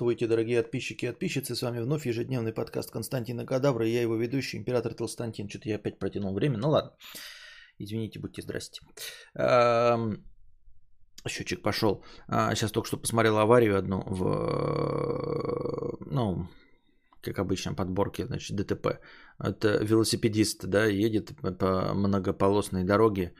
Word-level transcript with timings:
Здравствуйте, 0.00 0.26
дорогие 0.26 0.62
подписчики 0.62 1.04
и 1.04 1.08
подписчицы. 1.08 1.54
С 1.54 1.60
вами 1.60 1.80
вновь 1.80 2.06
ежедневный 2.06 2.54
подкаст 2.54 2.90
Константина 2.90 3.44
Кадавра. 3.44 3.86
Я 3.86 4.00
его 4.00 4.16
ведущий, 4.16 4.56
император 4.56 4.94
Толстантин. 4.94 5.46
Что-то 5.46 5.68
я 5.68 5.76
опять 5.76 5.98
протянул 5.98 6.32
время. 6.32 6.56
Ну 6.56 6.70
ладно. 6.70 6.92
Извините, 7.78 8.18
будьте 8.18 8.40
здрасте. 8.40 8.80
Счетчик 11.28 11.62
пошел. 11.62 12.02
А, 12.28 12.54
сейчас 12.54 12.72
только 12.72 12.88
что 12.88 12.96
посмотрел 12.96 13.36
аварию 13.36 13.76
одну 13.76 14.02
в... 14.06 14.24
Ну, 16.06 16.48
как 17.20 17.38
обычно, 17.38 17.74
подборке, 17.74 18.24
значит, 18.24 18.56
ДТП. 18.56 19.00
Это 19.38 19.84
велосипедист, 19.84 20.64
да, 20.64 20.86
едет 20.86 21.34
по 21.58 21.92
многополосной 21.94 22.84
дороге 22.84 23.34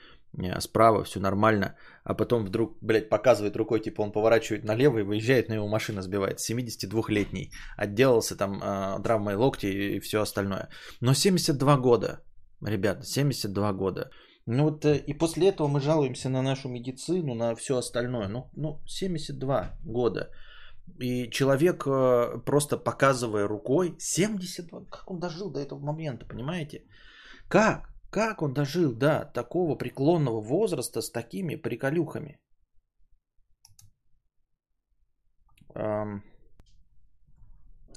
справа, 0.61 1.03
все 1.05 1.21
нормально, 1.21 1.75
а 2.05 2.15
потом 2.15 2.45
вдруг, 2.45 2.79
блядь, 2.81 3.09
показывает 3.09 3.57
рукой, 3.57 3.81
типа 3.81 4.03
он 4.03 4.13
поворачивает 4.13 4.65
налево 4.65 4.99
и 4.99 5.03
выезжает, 5.03 5.49
но 5.49 5.55
его 5.55 5.69
машина 5.69 6.03
сбивает. 6.03 6.39
72-летний. 6.39 7.51
Отделался 7.77 8.37
там 8.37 8.63
э, 8.63 9.03
травмой 9.03 9.35
локти 9.35 9.67
и 9.67 10.01
все 10.01 10.21
остальное. 10.21 10.69
Но 11.01 11.15
72 11.15 11.77
года, 11.77 12.21
ребята, 12.67 13.05
72 13.05 13.73
года. 13.73 14.11
Ну 14.47 14.65
вот 14.65 14.85
э, 14.85 14.97
и 15.07 15.19
после 15.19 15.49
этого 15.49 15.69
мы 15.69 15.81
жалуемся 15.81 16.29
на 16.29 16.43
нашу 16.43 16.69
медицину, 16.69 17.35
на 17.35 17.55
все 17.55 17.77
остальное. 17.77 18.29
Ну, 18.29 18.51
ну 18.57 18.81
72 18.87 19.79
года. 19.85 20.31
И 20.99 21.31
человек 21.31 21.87
э, 21.87 22.43
просто 22.45 22.77
показывая 22.77 23.49
рукой, 23.49 23.95
72, 23.99 24.85
как 24.91 25.11
он 25.11 25.21
дожил 25.21 25.51
до 25.51 25.61
этого 25.61 25.79
момента, 25.79 26.27
понимаете? 26.27 26.85
Как? 27.49 27.91
Как 28.11 28.43
он 28.43 28.53
дожил 28.53 28.93
до 28.93 29.31
такого 29.35 29.77
преклонного 29.77 30.41
возраста 30.41 31.01
с 31.01 31.11
такими 31.11 31.55
приколюхами? 31.55 32.41
Эм, 35.75 36.23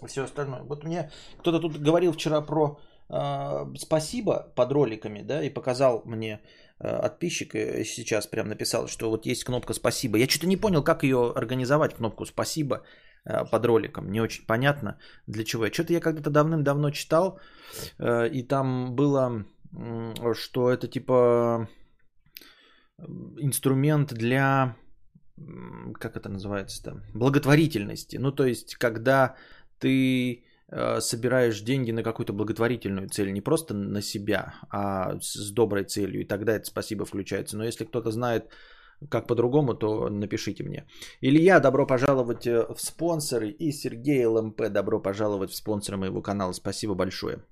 все 0.07 0.23
остальное. 0.23 0.63
Вот 0.63 0.83
мне 0.83 1.09
кто-то 1.39 1.59
тут 1.59 1.77
говорил 1.77 2.11
вчера 2.11 2.41
про 2.41 2.79
э, 3.09 3.75
спасибо 3.77 4.53
под 4.55 4.71
роликами, 4.71 5.23
да, 5.23 5.43
и 5.43 5.49
показал 5.49 6.03
мне 6.05 6.41
э, 6.79 7.01
подписчик 7.01 7.53
сейчас 7.85 8.27
прям 8.27 8.47
написал, 8.49 8.87
что 8.87 9.09
вот 9.09 9.25
есть 9.25 9.43
кнопка 9.43 9.73
спасибо. 9.73 10.17
Я 10.17 10.27
что-то 10.27 10.47
не 10.47 10.57
понял, 10.57 10.83
как 10.83 11.03
ее 11.03 11.33
организовать, 11.35 11.95
кнопку 11.95 12.25
спасибо 12.25 12.83
э, 13.25 13.45
под 13.45 13.65
роликом. 13.65 14.11
Не 14.11 14.21
очень 14.21 14.45
понятно 14.45 14.99
для 15.25 15.43
чего. 15.43 15.65
Что-то 15.71 15.93
я 15.93 16.01
когда-то 16.01 16.29
давным-давно 16.29 16.91
читал, 16.91 17.39
э, 17.97 18.29
и 18.29 18.43
там 18.43 18.95
было 18.95 19.45
что 20.33 20.69
это 20.69 20.87
типа 20.87 21.67
инструмент 23.37 24.13
для, 24.13 24.75
как 25.99 26.15
это 26.15 26.29
называется 26.29 26.83
там, 26.83 27.01
благотворительности. 27.13 28.17
Ну, 28.17 28.31
то 28.31 28.45
есть, 28.45 28.75
когда 28.75 29.35
ты 29.79 30.43
э, 30.69 31.01
собираешь 31.01 31.61
деньги 31.61 31.91
на 31.91 32.03
какую-то 32.03 32.33
благотворительную 32.33 33.09
цель, 33.09 33.33
не 33.33 33.41
просто 33.41 33.73
на 33.73 34.01
себя, 34.01 34.53
а 34.69 35.17
с 35.21 35.51
доброй 35.51 35.85
целью, 35.85 36.21
и 36.21 36.27
тогда 36.27 36.53
это 36.53 36.65
спасибо 36.65 37.05
включается. 37.05 37.57
Но 37.57 37.63
если 37.63 37.85
кто-то 37.85 38.11
знает, 38.11 38.49
как 39.09 39.27
по-другому, 39.27 39.73
то 39.73 40.09
напишите 40.09 40.63
мне. 40.63 40.85
Илья, 41.21 41.59
добро 41.59 41.87
пожаловать 41.87 42.47
э, 42.47 42.65
в 42.73 42.79
спонсоры, 42.79 43.49
и 43.49 43.71
Сергей 43.71 44.25
ЛМП, 44.25 44.69
добро 44.69 45.01
пожаловать 45.01 45.51
в 45.51 45.55
спонсоры 45.55 45.97
моего 45.97 46.21
канала. 46.21 46.53
Спасибо 46.53 46.95
большое. 46.95 47.43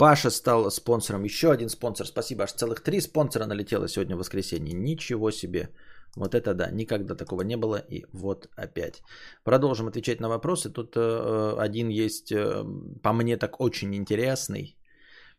Паша 0.00 0.30
стал 0.30 0.70
спонсором. 0.70 1.24
Еще 1.24 1.50
один 1.50 1.68
спонсор. 1.68 2.06
Спасибо. 2.06 2.44
Аж 2.44 2.52
целых 2.52 2.80
три 2.80 3.00
спонсора 3.00 3.46
налетело 3.46 3.86
сегодня 3.86 4.16
в 4.16 4.18
воскресенье. 4.18 4.72
Ничего 4.72 5.30
себе. 5.30 5.68
Вот 6.16 6.34
это 6.34 6.54
да, 6.54 6.70
никогда 6.70 7.14
такого 7.14 7.42
не 7.42 7.56
было. 7.56 7.76
И 7.90 8.06
вот 8.12 8.48
опять. 8.56 9.02
Продолжим 9.44 9.88
отвечать 9.88 10.20
на 10.20 10.28
вопросы. 10.28 10.72
Тут 10.72 10.96
э, 10.96 11.54
один 11.58 11.90
есть, 11.90 12.32
э, 12.32 12.64
по 13.02 13.12
мне 13.12 13.36
так 13.36 13.60
очень 13.60 13.94
интересный. 13.94 14.78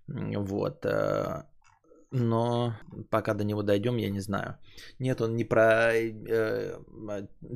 Вот. 0.08 0.86
Э, 0.86 1.46
но 2.12 2.76
пока 3.10 3.34
до 3.34 3.44
него 3.44 3.64
дойдем, 3.64 3.98
я 3.98 4.12
не 4.12 4.22
знаю. 4.22 4.60
Нет, 5.00 5.22
он 5.22 5.36
не 5.36 5.44
про 5.44 5.92
э, 5.92 6.78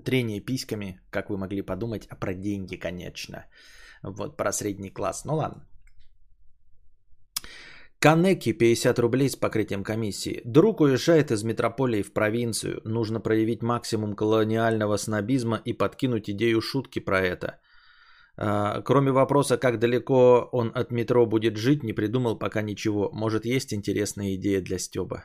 трение 0.03 0.39
письками, 0.39 0.99
как 1.11 1.29
вы 1.29 1.37
могли 1.37 1.61
подумать, 1.61 2.07
а 2.09 2.15
про 2.15 2.33
деньги, 2.33 2.77
конечно. 2.77 3.45
Вот, 4.01 4.37
про 4.37 4.51
средний 4.51 4.89
класс. 4.89 5.25
Ну 5.25 5.35
ладно. 5.35 5.67
Канеки 8.05 8.53
50 8.53 8.99
рублей 8.99 9.29
с 9.29 9.35
покрытием 9.35 9.83
комиссии. 9.83 10.41
Друг 10.45 10.81
уезжает 10.81 11.31
из 11.31 11.43
метрополии 11.43 12.03
в 12.03 12.13
провинцию. 12.13 12.79
Нужно 12.85 13.19
проявить 13.19 13.63
максимум 13.63 14.15
колониального 14.15 14.97
снобизма 14.97 15.59
и 15.65 15.73
подкинуть 15.73 16.29
идею 16.29 16.61
шутки 16.61 16.99
про 16.99 17.19
это. 17.19 17.59
А, 18.37 18.81
кроме 18.83 19.11
вопроса, 19.11 19.57
как 19.57 19.79
далеко 19.79 20.49
он 20.51 20.71
от 20.75 20.91
метро 20.91 21.25
будет 21.25 21.57
жить, 21.57 21.83
не 21.83 21.93
придумал 21.93 22.37
пока 22.37 22.61
ничего. 22.61 23.09
Может, 23.11 23.45
есть 23.45 23.73
интересная 23.73 24.35
идея 24.35 24.61
для 24.61 24.77
Стеба? 24.77 25.23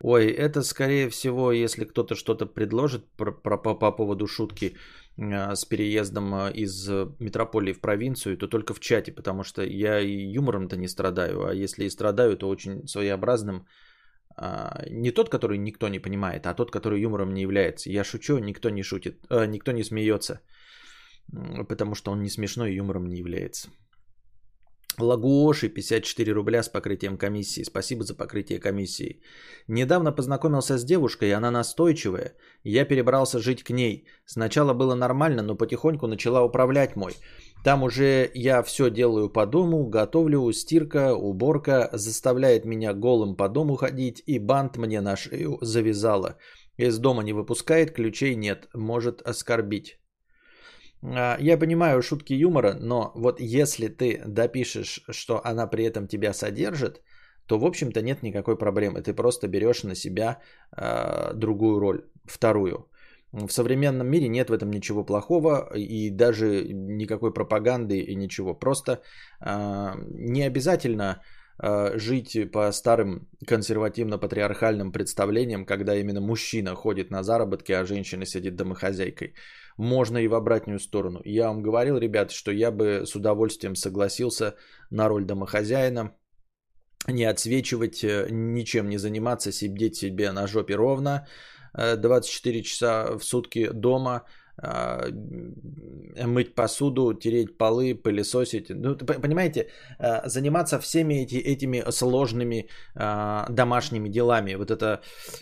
Ой, 0.00 0.26
это 0.26 0.62
скорее 0.62 1.08
всего, 1.08 1.52
если 1.52 1.84
кто-то 1.84 2.16
что-то 2.16 2.46
предложит 2.46 3.16
про, 3.16 3.30
про, 3.30 3.62
по, 3.62 3.74
по 3.78 3.92
поводу 3.92 4.26
шутки, 4.26 4.76
с 5.18 5.64
переездом 5.64 6.34
а, 6.34 6.50
из 6.50 6.88
метрополии 7.18 7.72
в 7.72 7.80
провинцию, 7.80 8.36
то 8.36 8.46
только 8.46 8.72
в 8.74 8.80
чате, 8.80 9.12
потому 9.12 9.42
что 9.42 9.62
я 9.62 10.00
и 10.00 10.36
юмором-то 10.36 10.76
не 10.76 10.88
страдаю, 10.88 11.44
а 11.44 11.54
если 11.54 11.84
и 11.84 11.90
страдаю, 11.90 12.36
то 12.36 12.48
очень 12.48 12.86
своеобразным. 12.86 13.66
А, 14.36 14.84
не 14.90 15.10
тот, 15.10 15.28
который 15.28 15.58
никто 15.58 15.88
не 15.88 15.98
понимает, 15.98 16.46
а 16.46 16.54
тот, 16.54 16.70
который 16.70 17.00
юмором 17.00 17.34
не 17.34 17.42
является. 17.42 17.90
Я 17.90 18.04
шучу, 18.04 18.38
никто 18.38 18.70
не 18.70 18.82
шутит, 18.82 19.26
никто 19.30 19.72
не 19.72 19.82
смеется, 19.82 20.40
потому 21.68 21.94
что 21.94 22.12
он 22.12 22.22
не 22.22 22.30
смешной 22.30 22.70
и 22.70 22.76
юмором 22.76 23.08
не 23.08 23.16
является. 23.16 23.70
Лагуоши 24.98 25.68
54 25.68 26.32
рубля 26.32 26.62
с 26.62 26.68
покрытием 26.68 27.16
комиссии. 27.18 27.62
Спасибо 27.62 28.02
за 28.02 28.14
покрытие 28.14 28.58
комиссии. 28.58 29.22
Недавно 29.68 30.12
познакомился 30.12 30.76
с 30.76 30.84
девушкой, 30.84 31.32
она 31.32 31.50
настойчивая. 31.50 32.34
Я 32.64 32.84
перебрался 32.84 33.38
жить 33.38 33.62
к 33.62 33.70
ней. 33.70 34.06
Сначала 34.24 34.74
было 34.74 34.94
нормально, 34.94 35.42
но 35.42 35.54
потихоньку 35.56 36.06
начала 36.06 36.42
управлять 36.42 36.96
мой. 36.96 37.12
Там 37.64 37.82
уже 37.82 38.30
я 38.34 38.62
все 38.62 38.90
делаю 38.90 39.28
по 39.28 39.46
дому, 39.46 39.86
готовлю, 39.86 40.52
стирка, 40.52 41.14
уборка, 41.14 41.90
заставляет 41.92 42.64
меня 42.64 42.92
голым 42.92 43.36
по 43.36 43.48
дому 43.48 43.76
ходить 43.76 44.22
и 44.26 44.38
бант 44.38 44.76
мне 44.76 45.00
на 45.00 45.16
шею 45.16 45.58
завязала. 45.60 46.36
Из 46.76 46.98
дома 46.98 47.22
не 47.22 47.32
выпускает, 47.32 47.92
ключей 47.92 48.36
нет, 48.36 48.68
может 48.74 49.22
оскорбить. 49.22 49.98
А, 51.02 51.36
я 51.40 51.58
понимаю 51.58 52.02
шутки 52.02 52.32
юмора, 52.32 52.74
но 52.80 53.12
вот 53.14 53.40
если 53.40 53.88
ты 53.88 54.22
допишешь, 54.26 55.04
что 55.10 55.40
она 55.44 55.66
при 55.66 55.84
этом 55.84 56.08
тебя 56.08 56.32
содержит, 56.32 57.02
то, 57.46 57.58
в 57.58 57.64
общем-то, 57.64 58.02
нет 58.02 58.22
никакой 58.22 58.58
проблемы. 58.58 59.00
Ты 59.00 59.14
просто 59.14 59.48
берешь 59.48 59.82
на 59.82 59.94
себя 59.94 60.38
э, 60.76 61.32
другую 61.34 61.80
роль, 61.80 62.04
вторую. 62.26 62.88
В 63.32 63.48
современном 63.48 64.06
мире 64.06 64.28
нет 64.28 64.50
в 64.50 64.52
этом 64.52 64.70
ничего 64.70 65.04
плохого 65.04 65.70
и 65.74 66.10
даже 66.10 66.64
никакой 66.72 67.32
пропаганды 67.32 67.98
и 68.00 68.14
ничего. 68.14 68.54
Просто 68.54 69.00
э, 69.40 69.94
не 70.10 70.42
обязательно 70.42 71.22
э, 71.62 71.98
жить 71.98 72.50
по 72.52 72.70
старым 72.72 73.28
консервативно-патриархальным 73.46 74.92
представлениям, 74.92 75.64
когда 75.64 75.96
именно 75.96 76.20
мужчина 76.20 76.74
ходит 76.74 77.10
на 77.10 77.22
заработки, 77.22 77.72
а 77.72 77.86
женщина 77.86 78.26
сидит 78.26 78.56
домохозяйкой 78.56 79.34
можно 79.78 80.18
и 80.18 80.28
в 80.28 80.34
обратную 80.34 80.80
сторону. 80.80 81.22
Я 81.24 81.48
вам 81.48 81.62
говорил, 81.62 81.96
ребят, 81.96 82.30
что 82.32 82.50
я 82.50 82.70
бы 82.70 83.06
с 83.06 83.14
удовольствием 83.14 83.74
согласился 83.74 84.56
на 84.90 85.08
роль 85.08 85.24
домохозяина, 85.24 86.14
не 87.06 87.24
отсвечивать, 87.24 88.04
э, 88.04 88.26
ничем 88.30 88.88
не 88.88 88.98
заниматься, 88.98 89.52
сидеть 89.52 89.96
себе 89.96 90.32
на 90.32 90.46
жопе 90.46 90.74
ровно, 90.74 91.26
24 91.74 92.58
э, 92.58 92.62
часа 92.62 93.16
в 93.16 93.22
сутки 93.22 93.70
дома, 93.72 94.24
мыть 96.26 96.54
посуду, 96.54 97.14
тереть 97.14 97.56
полы, 97.58 97.94
пылесосить. 97.94 98.70
Ну, 98.70 98.96
понимаете, 98.96 99.68
а, 99.98 100.28
заниматься 100.28 100.78
всеми 100.78 101.14
эти, 101.22 101.36
этими 101.36 101.84
сложными 101.90 102.68
а, 102.94 103.46
домашними 103.50 104.08
делами. 104.08 104.54
Вот 104.54 104.70
это, 104.70 105.00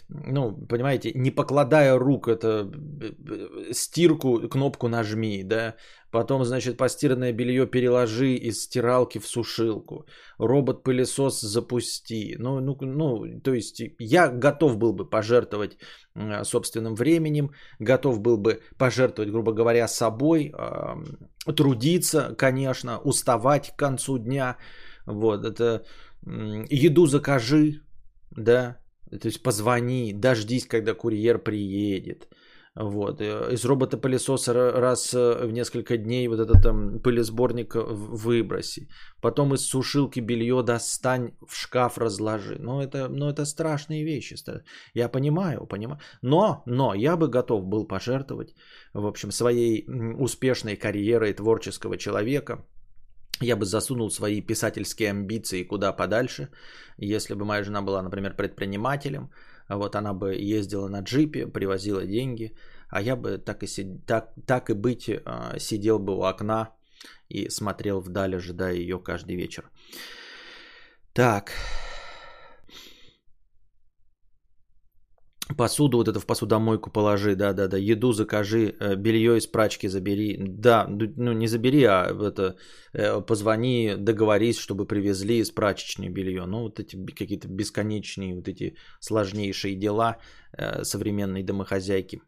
ну, 0.08 0.52
понимаете, 0.68 1.12
не 1.14 1.30
покладая 1.30 1.98
рук, 1.98 2.28
это 2.28 2.70
э, 3.00 3.72
стирку, 3.72 4.48
кнопку 4.48 4.88
нажми, 4.88 5.42
да, 5.44 5.74
Потом, 6.16 6.44
значит, 6.44 6.78
постиранное 6.78 7.32
белье 7.32 7.66
переложи 7.66 8.36
из 8.36 8.62
стиралки 8.62 9.18
в 9.18 9.26
сушилку. 9.26 10.06
Робот-пылесос 10.38 11.42
запусти. 11.42 12.36
Ну, 12.38 12.60
ну, 12.60 12.74
ну, 12.80 13.40
то 13.44 13.52
есть 13.52 13.82
я 13.98 14.28
готов 14.28 14.78
был 14.78 14.94
бы 14.94 15.10
пожертвовать 15.10 15.76
собственным 16.42 16.94
временем, 16.94 17.50
готов 17.80 18.20
был 18.20 18.38
бы 18.38 18.62
пожертвовать, 18.78 19.30
грубо 19.30 19.52
говоря, 19.52 19.88
собой, 19.88 20.54
трудиться, 21.56 22.34
конечно, 22.38 22.98
уставать 23.04 23.72
к 23.72 23.78
концу 23.78 24.18
дня. 24.18 24.56
Вот, 25.06 25.44
это 25.44 25.84
еду 26.70 27.06
закажи, 27.06 27.82
да, 28.30 28.78
то 29.10 29.28
есть 29.28 29.42
позвони, 29.42 30.14
дождись, 30.14 30.66
когда 30.66 30.94
курьер 30.94 31.38
приедет. 31.38 32.28
Вот. 32.76 33.20
Э, 33.20 33.48
из 33.52 33.64
робота-пылесоса 33.64 34.52
раз 34.52 35.14
э, 35.14 35.46
в 35.46 35.52
несколько 35.52 35.96
дней 35.96 36.28
вот 36.28 36.40
этот 36.40 36.62
там 36.62 37.00
пылесборник 37.00 37.74
выброси. 37.74 38.88
Потом 39.22 39.54
из 39.54 39.66
сушилки 39.66 40.20
белье 40.20 40.62
достань, 40.62 41.32
в 41.48 41.56
шкаф 41.56 41.98
разложи. 41.98 42.56
Ну 42.60 42.82
это, 42.82 43.08
ну, 43.08 43.28
это 43.30 43.46
страшные 43.46 44.04
вещи. 44.04 44.36
Я 44.94 45.08
понимаю, 45.08 45.66
понимаю. 45.66 46.00
Но, 46.22 46.62
но 46.66 46.94
я 46.94 47.16
бы 47.16 47.28
готов 47.28 47.64
был 47.64 47.88
пожертвовать, 47.88 48.54
в 48.92 49.06
общем, 49.06 49.32
своей 49.32 49.86
успешной 50.18 50.76
карьерой 50.76 51.32
творческого 51.32 51.96
человека. 51.96 52.66
Я 53.40 53.56
бы 53.56 53.64
засунул 53.64 54.10
свои 54.10 54.42
писательские 54.42 55.10
амбиции 55.10 55.64
куда 55.64 55.92
подальше. 55.92 56.48
Если 56.98 57.34
бы 57.34 57.44
моя 57.44 57.62
жена 57.62 57.82
была, 57.82 58.02
например, 58.02 58.36
предпринимателем, 58.36 59.30
вот 59.68 59.96
она 59.96 60.14
бы 60.14 60.34
ездила 60.34 60.88
на 60.88 61.00
джипе, 61.00 61.46
привозила 61.46 62.06
деньги, 62.06 62.54
а 62.88 63.02
я 63.02 63.16
бы 63.16 63.38
так 63.38 63.62
и, 63.62 63.66
сид... 63.66 64.06
так, 64.06 64.32
так 64.46 64.70
и 64.70 64.74
быть 64.74 65.10
а, 65.24 65.58
сидел 65.58 65.98
бы 65.98 66.16
у 66.16 66.22
окна 66.22 66.74
и 67.28 67.48
смотрел 67.48 68.00
вдаль, 68.00 68.36
ожидая 68.36 68.74
ее 68.74 68.98
каждый 68.98 69.36
вечер. 69.36 69.70
Так. 71.12 71.52
Посуду 75.54 75.98
вот 75.98 76.08
это 76.08 76.18
в 76.18 76.26
посудомойку 76.26 76.90
положи, 76.90 77.36
да-да-да, 77.36 77.76
еду 77.76 78.12
закажи, 78.12 78.74
э, 78.80 78.96
белье 78.96 79.36
из 79.36 79.46
прачки 79.46 79.88
забери. 79.88 80.36
Да, 80.38 80.86
ну 80.88 81.32
не 81.32 81.46
забери, 81.46 81.84
а 81.84 82.06
это 82.06 82.56
э, 82.92 83.20
позвони, 83.20 83.94
договорись, 83.96 84.58
чтобы 84.58 84.86
привезли 84.86 85.38
из 85.38 85.52
прачечной 85.52 86.08
белье. 86.08 86.46
Ну 86.46 86.62
вот 86.62 86.80
эти 86.80 86.96
какие-то 86.96 87.46
бесконечные, 87.48 88.34
вот 88.34 88.48
эти 88.48 88.76
сложнейшие 89.00 89.76
дела 89.76 90.16
э, 90.58 90.82
современной 90.82 91.44
домохозяйки. 91.44 92.22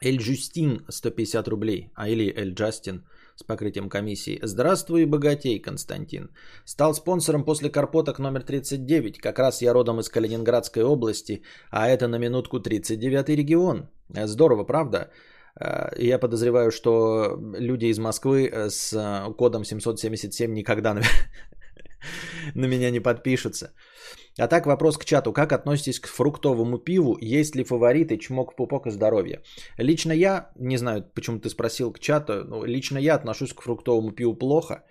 Эль 0.00 0.18
Джустин 0.18 0.84
150 0.88 1.48
рублей, 1.48 1.90
а 1.94 2.08
или 2.08 2.32
Эль 2.36 2.54
Джастин– 2.54 3.04
с 3.38 3.44
покрытием 3.44 3.88
комиссии. 3.88 4.40
Здравствуй, 4.42 5.06
богатей, 5.06 5.62
Константин. 5.62 6.28
Стал 6.64 6.94
спонсором 6.94 7.44
после 7.44 7.70
Карпоток 7.70 8.18
номер 8.18 8.42
39. 8.42 9.18
Как 9.18 9.38
раз 9.38 9.62
я 9.62 9.72
родом 9.72 10.00
из 10.00 10.08
Калининградской 10.08 10.82
области, 10.82 11.42
а 11.70 11.88
это 11.88 12.08
на 12.08 12.18
минутку 12.18 12.58
39-й 12.58 13.36
регион. 13.36 13.88
Здорово, 14.08 14.64
правда? 14.64 15.10
Э, 15.60 15.90
я 15.98 16.18
подозреваю, 16.18 16.70
что 16.70 17.38
люди 17.58 17.86
из 17.86 17.98
Москвы 17.98 18.48
э, 18.48 18.70
с 18.70 18.92
э, 18.92 19.34
кодом 19.36 19.64
777 19.64 20.52
никогда 20.52 20.94
на, 20.94 21.02
на 22.54 22.66
меня 22.66 22.90
не 22.90 23.00
подпишутся. 23.00 23.72
А 24.38 24.46
так 24.46 24.66
вопрос 24.66 24.96
к 24.98 25.04
чату. 25.04 25.32
Как 25.32 25.52
относитесь 25.52 26.00
к 26.00 26.06
фруктовому 26.06 26.78
пиву? 26.78 27.18
Есть 27.20 27.56
ли 27.56 27.64
фавориты? 27.64 28.18
Чмок, 28.18 28.56
пупок 28.56 28.86
и 28.86 28.90
здоровье. 28.90 29.42
Лично 29.78 30.12
я, 30.12 30.50
не 30.58 30.78
знаю, 30.78 31.04
почему 31.14 31.40
ты 31.40 31.48
спросил 31.48 31.92
к 31.92 31.98
чату, 31.98 32.44
но 32.44 32.64
лично 32.64 32.98
я 32.98 33.14
отношусь 33.14 33.52
к 33.52 33.62
фруктовому 33.62 34.12
пиву 34.12 34.34
плохо. 34.34 34.84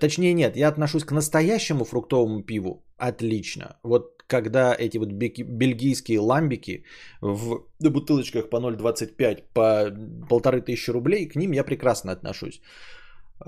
Точнее 0.00 0.34
нет, 0.34 0.56
я 0.56 0.68
отношусь 0.68 1.04
к 1.04 1.12
настоящему 1.12 1.84
фруктовому 1.84 2.42
пиву 2.42 2.82
отлично. 2.96 3.78
Вот 3.82 4.22
когда 4.26 4.74
эти 4.78 4.98
вот 4.98 5.08
бельгийские 5.08 6.20
ламбики 6.20 6.84
в 7.20 7.64
бутылочках 7.80 8.50
по 8.50 8.56
0,25 8.56 9.42
по 9.54 9.90
полторы 10.28 10.60
тысячи 10.60 10.90
рублей, 10.90 11.28
к 11.28 11.36
ним 11.36 11.52
я 11.52 11.64
прекрасно 11.64 12.12
отношусь. 12.12 12.60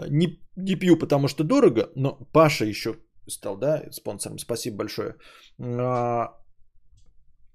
Не, 0.08 0.40
не 0.56 0.76
пью, 0.76 0.98
потому 0.98 1.28
что 1.28 1.44
дорого, 1.44 1.90
но 1.94 2.18
Паша 2.32 2.64
еще 2.64 2.96
стал, 3.28 3.56
да, 3.56 3.82
спонсором. 3.90 4.38
Спасибо 4.38 4.76
большое. 4.76 5.14
А, 5.60 6.36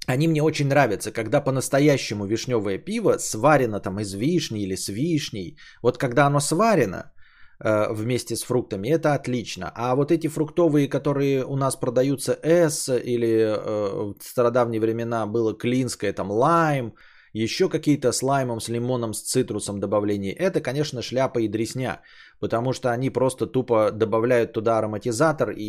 они 0.07 0.27
мне 0.27 0.41
очень 0.41 0.67
нравятся, 0.67 1.11
когда 1.11 1.41
по-настоящему 1.41 2.25
вишневое 2.25 2.77
пиво 2.77 3.17
сварено 3.19 3.79
там 3.79 3.99
из 3.99 4.13
вишни 4.13 4.61
или 4.61 4.75
с 4.75 4.87
вишней. 4.87 5.57
Вот 5.81 5.97
когда 5.97 6.25
оно 6.27 6.39
сварено 6.39 7.11
э, 7.59 7.93
вместе 7.93 8.35
с 8.35 8.43
фруктами, 8.43 8.87
это 8.87 9.13
отлично. 9.13 9.71
А 9.75 9.95
вот 9.95 10.11
эти 10.11 10.27
фруктовые, 10.27 10.87
которые 10.87 11.43
у 11.45 11.57
нас 11.57 11.75
продаются 11.75 12.39
S 12.41 12.87
или 12.89 13.27
э, 13.27 14.13
в 14.17 14.23
стародавние 14.23 14.79
времена 14.79 15.27
было 15.27 15.57
клинское, 15.57 16.13
там 16.13 16.31
лайм, 16.31 16.93
еще 17.33 17.69
какие-то 17.69 18.13
с 18.13 18.23
лаймом, 18.23 18.61
с 18.61 18.69
лимоном, 18.69 19.13
с 19.13 19.21
цитрусом 19.21 19.79
добавления, 19.79 20.33
это, 20.33 20.61
конечно, 20.61 21.01
шляпа 21.01 21.39
и 21.39 21.49
дресня 21.49 22.01
потому 22.39 22.73
что 22.73 22.89
они 22.89 23.09
просто 23.09 23.47
тупо 23.47 23.91
добавляют 23.91 24.53
туда 24.53 24.77
ароматизатор, 24.77 25.51
и 25.51 25.63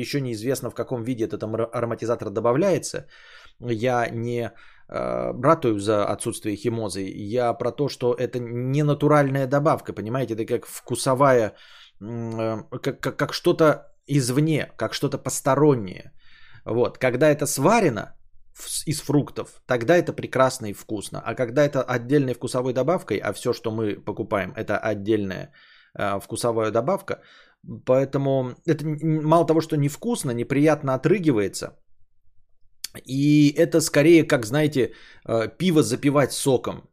еще 0.00 0.20
неизвестно 0.20 0.70
в 0.70 0.74
каком 0.74 1.02
виде 1.02 1.24
этот 1.24 1.42
ароматизатор 1.42 2.30
добавляется. 2.30 3.06
Я 3.60 4.08
не 4.10 4.50
э, 4.88 5.32
ратую 5.42 5.78
за 5.78 6.04
отсутствие 6.04 6.56
химозы, 6.56 7.02
я 7.34 7.52
про 7.54 7.72
то, 7.72 7.88
что 7.88 8.14
это 8.14 8.38
не 8.38 8.82
натуральная 8.82 9.46
добавка, 9.46 9.92
понимаете, 9.92 10.34
это 10.34 10.44
как 10.44 10.66
вкусовая, 10.66 11.54
э, 12.00 12.62
как, 12.82 13.00
как, 13.00 13.16
как 13.16 13.32
что-то 13.32 13.92
извне, 14.06 14.72
как 14.76 14.94
что-то 14.94 15.18
постороннее. 15.18 16.12
Вот, 16.64 16.98
когда 16.98 17.28
это 17.28 17.46
сварено, 17.46 18.14
из 18.86 19.00
фруктов, 19.00 19.62
тогда 19.66 19.96
это 19.96 20.12
прекрасно 20.12 20.66
и 20.66 20.72
вкусно. 20.72 21.22
А 21.24 21.34
когда 21.34 21.64
это 21.64 21.82
отдельной 21.82 22.34
вкусовой 22.34 22.72
добавкой, 22.72 23.18
а 23.18 23.32
все, 23.32 23.52
что 23.52 23.70
мы 23.70 23.94
покупаем, 23.94 24.52
это 24.56 24.78
отдельная 24.78 25.52
вкусовая 25.94 26.70
добавка. 26.70 27.20
Поэтому 27.86 28.54
это 28.66 28.84
мало 29.02 29.46
того, 29.46 29.60
что 29.60 29.76
невкусно, 29.76 30.32
неприятно 30.32 30.94
отрыгивается. 30.94 31.76
И 33.06 33.54
это 33.56 33.80
скорее, 33.80 34.24
как 34.24 34.46
знаете, 34.46 34.92
э, 35.28 35.48
пиво 35.58 35.82
запивать 35.82 36.32
соком. 36.32 36.88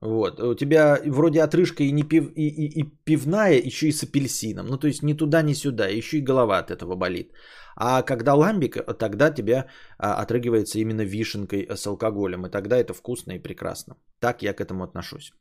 Вот. 0.00 0.40
У 0.40 0.54
тебя 0.54 0.98
вроде 1.06 1.42
отрыжка 1.42 1.82
и, 1.82 1.92
не 1.92 2.02
пив, 2.02 2.32
и, 2.34 2.48
и, 2.48 2.80
и 2.80 2.84
пивная, 3.04 3.60
еще 3.66 3.88
и 3.88 3.92
с 3.92 4.02
апельсином. 4.02 4.66
Ну, 4.66 4.78
то 4.78 4.86
есть 4.86 5.02
ни 5.02 5.14
туда, 5.14 5.42
ни 5.42 5.54
сюда. 5.54 5.88
Еще 5.88 6.18
и 6.18 6.24
голова 6.24 6.58
от 6.58 6.70
этого 6.70 6.96
болит. 6.96 7.32
А 7.76 8.02
когда 8.02 8.34
ламбик, 8.34 8.76
тогда 8.98 9.30
тебя 9.30 9.66
а, 9.98 10.22
отрыгивается 10.22 10.78
именно 10.78 11.02
вишенкой 11.02 11.68
с 11.70 11.86
алкоголем. 11.86 12.46
И 12.46 12.50
тогда 12.50 12.76
это 12.76 12.94
вкусно 12.94 13.32
и 13.32 13.42
прекрасно. 13.42 13.96
Так 14.20 14.42
я 14.42 14.54
к 14.54 14.60
этому 14.60 14.84
отношусь. 14.84 15.32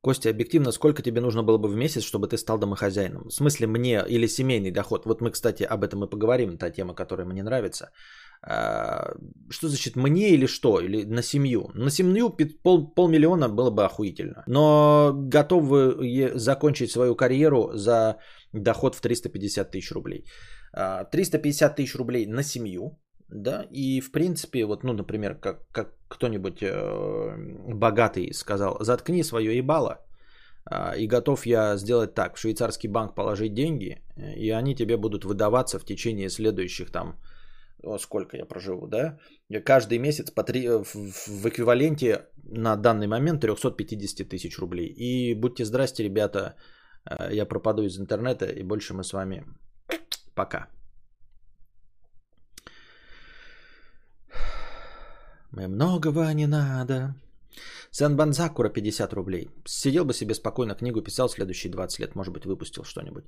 Костя, 0.00 0.30
объективно, 0.30 0.72
сколько 0.72 1.02
тебе 1.02 1.20
нужно 1.20 1.42
было 1.42 1.58
бы 1.58 1.68
в 1.68 1.76
месяц, 1.76 2.02
чтобы 2.02 2.28
ты 2.28 2.36
стал 2.36 2.58
домохозяином? 2.58 3.28
В 3.28 3.32
смысле 3.32 3.66
мне 3.66 4.04
или 4.08 4.28
семейный 4.28 4.70
доход? 4.70 5.06
Вот 5.06 5.20
мы, 5.20 5.30
кстати, 5.30 5.64
об 5.64 5.82
этом 5.82 6.04
и 6.04 6.10
поговорим, 6.10 6.58
та 6.58 6.70
тема, 6.70 6.94
которая 6.94 7.26
мне 7.26 7.42
нравится. 7.42 7.90
А, 8.42 9.14
что 9.50 9.68
значит 9.68 9.96
мне 9.96 10.30
или 10.30 10.46
что? 10.46 10.80
Или 10.80 11.04
на 11.04 11.22
семью? 11.22 11.70
На 11.74 11.90
семью 11.90 12.30
пол, 12.62 12.94
полмиллиона 12.94 13.48
было 13.48 13.70
бы 13.70 13.84
охуительно. 13.84 14.44
Но 14.46 15.12
готовы 15.14 16.32
закончить 16.34 16.90
свою 16.90 17.16
карьеру 17.16 17.70
за 17.74 18.16
доход 18.52 18.94
в 18.94 19.00
350 19.00 19.70
тысяч 19.70 19.92
рублей. 19.92 20.24
350 21.10 21.72
а, 21.72 21.74
тысяч 21.74 21.94
рублей 21.96 22.26
на 22.26 22.42
семью, 22.42 22.98
да, 23.28 23.66
и 23.70 24.00
в 24.00 24.12
принципе, 24.12 24.64
вот, 24.64 24.84
ну, 24.84 24.92
например, 24.92 25.34
как, 25.34 25.68
как 25.72 25.92
кто-нибудь 26.08 26.62
э, 26.62 27.36
богатый 27.74 28.32
сказал, 28.32 28.78
заткни 28.80 29.24
свое 29.24 29.56
ебало, 29.56 29.98
э, 30.70 30.98
и 30.98 31.06
готов 31.06 31.46
я 31.46 31.76
сделать 31.76 32.14
так, 32.14 32.36
в 32.36 32.38
швейцарский 32.38 32.88
банк 32.88 33.14
положить 33.14 33.54
деньги, 33.54 34.02
и 34.16 34.50
они 34.50 34.74
тебе 34.74 34.96
будут 34.96 35.24
выдаваться 35.24 35.78
в 35.78 35.84
течение 35.84 36.28
следующих 36.28 36.90
там, 36.90 37.16
о, 37.82 37.98
сколько 37.98 38.36
я 38.36 38.44
проживу, 38.44 38.86
да, 38.86 39.18
каждый 39.64 39.98
месяц 39.98 40.30
по 40.30 40.42
три, 40.42 40.68
в, 40.68 40.94
в 41.26 41.48
эквиваленте 41.48 42.26
на 42.44 42.76
данный 42.76 43.06
момент 43.06 43.40
350 43.40 44.28
тысяч 44.28 44.58
рублей. 44.58 44.86
И 44.86 45.34
будьте 45.34 45.64
здрасте, 45.64 46.04
ребята, 46.04 46.54
э, 47.04 47.32
я 47.32 47.46
пропаду 47.46 47.82
из 47.82 47.98
интернета, 47.98 48.46
и 48.46 48.62
больше 48.62 48.94
мы 48.94 49.02
с 49.02 49.12
вами 49.12 49.44
пока. 50.34 50.68
Многого 55.52 56.32
не 56.34 56.46
надо. 56.46 57.14
Сен 57.90 58.16
Банзакура 58.16 58.68
50 58.68 59.12
рублей. 59.12 59.50
Сидел 59.66 60.04
бы 60.04 60.12
себе 60.12 60.34
спокойно, 60.34 60.74
книгу 60.74 61.02
писал 61.02 61.28
следующие 61.28 61.72
20 61.72 62.00
лет, 62.00 62.14
может 62.14 62.32
быть, 62.34 62.44
выпустил 62.44 62.84
что-нибудь. 62.84 63.24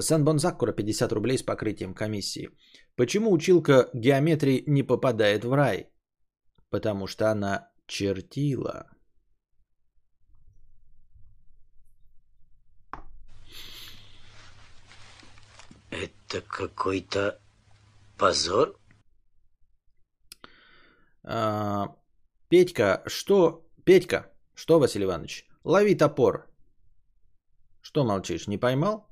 Сен 0.00 0.24
Бонзакура 0.24 0.72
50 0.72 1.12
рублей 1.12 1.38
с 1.38 1.42
покрытием 1.42 1.94
комиссии. 1.94 2.50
Почему 2.96 3.32
училка 3.32 3.88
геометрии 3.94 4.64
не 4.66 4.82
попадает 4.82 5.44
в 5.44 5.52
рай? 5.52 5.88
Потому 6.70 7.06
что 7.06 7.30
она 7.30 7.68
чертила. 7.86 8.86
Это 15.90 16.42
какой-то 16.42 17.40
позор? 18.18 18.78
А, 21.30 21.94
Петька, 22.48 23.02
что... 23.06 23.62
Петька, 23.84 24.32
что, 24.54 24.78
Василий 24.78 25.04
Иванович? 25.04 25.46
Лови 25.62 25.94
топор. 25.94 26.46
Что 27.82 28.04
молчишь, 28.04 28.48
не 28.48 28.56
поймал? 28.56 29.06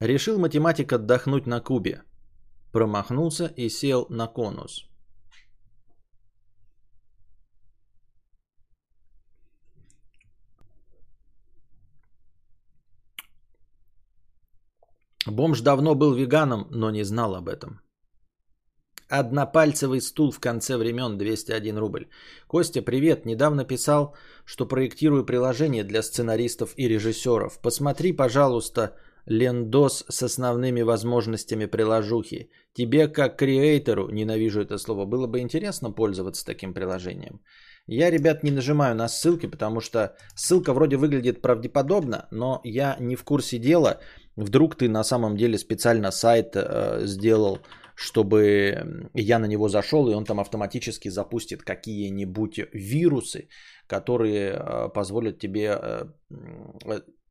Решил 0.00 0.38
математик 0.38 0.92
отдохнуть 0.92 1.46
на 1.46 1.60
Кубе. 1.60 2.02
промахнулся 2.72 3.46
и 3.56 3.68
сел 3.68 4.06
на 4.08 4.26
конус. 4.28 4.88
Бомж 15.26 15.60
давно 15.60 15.94
был 15.94 16.14
веганом, 16.14 16.66
но 16.70 16.90
не 16.90 17.04
знал 17.04 17.34
об 17.34 17.48
этом. 17.48 17.87
Однопальцевый 19.08 20.00
стул 20.00 20.30
в 20.30 20.38
конце 20.38 20.76
времен 20.76 21.16
201 21.16 21.78
рубль. 21.78 22.08
Костя, 22.46 22.82
привет. 22.82 23.24
Недавно 23.24 23.64
писал, 23.64 24.14
что 24.44 24.68
проектирую 24.68 25.24
приложение 25.24 25.82
для 25.82 26.02
сценаристов 26.02 26.74
и 26.76 26.88
режиссеров. 26.88 27.58
Посмотри, 27.62 28.12
пожалуйста, 28.12 28.96
лендос 29.24 30.04
с 30.10 30.22
основными 30.22 30.82
возможностями 30.82 31.66
приложухи. 31.66 32.50
Тебе, 32.74 33.08
как 33.08 33.38
креатору, 33.38 34.10
ненавижу 34.10 34.60
это 34.60 34.76
слово, 34.78 35.06
было 35.06 35.26
бы 35.26 35.40
интересно 35.40 35.90
пользоваться 35.90 36.44
таким 36.44 36.74
приложением. 36.74 37.40
Я, 37.86 38.10
ребят, 38.10 38.44
не 38.44 38.50
нажимаю 38.50 38.94
на 38.94 39.08
ссылки, 39.08 39.46
потому 39.46 39.80
что 39.80 40.16
ссылка 40.34 40.74
вроде 40.74 40.96
выглядит 40.96 41.40
правдеподобно, 41.40 42.28
но 42.30 42.60
я 42.62 42.96
не 43.00 43.16
в 43.16 43.24
курсе 43.24 43.58
дела. 43.58 44.00
Вдруг 44.36 44.76
ты 44.76 44.88
на 44.90 45.02
самом 45.02 45.36
деле 45.36 45.56
специально 45.56 46.10
сайт 46.10 46.52
э, 46.54 47.06
сделал, 47.06 47.58
чтобы 47.98 49.10
я 49.14 49.38
на 49.38 49.46
него 49.46 49.68
зашел, 49.68 50.08
и 50.08 50.14
он 50.14 50.24
там 50.24 50.38
автоматически 50.38 51.08
запустит 51.10 51.62
какие-нибудь 51.62 52.60
вирусы, 52.72 53.48
которые 53.88 54.52
э, 54.52 54.88
позволят 54.94 55.38
тебе 55.40 55.66
э, 55.66 56.04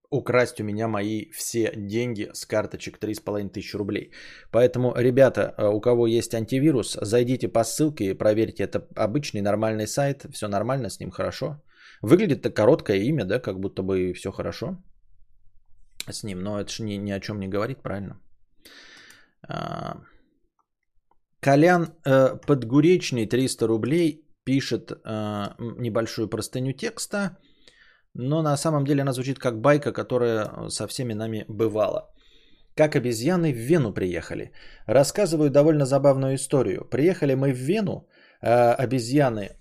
украсть 0.10 0.60
у 0.60 0.64
меня 0.66 0.88
мои 0.88 1.32
все 1.32 1.72
деньги 1.74 2.30
с 2.34 2.46
карточек 2.46 2.98
3,5 2.98 3.50
тысячи 3.50 3.78
рублей. 3.78 4.12
Поэтому, 4.52 4.94
ребята, 4.98 5.42
э, 5.58 5.68
у 5.70 5.80
кого 5.80 6.06
есть 6.06 6.34
антивирус, 6.34 6.98
зайдите 7.02 7.48
по 7.48 7.64
ссылке 7.64 8.04
и 8.10 8.18
проверьте. 8.18 8.64
Это 8.64 8.86
обычный 8.98 9.42
нормальный 9.42 9.88
сайт, 9.88 10.26
все 10.34 10.50
нормально 10.50 10.90
с 10.90 11.00
ним, 11.00 11.12
хорошо. 11.12 11.62
Выглядит-то 12.02 12.50
короткое 12.50 12.98
имя, 12.98 13.24
да, 13.24 13.40
как 13.40 13.58
будто 13.60 13.84
бы 13.84 14.12
все 14.14 14.32
хорошо 14.34 14.78
с 16.10 16.24
ним, 16.24 16.42
но 16.42 16.60
это 16.60 16.70
же 16.70 16.84
ни, 16.84 16.96
ни 16.98 17.12
о 17.12 17.22
чем 17.22 17.40
не 17.40 17.48
говорит, 17.48 17.82
правильно? 17.82 18.20
Колян 21.39 21.88
э, 22.06 22.36
Подгуречный 22.48 23.27
300 23.27 23.67
рублей 23.67 24.24
пишет 24.44 24.91
э, 24.91 24.96
небольшую 25.79 26.29
простыню 26.29 26.74
текста, 26.74 27.38
но 28.13 28.41
на 28.41 28.58
самом 28.58 28.86
деле 28.86 29.01
она 29.01 29.13
звучит 29.13 29.39
как 29.39 29.62
байка, 29.62 29.91
которая 29.94 30.70
со 30.70 30.88
всеми 30.88 31.13
нами 31.13 31.46
бывала. 31.48 32.10
Как 32.75 32.96
обезьяны 32.96 33.53
в 33.53 33.58
Вену 33.58 33.94
приехали. 33.94 34.51
Рассказываю 34.88 35.50
довольно 35.50 35.86
забавную 35.86 36.36
историю. 36.36 36.86
Приехали 36.89 37.36
мы 37.36 37.51
в 37.51 37.58
Вену, 37.58 38.08
э, 38.41 38.74
обезьяны 38.84 39.58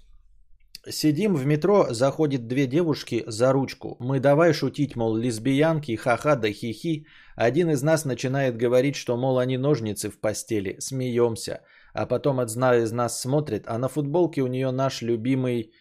Сидим 0.89 1.35
в 1.35 1.45
метро, 1.47 1.87
заходит 1.91 2.47
две 2.47 2.67
девушки 2.67 3.25
за 3.27 3.53
ручку. 3.53 3.97
Мы 3.99 4.21
давай 4.21 4.53
шутить, 4.53 4.95
мол, 4.95 5.17
лесбиянки, 5.17 5.97
ха-ха 5.97 6.37
да 6.37 6.49
хи-хи. 6.49 7.07
Один 7.37 7.71
из 7.71 7.83
нас 7.83 8.05
начинает 8.05 8.57
говорить, 8.57 8.97
что, 8.97 9.17
мол, 9.17 9.39
они 9.39 9.59
ножницы 9.59 10.11
в 10.11 10.21
постели. 10.21 10.77
Смеемся. 10.81 11.61
А 11.95 12.07
потом 12.07 12.41
одна 12.41 12.77
из 12.77 12.93
нас 12.93 13.21
смотрит, 13.21 13.65
а 13.69 13.79
на 13.79 13.89
футболке 13.89 14.43
у 14.43 14.47
нее 14.47 14.71
наш 14.71 15.03
любимый 15.03 15.73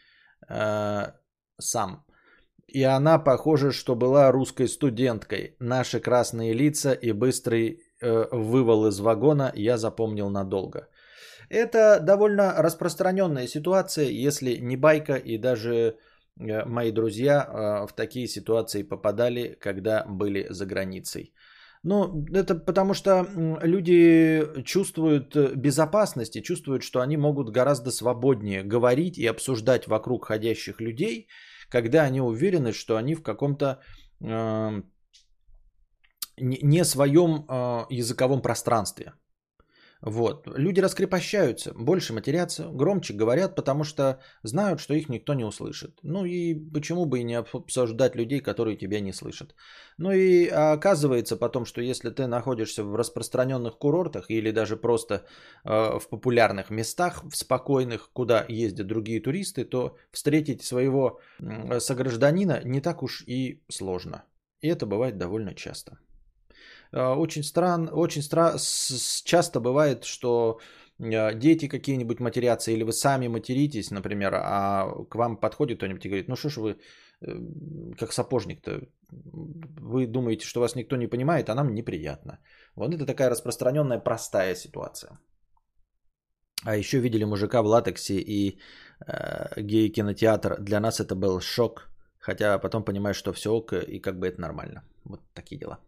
э, 0.50 1.12
сам. 1.59 2.05
И 2.67 2.83
она, 2.83 3.19
похоже, 3.19 3.71
что 3.71 3.95
была 3.95 4.31
русской 4.31 4.67
студенткой. 4.67 5.55
Наши 5.59 6.00
красные 6.00 6.53
лица 6.53 6.93
и 6.93 7.13
быстрый 7.13 7.79
э, 8.01 8.27
вывал 8.31 8.88
из 8.88 9.00
вагона 9.00 9.51
я 9.55 9.77
запомнил 9.77 10.29
надолго. 10.29 10.88
Это 11.50 12.00
довольно 12.01 12.55
распространенная 12.57 13.47
ситуация, 13.47 14.09
если 14.09 14.57
не 14.57 14.77
байка, 14.77 15.15
и 15.15 15.38
даже 15.38 15.97
мои 16.37 16.91
друзья 16.91 17.43
э, 17.43 17.87
в 17.87 17.93
такие 17.93 18.27
ситуации 18.27 18.83
попадали, 18.83 19.57
когда 19.59 20.05
были 20.05 20.47
за 20.49 20.65
границей. 20.65 21.33
Ну, 21.83 22.25
это 22.33 22.55
потому 22.55 22.93
что 22.93 23.27
люди 23.63 24.43
чувствуют 24.63 25.35
э, 25.35 25.53
безопасность 25.55 26.35
и 26.35 26.43
чувствуют, 26.43 26.81
что 26.81 26.99
они 26.99 27.17
могут 27.17 27.51
гораздо 27.51 27.91
свободнее 27.91 28.63
говорить 28.63 29.17
и 29.17 29.27
обсуждать 29.27 29.87
вокруг 29.87 30.25
ходящих 30.25 30.81
людей, 30.81 31.27
когда 31.69 32.03
они 32.03 32.21
уверены, 32.21 32.73
что 32.73 32.97
они 32.97 33.15
в 33.15 33.21
каком-то 33.21 33.81
э, 34.21 34.81
не 36.37 36.85
своем 36.85 37.45
э, 37.47 37.85
языковом 37.91 38.41
пространстве. 38.41 39.13
Вот. 40.05 40.47
Люди 40.55 40.81
раскрепощаются, 40.81 41.74
больше 41.74 42.13
матерятся, 42.13 42.69
громче 42.71 43.13
говорят, 43.13 43.55
потому 43.55 43.83
что 43.83 44.19
знают, 44.43 44.79
что 44.79 44.93
их 44.93 45.09
никто 45.09 45.33
не 45.33 45.43
услышит. 45.43 46.00
Ну 46.03 46.25
и 46.25 46.53
почему 46.53 47.05
бы 47.05 47.19
и 47.19 47.24
не 47.24 47.33
обсуждать 47.33 48.15
людей, 48.15 48.39
которые 48.39 48.77
тебя 48.77 49.00
не 49.00 49.13
слышат. 49.13 49.55
Ну 49.97 50.12
и 50.12 50.45
оказывается 50.47 51.38
потом, 51.38 51.65
что 51.65 51.81
если 51.81 52.12
ты 52.12 52.27
находишься 52.27 52.83
в 52.83 52.95
распространенных 52.95 53.79
курортах 53.79 54.29
или 54.29 54.51
даже 54.51 54.77
просто 54.77 55.25
э, 55.63 56.00
в 56.00 56.07
популярных 56.07 56.69
местах, 56.69 57.24
в 57.24 57.35
спокойных, 57.35 58.12
куда 58.13 58.45
ездят 58.47 58.85
другие 58.85 59.19
туристы, 59.19 59.65
то 59.65 59.97
встретить 60.12 60.62
своего 60.62 61.19
согражданина 61.79 62.62
не 62.63 62.79
так 62.79 63.01
уж 63.01 63.24
и 63.25 63.63
сложно. 63.69 64.24
И 64.62 64.67
это 64.67 64.85
бывает 64.85 65.17
довольно 65.17 65.55
часто. 65.55 65.97
А, 66.95 67.15
очень 67.15 67.43
странно, 67.43 67.91
очень 67.91 68.21
стра... 68.21 68.55
часто 69.25 69.59
бывает, 69.59 70.05
что 70.05 70.59
а, 70.99 71.33
дети 71.33 71.67
какие-нибудь 71.67 72.19
матерятся, 72.19 72.71
или 72.71 72.83
вы 72.83 72.93
сами 72.93 73.27
материтесь, 73.27 73.91
например, 73.91 74.33
а 74.35 75.05
к 75.09 75.15
вам 75.15 75.37
подходит 75.37 75.77
кто-нибудь 75.77 76.05
и 76.05 76.09
говорит, 76.09 76.29
ну 76.29 76.35
что 76.35 76.49
ж 76.49 76.57
вы, 76.57 76.77
э, 77.21 77.95
как 77.99 78.13
сапожник-то, 78.13 78.87
вы 79.81 80.07
думаете, 80.07 80.45
что 80.45 80.61
вас 80.61 80.75
никто 80.75 80.95
не 80.95 81.07
понимает, 81.07 81.49
а 81.49 81.55
нам 81.55 81.75
неприятно. 81.75 82.39
Вот 82.75 82.93
это 82.93 83.05
такая 83.05 83.29
распространенная 83.29 83.99
простая 83.99 84.55
ситуация. 84.55 85.19
А 86.63 86.77
еще 86.77 86.99
видели 86.99 87.25
мужика 87.25 87.61
в 87.61 87.65
латексе 87.65 88.15
и 88.15 88.59
э, 89.05 89.61
гей-кинотеатр. 89.61 90.61
Для 90.61 90.79
нас 90.79 90.99
это 91.01 91.15
был 91.15 91.41
шок, 91.41 91.89
хотя 92.19 92.57
потом 92.57 92.85
понимаешь, 92.85 93.17
что 93.17 93.33
все 93.33 93.51
ок, 93.51 93.73
и 93.73 93.99
как 93.99 94.17
бы 94.17 94.27
это 94.27 94.39
нормально. 94.39 94.83
Вот 95.03 95.19
такие 95.33 95.59
дела. 95.59 95.79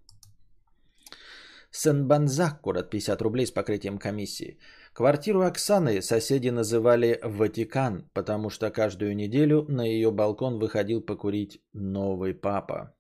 Сен-Банзак, 1.77 2.61
город 2.63 2.89
50 2.89 3.21
рублей 3.21 3.45
с 3.45 3.51
покрытием 3.51 3.99
комиссии. 3.99 4.57
Квартиру 4.93 5.41
Оксаны 5.41 6.01
соседи 6.01 6.49
называли 6.49 7.19
Ватикан, 7.21 8.09
потому 8.13 8.49
что 8.49 8.71
каждую 8.71 9.15
неделю 9.15 9.63
на 9.69 9.85
ее 9.85 10.11
балкон 10.11 10.57
выходил 10.57 11.01
покурить 11.01 11.61
новый 11.73 12.33
папа. 12.33 12.95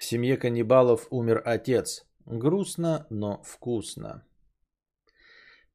В 0.00 0.04
семье 0.04 0.36
каннибалов 0.36 1.06
умер 1.10 1.42
отец. 1.44 2.04
Грустно, 2.26 3.06
но 3.08 3.40
вкусно. 3.44 4.24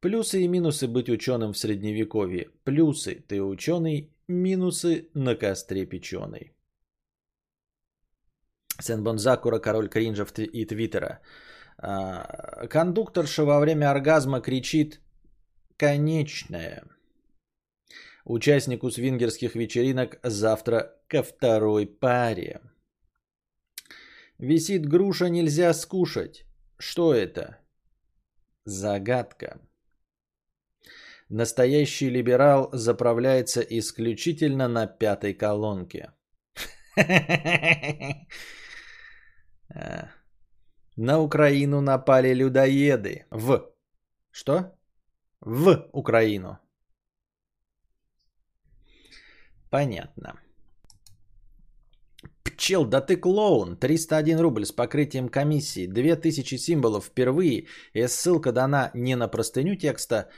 Плюсы 0.02 0.42
и 0.42 0.50
минусы 0.50 0.86
быть 0.90 1.10
ученым 1.10 1.54
в 1.54 1.58
средневековье. 1.58 2.50
Плюсы– 2.66 3.24
ты 3.28 3.42
ученый, 3.42 4.12
минусы– 4.28 5.08
на 5.14 5.36
костре 5.36 5.86
печеный. 5.86 6.57
Сенбон 8.80 9.18
Закура, 9.18 9.60
король 9.60 9.90
кринжев 9.90 10.32
и 10.38 10.66
твиттера. 10.66 11.20
А, 11.78 12.68
кондукторша 12.68 13.44
во 13.46 13.60
время 13.60 13.92
оргазма 13.92 14.42
кричит 14.42 15.00
«Конечная». 15.78 16.84
Участнику 18.26 18.92
свингерских 18.92 19.56
вечеринок 19.56 20.20
завтра 20.24 20.94
ко 21.08 21.24
второй 21.24 21.86
паре. 21.86 22.62
Висит 24.38 24.86
груша, 24.86 25.30
нельзя 25.30 25.74
скушать. 25.74 26.46
Что 26.78 27.14
это? 27.14 27.58
Загадка. 28.66 29.60
Настоящий 31.30 32.10
либерал 32.10 32.70
заправляется 32.74 33.62
исключительно 33.62 34.68
на 34.68 34.88
пятой 34.88 35.34
колонке. 35.34 36.12
Э, 39.78 40.08
на 40.96 41.20
Украину 41.20 41.82
напали 41.82 42.34
людоеды. 42.34 43.26
В. 43.30 43.62
Что? 44.32 44.72
В 45.42 45.90
Украину. 45.94 46.58
Понятно. 49.70 50.40
Пчел, 52.44 52.86
да 52.86 53.02
ты 53.02 53.18
клоун. 53.18 53.78
301 53.78 54.40
рубль 54.40 54.66
с 54.66 54.72
покрытием 54.72 55.30
комиссии. 55.30 55.86
2000 55.86 56.58
символов 56.58 57.06
впервые. 57.06 57.68
И 57.94 58.08
ссылка 58.08 58.52
дана 58.52 58.90
не 58.96 59.16
на 59.16 59.28
простыню 59.28 59.76
текста, 59.76 60.30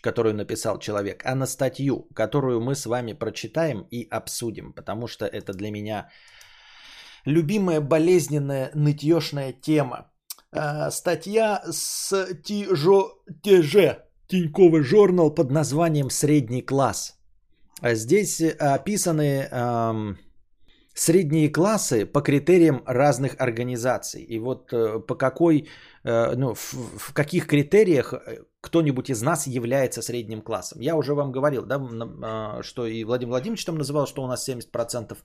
которую 0.00 0.34
написал 0.34 0.78
человек, 0.78 1.22
а 1.26 1.34
на 1.34 1.46
статью, 1.46 2.08
которую 2.14 2.60
мы 2.60 2.74
с 2.74 2.86
вами 2.86 3.12
прочитаем 3.12 3.86
и 3.90 4.08
обсудим. 4.08 4.72
Потому 4.72 5.06
что 5.06 5.26
это 5.26 5.52
для 5.52 5.70
меня 5.70 6.08
любимая 7.26 7.80
болезненная 7.80 8.70
нытьешная 8.74 9.52
тема. 9.52 10.10
э, 10.52 10.90
статья 10.90 11.62
с 11.70 12.26
Тижо 12.42 13.10
ТЖ, 13.42 13.98
Тиньковый 14.28 14.82
журнал 14.82 15.34
под 15.34 15.50
названием 15.50 16.08
«Средний 16.08 16.62
класс». 16.62 17.18
А 17.82 17.94
здесь 17.94 18.40
описаны 18.40 19.48
эм, 19.50 20.18
средние 20.96 21.50
классы 21.50 22.06
по 22.06 22.22
критериям 22.22 22.82
разных 22.86 23.36
организаций. 23.38 24.22
И 24.22 24.38
вот 24.38 24.72
э, 24.72 24.98
по 25.06 25.14
какой, 25.14 25.68
э, 26.04 26.34
ну, 26.36 26.54
в, 26.54 27.12
каких 27.12 27.46
критериях 27.46 28.14
э, 28.14 28.44
кто-нибудь 28.62 29.10
из 29.10 29.22
нас 29.22 29.46
является 29.46 30.02
средним 30.02 30.40
классом. 30.40 30.80
Я 30.80 30.96
уже 30.96 31.14
вам 31.14 31.32
говорил, 31.32 31.66
да, 31.66 31.76
а, 32.22 32.62
что 32.62 32.86
и 32.86 33.04
Владимир 33.04 33.30
Владимирович 33.30 33.64
там 33.64 33.76
называл, 33.76 34.06
что 34.06 34.24
у 34.24 34.26
нас 34.26 34.48
70% 34.48 35.16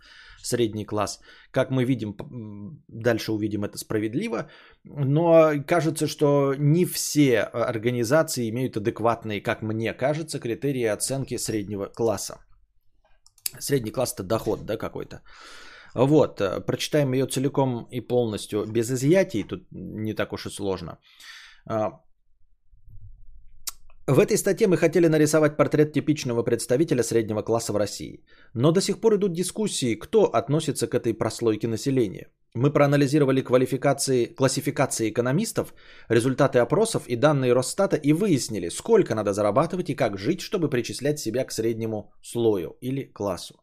средний 0.43 0.85
класс. 0.85 1.21
Как 1.51 1.71
мы 1.71 1.85
видим, 1.85 2.15
дальше 2.87 3.31
увидим 3.31 3.63
это 3.63 3.77
справедливо. 3.77 4.49
Но 4.83 5.53
кажется, 5.65 6.07
что 6.07 6.53
не 6.57 6.85
все 6.85 7.39
организации 7.39 8.49
имеют 8.49 8.77
адекватные, 8.77 9.41
как 9.41 9.61
мне 9.61 9.93
кажется, 9.93 10.39
критерии 10.39 10.93
оценки 10.93 11.37
среднего 11.37 11.85
класса. 11.85 12.39
Средний 13.59 13.91
класс 13.91 14.13
это 14.13 14.23
доход, 14.23 14.65
да, 14.65 14.77
какой-то. 14.77 15.21
Вот, 15.95 16.41
э, 16.41 16.61
прочитаем 16.61 17.13
ее 17.13 17.25
целиком 17.25 17.87
и 17.91 18.01
полностью 18.01 18.65
без 18.65 18.89
изъятий, 18.89 19.43
тут 19.43 19.67
не 19.71 20.13
так 20.13 20.33
уж 20.33 20.45
и 20.45 20.49
сложно. 20.49 20.99
А, 21.65 22.01
в 24.07 24.19
этой 24.19 24.37
статье 24.37 24.67
мы 24.67 24.77
хотели 24.77 25.07
нарисовать 25.07 25.57
портрет 25.57 25.93
типичного 25.93 26.43
представителя 26.43 27.03
среднего 27.03 27.41
класса 27.43 27.73
в 27.73 27.77
России. 27.77 28.23
Но 28.53 28.71
до 28.71 28.81
сих 28.81 28.99
пор 28.99 29.15
идут 29.15 29.33
дискуссии, 29.33 29.95
кто 29.95 30.25
относится 30.25 30.87
к 30.87 30.95
этой 30.95 31.13
прослойке 31.13 31.67
населения. 31.67 32.27
Мы 32.53 32.73
проанализировали 32.73 33.41
квалификации, 33.41 34.25
классификации 34.25 35.09
экономистов, 35.09 35.73
результаты 36.09 36.59
опросов 36.59 37.07
и 37.07 37.15
данные 37.15 37.53
Росстата 37.53 37.95
и 37.95 38.11
выяснили, 38.11 38.69
сколько 38.69 39.15
надо 39.15 39.31
зарабатывать 39.31 39.89
и 39.89 39.95
как 39.95 40.17
жить, 40.17 40.41
чтобы 40.41 40.69
причислять 40.69 41.19
себя 41.19 41.45
к 41.45 41.51
среднему 41.51 42.11
слою 42.21 42.77
или 42.81 43.03
классу. 43.13 43.55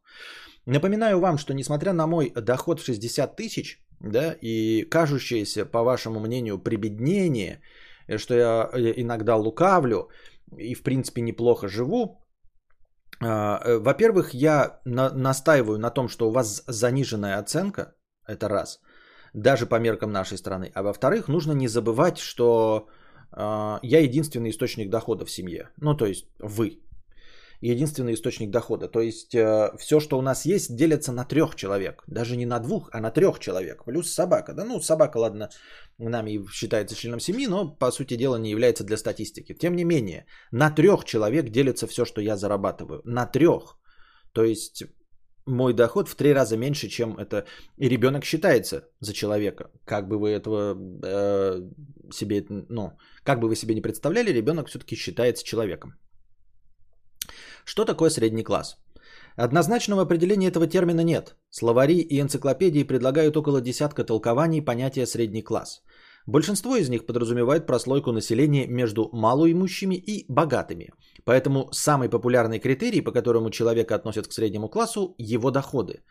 Напоминаю 0.64 1.20
вам, 1.20 1.38
что 1.38 1.54
несмотря 1.54 1.92
на 1.92 2.06
мой 2.06 2.32
доход 2.34 2.80
в 2.80 2.84
60 2.84 3.36
тысяч, 3.36 3.78
да, 4.00 4.34
и 4.40 4.84
кажущееся, 4.88 5.66
по 5.66 5.82
вашему 5.82 6.20
мнению, 6.20 6.58
прибеднение, 6.58 7.60
э, 8.06 8.18
что 8.18 8.34
я 8.34 8.70
э, 8.72 8.94
иногда 8.96 9.36
лукавлю 9.36 10.08
и, 10.56 10.74
в 10.74 10.82
принципе, 10.82 11.20
неплохо 11.20 11.68
живу, 11.68 12.24
а, 13.20 13.60
э, 13.64 13.78
во-первых, 13.78 14.34
я 14.34 14.80
на- 14.84 15.10
настаиваю 15.10 15.78
на 15.78 15.90
том, 15.90 16.08
что 16.08 16.28
у 16.28 16.32
вас 16.32 16.62
заниженная 16.66 17.38
оценка, 17.38 17.94
это 18.28 18.48
раз, 18.48 18.80
даже 19.34 19.66
по 19.66 19.80
меркам 19.80 20.12
нашей 20.12 20.38
страны, 20.38 20.70
а 20.74 20.82
во-вторых, 20.82 21.28
нужно 21.28 21.52
не 21.52 21.68
забывать, 21.68 22.18
что 22.18 22.88
а, 23.32 23.80
я 23.82 24.00
единственный 24.00 24.50
источник 24.50 24.90
дохода 24.90 25.24
в 25.24 25.30
семье, 25.30 25.70
ну 25.80 25.96
то 25.96 26.06
есть 26.06 26.26
вы, 26.38 26.80
единственный 27.60 28.14
источник 28.14 28.50
дохода. 28.50 28.88
То 28.88 29.00
есть 29.00 29.34
э, 29.34 29.70
все, 29.78 30.00
что 30.00 30.18
у 30.18 30.22
нас 30.22 30.46
есть, 30.46 30.76
делится 30.76 31.12
на 31.12 31.24
трех 31.24 31.54
человек. 31.54 32.04
Даже 32.06 32.36
не 32.36 32.46
на 32.46 32.60
двух, 32.60 32.88
а 32.92 33.00
на 33.00 33.10
трех 33.10 33.38
человек. 33.38 33.84
Плюс 33.84 34.12
собака. 34.12 34.54
Да, 34.54 34.64
ну, 34.64 34.80
собака, 34.80 35.18
ладно, 35.18 35.50
нами 35.98 36.46
считается 36.52 36.96
членом 36.96 37.20
семьи, 37.20 37.46
но, 37.46 37.68
по 37.68 37.90
сути 37.90 38.16
дела, 38.16 38.36
не 38.36 38.50
является 38.50 38.84
для 38.84 38.96
статистики. 38.96 39.54
Тем 39.54 39.76
не 39.76 39.84
менее, 39.84 40.26
на 40.52 40.70
трех 40.70 41.04
человек 41.04 41.50
делится 41.50 41.86
все, 41.86 42.04
что 42.04 42.20
я 42.20 42.36
зарабатываю. 42.36 43.00
На 43.04 43.26
трех. 43.26 43.76
То 44.32 44.44
есть 44.44 44.84
мой 45.48 45.72
доход 45.72 46.08
в 46.08 46.14
три 46.14 46.34
раза 46.34 46.56
меньше, 46.56 46.88
чем 46.88 47.16
это. 47.18 47.44
Ребенок 47.78 48.24
считается 48.24 48.82
за 49.00 49.12
человека. 49.12 49.70
Как 49.84 50.08
бы 50.08 50.18
вы 50.18 50.30
этого 50.30 50.76
э, 51.02 51.62
себе, 52.12 52.44
ну, 52.68 52.92
как 53.24 53.40
бы 53.40 53.48
вы 53.48 53.56
себе 53.56 53.74
не 53.74 53.82
представляли, 53.82 54.32
ребенок 54.32 54.68
все-таки 54.68 54.96
считается 54.96 55.44
человеком. 55.44 55.94
Что 57.64 57.84
такое 57.84 58.10
средний 58.10 58.44
класс? 58.44 58.76
Однозначного 59.36 60.02
определения 60.02 60.48
этого 60.48 60.66
термина 60.66 61.02
нет. 61.02 61.36
Словари 61.50 61.98
и 61.98 62.20
энциклопедии 62.20 62.82
предлагают 62.82 63.36
около 63.36 63.60
десятка 63.60 64.04
толкований 64.04 64.64
понятия 64.64 65.06
средний 65.06 65.42
класс. 65.42 65.82
Большинство 66.28 66.76
из 66.76 66.90
них 66.90 67.06
подразумевает 67.06 67.66
прослойку 67.66 68.12
населения 68.12 68.66
между 68.66 69.08
малоимущими 69.12 69.94
и 69.94 70.26
богатыми. 70.28 70.90
Поэтому 71.24 71.68
самый 71.72 72.10
популярный 72.10 72.58
критерий, 72.58 73.00
по 73.00 73.12
которому 73.12 73.50
человека 73.50 73.94
относят 73.94 74.28
к 74.28 74.32
среднему 74.32 74.68
классу– 74.68 75.14
его 75.18 75.50
доходы. 75.50 76.02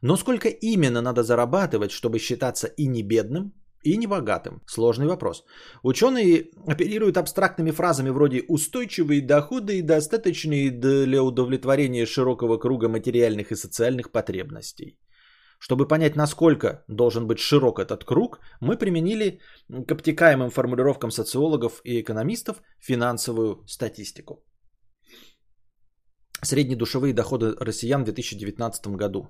Но 0.00 0.16
сколько 0.16 0.48
именно 0.48 1.02
надо 1.02 1.24
зарабатывать, 1.24 1.90
чтобы 1.90 2.20
считаться 2.20 2.68
и 2.68 2.86
не 2.86 3.02
бедным, 3.02 3.52
и 3.82 3.96
небогатым? 3.96 4.62
Сложный 4.66 5.08
вопрос. 5.08 5.44
Ученые 5.82 6.50
оперируют 6.68 7.16
абстрактными 7.16 7.72
фразами 7.72 8.10
вроде 8.10 8.44
«устойчивые 8.48 9.22
доходы 9.22 9.78
и 9.78 9.82
достаточные 9.82 10.70
для 10.70 11.20
удовлетворения 11.20 12.06
широкого 12.06 12.58
круга 12.58 12.88
материальных 12.88 13.50
и 13.50 13.56
социальных 13.56 14.12
потребностей». 14.12 14.96
Чтобы 15.64 15.88
понять, 15.88 16.16
насколько 16.16 16.84
должен 16.88 17.26
быть 17.26 17.38
широк 17.38 17.78
этот 17.78 18.04
круг, 18.04 18.38
мы 18.60 18.76
применили 18.76 19.40
к 19.86 19.92
обтекаемым 19.92 20.50
формулировкам 20.50 21.10
социологов 21.10 21.80
и 21.84 22.02
экономистов 22.02 22.56
финансовую 22.80 23.64
статистику. 23.66 24.44
Среднедушевые 26.42 27.14
доходы 27.14 27.56
россиян 27.58 28.02
в 28.02 28.04
2019 28.04 28.86
году 28.88 29.26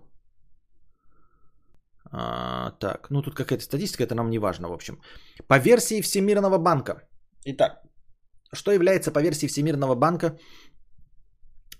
а, 2.10 2.72
так, 2.80 3.10
ну 3.10 3.22
тут 3.22 3.34
какая-то 3.34 3.64
статистика, 3.64 4.02
это 4.02 4.14
нам 4.14 4.30
не 4.30 4.40
важно, 4.40 4.68
в 4.68 4.72
общем. 4.72 5.00
По 5.46 5.58
версии 5.58 6.02
Всемирного 6.02 6.58
банка. 6.58 6.94
Итак, 7.44 7.82
что 8.52 8.72
является 8.72 9.12
по 9.12 9.22
версии 9.22 9.46
Всемирного 9.46 9.94
банка 9.94 10.36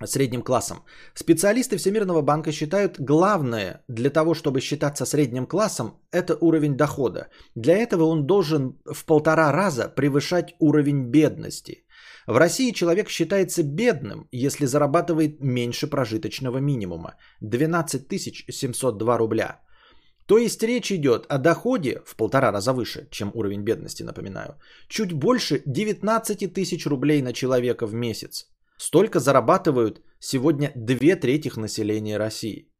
средним 0.05 0.41
классом? 0.41 0.83
Специалисты 1.13 1.77
Всемирного 1.77 2.21
банка 2.21 2.51
считают 2.51 2.99
главное 2.99 3.83
для 3.87 4.09
того, 4.09 4.33
чтобы 4.33 4.61
считаться 4.61 5.05
средним 5.05 5.45
классом, 5.45 5.99
это 6.11 6.35
уровень 6.41 6.75
дохода. 6.77 7.27
Для 7.55 7.77
этого 7.77 8.03
он 8.03 8.25
должен 8.25 8.77
в 8.85 9.05
полтора 9.05 9.51
раза 9.51 9.87
превышать 9.89 10.55
уровень 10.59 11.11
бедности. 11.11 11.85
В 12.27 12.37
России 12.37 12.71
человек 12.71 13.09
считается 13.09 13.63
бедным, 13.63 14.27
если 14.31 14.65
зарабатывает 14.65 15.41
меньше 15.41 15.87
прожиточного 15.87 16.57
минимума– 16.57 17.15
12 17.41 18.07
702 18.49 19.17
рубля– 19.17 19.61
то 20.25 20.39
есть 20.39 20.63
речь 20.63 20.91
идет 20.91 21.25
о 21.29 21.37
доходе 21.37 22.01
в 22.05 22.15
полтора 22.15 22.51
раза 22.51 22.73
выше, 22.73 23.07
чем 23.11 23.31
уровень 23.33 23.61
бедности, 23.61 24.03
напоминаю. 24.03 24.55
Чуть 24.87 25.13
больше 25.13 25.61
19 25.65 26.51
тысяч 26.53 26.87
рублей 26.87 27.21
на 27.21 27.31
человека 27.31 27.85
в 27.85 27.93
месяц. 27.93 28.47
Столько 28.77 29.19
зарабатывают 29.19 30.01
сегодня 30.19 30.71
две 30.75 31.15
трети 31.15 31.51
населения 31.59 32.17
России. 32.17 32.71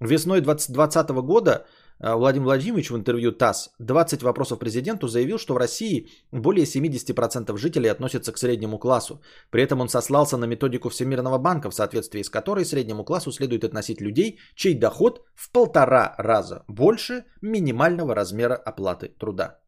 Весной 0.00 0.40
2020 0.40 1.10
года 1.22 1.66
а, 2.00 2.16
Владимир 2.16 2.46
Владимирович 2.46 2.90
в 2.90 2.96
интервью 2.96 3.32
ТАСС 3.32 3.70
20 3.78 4.22
вопросов 4.22 4.58
президенту 4.58 5.08
заявил, 5.08 5.38
что 5.38 5.54
в 5.54 5.56
России 5.56 6.08
более 6.32 6.66
70% 6.66 7.56
жителей 7.56 7.88
относятся 7.88 8.32
к 8.32 8.38
среднему 8.38 8.78
классу. 8.78 9.22
При 9.50 9.62
этом 9.62 9.80
он 9.80 9.88
сослался 9.88 10.36
на 10.36 10.46
методику 10.46 10.88
Всемирного 10.88 11.38
банка, 11.38 11.70
в 11.70 11.74
соответствии 11.74 12.22
с 12.22 12.30
которой 12.30 12.64
среднему 12.64 13.04
классу 13.04 13.32
следует 13.32 13.64
относить 13.64 14.00
людей, 14.00 14.38
чей 14.56 14.74
доход 14.74 15.24
в 15.34 15.50
полтора 15.52 16.14
раза 16.18 16.64
больше 16.68 17.24
минимального 17.40 18.14
размера 18.14 18.56
оплаты 18.56 19.08
труда. 19.08 19.63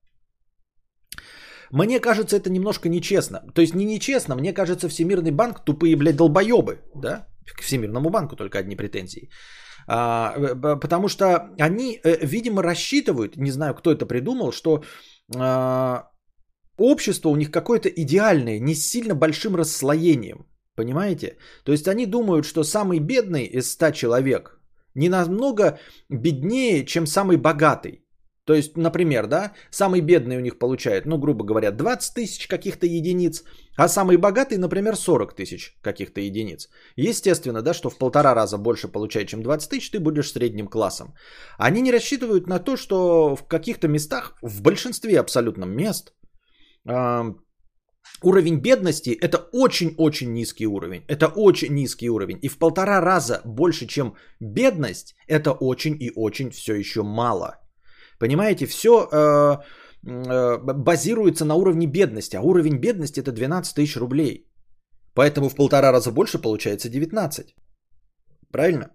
Мне 1.73 2.01
кажется, 2.01 2.37
это 2.37 2.51
немножко 2.51 2.89
нечестно. 2.89 3.41
То 3.55 3.61
есть 3.61 3.75
не 3.75 3.85
нечестно, 3.85 4.37
мне 4.37 4.53
кажется, 4.53 4.89
Всемирный 4.89 5.31
банк 5.31 5.65
тупые, 5.65 5.97
блядь, 5.97 6.17
долбоебы. 6.17 6.79
Да? 6.95 7.27
К 7.57 7.63
Всемирному 7.63 8.11
банку 8.11 8.37
только 8.37 8.59
одни 8.59 8.77
претензии. 8.77 9.29
А, 9.89 10.35
потому 10.81 11.09
что 11.09 11.51
они, 11.61 12.01
э, 12.05 12.27
видимо, 12.27 12.63
рассчитывают, 12.63 13.37
не 13.37 13.51
знаю, 13.51 13.75
кто 13.75 13.93
это 13.93 14.07
придумал, 14.07 14.53
что 14.53 14.83
а, 15.37 16.11
общество 16.77 17.29
у 17.31 17.37
них 17.37 17.51
какое-то 17.51 17.89
идеальное, 17.89 18.59
не 18.61 18.75
с 18.75 18.89
сильно 18.89 19.15
большим 19.15 19.57
расслоением. 19.57 20.47
Понимаете? 20.77 21.39
То 21.65 21.73
есть 21.73 21.89
они 21.89 22.07
думают, 22.07 22.45
что 22.45 22.65
самый 22.65 22.99
бедный 22.99 23.45
из 23.45 23.71
100 23.73 23.93
человек 23.93 24.61
не 24.95 25.09
намного 25.09 25.79
беднее, 26.11 26.85
чем 26.85 27.07
самый 27.07 27.37
богатый. 27.37 28.06
То 28.47 28.55
есть, 28.55 28.77
например, 28.77 29.27
да, 29.27 29.53
самый 29.71 30.01
бедный 30.01 30.37
у 30.37 30.41
них 30.41 30.59
получает, 30.59 31.07
ну, 31.07 31.19
грубо 31.19 31.45
говоря, 31.45 31.73
20 31.73 32.15
тысяч 32.15 32.47
каких-то 32.47 32.87
единиц, 32.87 33.43
а 33.77 33.89
самый 33.89 34.17
богатый, 34.17 34.57
например, 34.57 34.95
40 34.95 35.35
тысяч 35.35 35.75
каких-то 35.83 36.21
единиц. 36.21 36.69
Естественно, 36.97 37.63
да, 37.63 37.75
что 37.75 37.91
в 37.91 37.99
полтора 37.99 38.35
раза 38.35 38.57
больше 38.57 38.87
получает, 38.87 39.29
чем 39.29 39.43
20 39.43 39.71
тысяч, 39.71 39.91
ты 39.91 39.99
будешь 39.99 40.31
средним 40.33 40.69
классом. 40.69 41.15
Они 41.59 41.83
не 41.83 41.91
рассчитывают 41.91 42.47
на 42.47 42.61
то, 42.61 42.77
что 42.77 43.35
в 43.37 43.49
каких-то 43.49 43.89
местах, 43.89 44.39
в 44.43 44.63
большинстве 44.63 45.19
абсолютно 45.19 45.65
мест, 45.65 46.15
э, 46.89 47.35
уровень 48.23 48.61
бедности– 48.61 49.11
это 49.23 49.39
очень-очень 49.53 50.33
низкий 50.33 50.69
уровень. 50.69 51.03
Это 51.09 51.27
очень 51.27 51.75
низкий 51.75 52.11
уровень. 52.11 52.39
И 52.43 52.49
в 52.49 52.59
полтора 52.59 53.01
раза 53.01 53.41
больше, 53.45 53.87
чем 53.89 54.15
бедность, 54.41 55.17
это 55.27 55.51
очень 55.51 55.97
и 56.01 56.13
очень 56.15 56.51
все 56.51 56.75
еще 56.77 57.03
мало– 57.03 57.57
Понимаете, 58.19 58.67
все, 58.67 58.89
э, 58.89 59.57
э, 60.07 60.59
базируется 60.59 61.45
на 61.45 61.55
уровне 61.55 61.87
бедности, 61.87 62.37
а 62.37 62.43
уровень 62.43 62.79
бедности 62.79 63.21
это 63.21 63.33
12 63.33 63.75
тысяч 63.75 63.97
рублей. 63.97 64.47
Поэтому 65.15 65.49
в 65.49 65.55
полтора 65.55 65.93
раза 65.93 66.13
больше 66.13 66.39
получается 66.39 66.89
19. 66.89 67.55
Правильно? 68.53 68.91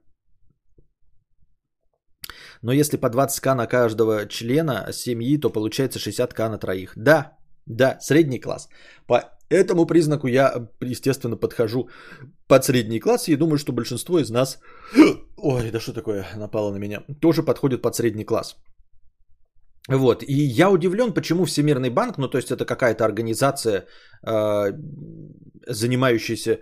Но 2.61 2.71
если 2.71 2.97
по 2.97 3.09
20к 3.09 3.55
на 3.55 3.67
каждого 3.67 4.27
члена 4.27 4.91
семьи, 4.91 5.39
то 5.39 5.49
получается 5.49 5.99
60к 5.99 6.49
на 6.49 6.57
троих. 6.57 6.93
Да, 6.95 7.37
да, 7.65 7.97
средний 8.01 8.39
класс. 8.39 8.69
По 9.07 9.23
этому 9.49 9.85
признаку 9.85 10.27
я, 10.27 10.67
естественно, 10.81 11.37
подхожу 11.37 11.89
под 12.47 12.63
средний 12.63 12.99
класс 12.99 13.27
и 13.27 13.35
думаю, 13.35 13.57
что 13.57 13.73
большинство 13.73 14.19
из 14.19 14.29
нас... 14.29 14.59
Ой, 15.37 15.71
да 15.71 15.79
что 15.79 15.93
такое 15.93 16.25
напало 16.35 16.71
на 16.71 16.77
меня? 16.77 17.03
Тоже 17.21 17.43
подходит 17.43 17.81
под 17.81 17.95
средний 17.95 18.25
класс. 18.25 18.55
Вот, 19.89 20.23
и 20.23 20.33
я 20.33 20.69
удивлен, 20.69 21.13
почему 21.13 21.45
Всемирный 21.45 21.89
банк, 21.89 22.17
ну 22.17 22.27
то 22.27 22.37
есть 22.37 22.51
это 22.51 22.65
какая-то 22.65 23.03
организация, 23.03 23.85
э, 24.23 24.73
занимающаяся 25.67 26.59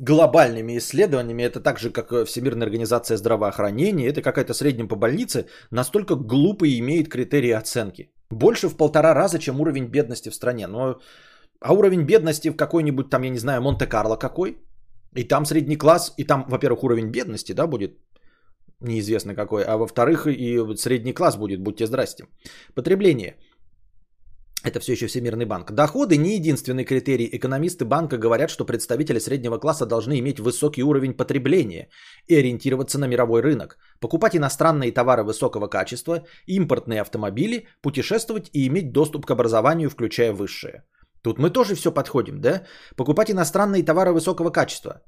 глобальными 0.00 0.78
исследованиями, 0.78 1.42
это 1.42 1.60
так 1.60 1.78
же, 1.78 1.90
как 1.90 2.26
Всемирная 2.26 2.66
организация 2.66 3.16
здравоохранения, 3.16 4.08
это 4.08 4.22
какая-то 4.22 4.54
средняя 4.54 4.88
по 4.88 4.96
больнице, 4.96 5.46
настолько 5.70 6.14
глупо 6.14 6.66
имеет 6.66 7.08
критерии 7.08 7.50
оценки. 7.50 8.10
Больше 8.30 8.68
в 8.68 8.76
полтора 8.76 9.14
раза, 9.14 9.38
чем 9.38 9.60
уровень 9.60 9.90
бедности 9.90 10.30
в 10.30 10.34
стране. 10.34 10.66
Но, 10.66 11.00
а 11.60 11.72
уровень 11.74 12.06
бедности 12.06 12.50
в 12.50 12.56
какой-нибудь 12.56 13.10
там, 13.10 13.22
я 13.22 13.30
не 13.30 13.38
знаю, 13.38 13.62
Монте-Карло 13.62 14.16
какой? 14.16 14.56
И 15.16 15.24
там 15.24 15.44
средний 15.44 15.76
класс, 15.76 16.14
и 16.16 16.24
там, 16.24 16.46
во-первых, 16.48 16.84
уровень 16.84 17.10
бедности, 17.10 17.52
да, 17.52 17.66
будет 17.66 17.98
неизвестно 18.80 19.34
какой, 19.34 19.64
а 19.64 19.76
во-вторых, 19.76 20.26
и 20.26 20.76
средний 20.76 21.12
класс 21.12 21.36
будет, 21.36 21.60
будьте 21.60 21.86
здрасте. 21.86 22.26
Потребление– 22.74 23.36
это 24.62 24.78
все 24.80 24.92
еще 24.92 25.06
Всемирный 25.06 25.46
банк. 25.46 25.72
Доходы 25.72 26.18
не 26.18 26.34
единственный 26.34 26.84
критерий. 26.84 27.28
Экономисты 27.32 27.84
банка 27.84 28.18
говорят, 28.18 28.50
что 28.50 28.66
представители 28.66 29.18
среднего 29.18 29.58
класса 29.58 29.86
должны 29.86 30.18
иметь 30.18 30.38
высокий 30.38 30.82
уровень 30.82 31.14
потребления 31.14 31.88
и 32.26 32.36
ориентироваться 32.36 32.98
на 32.98 33.06
мировой 33.06 33.40
рынок, 33.40 33.78
покупать 34.00 34.36
иностранные 34.36 34.92
товары 34.92 35.24
высокого 35.24 35.66
качества, 35.68 36.26
импортные 36.46 37.00
автомобили, 37.00 37.68
путешествовать 37.82 38.50
и 38.52 38.66
иметь 38.66 38.92
доступ 38.92 39.24
к 39.24 39.30
образованию, 39.30 39.88
включая 39.88 40.32
высшее. 40.32 40.84
Тут 41.22 41.38
мы 41.38 41.50
тоже 41.50 41.74
все 41.74 41.90
подходим, 41.90 42.40
да? 42.40 42.62
Покупать 42.96 43.30
иностранные 43.30 43.82
товары 43.82 44.12
высокого 44.12 44.50
качества, 44.50 45.02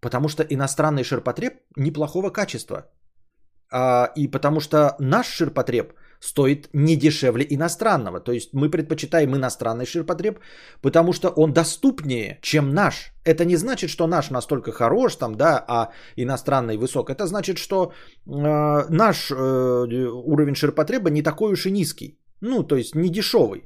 потому 0.00 0.28
что 0.28 0.42
иностранный 0.42 1.04
ширпотреб 1.04 1.54
неплохого 1.76 2.30
качества. 2.30 2.90
А, 3.70 4.12
и 4.16 4.28
потому 4.28 4.60
что 4.60 4.96
наш 4.98 5.26
ширпотреб– 5.26 5.92
стоит 6.20 6.68
не 6.72 6.96
дешевле 6.96 7.46
иностранного. 7.50 8.20
То 8.20 8.32
есть 8.32 8.52
мы 8.52 8.70
предпочитаем 8.70 9.34
иностранный 9.34 9.86
ширпотреб, 9.86 10.38
потому 10.82 11.12
что 11.12 11.28
он 11.28 11.52
доступнее, 11.52 12.38
чем 12.42 12.74
наш. 12.74 13.12
Это 13.24 13.44
не 13.44 13.56
значит, 13.56 13.90
что 13.90 14.06
наш 14.06 14.30
настолько 14.30 14.72
хорош, 14.72 15.16
там, 15.16 15.34
да, 15.34 15.64
а 15.68 15.88
иностранный 16.16 16.76
высок. 16.76 17.10
Это 17.10 17.26
значит, 17.26 17.58
что 17.58 17.92
э, 18.26 18.84
наш 18.90 19.30
э, 19.30 19.34
уровень 19.34 20.54
ширпотреба 20.54 21.10
не 21.10 21.22
такой 21.22 21.52
уж 21.52 21.66
и 21.66 21.70
низкий. 21.70 22.18
Ну, 22.40 22.62
то 22.62 22.76
есть 22.76 22.94
не 22.94 23.08
дешевый. 23.08 23.64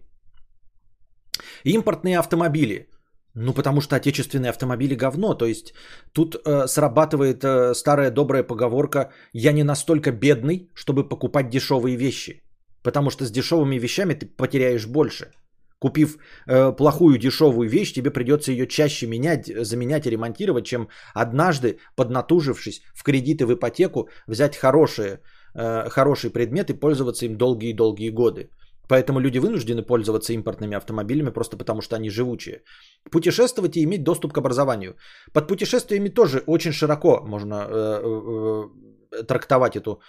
Импортные 1.65 2.19
автомобили. 2.19 2.89
Ну, 3.35 3.53
потому 3.53 3.81
что 3.81 3.97
отечественные 3.97 4.51
автомобили 4.51 4.95
говно. 4.95 5.35
То 5.35 5.47
есть 5.47 5.75
тут 6.13 6.37
э, 6.37 6.67
срабатывает 6.69 7.45
э, 7.45 7.75
старая 7.75 8.11
добрая 8.11 8.45
поговорка 8.45 9.13
«я 9.33 9.53
не 9.53 9.65
настолько 9.65 10.13
бедный, 10.13 10.71
чтобы 10.75 11.09
покупать 11.09 11.51
дешевые 11.51 11.97
вещи». 11.97 12.43
Потому 12.83 13.11
что 13.11 13.25
с 13.25 13.31
дешевыми 13.31 13.79
вещами 13.79 14.15
ты 14.15 14.27
потеряешь 14.27 14.87
больше. 14.87 15.33
Купив 15.81 16.17
э, 16.47 16.73
плохую 16.77 17.19
дешевую 17.19 17.69
вещь, 17.69 17.93
тебе 17.93 18.11
придется 18.11 18.53
ее 18.53 18.67
чаще 18.67 19.07
менять, 19.07 19.47
заменять 19.47 20.07
и 20.07 20.11
ремонтировать, 20.11 20.65
чем 20.65 20.89
однажды, 21.13 21.79
поднатужившись 21.97 22.83
в 22.95 23.03
кредит 23.03 23.41
и 23.41 23.45
в 23.45 23.53
ипотеку, 23.53 24.09
взять 24.29 24.57
хорошие, 24.57 25.21
э, 25.55 25.89
хороший 25.91 26.31
предмет 26.31 26.71
и 26.71 26.75
пользоваться 26.75 27.27
им 27.27 27.37
долгие-долгие 27.37 28.11
годы. 28.11 28.49
Поэтому 28.89 29.21
люди 29.21 29.39
вынуждены 29.39 29.83
пользоваться 29.83 30.33
импортными 30.33 30.77
автомобилями 30.77 31.31
просто 31.31 31.57
потому, 31.57 31.81
что 31.81 31.97
они 31.97 32.11
живучие. 32.11 32.63
Путешествовать 33.11 33.77
и 33.77 33.83
иметь 33.85 34.05
доступ 34.05 34.33
к 34.33 34.39
образованию. 34.39 34.97
Под 35.33 35.49
путешествиями 35.49 36.09
тоже 36.09 36.43
очень 36.47 36.73
широко 36.73 37.21
можно 37.27 37.55
э, 37.55 38.03
э, 38.05 38.69
э 39.13 39.25
трактовать 39.27 39.77
эту 39.77 40.01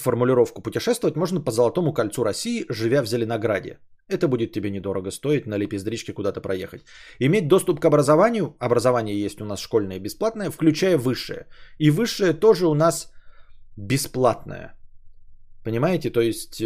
формулировку. 0.00 0.62
Путешествовать 0.62 1.16
можно 1.16 1.40
по 1.40 1.50
Золотому 1.50 1.92
кольцу 1.94 2.24
России, 2.24 2.66
живя 2.68 3.02
в 3.02 3.06
Зеленограде. 3.06 3.78
Это 4.08 4.28
будет 4.28 4.52
тебе 4.52 4.70
недорого 4.70 5.10
стоить 5.10 5.46
на 5.46 5.58
лепездричке 5.58 6.12
куда-то 6.12 6.40
проехать. 6.40 6.84
Иметь 7.20 7.48
доступ 7.48 7.80
к 7.80 7.84
образованию. 7.84 8.56
Образование 8.58 9.24
есть 9.24 9.40
у 9.40 9.44
нас 9.44 9.60
школьное 9.60 10.00
бесплатное, 10.00 10.50
включая 10.50 10.98
высшее. 10.98 11.46
И 11.78 11.90
высшее 11.90 12.32
тоже 12.32 12.66
у 12.66 12.74
нас 12.74 13.12
бесплатное. 13.76 14.74
Понимаете? 15.64 16.10
То 16.10 16.20
есть 16.20 16.60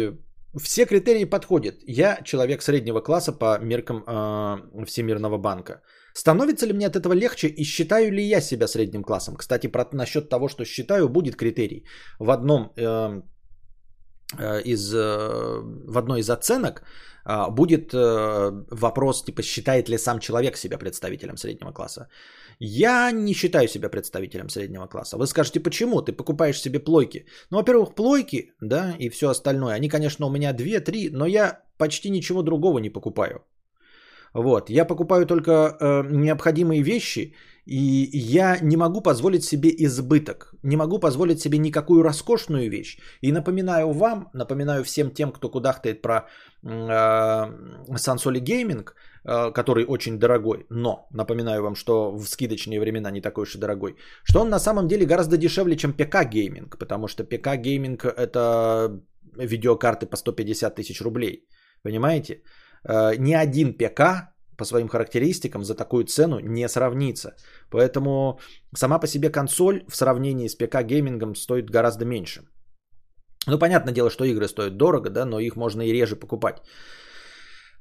все 0.55 0.85
критерии 0.85 1.25
подходят. 1.25 1.75
Я 1.87 2.21
человек 2.23 2.61
среднего 2.61 3.01
класса 3.01 3.31
по 3.31 3.59
меркам 3.59 4.03
э, 4.07 4.85
Всемирного 4.85 5.37
банка. 5.37 5.81
Становится 6.13 6.65
ли 6.65 6.73
мне 6.73 6.87
от 6.87 6.95
этого 6.95 7.13
легче 7.13 7.47
и 7.47 7.63
считаю 7.63 8.11
ли 8.11 8.23
я 8.23 8.41
себя 8.41 8.67
средним 8.67 9.03
классом? 9.03 9.35
Кстати, 9.35 9.67
про, 9.67 9.85
насчет 9.93 10.29
того, 10.29 10.47
что 10.47 10.65
считаю, 10.65 11.09
будет 11.09 11.35
критерий. 11.35 11.85
В 12.19 12.31
одном 12.31 12.71
э, 12.75 13.21
э, 14.39 14.61
из, 14.65 14.93
э, 14.93 15.61
в 15.87 15.97
одной 15.97 16.19
из 16.19 16.29
оценок 16.29 16.81
э, 17.25 17.51
будет 17.51 17.93
э, 17.93 18.51
вопрос, 18.71 19.25
типа, 19.25 19.43
считает 19.43 19.89
ли 19.89 19.97
сам 19.97 20.19
человек 20.19 20.57
себя 20.57 20.77
представителем 20.77 21.37
среднего 21.37 21.71
класса. 21.71 22.07
Я 22.59 23.11
не 23.11 23.33
считаю 23.33 23.67
себя 23.67 23.89
представителем 23.89 24.49
среднего 24.49 24.87
класса. 24.87 25.17
Вы 25.17 25.27
скажете, 25.27 25.59
почему? 25.59 26.01
Ты 26.01 26.13
покупаешь 26.13 26.61
себе 26.61 26.79
плойки. 26.79 27.25
Ну, 27.51 27.57
во-первых, 27.57 27.95
плойки, 27.95 28.53
да, 28.61 28.95
и 28.99 29.09
все 29.09 29.29
остальное. 29.29 29.75
Они, 29.75 29.89
конечно, 29.89 30.25
у 30.25 30.29
меня 30.29 30.53
2-3, 30.53 31.09
но 31.11 31.25
я 31.25 31.61
почти 31.77 32.09
ничего 32.09 32.41
другого 32.41 32.79
не 32.79 32.89
покупаю. 32.89 33.45
Вот. 34.33 34.69
Я 34.69 34.85
покупаю 34.85 35.25
только 35.25 35.51
э, 35.51 36.03
необходимые 36.09 36.83
вещи, 36.83 37.33
и 37.65 38.09
я 38.13 38.57
не 38.61 38.77
могу 38.77 39.01
позволить 39.01 39.43
себе 39.43 39.69
избыток. 39.69 40.53
Не 40.63 40.77
могу 40.77 40.99
позволить 40.99 41.41
себе 41.41 41.57
никакую 41.57 42.03
роскошную 42.03 42.69
вещь. 42.69 42.97
И 43.21 43.31
напоминаю 43.31 43.91
вам, 43.91 44.29
напоминаю 44.33 44.83
всем 44.83 45.11
тем, 45.11 45.31
кто 45.31 45.49
кудахтает 45.49 46.01
про 46.01 46.15
э, 46.63 46.67
Консоли 47.95 48.41
Gaming, 48.41 48.85
э, 49.25 49.51
который 49.51 49.85
очень 49.85 50.17
дорогой, 50.17 50.65
но 50.69 51.07
напоминаю 51.11 51.61
вам, 51.61 51.75
что 51.75 52.11
в 52.11 52.25
скидочные 52.25 52.79
времена 52.79 53.11
не 53.11 53.21
такой 53.21 53.43
уж 53.43 53.55
и 53.55 53.59
дорогой, 53.59 53.95
что 54.23 54.41
он 54.41 54.49
на 54.49 54.59
самом 54.59 54.87
деле 54.87 55.05
гораздо 55.05 55.37
дешевле, 55.37 55.75
чем 55.75 55.93
ПК 55.93 56.25
Gaming, 56.25 56.77
потому 56.79 57.07
что 57.07 57.25
ПК 57.25 57.47
Gaming 57.57 57.97
это 58.07 59.01
видеокарты 59.37 60.05
по 60.05 60.15
150 60.15 60.75
тысяч 60.75 61.01
рублей. 61.01 61.47
Понимаете? 61.83 62.33
Э, 62.33 62.39
ни 62.85 63.33
один 63.33 63.73
ПК 63.73 64.01
по 64.57 64.65
своим 64.65 64.87
характеристикам 64.87 65.63
за 65.63 65.75
такую 65.75 66.05
цену 66.05 66.39
не 66.39 66.67
сравнится. 66.69 67.35
Поэтому 67.69 68.39
сама 68.75 68.99
по 68.99 69.07
себе 69.07 69.29
консоль 69.29 69.83
в 69.87 69.95
сравнении 69.95 70.47
с 70.47 70.55
ПК 70.55 70.83
геймингом 70.83 71.35
стоит 71.35 71.69
гораздо 71.69 72.05
меньше. 72.05 72.41
Ну, 73.47 73.59
понятное 73.59 73.93
дело, 73.93 74.09
что 74.09 74.25
игры 74.25 74.47
стоят 74.47 74.77
дорого, 74.77 75.09
да, 75.09 75.25
но 75.25 75.39
их 75.39 75.55
можно 75.55 75.81
и 75.81 75.93
реже 75.93 76.15
покупать. 76.15 76.57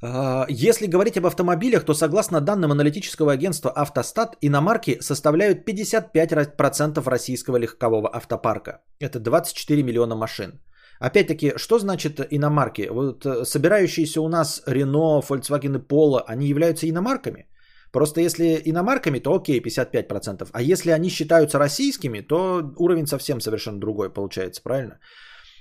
Э, 0.03 0.45
если 0.49 0.87
говорить 0.87 1.17
об 1.17 1.27
автомобилях, 1.27 1.85
то 1.85 1.95
согласно 1.95 2.41
данным 2.41 2.71
аналитического 2.71 3.33
агентства 3.33 3.71
«Автостат», 3.71 4.37
иномарки 4.41 4.99
составляют 5.01 5.69
55% 5.69 7.09
российского 7.09 7.57
легкового 7.57 8.09
автопарка. 8.15 8.83
Это 9.01 9.19
24 9.19 9.83
миллиона 9.83 10.15
машин. 10.15 10.61
Опять-таки, 11.01 11.53
что 11.57 11.79
значит 11.79 12.21
иномарки? 12.31 12.89
Вот 12.91 13.27
э, 13.27 13.45
собирающиеся 13.45 14.21
у 14.21 14.29
нас 14.29 14.63
Renault, 14.67 15.23
Volkswagen 15.29 15.77
и 15.77 15.83
Polo, 15.89 16.23
они 16.27 16.49
являются 16.49 16.89
иномарками? 16.89 17.47
Просто 17.93 18.21
если 18.21 18.61
иномарками, 18.65 19.21
то 19.21 19.35
окей, 19.35 19.61
55%. 19.61 20.49
А 20.53 20.63
если 20.63 20.91
они 20.91 21.09
считаются 21.09 21.59
российскими, 21.59 22.21
то 22.21 22.63
уровень 22.77 23.07
совсем 23.07 23.41
совершенно 23.41 23.81
другой 23.81 24.13
получается, 24.13 24.63
правильно? 24.63 24.99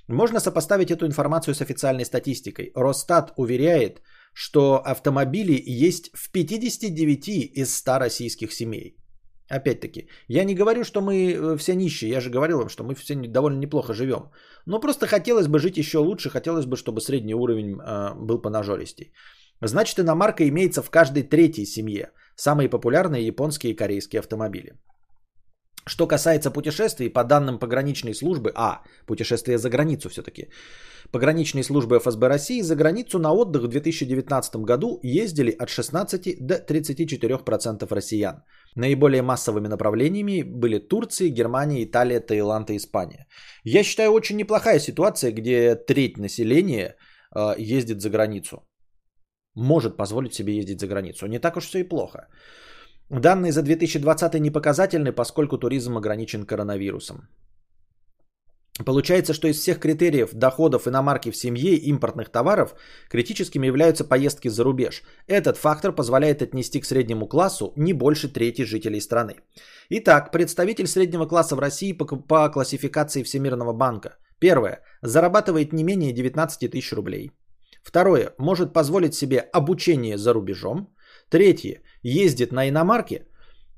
Можно 0.08 0.40
сопоставить 0.40 0.92
эту 0.92 1.06
информацию 1.06 1.56
с 1.56 1.62
официальной 1.62 2.06
статистикой. 2.06 2.72
Росстат 2.76 3.34
уверяет, 3.38 4.02
что 4.34 4.82
автомобили 4.86 5.64
есть 5.66 6.12
в 6.14 6.32
59 6.32 7.28
из 7.58 7.76
100 7.76 8.00
российских 8.00 8.52
семей. 8.52 8.98
Опять-таки, 9.48 10.08
я 10.28 10.44
не 10.44 10.56
говорю, 10.56 10.84
что 10.84 11.02
мы 11.02 11.14
э, 11.14 11.58
все 11.58 11.76
нищие, 11.76 12.10
я 12.10 12.22
же 12.22 12.30
говорил 12.32 12.58
вам, 12.58 12.70
что 12.70 12.84
мы 12.84 12.96
все 12.96 13.16
довольно 13.16 13.60
неплохо 13.60 13.94
живем. 13.94 14.32
Но 14.66 14.80
просто 14.80 15.06
хотелось 15.08 15.48
бы 15.48 15.60
жить 15.60 15.78
еще 15.78 16.00
лучше, 16.00 16.30
хотелось 16.30 16.66
бы, 16.66 16.78
чтобы 16.78 17.02
средний 17.02 17.36
уровень 17.36 17.80
э, 17.80 18.14
был 18.16 18.42
понажористей. 18.42 19.14
Значит, 19.62 20.00
иномарка 20.00 20.48
имеется 20.48 20.82
в 20.82 20.90
каждой 20.90 21.24
третьей 21.24 21.66
семье. 21.66 22.12
Самые 22.36 22.70
популярные 22.70 23.28
японские 23.28 23.74
и 23.74 23.76
корейские 23.76 24.20
автомобили. 24.20 24.74
Что 25.88 26.08
касается 26.08 26.50
путешествий, 26.50 27.10
по 27.10 27.24
данным 27.24 27.60
пограничной 27.60 28.16
службы, 28.16 28.52
а, 28.56 28.82
путешествия 29.06 29.58
за 29.58 29.70
границу 29.70 30.10
все-таки, 30.10 30.50
пограничной 31.12 31.64
службы 31.64 32.00
ФСБ 32.00 32.28
России 32.28 32.62
за 32.62 32.76
границу 32.76 33.20
на 33.20 33.32
отдых 33.32 33.64
в 33.64 33.68
2019 33.68 34.56
году 34.66 35.00
ездили 35.04 35.52
от 35.52 35.70
16 35.70 36.38
до 36.40 36.56
34% 36.56 37.92
россиян. 37.92 38.44
Наиболее 38.76 39.22
массовыми 39.22 39.68
направлениями 39.68 40.44
были 40.44 40.80
Турция, 40.80 41.30
Германия, 41.30 41.84
Италия, 41.84 42.20
Таиланд 42.20 42.70
и 42.70 42.76
Испания. 42.76 43.26
Я 43.64 43.84
считаю, 43.84 44.12
очень 44.12 44.38
неплохая 44.38 44.80
ситуация, 44.80 45.32
где 45.32 45.76
треть 45.76 46.18
населения 46.18 46.96
э, 47.36 47.56
ездит 47.58 48.02
за 48.02 48.10
границу. 48.10 48.68
Может 49.56 49.98
позволить 49.98 50.34
себе 50.34 50.58
ездить 50.58 50.80
за 50.82 50.88
границу. 50.88 51.28
Не 51.28 51.40
так 51.40 51.56
уж 51.58 51.66
все 51.66 51.80
и 51.80 51.90
плохо. 51.90 52.28
Данные 53.10 53.52
за 53.52 53.62
2020 53.62 54.40
не 54.40 54.52
показательны, 54.52 55.14
поскольку 55.14 55.58
туризм 55.58 55.98
ограничен 55.98 56.46
коронавирусом. 56.46 57.30
Получается, 58.84 59.34
что 59.34 59.48
из 59.48 59.58
всех 59.58 59.80
критериев 59.80 60.34
доходов 60.34 60.86
иномарки 60.86 61.32
в 61.32 61.36
семье 61.38 61.78
импортных 61.78 62.30
товаров 62.30 62.76
критическими 63.10 63.68
являются 63.68 64.04
поездки 64.04 64.50
за 64.50 64.64
рубеж. 64.66 65.04
Этот 65.28 65.56
фактор 65.56 65.96
позволяет 65.96 66.42
отнести 66.42 66.82
к 66.82 66.86
среднему 66.86 67.26
классу 67.28 67.72
не 67.78 67.94
больше 67.94 68.28
трети 68.28 68.64
жителей 68.64 69.00
страны. 69.00 69.36
Итак, 69.90 70.32
представитель 70.32 70.88
среднего 70.88 71.26
класса 71.26 71.56
в 71.56 71.60
России 71.60 71.94
по, 71.94 72.06
по 72.06 72.50
классификации 72.50 73.24
Всемирного 73.24 73.72
банка. 73.72 74.18
Первое. 74.40 74.82
Зарабатывает 75.02 75.72
не 75.72 75.84
менее 75.84 76.12
19 76.12 76.70
тысяч 76.70 76.92
рублей. 76.92 77.32
Второе. 77.82 78.34
Может 78.38 78.74
позволить 78.74 79.16
себе 79.16 79.40
обучение 79.40 80.18
за 80.18 80.34
рубежом. 80.34 80.94
Третье. 81.30 81.82
Ездит 82.04 82.52
на 82.52 82.68
иномарке. 82.68 83.28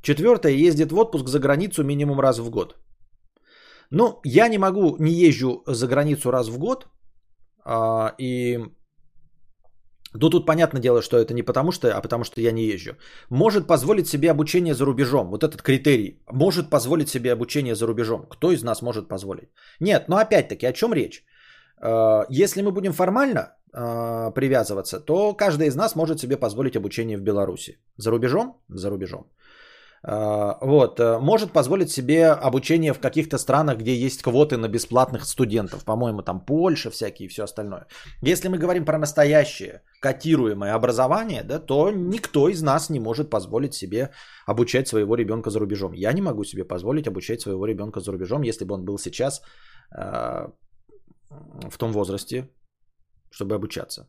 Четвертое. 0.01 0.53
Ездит 0.53 0.91
в 0.91 0.97
отпуск 0.97 1.27
за 1.27 1.39
границу 1.39 1.83
минимум 1.83 2.19
раз 2.19 2.39
в 2.39 2.49
год. 2.49 2.77
Ну, 3.89 4.19
я 4.23 4.47
не 4.47 4.58
могу, 4.58 4.97
не 5.00 5.12
езжу 5.12 5.63
за 5.67 5.88
границу 5.88 6.32
раз 6.32 6.50
в 6.50 6.58
год. 6.58 6.88
А, 7.63 8.15
и 8.17 8.60
ну, 10.13 10.30
тут 10.30 10.45
понятное 10.45 10.82
дело, 10.82 11.02
что 11.02 11.17
это 11.17 11.34
не 11.34 11.43
потому 11.43 11.71
что, 11.71 11.88
а 11.88 12.02
потому 12.02 12.23
что 12.23 12.41
я 12.41 12.52
не 12.52 12.63
езжу. 12.63 12.95
Может 13.30 13.67
позволить 13.67 14.08
себе 14.08 14.32
обучение 14.32 14.73
за 14.73 14.86
рубежом. 14.86 15.30
Вот 15.30 15.43
этот 15.43 15.62
критерий. 15.62 16.21
Может 16.32 16.69
позволить 16.69 17.10
себе 17.10 17.32
обучение 17.32 17.76
за 17.76 17.88
рубежом. 17.88 18.26
Кто 18.30 18.52
из 18.52 18.63
нас 18.63 18.82
может 18.82 19.08
позволить? 19.08 19.50
Нет, 19.80 20.10
но 20.10 20.17
опять-таки, 20.17 20.65
о 20.65 20.73
чем 20.73 20.93
речь? 20.93 21.23
А, 21.82 22.26
если 22.30 22.62
мы 22.62 22.71
будем 22.71 22.93
формально 22.93 23.58
а, 23.73 24.32
привязываться, 24.32 25.00
то 25.00 25.34
каждый 25.34 25.67
из 25.67 25.76
нас 25.76 25.95
может 25.95 26.19
себе 26.19 26.38
позволить 26.38 26.76
обучение 26.76 27.17
в 27.17 27.21
Беларуси. 27.21 27.80
За 27.97 28.12
рубежом? 28.12 28.62
За 28.69 28.89
рубежом. 28.89 29.28
А, 30.03 30.57
вот, 30.62 30.99
э, 30.99 31.19
может 31.19 31.51
позволить 31.51 31.91
себе 31.91 32.27
обучение 32.27 32.93
в 32.93 32.99
каких-то 32.99 33.38
странах, 33.38 33.77
где 33.77 33.95
есть 33.95 34.21
квоты 34.21 34.57
на 34.57 34.67
бесплатных 34.67 35.25
студентов. 35.25 35.83
По-моему, 35.86 36.21
там 36.21 36.39
Польша 36.39 36.89
всякие 36.91 37.25
и 37.25 37.29
все 37.29 37.43
остальное. 37.43 37.88
Если 38.21 38.47
мы 38.47 38.57
говорим 38.57 38.86
про 38.86 38.97
настоящее 38.97 39.81
котируемое 40.01 40.75
образование, 40.75 41.43
да, 41.43 41.60
то 41.60 41.91
никто 41.91 42.49
из 42.49 42.62
нас 42.62 42.89
не 42.89 42.99
может 42.99 43.29
позволить 43.29 43.73
себе 43.73 44.12
обучать 44.45 44.88
своего 44.88 45.15
ребенка 45.15 45.49
за 45.49 45.60
рубежом. 45.60 45.93
Я 45.93 46.13
не 46.13 46.21
могу 46.21 46.43
себе 46.43 46.63
позволить 46.63 47.07
обучать 47.07 47.41
своего 47.41 47.65
ребенка 47.65 47.99
за 47.99 48.12
рубежом, 48.12 48.43
если 48.43 48.65
бы 48.65 48.75
он 48.75 48.86
был 48.86 48.97
сейчас 48.99 49.41
э, 49.97 50.47
в 51.69 51.77
том 51.77 51.91
возрасте, 51.91 52.49
чтобы 53.31 53.55
обучаться. 53.55 54.07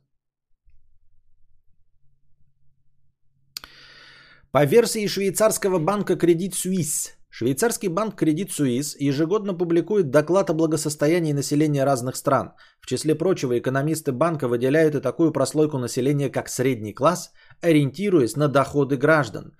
По 4.58 4.64
версии 4.64 5.06
швейцарского 5.06 5.78
банка 5.78 6.14
Credit 6.14 6.50
Suisse, 6.50 7.10
швейцарский 7.30 7.86
банк 7.88 8.20
Credit 8.20 8.48
Suisse 8.48 8.96
ежегодно 8.98 9.54
публикует 9.54 10.10
доклад 10.10 10.50
о 10.50 10.52
благосостоянии 10.52 11.32
населения 11.32 11.84
разных 11.84 12.16
стран. 12.16 12.54
В 12.80 12.86
числе 12.86 13.14
прочего, 13.14 13.56
экономисты 13.56 14.10
банка 14.10 14.48
выделяют 14.48 14.96
и 14.96 15.00
такую 15.00 15.30
прослойку 15.30 15.78
населения, 15.78 16.28
как 16.28 16.48
средний 16.48 16.92
класс, 16.92 17.30
ориентируясь 17.60 18.34
на 18.34 18.48
доходы 18.48 18.96
граждан. 18.96 19.52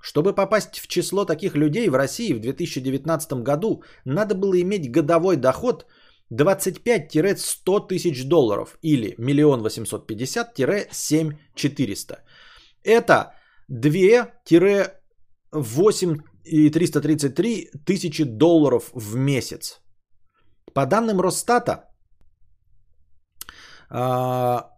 Чтобы 0.00 0.34
попасть 0.34 0.78
в 0.78 0.86
число 0.88 1.26
таких 1.26 1.54
людей 1.54 1.90
в 1.90 1.94
России 1.94 2.32
в 2.32 2.40
2019 2.40 3.42
году, 3.42 3.82
надо 4.06 4.34
было 4.34 4.58
иметь 4.62 4.90
годовой 4.90 5.36
доход 5.36 5.84
25-100 6.32 7.88
тысяч 7.88 8.24
долларов 8.24 8.78
или 8.80 9.16
1 9.18 9.60
850-7 9.60 11.34
400. 11.54 12.22
Это 12.84 13.35
2-8 13.70 16.22
и 16.44 16.70
333 16.70 17.70
тысячи 17.84 18.24
долларов 18.24 18.90
в 18.94 19.16
месяц. 19.16 19.80
По 20.74 20.86
данным 20.86 21.20
Росстата, 21.20 21.84
а, 23.90 24.70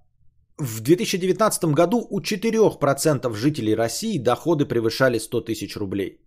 в 0.58 0.80
2019 0.80 1.74
году 1.74 2.06
у 2.10 2.20
4% 2.20 3.34
жителей 3.34 3.74
России 3.74 4.18
доходы 4.18 4.66
превышали 4.66 5.18
100 5.18 5.40
тысяч 5.40 5.76
рублей. 5.76 6.20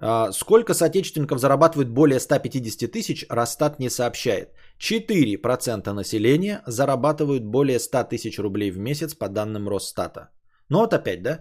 А, 0.00 0.32
сколько 0.32 0.74
соотечественников 0.74 1.40
зарабатывают 1.40 1.88
более 1.88 2.20
150 2.20 2.92
тысяч, 2.92 3.26
Росстат 3.28 3.80
не 3.80 3.90
сообщает. 3.90 4.52
4% 4.78 5.92
населения 5.92 6.62
зарабатывают 6.66 7.44
более 7.44 7.78
100 7.78 8.04
тысяч 8.04 8.38
рублей 8.38 8.70
в 8.70 8.78
месяц 8.78 9.14
по 9.14 9.28
данным 9.28 9.68
Росстата. 9.68 10.30
Но 10.68 10.80
вот 10.80 10.92
опять, 10.92 11.22
да, 11.22 11.40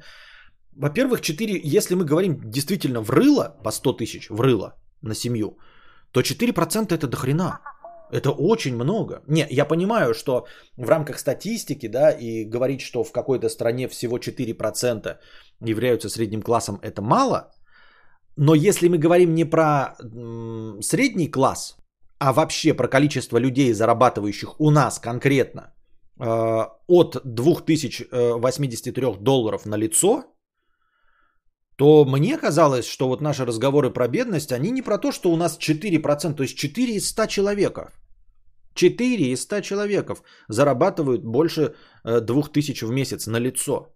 во-первых, 0.77 1.21
4, 1.21 1.59
если 1.63 1.95
мы 1.95 2.05
говорим 2.05 2.39
действительно 2.51 3.01
в 3.01 3.09
рыло, 3.09 3.55
по 3.63 3.71
100 3.71 3.93
тысяч 3.93 4.29
в 4.29 4.41
рыло 4.41 4.75
на 5.01 5.15
семью, 5.15 5.57
то 6.11 6.21
4% 6.21 6.93
это 6.93 7.07
до 7.07 7.17
хрена. 7.17 7.59
Это 8.11 8.31
очень 8.31 8.75
много. 8.75 9.21
Не, 9.27 9.47
я 9.49 9.65
понимаю, 9.65 10.13
что 10.13 10.45
в 10.77 10.89
рамках 10.89 11.19
статистики, 11.19 11.87
да, 11.87 12.11
и 12.11 12.45
говорить, 12.45 12.81
что 12.81 13.03
в 13.03 13.11
какой-то 13.11 13.49
стране 13.49 13.87
всего 13.89 14.17
4% 14.17 15.17
являются 15.65 16.09
средним 16.09 16.41
классом, 16.41 16.79
это 16.81 17.01
мало. 17.01 17.51
Но 18.37 18.55
если 18.55 18.87
мы 18.87 18.97
говорим 18.97 19.33
не 19.35 19.45
про 19.45 19.95
м, 19.99 20.81
средний 20.81 21.31
класс, 21.31 21.75
а 22.19 22.31
вообще 22.33 22.73
про 22.73 22.87
количество 22.87 23.39
людей, 23.39 23.73
зарабатывающих 23.73 24.61
у 24.61 24.71
нас 24.71 24.99
конкретно 24.99 25.73
э, 26.19 26.65
от 26.87 27.21
2083 27.25 29.17
долларов 29.19 29.65
на 29.65 29.75
лицо, 29.77 30.23
то 31.77 32.05
мне 32.05 32.37
казалось, 32.37 32.85
что 32.87 33.07
вот 33.07 33.21
наши 33.21 33.45
разговоры 33.45 33.93
про 33.93 34.07
бедность, 34.07 34.51
они 34.51 34.71
не 34.71 34.81
про 34.81 34.97
то, 34.97 35.11
что 35.11 35.31
у 35.31 35.37
нас 35.37 35.59
4%, 35.59 36.35
то 36.35 36.43
есть 36.43 36.57
4 36.57 36.95
из 36.95 37.07
100 37.09 37.27
человека. 37.27 37.91
4 38.73 39.31
из 39.31 39.41
100 39.41 39.61
человеков 39.61 40.23
зарабатывают 40.49 41.23
больше 41.23 41.75
2000 42.03 42.83
э, 42.83 42.87
в 42.87 42.91
месяц 42.91 43.27
на 43.27 43.39
лицо. 43.39 43.93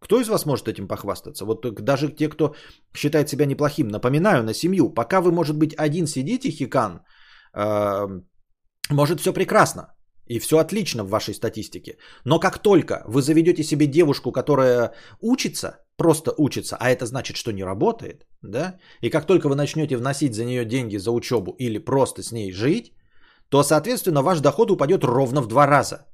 Кто 0.00 0.20
из 0.20 0.28
вас 0.28 0.46
может 0.46 0.68
этим 0.68 0.88
похвастаться? 0.88 1.44
Вот 1.44 1.66
даже 1.84 2.08
те, 2.08 2.28
кто 2.28 2.54
считает 2.94 3.28
себя 3.28 3.46
неплохим. 3.46 3.88
Напоминаю 3.88 4.42
на 4.42 4.54
семью. 4.54 4.94
Пока 4.94 5.20
вы, 5.20 5.32
может 5.32 5.56
быть, 5.56 5.74
один 5.78 6.06
сидите, 6.06 6.50
хикан, 6.50 7.00
э, 7.54 8.20
может 8.90 9.20
все 9.20 9.32
прекрасно. 9.32 9.94
И 10.26 10.38
все 10.38 10.58
отлично 10.58 11.04
в 11.04 11.08
вашей 11.08 11.34
статистике. 11.34 11.96
Но 12.24 12.38
как 12.40 12.58
только 12.58 13.02
вы 13.06 13.22
заведете 13.22 13.62
себе 13.64 13.86
девушку, 13.86 14.32
которая 14.32 14.92
учится, 15.20 15.78
просто 16.02 16.32
учится, 16.38 16.76
а 16.80 16.90
это 16.90 17.06
значит, 17.06 17.36
что 17.36 17.52
не 17.52 17.64
работает, 17.64 18.26
да, 18.42 18.74
и 19.02 19.10
как 19.10 19.26
только 19.26 19.48
вы 19.48 19.54
начнете 19.54 19.96
вносить 19.96 20.34
за 20.34 20.44
нее 20.44 20.64
деньги 20.64 20.98
за 20.98 21.10
учебу 21.10 21.54
или 21.58 21.78
просто 21.78 22.22
с 22.22 22.32
ней 22.32 22.52
жить, 22.52 22.92
то, 23.48 23.62
соответственно, 23.62 24.22
ваш 24.22 24.40
доход 24.40 24.70
упадет 24.70 25.04
ровно 25.04 25.42
в 25.42 25.46
два 25.46 25.66
раза. 25.66 26.06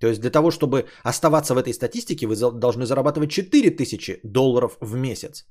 То 0.00 0.06
есть 0.06 0.20
для 0.20 0.30
того, 0.30 0.50
чтобы 0.50 0.86
оставаться 1.04 1.54
в 1.54 1.58
этой 1.58 1.72
статистике, 1.72 2.26
вы 2.26 2.36
должны 2.36 2.86
зарабатывать 2.86 3.30
4000 3.30 4.20
долларов 4.24 4.76
в 4.80 4.96
месяц. 4.96 5.46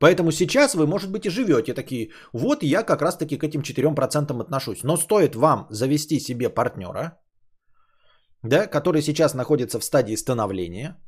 Поэтому 0.00 0.32
сейчас 0.32 0.74
вы, 0.74 0.86
может 0.86 1.12
быть, 1.12 1.26
и 1.26 1.30
живете 1.30 1.74
такие, 1.74 2.10
вот 2.32 2.62
я 2.62 2.82
как 2.82 3.02
раз-таки 3.02 3.38
к 3.38 3.44
этим 3.44 3.60
4% 3.60 4.40
отношусь. 4.40 4.82
Но 4.84 4.96
стоит 4.96 5.36
вам 5.36 5.66
завести 5.70 6.18
себе 6.20 6.48
партнера, 6.48 7.18
да, 8.42 8.66
который 8.66 9.02
сейчас 9.02 9.34
находится 9.34 9.78
в 9.78 9.84
стадии 9.84 10.16
становления– 10.16 10.96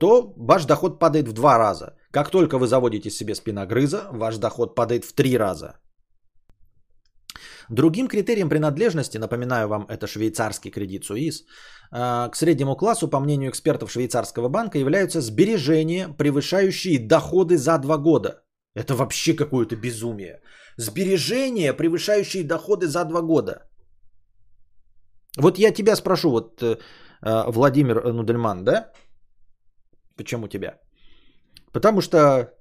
то 0.00 0.34
ваш 0.36 0.64
доход 0.64 0.98
падает 0.98 1.28
в 1.28 1.32
два 1.32 1.58
раза. 1.58 1.96
Как 2.12 2.30
только 2.30 2.58
вы 2.58 2.66
заводите 2.66 3.10
себе 3.10 3.34
спиногрыза, 3.34 4.08
ваш 4.12 4.36
доход 4.38 4.74
падает 4.74 5.04
в 5.04 5.12
три 5.12 5.38
раза. 5.38 5.74
Другим 7.70 8.08
критерием 8.08 8.48
принадлежности, 8.48 9.18
напоминаю 9.18 9.68
вам, 9.68 9.86
это 9.88 10.06
швейцарский 10.06 10.70
кредит 10.70 11.04
СУИС, 11.04 11.44
э, 11.92 12.30
к 12.30 12.36
среднему 12.36 12.76
классу, 12.76 13.08
по 13.08 13.20
мнению 13.20 13.50
экспертов 13.50 13.90
швейцарского 13.92 14.48
банка, 14.48 14.78
являются 14.78 15.20
сбережения, 15.20 16.08
превышающие 16.18 16.98
доходы 16.98 17.56
за 17.56 17.78
два 17.78 17.96
года. 17.96 18.42
Это 18.74 18.94
вообще 18.94 19.36
какое-то 19.36 19.76
безумие. 19.76 20.40
Сбережения, 20.76 21.72
превышающие 21.72 22.42
доходы 22.42 22.88
за 22.88 23.04
два 23.04 23.22
года. 23.22 23.70
Вот 25.38 25.58
я 25.58 25.72
тебя 25.72 25.94
спрошу, 25.94 26.30
вот 26.30 26.62
э, 26.62 26.76
Владимир 27.22 28.12
Нудельман, 28.12 28.64
да? 28.64 28.90
Почему 30.20 30.48
тебя? 30.48 30.78
Потому 31.72 32.02
что 32.02 32.52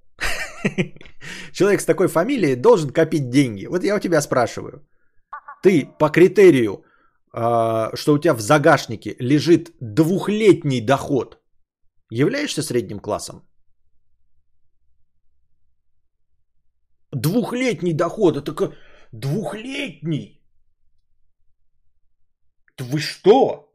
Человек 1.54 1.82
с 1.82 1.86
такой 1.86 2.08
фамилией 2.08 2.56
должен 2.56 2.90
копить 2.90 3.30
деньги. 3.30 3.68
Вот 3.68 3.84
я 3.84 3.96
у 3.96 4.00
тебя 4.00 4.22
спрашиваю. 4.22 4.88
Ты 5.64 5.86
по 6.00 6.10
критерию, 6.10 6.84
а, 7.34 7.92
что 7.96 8.14
у 8.14 8.20
тебя 8.20 8.34
в 8.34 8.42
загашнике 8.42 9.16
лежит 9.20 9.72
двухлетний 9.82 10.82
доход, 10.82 11.38
являешься 12.12 12.64
средним 12.64 13.00
классом? 13.00 13.46
Двухлетний 17.12 17.94
доход, 17.94 18.38
это 18.38 18.74
двухлетний. 19.12 20.42
Вы 22.80 23.00
что? 23.00 23.66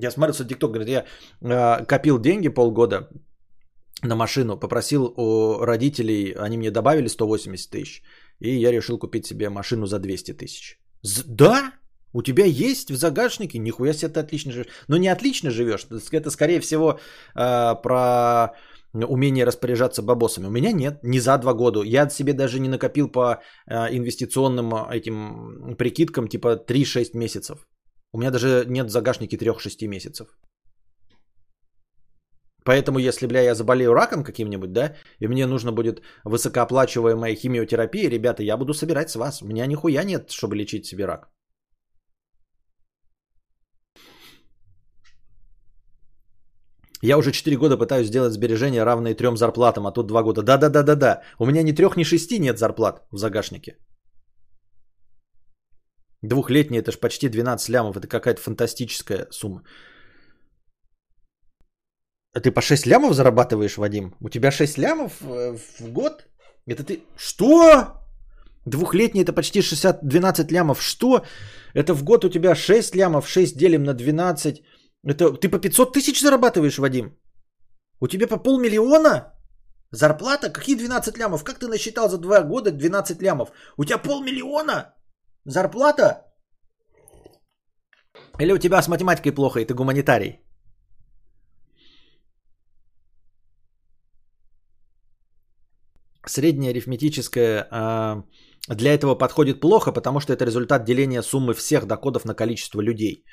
Я 0.00 0.10
смотрю, 0.10 0.34
что 0.34 0.44
ТикТок 0.44 0.72
говорит, 0.72 0.88
я 0.88 1.04
э, 1.40 1.84
копил 1.84 2.18
деньги 2.18 2.48
полгода 2.48 3.08
на 4.02 4.16
машину, 4.16 4.58
попросил 4.58 5.14
у 5.16 5.64
родителей, 5.64 6.32
они 6.32 6.58
мне 6.58 6.70
добавили 6.70 7.08
180 7.08 7.70
тысяч, 7.70 8.02
и 8.40 8.50
я 8.50 8.72
решил 8.72 8.98
купить 8.98 9.26
себе 9.26 9.48
машину 9.48 9.86
за 9.86 9.98
200 9.98 10.34
тысяч. 10.34 10.78
Да? 11.26 11.72
У 12.12 12.22
тебя 12.22 12.44
есть 12.44 12.90
в 12.90 12.96
загашнике? 12.96 13.58
Нихуя 13.58 13.94
себе 13.94 14.12
ты 14.12 14.20
отлично 14.20 14.52
живешь. 14.52 14.68
Но 14.88 14.98
не 14.98 15.08
отлично 15.08 15.50
живешь, 15.50 15.86
это 16.12 16.30
скорее 16.30 16.60
всего 16.60 16.98
э, 17.34 17.74
про 17.82 18.54
умение 18.92 19.44
распоряжаться 19.44 20.02
бабосами. 20.02 20.46
У 20.46 20.50
меня 20.50 20.72
нет, 20.72 21.02
не 21.02 21.20
за 21.20 21.38
два 21.38 21.54
года. 21.54 21.82
Я 21.82 22.08
себе 22.10 22.34
даже 22.34 22.60
не 22.60 22.68
накопил 22.68 23.08
по 23.08 23.40
э, 23.66 23.96
инвестиционным 23.96 24.74
этим 24.90 25.76
прикидкам 25.78 26.28
типа 26.28 26.62
3-6 26.68 27.16
месяцев. 27.16 27.66
У 28.12 28.18
меня 28.18 28.30
даже 28.30 28.64
нет 28.68 28.86
в 28.86 28.90
загашнике 28.90 29.36
3-6 29.36 29.86
месяцев. 29.86 30.28
Поэтому, 32.64 32.98
если, 32.98 33.26
бля, 33.26 33.40
я 33.40 33.54
заболею 33.54 33.94
раком 33.94 34.24
каким-нибудь, 34.24 34.72
да, 34.72 34.94
и 35.20 35.28
мне 35.28 35.46
нужно 35.46 35.72
будет 35.72 36.02
высокооплачиваемая 36.24 37.34
химиотерапия, 37.34 38.10
ребята, 38.10 38.42
я 38.42 38.56
буду 38.56 38.74
собирать 38.74 39.10
с 39.10 39.16
вас. 39.16 39.42
У 39.42 39.46
меня 39.46 39.66
нихуя 39.66 40.04
нет, 40.04 40.30
чтобы 40.30 40.56
лечить 40.56 40.86
себе 40.86 41.06
рак. 41.06 41.28
Я 47.04 47.18
уже 47.18 47.32
4 47.32 47.56
года 47.56 47.76
пытаюсь 47.76 48.06
сделать 48.06 48.32
сбережения, 48.32 48.84
равные 48.84 49.14
трем 49.14 49.36
зарплатам, 49.36 49.86
а 49.86 49.92
тут 49.92 50.06
2 50.06 50.22
года. 50.22 50.42
Да-да-да-да-да. 50.42 51.22
У 51.38 51.46
меня 51.46 51.62
ни 51.62 51.72
трех, 51.72 51.96
ни 51.96 52.04
шести 52.04 52.38
нет 52.38 52.58
зарплат 52.58 53.02
в 53.10 53.18
загашнике. 53.18 53.76
Двухлетний 56.22 56.78
это 56.78 56.92
ж 56.92 57.00
почти 57.00 57.28
12 57.28 57.68
лямов. 57.70 57.96
Это 57.96 58.06
какая-то 58.06 58.40
фантастическая 58.40 59.26
сумма. 59.30 59.62
А 62.34 62.40
ты 62.40 62.50
по 62.50 62.60
6 62.60 62.86
лямов 62.86 63.14
зарабатываешь, 63.14 63.76
Вадим? 63.76 64.14
У 64.20 64.30
тебя 64.30 64.50
6 64.50 64.78
лямов 64.78 65.12
э, 65.22 65.56
в 65.80 65.92
год? 65.92 66.26
Это 66.66 66.82
ты... 66.82 67.02
Что? 67.16 68.00
Двухлетний 68.66 69.22
это 69.22 69.32
почти 69.32 69.60
60, 69.60 70.00
12 70.02 70.52
лямов. 70.52 70.80
Что? 70.80 71.24
Это 71.74 71.94
в 71.94 72.04
год 72.04 72.24
у 72.24 72.30
тебя 72.30 72.54
6 72.54 72.94
лямов, 72.94 73.28
6 73.28 73.56
делим 73.56 73.84
на 73.84 73.94
12. 73.94 74.62
Это 75.04 75.32
ты 75.32 75.48
по 75.48 75.58
500 75.58 75.92
тысяч 75.92 76.20
зарабатываешь, 76.20 76.78
Вадим? 76.78 77.18
У 78.00 78.08
тебя 78.08 78.26
по 78.26 78.38
полмиллиона? 78.38 79.34
Зарплата? 79.90 80.50
Какие 80.50 80.76
12 80.76 81.18
лямов? 81.18 81.44
Как 81.44 81.58
ты 81.58 81.68
насчитал 81.68 82.08
за 82.08 82.18
2 82.18 82.42
года 82.42 82.70
12 82.70 83.22
лямов? 83.22 83.50
У 83.76 83.84
тебя 83.84 83.98
полмиллиона? 83.98 84.94
Зарплата? 85.44 86.24
Или 88.40 88.52
у 88.52 88.58
тебя 88.58 88.80
с 88.80 88.88
математикой 88.88 89.32
плохо, 89.32 89.60
и 89.60 89.66
ты 89.66 89.74
гуманитарий? 89.74 90.40
Средняя 96.26 96.70
арифметическая 96.70 97.66
а, 97.70 98.22
для 98.68 98.94
этого 98.94 99.14
подходит 99.14 99.60
плохо, 99.60 99.92
потому 99.92 100.20
что 100.20 100.32
это 100.32 100.44
результат 100.44 100.84
деления 100.84 101.22
суммы 101.22 101.54
всех 101.54 101.86
доходов 101.86 102.24
на 102.24 102.34
количество 102.34 102.80
людей. 102.80 103.24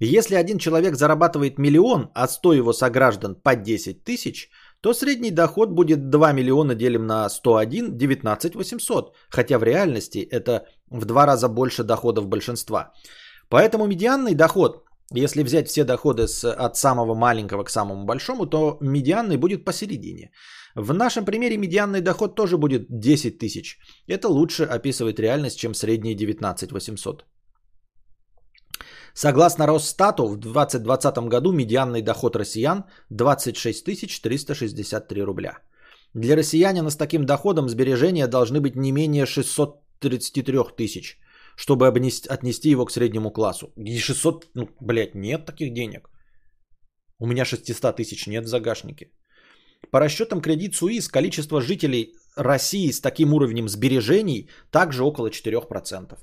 Если 0.00 0.34
один 0.34 0.58
человек 0.58 0.96
зарабатывает 0.96 1.58
миллион, 1.58 2.10
а 2.14 2.26
100 2.26 2.54
его 2.54 2.72
сограждан 2.72 3.36
по 3.36 3.54
10 3.54 4.04
тысяч, 4.04 4.50
то 4.80 4.92
средний 4.92 5.30
доход 5.30 5.70
будет 5.70 6.10
2 6.10 6.32
миллиона 6.32 6.74
делим 6.74 7.06
на 7.06 7.28
101, 7.28 7.96
19 7.96 8.54
800. 8.54 9.14
Хотя 9.30 9.58
в 9.58 9.62
реальности 9.62 10.18
это 10.18 10.66
в 10.90 11.04
два 11.04 11.26
раза 11.26 11.48
больше 11.48 11.84
доходов 11.84 12.26
большинства. 12.26 12.92
Поэтому 13.48 13.86
медианный 13.86 14.34
доход, 14.34 14.84
если 15.12 15.44
взять 15.44 15.68
все 15.68 15.84
доходы 15.84 16.26
с, 16.26 16.44
от 16.44 16.76
самого 16.76 17.14
маленького 17.14 17.64
к 17.64 17.70
самому 17.70 18.04
большому, 18.04 18.46
то 18.46 18.78
медианный 18.80 19.36
будет 19.36 19.64
посередине. 19.64 20.32
В 20.74 20.92
нашем 20.92 21.24
примере 21.24 21.56
медианный 21.56 22.00
доход 22.00 22.34
тоже 22.34 22.58
будет 22.58 22.86
10 22.88 23.38
тысяч. 23.38 23.78
Это 24.08 24.28
лучше 24.28 24.64
описывает 24.64 25.20
реальность, 25.20 25.58
чем 25.58 25.74
средний 25.74 26.14
19 26.14 26.72
800. 26.72 27.24
Согласно 29.14 29.66
Росстату, 29.66 30.26
в 30.26 30.36
2020 30.36 31.28
году 31.28 31.52
медианный 31.52 32.02
доход 32.02 32.36
россиян 32.36 32.84
26 33.10 33.84
363 34.22 35.22
рубля. 35.22 35.58
Для 36.14 36.36
россиянина 36.36 36.90
с 36.90 36.96
таким 36.96 37.24
доходом 37.24 37.68
сбережения 37.68 38.26
должны 38.26 38.60
быть 38.60 38.76
не 38.76 38.92
менее 38.92 39.26
633 39.26 40.76
тысяч, 40.76 41.18
чтобы 41.56 41.86
отнести 41.86 42.70
его 42.70 42.84
к 42.84 42.90
среднему 42.90 43.30
классу. 43.30 43.72
И 43.76 43.98
600, 43.98 44.50
ну, 44.54 44.68
блядь, 44.80 45.14
нет 45.14 45.46
таких 45.46 45.72
денег. 45.72 46.10
У 47.20 47.26
меня 47.26 47.44
600 47.44 47.96
тысяч 47.96 48.26
нет 48.26 48.44
в 48.44 48.48
загашнике. 48.48 49.12
По 49.90 50.00
расчетам 50.00 50.40
кредит 50.40 50.74
Суис, 50.74 51.08
количество 51.08 51.60
жителей 51.60 52.14
России 52.36 52.90
с 52.90 53.00
таким 53.00 53.32
уровнем 53.34 53.68
сбережений 53.68 54.48
также 54.70 55.04
около 55.04 55.28
4%. 55.28 56.18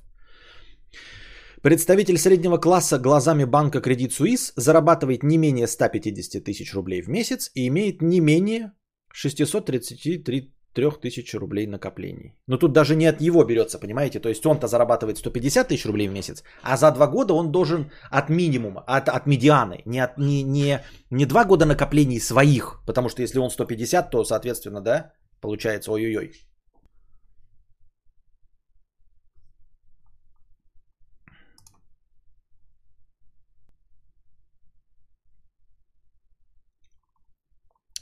Представитель 1.62 2.18
среднего 2.18 2.58
класса 2.58 2.98
глазами 2.98 3.44
банка 3.44 3.82
Кредит 3.82 4.14
Суис 4.14 4.52
зарабатывает 4.56 5.22
не 5.22 5.38
менее 5.38 5.68
150 5.68 6.44
тысяч 6.44 6.74
рублей 6.74 7.04
в 7.04 7.08
месяц 7.08 7.52
и 7.54 7.68
имеет 7.68 8.02
не 8.02 8.20
менее 8.20 8.72
633 9.14 10.56
тысяч 11.02 11.34
рублей 11.34 11.68
накоплений. 11.68 12.34
Но 12.48 12.58
тут 12.58 12.72
даже 12.74 12.96
не 12.96 13.06
от 13.06 13.22
его 13.22 13.44
берется, 13.44 13.80
понимаете? 13.80 14.20
То 14.20 14.30
есть 14.30 14.46
он-то 14.46 14.68
зарабатывает 14.68 15.18
150 15.18 15.68
тысяч 15.68 15.86
рублей 15.86 16.08
в 16.08 16.12
месяц, 16.12 16.44
а 16.64 16.78
за 16.78 16.92
два 16.92 17.08
года 17.08 17.34
он 17.34 17.52
должен 17.52 17.92
от 18.10 18.30
минимума, 18.30 18.84
от, 18.88 19.10
от 19.10 19.28
медианы, 19.28 19.82
не, 19.86 20.00
от, 20.00 20.18
не, 20.18 20.44
не, 20.44 20.80
не 21.10 21.26
два 21.26 21.46
года 21.46 21.66
накоплений 21.66 22.20
своих, 22.20 22.82
потому 22.86 23.10
что 23.10 23.22
если 23.22 23.40
он 23.40 23.50
150, 23.50 24.10
то, 24.10 24.24
соответственно, 24.24 24.82
да, 24.82 25.12
получается 25.42 25.92
ой-ой-ой. 25.92 26.32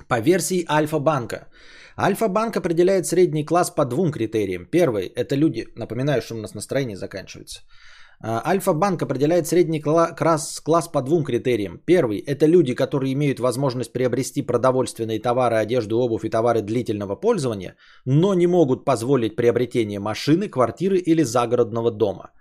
По 0.10 0.20
версии 0.22 0.66
Альфа-банка. 0.68 1.48
Альфа-банк 2.02 2.56
определяет 2.56 3.08
средний 3.08 3.44
класс 3.44 3.72
по 3.72 3.84
двум 3.84 4.12
критериям. 4.12 4.66
Первый– 4.66 5.08
это 5.18 5.36
люди, 5.36 5.68
напоминаю, 5.76 6.22
что 6.22 6.36
у 6.36 6.38
нас 6.38 6.54
настроение 6.54 6.96
заканчивается. 6.96 7.60
А, 8.22 8.42
Альфа-банк 8.46 9.02
определяет 9.02 9.48
средний 9.48 9.82
класс, 9.82 10.62
класс 10.64 10.88
по 10.88 11.02
двум 11.02 11.26
критериям. 11.26 11.78
Первый– 11.86 12.20
это 12.28 12.46
люди, 12.46 12.74
которые 12.74 13.12
имеют 13.12 13.40
возможность 13.42 13.92
приобрести 13.92 14.42
продовольственные 14.42 15.20
товары, 15.20 15.58
одежду, 15.58 16.00
обувь 16.00 16.24
и 16.24 16.30
товары 16.30 16.62
длительного 16.62 17.18
пользования, 17.18 17.76
но 18.06 18.34
не 18.34 18.48
могут 18.48 18.86
позволить 18.86 19.36
приобретение 19.36 20.00
машины, 20.00 20.48
квартиры 20.48 20.98
или 21.00 21.24
загородного 21.24 21.92
дома. 21.92 22.32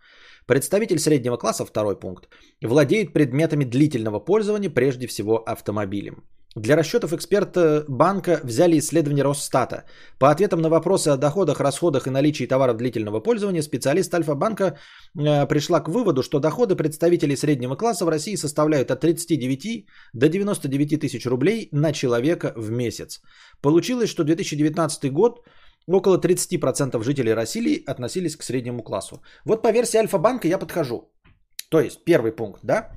Представитель 0.46 1.00
среднего 1.00 1.36
класса, 1.36 1.66
второй 1.66 1.98
пункт, 1.98 2.28
владеет 2.62 3.12
предметами 3.12 3.64
длительного 3.64 4.20
пользования, 4.20 4.70
прежде 4.70 5.08
всего 5.08 5.42
автомобилем. 5.44 6.22
Для 6.56 6.76
расчетов 6.76 7.12
эксперта 7.12 7.84
банка 7.88 8.40
взяли 8.42 8.78
исследование 8.78 9.22
Росстата. 9.22 9.84
По 10.18 10.30
ответам 10.30 10.60
на 10.60 10.70
вопросы 10.70 11.08
о 11.08 11.16
доходах, 11.16 11.60
расходах 11.60 12.06
и 12.06 12.10
наличии 12.10 12.46
товаров 12.46 12.76
длительного 12.76 13.20
пользования 13.20 13.62
специалист 13.62 14.14
Альфа-банка 14.14 14.64
э, 14.64 15.46
пришла 15.46 15.80
к 15.80 15.88
выводу, 15.88 16.22
что 16.22 16.40
доходы 16.40 16.74
представителей 16.74 17.36
среднего 17.36 17.76
класса 17.76 18.04
в 18.04 18.08
России 18.08 18.36
составляют 18.36 18.90
от 18.90 19.00
39 19.00 19.86
до 20.14 20.28
99 20.28 21.00
тысяч 21.00 21.26
рублей 21.26 21.68
на 21.72 21.92
человека 21.92 22.52
в 22.56 22.70
месяц. 22.70 23.20
Получилось, 23.60 24.08
что 24.08 24.24
2019 24.24 25.12
год 25.12 25.40
около 25.86 26.18
30% 26.18 27.02
жителей 27.04 27.34
России 27.34 27.82
относились 27.86 28.36
к 28.36 28.42
среднему 28.42 28.82
классу. 28.82 29.22
Вот 29.44 29.62
по 29.62 29.70
версии 29.70 29.98
Альфа-банка 29.98 30.48
я 30.48 30.58
подхожу. 30.58 31.12
То 31.70 31.80
есть 31.80 32.04
первый 32.04 32.32
пункт, 32.32 32.60
да? 32.62 32.88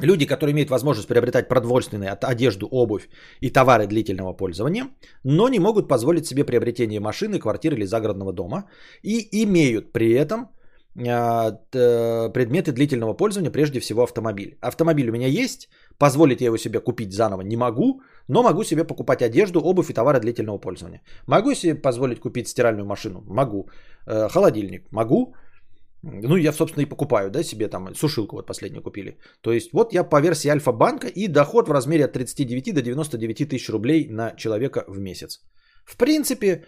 Люди, 0.00 0.26
которые 0.26 0.52
имеют 0.52 0.70
возможность 0.70 1.08
приобретать 1.08 1.48
продовольственные 1.48 2.10
одежду, 2.10 2.66
обувь 2.70 3.08
и 3.40 3.50
товары 3.50 3.86
длительного 3.86 4.32
пользования, 4.32 4.88
но 5.24 5.48
не 5.48 5.58
могут 5.58 5.88
позволить 5.88 6.26
себе 6.26 6.44
приобретение 6.44 7.00
машины, 7.00 7.38
квартиры 7.38 7.76
или 7.76 7.84
загородного 7.84 8.32
дома 8.32 8.64
и 9.02 9.28
имеют 9.44 9.92
при 9.92 10.12
этом 10.12 10.50
а, 10.96 11.52
предметы 11.72 12.72
длительного 12.72 13.14
пользования, 13.14 13.50
прежде 13.50 13.80
всего 13.80 14.02
автомобиль. 14.02 14.56
Автомобиль 14.62 15.10
у 15.10 15.12
меня 15.12 15.26
есть, 15.26 15.68
Позволить 16.02 16.40
я 16.40 16.46
его 16.46 16.56
себе 16.56 16.80
купить 16.80 17.12
заново 17.12 17.42
не 17.42 17.56
могу, 17.56 18.02
но 18.28 18.42
могу 18.42 18.64
себе 18.64 18.84
покупать 18.84 19.22
одежду, 19.22 19.60
обувь 19.60 19.90
и 19.90 19.94
товары 19.94 20.20
длительного 20.20 20.58
пользования. 20.58 21.00
Могу 21.26 21.54
себе 21.54 21.74
позволить 21.74 22.20
купить 22.20 22.48
стиральную 22.48 22.86
машину? 22.86 23.22
Могу. 23.26 23.68
Э, 24.06 24.28
холодильник? 24.28 24.90
Могу. 24.90 25.34
Ну, 26.02 26.36
я, 26.36 26.52
собственно, 26.52 26.82
и 26.82 26.88
покупаю, 26.88 27.30
да, 27.30 27.44
себе 27.44 27.68
там 27.68 27.94
сушилку 27.94 28.36
вот 28.36 28.46
последнюю 28.46 28.82
купили. 28.82 29.18
То 29.40 29.52
есть 29.52 29.72
вот 29.72 29.92
я 29.92 30.04
по 30.04 30.20
версии 30.20 30.50
Альфа-банка 30.50 31.06
и 31.06 31.28
доход 31.28 31.68
в 31.68 31.72
размере 31.72 32.04
от 32.04 32.12
39 32.12 32.74
до 32.74 32.82
99 32.82 33.48
тысяч 33.48 33.70
рублей 33.70 34.08
на 34.08 34.34
человека 34.36 34.84
в 34.88 34.98
месяц. 34.98 35.40
В 35.84 35.96
принципе, 35.96 36.64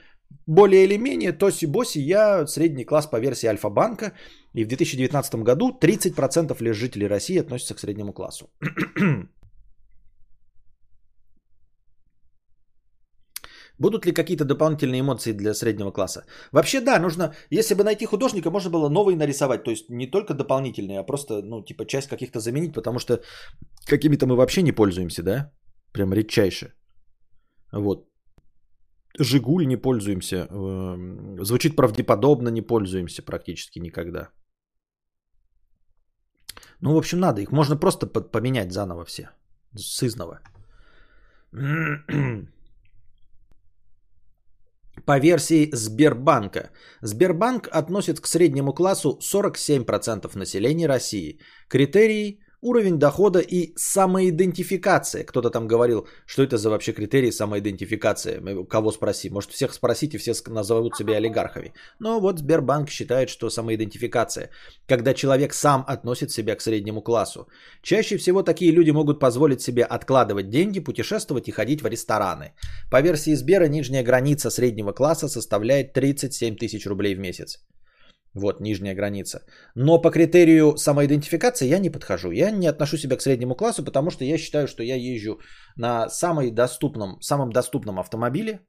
более 0.46 0.84
или 0.84 0.98
менее 0.98 1.32
тоси-боси 1.32 1.98
я 1.98 2.46
средний 2.46 2.84
класс 2.84 3.06
по 3.06 3.20
версии 3.20 3.48
Альфа-банка. 3.48 4.12
И 4.54 4.64
в 4.64 4.68
2019 4.68 5.34
году 5.42 5.78
30% 5.80 6.56
лишь 6.62 6.76
жителей 6.76 7.08
России 7.08 7.40
относятся 7.40 7.74
к 7.74 7.80
среднему 7.80 8.12
классу. 8.12 8.50
Будут 13.78 14.06
ли 14.06 14.12
какие-то 14.12 14.44
дополнительные 14.44 15.00
эмоции 15.00 15.32
для 15.32 15.54
среднего 15.54 15.90
класса? 15.90 16.24
Вообще 16.52 16.80
да, 16.80 16.98
нужно, 17.00 17.34
если 17.50 17.74
бы 17.74 17.82
найти 17.82 18.06
художника, 18.06 18.50
можно 18.50 18.70
было 18.70 18.88
новый 18.88 19.16
нарисовать. 19.16 19.64
То 19.64 19.70
есть 19.70 19.90
не 19.90 20.06
только 20.06 20.34
дополнительные, 20.34 21.00
а 21.00 21.04
просто, 21.04 21.42
ну, 21.42 21.64
типа 21.64 21.84
часть 21.86 22.08
каких-то 22.08 22.40
заменить, 22.40 22.72
потому 22.72 22.98
что 22.98 23.20
какими-то 23.86 24.26
мы 24.26 24.36
вообще 24.36 24.62
не 24.62 24.72
пользуемся, 24.72 25.22
да? 25.22 25.50
Прям 25.92 26.12
редчайше. 26.12 26.72
Вот. 27.72 28.08
Жигуль 29.18 29.66
не 29.66 29.76
пользуемся. 29.76 30.46
Эм, 30.50 31.44
звучит 31.44 31.76
правдеподобно, 31.76 32.50
не 32.50 32.62
пользуемся 32.62 33.22
практически 33.22 33.80
никогда. 33.80 34.28
Ну, 36.80 36.94
в 36.94 36.96
общем, 36.96 37.18
надо 37.18 37.40
их. 37.40 37.50
Можно 37.50 37.76
просто 37.76 38.06
поменять 38.06 38.72
заново 38.72 39.04
все. 39.04 39.30
Сызново. 39.76 40.40
По 45.06 45.18
версии 45.18 45.68
Сбербанка. 45.72 46.70
Сбербанк 47.02 47.68
относит 47.70 48.20
к 48.20 48.26
среднему 48.26 48.72
классу 48.72 49.18
47% 49.20 50.38
населения 50.38 50.88
России. 50.88 51.38
Критерии 51.68 52.40
уровень 52.64 52.98
дохода 52.98 53.40
и 53.40 53.72
самоидентификация. 53.76 55.24
Кто-то 55.24 55.50
там 55.50 55.68
говорил, 55.68 56.06
что 56.26 56.42
это 56.42 56.56
за 56.56 56.70
вообще 56.70 56.92
критерии 56.92 57.30
самоидентификации. 57.30 58.64
Кого 58.64 58.92
спроси? 58.92 59.30
Может 59.30 59.50
всех 59.50 59.74
спросить 59.74 60.14
и 60.14 60.18
все 60.18 60.32
назовут 60.48 60.96
себя 60.96 61.16
олигархами. 61.16 61.72
Но 62.00 62.20
вот 62.20 62.38
Сбербанк 62.38 62.90
считает, 62.90 63.28
что 63.28 63.50
самоидентификация. 63.50 64.50
Когда 64.88 65.14
человек 65.14 65.54
сам 65.54 65.84
относит 65.86 66.30
себя 66.30 66.56
к 66.56 66.62
среднему 66.62 67.02
классу. 67.02 67.46
Чаще 67.82 68.16
всего 68.16 68.42
такие 68.42 68.72
люди 68.72 68.90
могут 68.90 69.20
позволить 69.20 69.60
себе 69.60 69.84
откладывать 69.84 70.48
деньги, 70.48 70.80
путешествовать 70.80 71.48
и 71.48 71.52
ходить 71.52 71.82
в 71.82 71.86
рестораны. 71.86 72.52
По 72.90 73.02
версии 73.02 73.34
Сбера 73.34 73.68
нижняя 73.68 74.02
граница 74.02 74.50
среднего 74.50 74.92
класса 74.92 75.28
составляет 75.28 75.92
37 75.92 76.56
тысяч 76.56 76.86
рублей 76.86 77.14
в 77.14 77.18
месяц. 77.18 77.58
Вот 78.34 78.60
нижняя 78.60 78.94
граница. 78.94 79.38
Но 79.76 80.00
по 80.00 80.10
критерию 80.10 80.76
самоидентификации 80.76 81.68
я 81.68 81.78
не 81.78 81.90
подхожу. 81.90 82.32
Я 82.32 82.50
не 82.50 82.66
отношу 82.66 82.96
себя 82.96 83.16
к 83.16 83.22
среднему 83.22 83.54
классу, 83.54 83.84
потому 83.84 84.10
что 84.10 84.24
я 84.24 84.38
считаю, 84.38 84.66
что 84.66 84.82
я 84.82 84.96
езжу 84.96 85.38
на 85.76 86.08
самой 86.08 86.50
доступном, 86.50 87.20
самом 87.20 87.52
доступном 87.52 87.98
автомобиле. 87.98 88.60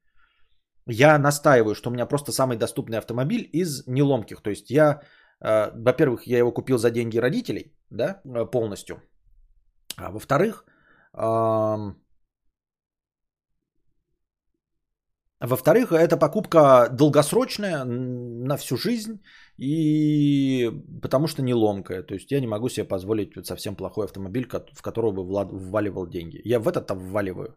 Я 0.88 1.18
настаиваю, 1.18 1.74
что 1.74 1.90
у 1.90 1.94
меня 1.94 2.06
просто 2.06 2.32
самый 2.32 2.58
доступный 2.58 3.00
автомобиль 3.00 3.50
из 3.54 3.88
неломких. 3.88 4.42
То 4.42 4.52
есть 4.52 4.70
я, 4.70 5.02
э, 5.42 5.72
во-первых, 5.74 6.28
я 6.28 6.38
его 6.38 6.52
купил 6.54 6.78
за 6.78 6.92
деньги 6.92 7.18
родителей, 7.18 7.76
да, 7.90 8.22
э, 8.24 8.46
полностью. 8.52 9.02
А 9.98 10.12
во-вторых, 10.12 10.66
во-вторых, 15.40 15.92
это 15.92 16.18
покупка 16.18 16.90
долгосрочная 16.92 17.84
на 17.86 18.58
всю 18.58 18.78
жизнь 18.78 19.22
и 19.58 20.72
потому 21.02 21.28
что 21.28 21.42
не 21.42 21.54
ломкая. 21.54 22.04
То 22.04 22.14
есть 22.14 22.32
я 22.32 22.40
не 22.40 22.48
могу 22.48 22.70
себе 22.70 22.88
позволить 22.88 23.46
совсем 23.46 23.76
плохой 23.76 24.06
автомобиль, 24.06 24.48
в 24.74 24.82
которого 24.82 25.12
бы 25.12 25.24
вваливал 25.24 26.08
деньги. 26.08 26.42
Я 26.46 26.60
в 26.60 26.68
этот 26.68 26.92
вваливаю. 26.92 27.56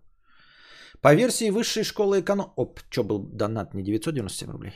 По 1.00 1.14
версии 1.14 1.50
высшей 1.50 1.84
школы 1.84 2.20
эконом... 2.20 2.52
Оп, 2.56 2.80
что 2.90 3.04
был 3.04 3.18
донат, 3.18 3.74
не 3.74 3.82
997 3.82 4.50
рублей. 4.50 4.72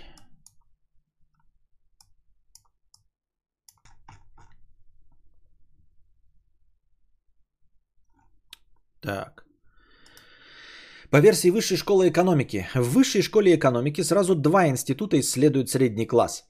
Так. 9.03 9.45
По 11.11 11.21
версии 11.21 11.51
Высшей 11.51 11.77
школы 11.77 12.09
экономики. 12.09 12.67
В 12.75 12.95
Высшей 12.95 13.23
школе 13.23 13.55
экономики 13.55 14.03
сразу 14.03 14.35
два 14.35 14.69
института 14.69 15.19
исследуют 15.19 15.69
средний 15.69 16.07
класс. 16.07 16.45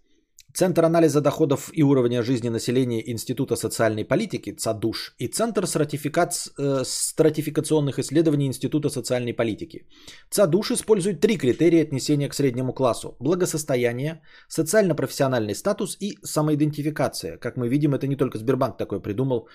Центр 0.54 0.84
анализа 0.84 1.20
доходов 1.20 1.70
и 1.72 1.82
уровня 1.82 2.22
жизни 2.22 2.50
населения 2.50 3.10
Института 3.10 3.56
социальной 3.56 4.04
политики 4.04 4.54
ЦАДУШ 4.54 5.14
и 5.18 5.28
Центр 5.28 5.64
э, 5.64 6.84
стратификационных 6.84 7.98
исследований 7.98 8.46
Института 8.46 8.90
социальной 8.90 9.32
политики. 9.32 9.86
ЦАДУШ 10.30 10.72
использует 10.72 11.20
три 11.20 11.38
критерия 11.38 11.82
отнесения 11.82 12.28
к 12.28 12.34
среднему 12.34 12.74
классу. 12.74 13.16
Благосостояние, 13.20 14.20
социально-профессиональный 14.48 15.54
статус 15.54 15.96
и 16.00 16.18
самоидентификация. 16.22 17.38
Как 17.38 17.56
мы 17.56 17.68
видим, 17.68 17.94
это 17.94 18.06
не 18.06 18.16
только 18.16 18.38
Сбербанк 18.38 18.76
такой 18.76 19.00
придумал, 19.00 19.48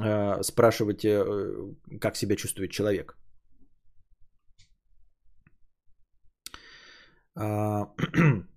э, 0.00 0.42
спрашивать, 0.42 1.04
э, 1.04 1.24
как 2.00 2.16
себя 2.16 2.36
чувствует 2.36 2.70
человек. 2.70 3.16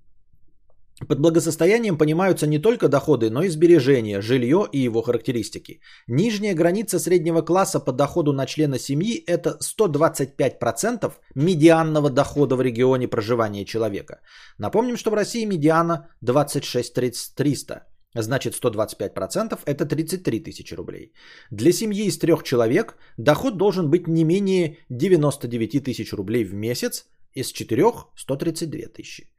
Под 1.08 1.20
благосостоянием 1.20 1.98
понимаются 1.98 2.48
не 2.48 2.60
только 2.60 2.90
доходы, 2.90 3.30
но 3.30 3.44
и 3.44 3.50
сбережения, 3.50 4.22
жилье 4.22 4.68
и 4.72 4.80
его 4.80 5.02
характеристики. 5.02 5.80
Нижняя 6.08 6.54
граница 6.54 7.00
среднего 7.00 7.42
класса 7.42 7.80
по 7.80 7.92
доходу 7.92 8.34
на 8.34 8.46
члена 8.46 8.80
семьи– 8.80 9.24
это 9.28 9.58
125% 9.62 11.12
медианного 11.36 12.10
дохода 12.10 12.56
в 12.56 12.62
регионе 12.62 13.08
проживания 13.08 13.66
человека. 13.66 14.20
Напомним, 14.58 14.98
что 14.98 15.12
в 15.12 15.14
России 15.14 15.46
медиана 15.46 16.08
26 16.22 16.94
300. 17.36 17.86
Значит, 18.16 18.56
125% 18.56 19.60
это 19.66 19.86
33 19.86 20.40
тысячи 20.40 20.74
рублей. 20.76 21.14
Для 21.52 21.72
семьи 21.72 22.06
из 22.06 22.18
трех 22.18 22.44
человек 22.44 22.98
доход 23.18 23.58
должен 23.58 23.90
быть 23.90 24.08
не 24.08 24.24
менее 24.24 24.78
99 24.90 25.84
тысяч 25.84 26.12
рублей 26.12 26.44
в 26.44 26.54
месяц, 26.54 27.06
из 27.34 27.52
четырех 27.52 28.08
132 28.16 28.88
тысячи. 28.88 29.30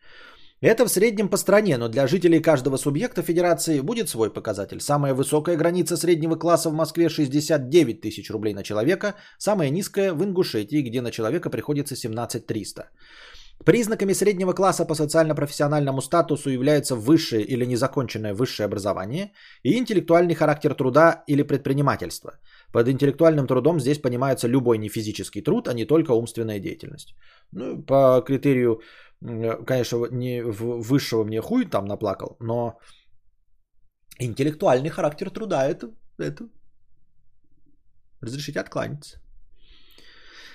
Это 0.62 0.84
в 0.84 0.88
среднем 0.88 1.30
по 1.30 1.38
стране, 1.38 1.78
но 1.78 1.88
для 1.88 2.06
жителей 2.06 2.42
каждого 2.42 2.76
субъекта 2.76 3.22
федерации 3.22 3.80
будет 3.80 4.10
свой 4.10 4.30
показатель. 4.30 4.80
Самая 4.80 5.14
высокая 5.14 5.56
граница 5.56 5.96
среднего 5.96 6.36
класса 6.36 6.68
в 6.68 6.74
Москве 6.74 7.08
69 7.08 8.02
тысяч 8.02 8.30
рублей 8.30 8.52
на 8.52 8.62
человека, 8.62 9.14
самая 9.38 9.70
низкая 9.70 10.12
в 10.12 10.22
Ингушетии, 10.22 10.82
где 10.82 11.00
на 11.00 11.10
человека 11.10 11.48
приходится 11.48 11.96
17 11.96 12.46
300. 12.46 12.90
Признаками 13.64 14.14
среднего 14.14 14.52
класса 14.52 14.86
по 14.86 14.94
социально-профессиональному 14.94 16.00
статусу 16.00 16.50
являются 16.50 16.94
высшее 16.94 17.42
или 17.42 17.66
незаконченное 17.66 18.34
высшее 18.34 18.66
образование 18.66 19.32
и 19.62 19.78
интеллектуальный 19.78 20.34
характер 20.34 20.74
труда 20.74 21.24
или 21.26 21.42
предпринимательства. 21.42 22.38
Под 22.72 22.88
интеллектуальным 22.88 23.46
трудом 23.46 23.80
здесь 23.80 23.98
понимается 23.98 24.48
любой 24.48 24.78
нефизический 24.78 25.42
труд, 25.42 25.68
а 25.68 25.74
не 25.74 25.84
только 25.84 26.12
умственная 26.12 26.58
деятельность. 26.58 27.14
Ну, 27.52 27.82
по 27.82 28.22
критерию 28.26 28.80
конечно, 29.20 30.06
не 30.10 30.42
высшего 30.42 31.24
мне 31.24 31.40
хуй 31.40 31.66
там 31.66 31.84
наплакал, 31.84 32.36
но 32.40 32.78
интеллектуальный 34.18 34.90
характер 34.90 35.30
труда 35.30 35.66
это, 35.66 35.90
это 36.18 36.48
разрешите 38.20 38.60
откланяться. 38.60 39.18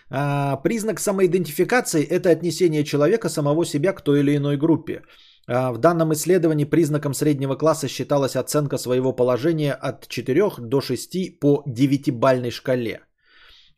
А, 0.10 0.58
признак 0.58 1.00
самоидентификации– 1.00 2.04
это 2.10 2.30
отнесение 2.30 2.84
человека 2.84 3.30
самого 3.30 3.66
себя 3.66 3.94
к 3.94 4.02
той 4.02 4.20
или 4.20 4.38
иной 4.38 4.58
группе. 4.58 5.02
А, 5.48 5.72
в 5.72 5.78
данном 5.80 6.14
исследовании 6.14 6.66
признаком 6.66 7.14
среднего 7.14 7.56
класса 7.56 7.88
считалась 7.88 8.36
оценка 8.36 8.78
своего 8.78 9.14
положения 9.14 9.74
от 9.74 10.08
4 10.08 10.50
до 10.60 10.82
6 10.82 11.40
по 11.40 11.64
9-бальной 11.68 12.52
шкале– 12.52 13.02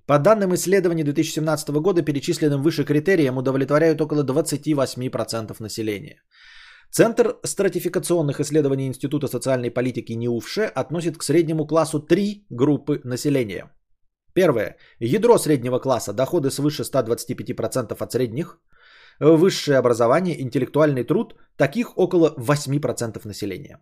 по 0.07 0.19
данным 0.19 0.53
исследований 0.53 1.03
2017 1.03 1.69
года, 1.81 2.01
перечисленным 2.01 2.63
выше 2.63 2.85
критериям 2.85 3.37
удовлетворяют 3.37 4.01
около 4.01 4.23
28% 4.23 5.55
населения. 5.59 6.23
Центр 6.91 7.35
стратификационных 7.43 8.39
исследований 8.39 8.87
Института 8.87 9.27
социальной 9.27 9.69
политики 9.69 10.13
НИУФШЕ 10.13 10.71
относит 10.75 11.17
к 11.17 11.23
среднему 11.23 11.67
классу 11.67 11.99
три 11.99 12.45
группы 12.49 13.01
населения. 13.03 13.69
Первое. 14.33 14.77
Ядро 14.99 15.37
среднего 15.37 15.79
класса, 15.79 16.13
доходы 16.13 16.51
свыше 16.51 16.83
125% 16.83 17.97
от 17.99 18.11
средних, 18.11 18.59
высшее 19.19 19.77
образование, 19.77 20.41
интеллектуальный 20.41 21.03
труд, 21.03 21.35
таких 21.57 21.97
около 21.97 22.33
8% 22.37 23.27
населения. 23.27 23.81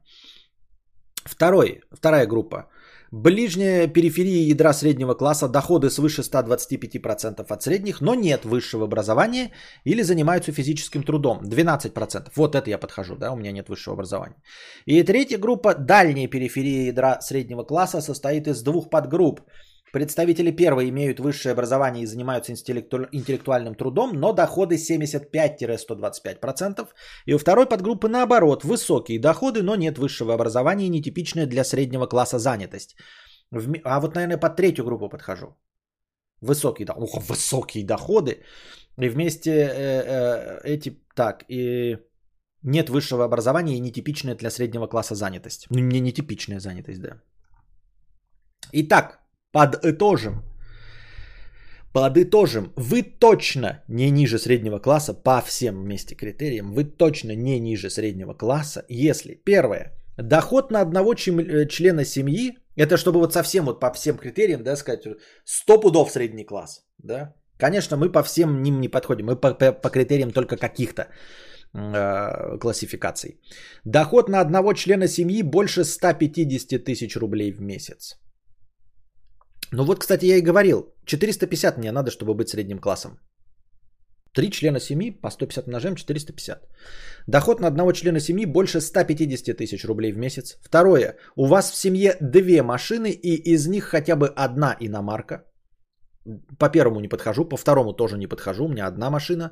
Второй, 1.25 1.81
вторая 1.91 2.25
группа. 2.27 2.69
Ближняя 3.15 3.87
периферия 3.87 4.43
ядра 4.43 4.73
среднего 4.73 5.13
класса, 5.13 5.47
доходы 5.47 5.89
свыше 5.89 6.21
125% 6.21 7.45
от 7.47 7.63
средних, 7.63 8.01
но 8.01 8.13
нет 8.13 8.43
высшего 8.43 8.83
образования 8.83 9.51
или 9.85 10.03
занимаются 10.03 10.51
физическим 10.51 11.01
трудом. 11.01 11.39
12%. 11.41 12.27
Вот 12.35 12.55
это 12.55 12.69
я 12.69 12.77
подхожу, 12.77 13.15
да, 13.15 13.31
у 13.31 13.37
меня 13.37 13.53
нет 13.53 13.69
высшего 13.69 13.93
образования. 13.93 14.35
И 14.85 15.01
третья 15.03 15.37
группа, 15.37 15.75
дальняя 15.75 16.27
периферия 16.27 16.87
ядра 16.87 17.21
среднего 17.21 17.63
класса, 17.63 18.01
состоит 18.01 18.47
из 18.49 18.61
двух 18.61 18.89
подгрупп. 18.89 19.39
Представители 19.95 20.51
первой 20.51 20.89
имеют 20.89 21.19
высшее 21.19 21.53
образование 21.53 22.03
и 22.03 22.07
занимаются 22.07 22.51
интеллектуальным 22.51 23.75
трудом, 23.75 24.11
но 24.13 24.33
доходы 24.33 24.75
75-125%. 24.75 26.89
И 27.25 27.33
у 27.33 27.37
второй 27.37 27.65
подгруппы 27.65 28.09
наоборот, 28.09 28.65
высокие 28.65 29.21
доходы, 29.21 29.63
но 29.63 29.75
нет 29.75 29.97
высшего 29.97 30.33
образования 30.33 30.87
и 30.87 30.89
нетипичная 30.89 31.45
для 31.45 31.63
среднего 31.63 32.07
класса 32.07 32.39
занятость. 32.39 32.97
А 33.85 34.01
вот, 34.01 34.15
наверное, 34.15 34.37
под 34.37 34.57
третью 34.57 34.83
группу 34.83 35.07
подхожу. 35.07 35.55
Высокие, 36.41 36.87
Ух, 36.97 37.29
высокие 37.29 37.85
доходы. 37.85 38.43
И 38.99 39.07
вместе 39.07 39.51
э, 39.51 39.77
э, 39.77 40.59
эти, 40.65 40.99
так, 41.15 41.45
и 41.47 41.99
нет 42.63 42.89
высшего 42.89 43.23
образования 43.23 43.77
и 43.77 43.79
нетипичная 43.79 44.35
для 44.35 44.49
среднего 44.49 44.87
класса 44.87 45.15
занятость. 45.15 45.67
Ну, 45.69 45.79
не 45.79 46.01
нетипичная 46.01 46.59
занятость, 46.59 47.01
да. 47.01 47.21
Итак, 48.73 49.24
Подытожим. 49.55 50.43
Подытожим. 51.93 52.73
Вы 52.75 53.03
точно 53.03 53.83
не 53.87 54.11
ниже 54.11 54.37
среднего 54.37 54.79
класса 54.79 55.13
по 55.13 55.41
всем 55.41 55.81
вместе 55.81 56.15
критериям. 56.15 56.73
Вы 56.73 56.83
точно 56.83 57.35
не 57.35 57.59
ниже 57.59 57.89
среднего 57.89 58.33
класса, 58.33 58.83
если 58.89 59.35
первое. 59.45 59.93
Доход 60.17 60.71
на 60.71 60.81
одного 60.81 61.13
э, 61.13 61.67
члена 61.69 62.03
семьи, 62.03 62.57
это 62.75 62.97
чтобы 62.97 63.19
вот 63.19 63.33
совсем 63.33 63.65
вот 63.65 63.79
по 63.79 63.93
всем 63.93 64.17
критериям, 64.17 64.61
да, 64.61 64.75
сказать, 64.75 65.07
100 65.45 65.81
пудов 65.81 66.11
средний 66.11 66.43
класс, 66.43 66.83
да. 66.97 67.33
Конечно, 67.57 67.95
мы 67.95 68.11
по 68.11 68.23
всем 68.23 68.61
ним 68.61 68.81
не 68.81 68.89
подходим, 68.89 69.27
мы 69.27 69.37
по, 69.37 69.53
по, 69.53 69.71
по 69.71 69.89
критериям 69.89 70.31
только 70.31 70.57
каких-то 70.57 71.07
э, 71.73 72.57
классификаций. 72.59 73.39
Доход 73.85 74.27
на 74.27 74.41
одного 74.41 74.73
члена 74.73 75.07
семьи 75.07 75.43
больше 75.43 75.85
150 75.85 76.83
тысяч 76.83 77.15
рублей 77.15 77.53
в 77.53 77.61
месяц. 77.61 78.19
Ну 79.75 79.83
вот, 79.83 79.99
кстати, 79.99 80.25
я 80.25 80.37
и 80.37 80.41
говорил, 80.41 80.93
450 81.05 81.77
мне 81.77 81.91
надо, 81.91 82.09
чтобы 82.09 82.33
быть 82.33 82.49
средним 82.49 82.79
классом. 82.79 83.19
Три 84.33 84.49
члена 84.49 84.79
семьи 84.79 85.11
по 85.11 85.29
150 85.29 85.67
умножаем 85.67 85.95
450. 85.95 86.59
Доход 87.27 87.59
на 87.59 87.67
одного 87.67 87.91
члена 87.91 88.19
семьи 88.19 88.45
больше 88.45 88.79
150 88.79 89.57
тысяч 89.57 89.85
рублей 89.85 90.13
в 90.13 90.17
месяц. 90.17 90.57
Второе. 90.63 91.15
У 91.35 91.47
вас 91.47 91.71
в 91.71 91.75
семье 91.75 92.15
две 92.21 92.63
машины 92.63 93.11
и 93.11 93.53
из 93.53 93.67
них 93.67 93.83
хотя 93.83 94.15
бы 94.15 94.27
одна 94.27 94.77
иномарка. 94.79 95.43
По 96.57 96.69
первому 96.69 97.01
не 97.01 97.09
подхожу, 97.09 97.49
по 97.49 97.57
второму 97.57 97.93
тоже 97.93 98.17
не 98.17 98.27
подхожу. 98.27 98.65
У 98.65 98.69
меня 98.69 98.87
одна 98.87 99.09
машина. 99.09 99.51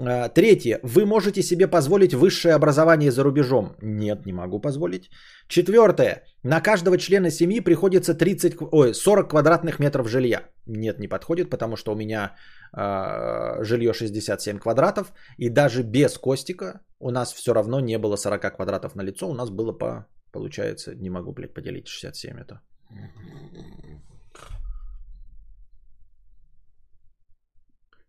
А, 0.00 0.28
третье. 0.28 0.80
Вы 0.82 1.06
можете 1.06 1.42
себе 1.42 1.66
позволить 1.66 2.14
высшее 2.14 2.54
образование 2.54 3.10
за 3.10 3.24
рубежом? 3.24 3.76
Нет, 3.82 4.26
не 4.26 4.32
могу 4.32 4.60
позволить. 4.60 5.10
Четвертое. 5.48 6.24
На 6.44 6.60
каждого 6.60 6.98
члена 6.98 7.30
семьи 7.30 7.60
приходится 7.60 8.14
30, 8.14 8.56
ой, 8.72 8.94
40 8.94 9.30
квадратных 9.30 9.78
метров 9.78 10.08
жилья. 10.08 10.42
Нет, 10.66 11.00
не 11.00 11.08
подходит, 11.08 11.50
потому 11.50 11.76
что 11.76 11.92
у 11.92 11.96
меня 11.96 12.36
э, 12.76 13.64
жилье 13.64 13.92
67 13.92 14.58
квадратов. 14.58 15.12
И 15.36 15.48
даже 15.48 15.82
без 15.82 16.16
Костика 16.16 16.80
у 17.00 17.10
нас 17.10 17.32
все 17.32 17.52
равно 17.52 17.80
не 17.80 17.98
было 17.98 18.16
40 18.16 18.56
квадратов 18.56 18.94
на 18.94 19.02
лицо. 19.02 19.28
У 19.28 19.34
нас 19.34 19.50
было 19.50 19.72
по, 19.72 20.06
получается, 20.32 20.94
не 20.94 21.10
могу, 21.10 21.32
блядь, 21.32 21.54
поделить 21.54 21.88
67 21.88 22.38
это. 22.38 22.60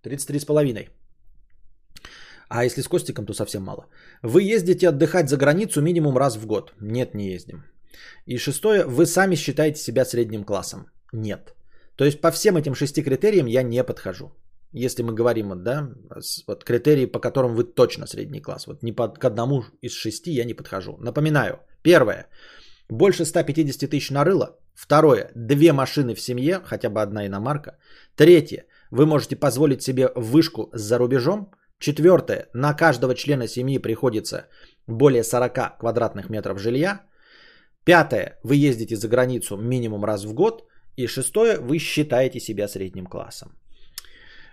33 0.04 0.40
с 0.40 0.46
половиной. 0.46 0.90
А 2.50 2.66
если 2.66 2.82
с 2.82 2.88
Костиком, 2.88 3.26
то 3.26 3.34
совсем 3.34 3.64
мало. 3.64 3.86
Вы 4.24 4.56
ездите 4.56 4.90
отдыхать 4.90 5.30
за 5.30 5.38
границу 5.38 5.82
минимум 5.82 6.18
раз 6.18 6.38
в 6.38 6.46
год? 6.46 6.74
Нет, 6.82 7.16
не 7.16 7.32
ездим. 7.32 7.64
И 8.26 8.38
шестое, 8.38 8.86
вы 8.86 9.06
сами 9.06 9.36
считаете 9.36 9.80
себя 9.80 10.06
средним 10.06 10.44
классом? 10.44 10.88
Нет. 11.14 11.54
То 11.96 12.06
есть 12.06 12.22
по 12.22 12.32
всем 12.32 12.58
этим 12.58 12.76
шести 12.76 13.04
критериям 13.04 13.48
я 13.48 13.64
не 13.64 13.84
подхожу. 13.84 14.32
Если 14.74 15.04
мы 15.04 15.14
говорим, 15.14 15.64
да, 15.64 15.90
вот 16.48 16.64
критерии, 16.64 17.06
по 17.06 17.20
которым 17.20 17.56
вы 17.56 17.64
точно 17.64 18.08
средний 18.08 18.42
класс. 18.42 18.68
Вот 18.68 18.84
ни 18.84 18.92
по, 18.92 19.08
к 19.08 19.26
одному 19.26 19.64
из 19.82 19.94
шести 19.94 20.32
я 20.32 20.46
не 20.46 20.54
подхожу. 20.54 20.98
Напоминаю. 21.00 21.60
Первое. 21.82 22.28
Больше 22.90 23.26
150 23.26 23.90
тысяч 23.90 24.12
нарыло. 24.12 24.58
Второе. 24.74 25.32
Две 25.36 25.74
машины 25.74 26.16
в 26.16 26.22
семье, 26.22 26.62
хотя 26.64 26.90
бы 26.90 27.02
одна 27.02 27.26
иномарка. 27.26 27.78
Третье. 28.16 28.66
Вы 28.92 29.06
можете 29.06 29.36
позволить 29.36 29.82
себе 29.82 30.12
вышку 30.16 30.70
за 30.74 30.98
рубежом. 30.98 31.52
Четвертое. 31.80 32.50
На 32.54 32.74
каждого 32.74 33.16
члена 33.16 33.48
семьи 33.48 33.80
приходится 33.80 34.48
более 34.88 35.24
40 35.24 35.80
квадратных 35.80 36.30
метров 36.30 36.60
жилья. 36.60 37.02
Пятое. 37.86 38.38
Вы 38.44 38.56
ездите 38.56 38.96
за 38.96 39.08
границу 39.08 39.58
минимум 39.58 40.04
раз 40.04 40.26
в 40.26 40.34
год. 40.34 40.64
И 40.98 41.08
шестое. 41.08 41.60
Вы 41.60 41.80
считаете 41.80 42.40
себя 42.40 42.68
средним 42.68 43.06
классом. 43.06 43.50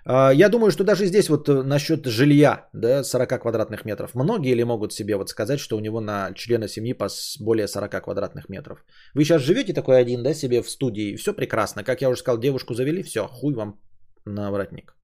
А, 0.09 0.31
я 0.31 0.49
думаю, 0.49 0.71
что 0.71 0.85
даже 0.85 1.07
здесь 1.07 1.29
вот 1.29 1.49
э, 1.49 1.63
насчет 1.63 2.07
жилья, 2.07 2.69
да, 2.73 3.03
40 3.03 3.41
квадратных 3.43 3.85
метров, 3.85 4.15
многие 4.15 4.55
ли 4.55 4.65
могут 4.65 4.93
себе 4.93 5.17
вот 5.17 5.29
сказать, 5.29 5.59
что 5.59 5.77
у 5.77 5.81
него 5.81 6.01
на 6.01 6.33
члена 6.35 6.69
семьи 6.69 6.93
по 6.93 7.09
более 7.41 7.67
40 7.67 8.05
квадратных 8.05 8.49
метров. 8.49 8.85
Вы 9.15 9.25
сейчас 9.25 9.43
живете 9.43 9.73
такой 9.73 10.01
один, 10.01 10.23
да, 10.23 10.35
себе 10.35 10.63
в 10.63 10.71
студии, 10.71 11.17
все 11.17 11.35
прекрасно. 11.35 11.83
Как 11.83 12.03
я 12.03 12.09
уже 12.09 12.21
сказал, 12.21 12.41
девушку 12.41 12.75
завели, 12.75 13.03
все, 13.03 13.27
хуй 13.27 13.55
вам 13.55 13.81
на 14.25 14.53
воротник. 14.53 14.96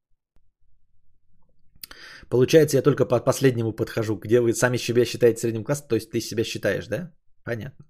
Получается, 2.28 2.76
я 2.76 2.82
только 2.82 3.04
по 3.04 3.20
последнему 3.20 3.72
подхожу, 3.72 4.16
где 4.16 4.40
вы 4.40 4.54
сами 4.54 4.78
себя 4.78 5.04
считаете 5.04 5.40
средним 5.40 5.64
классом, 5.64 5.88
то 5.88 5.96
есть 5.96 6.10
ты 6.10 6.20
себя 6.20 6.44
считаешь, 6.44 6.86
да? 6.86 7.12
Понятно. 7.44 7.84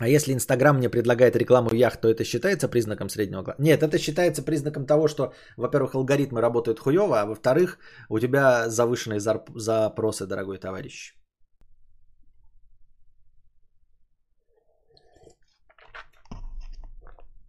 А 0.00 0.08
если 0.08 0.32
Инстаграм 0.32 0.76
мне 0.76 0.88
предлагает 0.90 1.36
рекламу 1.36 1.70
яхт, 1.74 2.00
то 2.00 2.08
это 2.08 2.24
считается 2.24 2.68
признаком 2.68 3.08
среднего 3.08 3.44
класса? 3.44 3.62
Нет, 3.62 3.82
это 3.82 3.98
считается 3.98 4.42
признаком 4.42 4.86
того, 4.86 5.06
что, 5.06 5.32
во-первых, 5.56 5.94
алгоритмы 5.94 6.40
работают 6.40 6.80
хуево, 6.80 7.20
а 7.20 7.26
во-вторых, 7.26 7.78
у 8.08 8.18
тебя 8.18 8.68
завышенные 8.68 9.20
запросы, 9.20 10.26
дорогой 10.26 10.58
товарищ. 10.58 11.14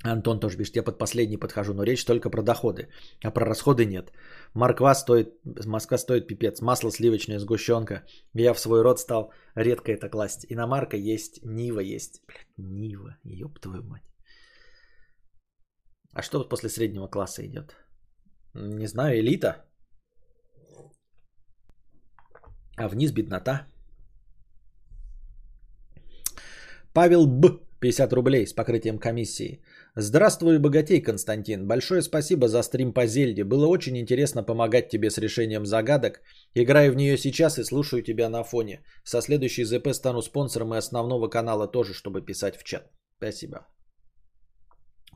Антон 0.04 0.40
тоже 0.40 0.58
пишет, 0.58 0.76
я 0.76 0.84
под 0.84 0.98
последний 0.98 1.38
подхожу, 1.38 1.74
но 1.74 1.84
речь 1.84 2.06
только 2.06 2.30
про 2.30 2.42
доходы, 2.42 2.90
а 3.24 3.32
про 3.32 3.46
расходы 3.46 3.86
нет. 3.86 4.12
Морква 4.54 4.96
стоит, 4.96 5.30
Москва 5.66 5.98
стоит 5.98 6.28
пипец, 6.28 6.62
масло 6.62 6.92
сливочное, 6.92 7.40
сгущенка. 7.40 8.04
Я 8.34 8.54
в 8.54 8.60
свой 8.60 8.82
рот 8.82 9.00
стал 9.00 9.32
редко 9.56 9.92
это 9.92 10.10
класть. 10.10 10.46
Иномарка 10.50 10.98
есть, 10.98 11.40
Нива 11.44 11.80
есть. 11.80 12.22
Блядь, 12.28 12.58
Нива, 12.58 13.18
ёб 13.24 13.60
твою 13.60 13.84
мать. 13.84 14.04
А 16.14 16.22
что 16.22 16.50
после 16.50 16.70
среднего 16.70 17.08
класса 17.08 17.46
идет? 17.46 17.76
Не 18.54 18.88
знаю, 18.88 19.20
элита. 19.20 19.66
А 22.76 22.90
вниз 22.90 23.12
беднота. 23.12 23.68
Павел 26.94 27.26
Б. 27.26 27.60
50 27.80 28.14
рублей 28.14 28.48
с 28.48 28.54
покрытием 28.54 28.98
комиссии. 28.98 29.62
Здравствуй, 29.96 30.58
богатей, 30.58 31.02
Константин. 31.02 31.68
Большое 31.68 32.02
спасибо 32.02 32.48
за 32.48 32.64
стрим 32.64 32.94
по 32.94 33.06
Зельде. 33.06 33.44
Было 33.44 33.68
очень 33.68 33.96
интересно 33.96 34.44
помогать 34.44 34.90
тебе 34.90 35.12
с 35.12 35.20
решением 35.20 35.68
загадок. 35.68 36.22
Играю 36.56 36.94
в 36.94 36.96
нее 36.96 37.16
сейчас 37.16 37.60
и 37.60 37.64
слушаю 37.64 38.02
тебя 38.02 38.28
на 38.30 38.44
фоне. 38.44 38.84
Со 39.04 39.22
следующей 39.22 39.66
ЗП 39.66 39.94
стану 39.94 40.24
спонсором 40.24 40.74
и 40.74 40.78
основного 40.78 41.28
канала 41.28 41.68
тоже, 41.68 41.94
чтобы 41.94 42.26
писать 42.26 42.58
в 42.58 42.64
чат. 42.64 42.90
Спасибо. 43.18 43.68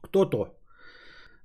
Кто-то 0.03 0.59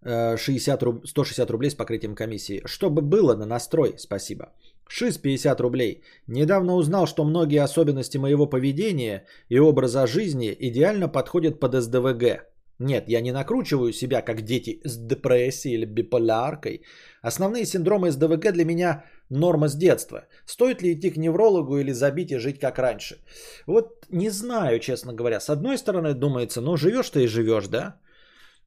60 0.05 0.83
руб... 0.83 1.07
160 1.07 1.51
рублей 1.51 1.71
с 1.71 1.75
покрытием 1.75 2.15
комиссии. 2.15 2.61
Чтобы 2.67 3.01
было 3.01 3.35
на 3.35 3.47
настрой, 3.47 3.95
спасибо. 3.97 4.53
Шиз 4.89 5.17
50 5.17 5.59
рублей. 5.61 6.03
Недавно 6.27 6.75
узнал, 6.75 7.07
что 7.07 7.25
многие 7.25 7.63
особенности 7.63 8.19
моего 8.19 8.47
поведения 8.47 9.25
и 9.49 9.59
образа 9.59 10.07
жизни 10.07 10.55
идеально 10.61 11.09
подходят 11.09 11.61
под 11.61 11.73
СДВГ. 11.83 12.52
Нет, 12.79 13.05
я 13.09 13.21
не 13.21 13.33
накручиваю 13.33 13.93
себя, 13.93 14.23
как 14.23 14.43
дети 14.43 14.81
с 14.85 14.97
депрессией 14.97 15.75
или 15.75 15.85
биполяркой. 15.85 16.83
Основные 17.23 17.67
синдромы 17.67 18.11
СДВГ 18.11 18.53
для 18.53 18.65
меня 18.65 19.05
норма 19.31 19.69
с 19.69 19.77
детства. 19.77 20.27
Стоит 20.47 20.83
ли 20.83 20.93
идти 20.93 21.11
к 21.11 21.17
неврологу 21.17 21.79
или 21.79 21.93
забить 21.93 22.33
и 22.33 22.39
жить 22.39 22.59
как 22.59 22.79
раньше? 22.79 23.19
Вот 23.67 24.07
не 24.11 24.31
знаю, 24.31 24.81
честно 24.81 25.13
говоря. 25.13 25.41
С 25.41 25.51
одной 25.51 25.79
стороны, 25.79 26.15
думается, 26.15 26.61
ну 26.61 26.77
живешь 26.77 27.11
ты 27.11 27.25
и 27.25 27.29
живешь, 27.29 27.69
да? 27.69 28.01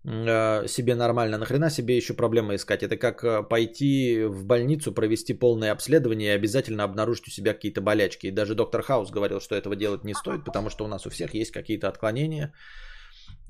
э, 0.06 0.68
себе 0.68 0.96
нормально, 0.96 1.38
нахрена 1.38 1.70
себе 1.70 1.98
еще 1.98 2.14
проблемы 2.14 2.56
искать? 2.56 2.84
Это 2.84 2.98
как 2.98 3.24
э, 3.24 3.44
пойти 3.44 4.24
в 4.26 4.46
больницу, 4.46 4.94
провести 4.94 5.34
полное 5.34 5.72
обследование 5.72 6.32
и 6.32 6.36
обязательно 6.36 6.84
обнаружить 6.84 7.28
у 7.28 7.32
себя 7.32 7.54
какие-то 7.54 7.82
болячки. 7.82 8.28
И 8.28 8.32
даже 8.32 8.56
доктор 8.56 8.82
Хаус 8.82 9.12
говорил, 9.12 9.40
что 9.40 9.56
этого 9.56 9.76
делать 9.76 10.04
не 10.04 10.14
стоит, 10.14 10.46
потому 10.46 10.70
что 10.70 10.86
у 10.86 10.88
нас 10.88 11.06
у 11.06 11.10
всех 11.10 11.34
есть 11.34 11.52
какие-то 11.52 11.88
отклонения. 11.88 12.54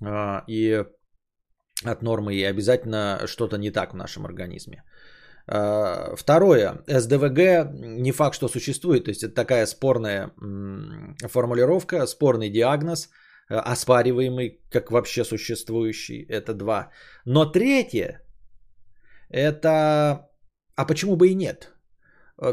Э, 0.02 0.42
и 0.48 0.84
от 1.84 2.02
нормы, 2.02 2.36
и 2.36 2.44
обязательно 2.44 3.28
что-то 3.28 3.58
не 3.58 3.72
так 3.72 3.94
в 3.94 3.98
нашем 3.98 4.26
организме. 4.26 4.84
А, 5.48 6.16
второе, 6.16 6.84
СДВГ 6.88 7.70
не 7.74 8.12
факт, 8.12 8.36
что 8.36 8.48
существует, 8.48 9.04
то 9.06 9.12
есть 9.12 9.24
это 9.24 9.36
такая 9.36 9.66
спорная 9.66 10.32
формулировка, 11.28 12.08
спорный 12.08 12.50
диагноз, 12.50 13.10
э, 13.50 13.56
оспариваемый 13.56 14.62
как 14.72 14.92
вообще 14.92 15.26
существующий, 15.26 16.26
это 16.30 16.54
два. 16.54 16.92
Но 17.26 17.46
третье, 17.46 18.22
это, 19.30 20.30
а 20.76 20.86
почему 20.86 21.16
бы 21.16 21.28
и 21.28 21.36
нет? 21.36 21.74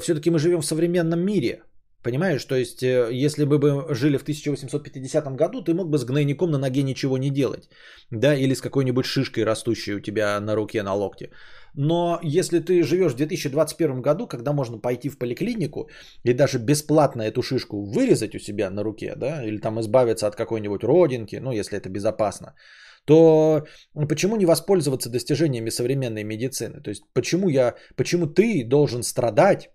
Все-таки 0.00 0.30
мы 0.30 0.38
живем 0.38 0.60
в 0.60 0.66
современном 0.66 1.20
мире, 1.20 1.62
Понимаешь, 2.02 2.44
то 2.44 2.56
есть, 2.56 2.82
э, 2.82 3.10
если 3.12 3.44
бы 3.44 3.58
мы 3.58 3.94
жили 3.94 4.16
в 4.16 4.22
1850 4.22 5.36
году, 5.36 5.62
ты 5.62 5.72
мог 5.72 5.88
бы 5.88 5.98
с 5.98 6.04
гнойником 6.04 6.50
на 6.50 6.58
ноге 6.58 6.82
ничего 6.82 7.16
не 7.16 7.30
делать, 7.30 7.68
да, 8.10 8.34
или 8.34 8.54
с 8.54 8.60
какой-нибудь 8.60 9.04
шишкой, 9.04 9.44
растущей 9.44 9.94
у 9.94 10.00
тебя 10.00 10.40
на 10.40 10.56
руке, 10.56 10.82
на 10.82 10.94
локте. 10.94 11.30
Но 11.74 12.18
если 12.22 12.58
ты 12.58 12.82
живешь 12.82 13.12
в 13.12 13.16
2021 13.16 14.02
году, 14.02 14.26
когда 14.26 14.52
можно 14.52 14.78
пойти 14.78 15.08
в 15.08 15.18
поликлинику 15.18 15.88
и 16.24 16.34
даже 16.34 16.58
бесплатно 16.58 17.22
эту 17.22 17.42
шишку 17.42 17.84
вырезать 17.84 18.34
у 18.34 18.38
себя 18.38 18.70
на 18.70 18.82
руке, 18.82 19.14
да, 19.16 19.44
или 19.44 19.58
там 19.58 19.80
избавиться 19.80 20.26
от 20.26 20.34
какой-нибудь 20.34 20.84
родинки, 20.84 21.36
ну, 21.36 21.52
если 21.52 21.78
это 21.78 21.88
безопасно, 21.88 22.54
то 23.04 23.64
почему 24.08 24.36
не 24.36 24.46
воспользоваться 24.46 25.08
достижениями 25.08 25.70
современной 25.70 26.24
медицины? 26.24 26.80
То 26.80 26.90
есть 26.90 27.04
почему 27.14 27.48
я, 27.48 27.74
почему 27.96 28.26
ты 28.26 28.64
должен 28.64 29.02
страдать 29.02 29.70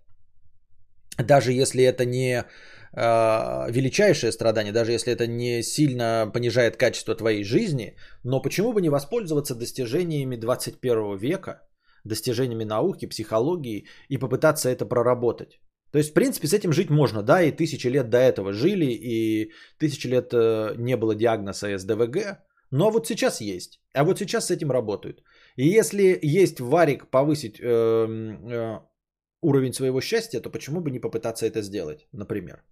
даже 1.18 1.52
если 1.52 1.84
это 1.84 2.04
не 2.04 2.44
э, 2.92 3.72
величайшее 3.72 4.32
страдание, 4.32 4.72
даже 4.72 4.92
если 4.92 5.12
это 5.12 5.26
не 5.26 5.62
сильно 5.62 6.30
понижает 6.32 6.76
качество 6.76 7.14
твоей 7.14 7.44
жизни, 7.44 7.96
но 8.24 8.42
почему 8.42 8.72
бы 8.72 8.80
не 8.80 8.90
воспользоваться 8.90 9.54
достижениями 9.54 10.36
21 10.36 11.16
века, 11.16 11.62
достижениями 12.04 12.64
науки, 12.64 13.06
психологии 13.06 13.86
и 14.08 14.18
попытаться 14.18 14.68
это 14.68 14.86
проработать? 14.86 15.60
То 15.92 15.98
есть, 15.98 16.10
в 16.10 16.14
принципе, 16.14 16.46
с 16.48 16.52
этим 16.52 16.72
жить 16.72 16.90
можно, 16.90 17.22
да, 17.22 17.42
и 17.42 17.50
тысячи 17.50 17.88
лет 17.88 18.10
до 18.10 18.18
этого 18.18 18.52
жили, 18.52 18.86
и 18.86 19.52
тысячи 19.78 20.06
лет 20.06 20.32
э, 20.34 20.74
не 20.76 20.96
было 20.96 21.14
диагноза 21.14 21.78
СДВГ, 21.78 22.38
но 22.70 22.90
вот 22.90 23.06
сейчас 23.06 23.40
есть, 23.40 23.80
а 23.94 24.04
вот 24.04 24.18
сейчас 24.18 24.46
с 24.46 24.50
этим 24.50 24.70
работают. 24.70 25.22
И 25.56 25.66
если 25.66 26.18
есть 26.22 26.60
варик 26.60 27.10
повысить 27.10 27.58
э, 27.58 27.64
э, 27.64 28.80
уровень 29.40 29.72
своего 29.72 30.00
счастья, 30.00 30.40
то 30.40 30.50
почему 30.50 30.80
бы 30.80 30.90
не 30.90 31.00
попытаться 31.00 31.46
это 31.46 31.62
сделать, 31.62 32.06
например? 32.12 32.62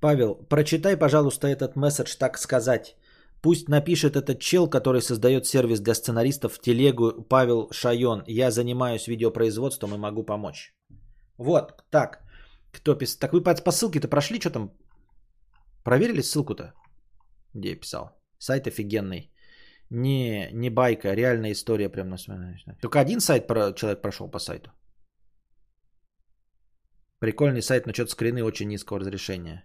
Павел, 0.00 0.34
прочитай, 0.34 0.96
пожалуйста, 0.96 1.46
этот 1.46 1.76
месседж, 1.76 2.16
так 2.18 2.38
сказать. 2.38 2.96
Пусть 3.40 3.68
напишет 3.68 4.16
этот 4.16 4.40
чел, 4.40 4.70
который 4.70 5.00
создает 5.00 5.46
сервис 5.46 5.80
для 5.80 5.94
сценаристов 5.94 6.54
в 6.54 6.60
телегу 6.60 7.26
Павел 7.28 7.68
Шайон. 7.72 8.24
Я 8.26 8.50
занимаюсь 8.50 9.08
видеопроизводством 9.08 9.94
и 9.94 9.98
могу 9.98 10.24
помочь. 10.24 10.74
Вот, 11.38 11.84
так. 11.90 12.22
Кто 12.72 12.94
писал? 12.94 13.18
Так 13.20 13.32
вы 13.32 13.42
по 13.42 13.72
ссылке-то 13.72 14.08
прошли, 14.08 14.40
что 14.40 14.50
там? 14.50 14.72
Проверили 15.84 16.22
ссылку-то? 16.22 16.72
Где 17.54 17.70
я 17.70 17.76
писал? 17.76 18.10
Сайт 18.38 18.66
офигенный. 18.66 19.31
Не, 19.94 20.48
не 20.52 20.70
байка, 20.70 21.14
реальная 21.14 21.52
история 21.52 21.90
прям 21.90 22.08
на 22.08 22.16
Только 22.80 22.98
один 22.98 23.20
сайт 23.20 23.46
про, 23.46 23.74
человек 23.74 24.00
прошел 24.00 24.30
по 24.30 24.38
сайту. 24.38 24.70
Прикольный 27.18 27.60
сайт, 27.62 27.86
но 27.86 27.92
что-то 27.92 28.10
скрины 28.10 28.42
очень 28.42 28.68
низкого 28.68 29.00
разрешения. 29.00 29.64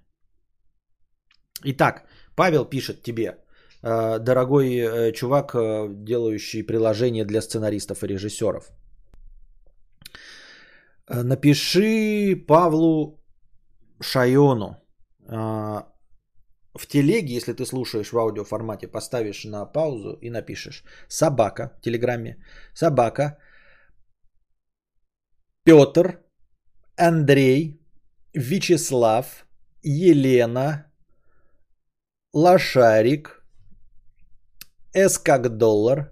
Итак, 1.64 2.04
Павел 2.36 2.66
пишет 2.66 3.04
тебе, 3.04 3.38
э, 3.84 4.20
дорогой 4.20 4.76
э, 4.76 5.14
чувак, 5.14 5.56
э, 5.56 5.88
делающий 5.90 6.64
приложение 6.64 7.26
для 7.26 7.42
сценаристов 7.42 8.04
и 8.04 8.08
режиссеров. 8.08 8.70
Напиши 11.08 12.36
Павлу 12.48 13.24
Шайону 14.02 14.76
в 16.78 16.88
телеге, 16.88 17.34
если 17.36 17.54
ты 17.54 17.66
слушаешь 17.66 18.12
в 18.12 18.18
аудиоформате, 18.18 18.88
поставишь 18.88 19.46
на 19.46 19.66
паузу 19.66 20.18
и 20.22 20.30
напишешь 20.30 20.84
собака 21.08 21.74
в 21.78 21.82
телеграмме, 21.82 22.38
собака, 22.74 23.38
Петр, 25.64 26.22
Андрей, 26.96 27.82
Вячеслав, 28.34 29.46
Елена, 29.84 30.86
Лошарик, 32.34 33.44
С 34.94 35.18
как 35.18 35.58
доллар, 35.58 36.12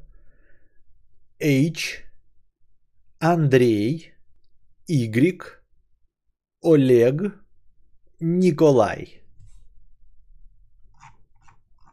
H, 1.40 2.04
Андрей, 3.20 4.14
Y, 4.88 5.62
Олег, 6.62 7.46
Николай. 8.20 9.22
А, 11.00 11.08
а, 11.08 11.92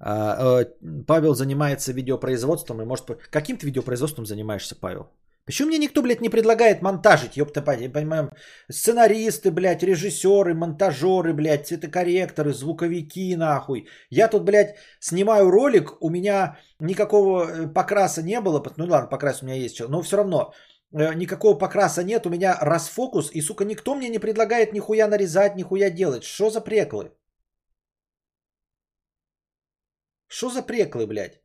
Павел 0.00 1.34
занимается 1.34 1.92
видеопроизводством 1.92 2.80
и 2.82 2.84
может... 2.86 3.06
Каким 3.30 3.58
ты 3.58 3.66
видеопроизводством 3.66 4.26
занимаешься, 4.26 4.74
Павел? 4.74 5.10
Почему 5.50 5.68
мне 5.68 5.78
никто, 5.78 6.02
блядь, 6.02 6.20
не 6.20 6.28
предлагает 6.28 6.80
монтажить, 6.80 7.36
ёпта, 7.36 7.60
понимаем, 7.62 8.30
сценаристы, 8.70 9.50
блядь, 9.50 9.82
режиссеры, 9.82 10.54
монтажеры, 10.54 11.32
блядь, 11.32 11.66
цветокорректоры, 11.66 12.52
звуковики, 12.52 13.34
нахуй. 13.36 13.88
Я 14.10 14.28
тут, 14.28 14.44
блядь, 14.44 14.76
снимаю 15.00 15.50
ролик, 15.50 16.00
у 16.00 16.08
меня 16.08 16.56
никакого 16.78 17.50
э, 17.50 17.66
покраса 17.66 18.22
не 18.22 18.40
было, 18.40 18.62
ну 18.76 18.86
ладно, 18.86 19.08
покрас 19.08 19.42
у 19.42 19.46
меня 19.46 19.56
есть, 19.56 19.80
но 19.80 20.02
все 20.02 20.18
равно, 20.18 20.52
э, 20.92 21.14
никакого 21.14 21.58
покраса 21.58 22.04
нет, 22.04 22.26
у 22.26 22.30
меня 22.30 22.56
расфокус, 22.60 23.30
и, 23.34 23.40
сука, 23.40 23.64
никто 23.64 23.96
мне 23.96 24.08
не 24.08 24.20
предлагает 24.20 24.72
нихуя 24.72 25.08
нарезать, 25.08 25.56
нихуя 25.56 25.90
делать. 25.90 26.22
Что 26.22 26.50
за 26.50 26.60
преклы? 26.60 27.10
Что 30.40 30.48
за 30.48 30.62
преклы, 30.62 31.06
блядь? 31.06 31.38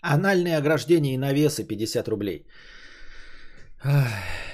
Анальные 0.00 0.56
ограждения 0.56 1.12
и 1.12 1.18
навесы 1.18 1.68
50 1.68 2.08
рублей. 2.08 2.46
Ах. 3.84 4.45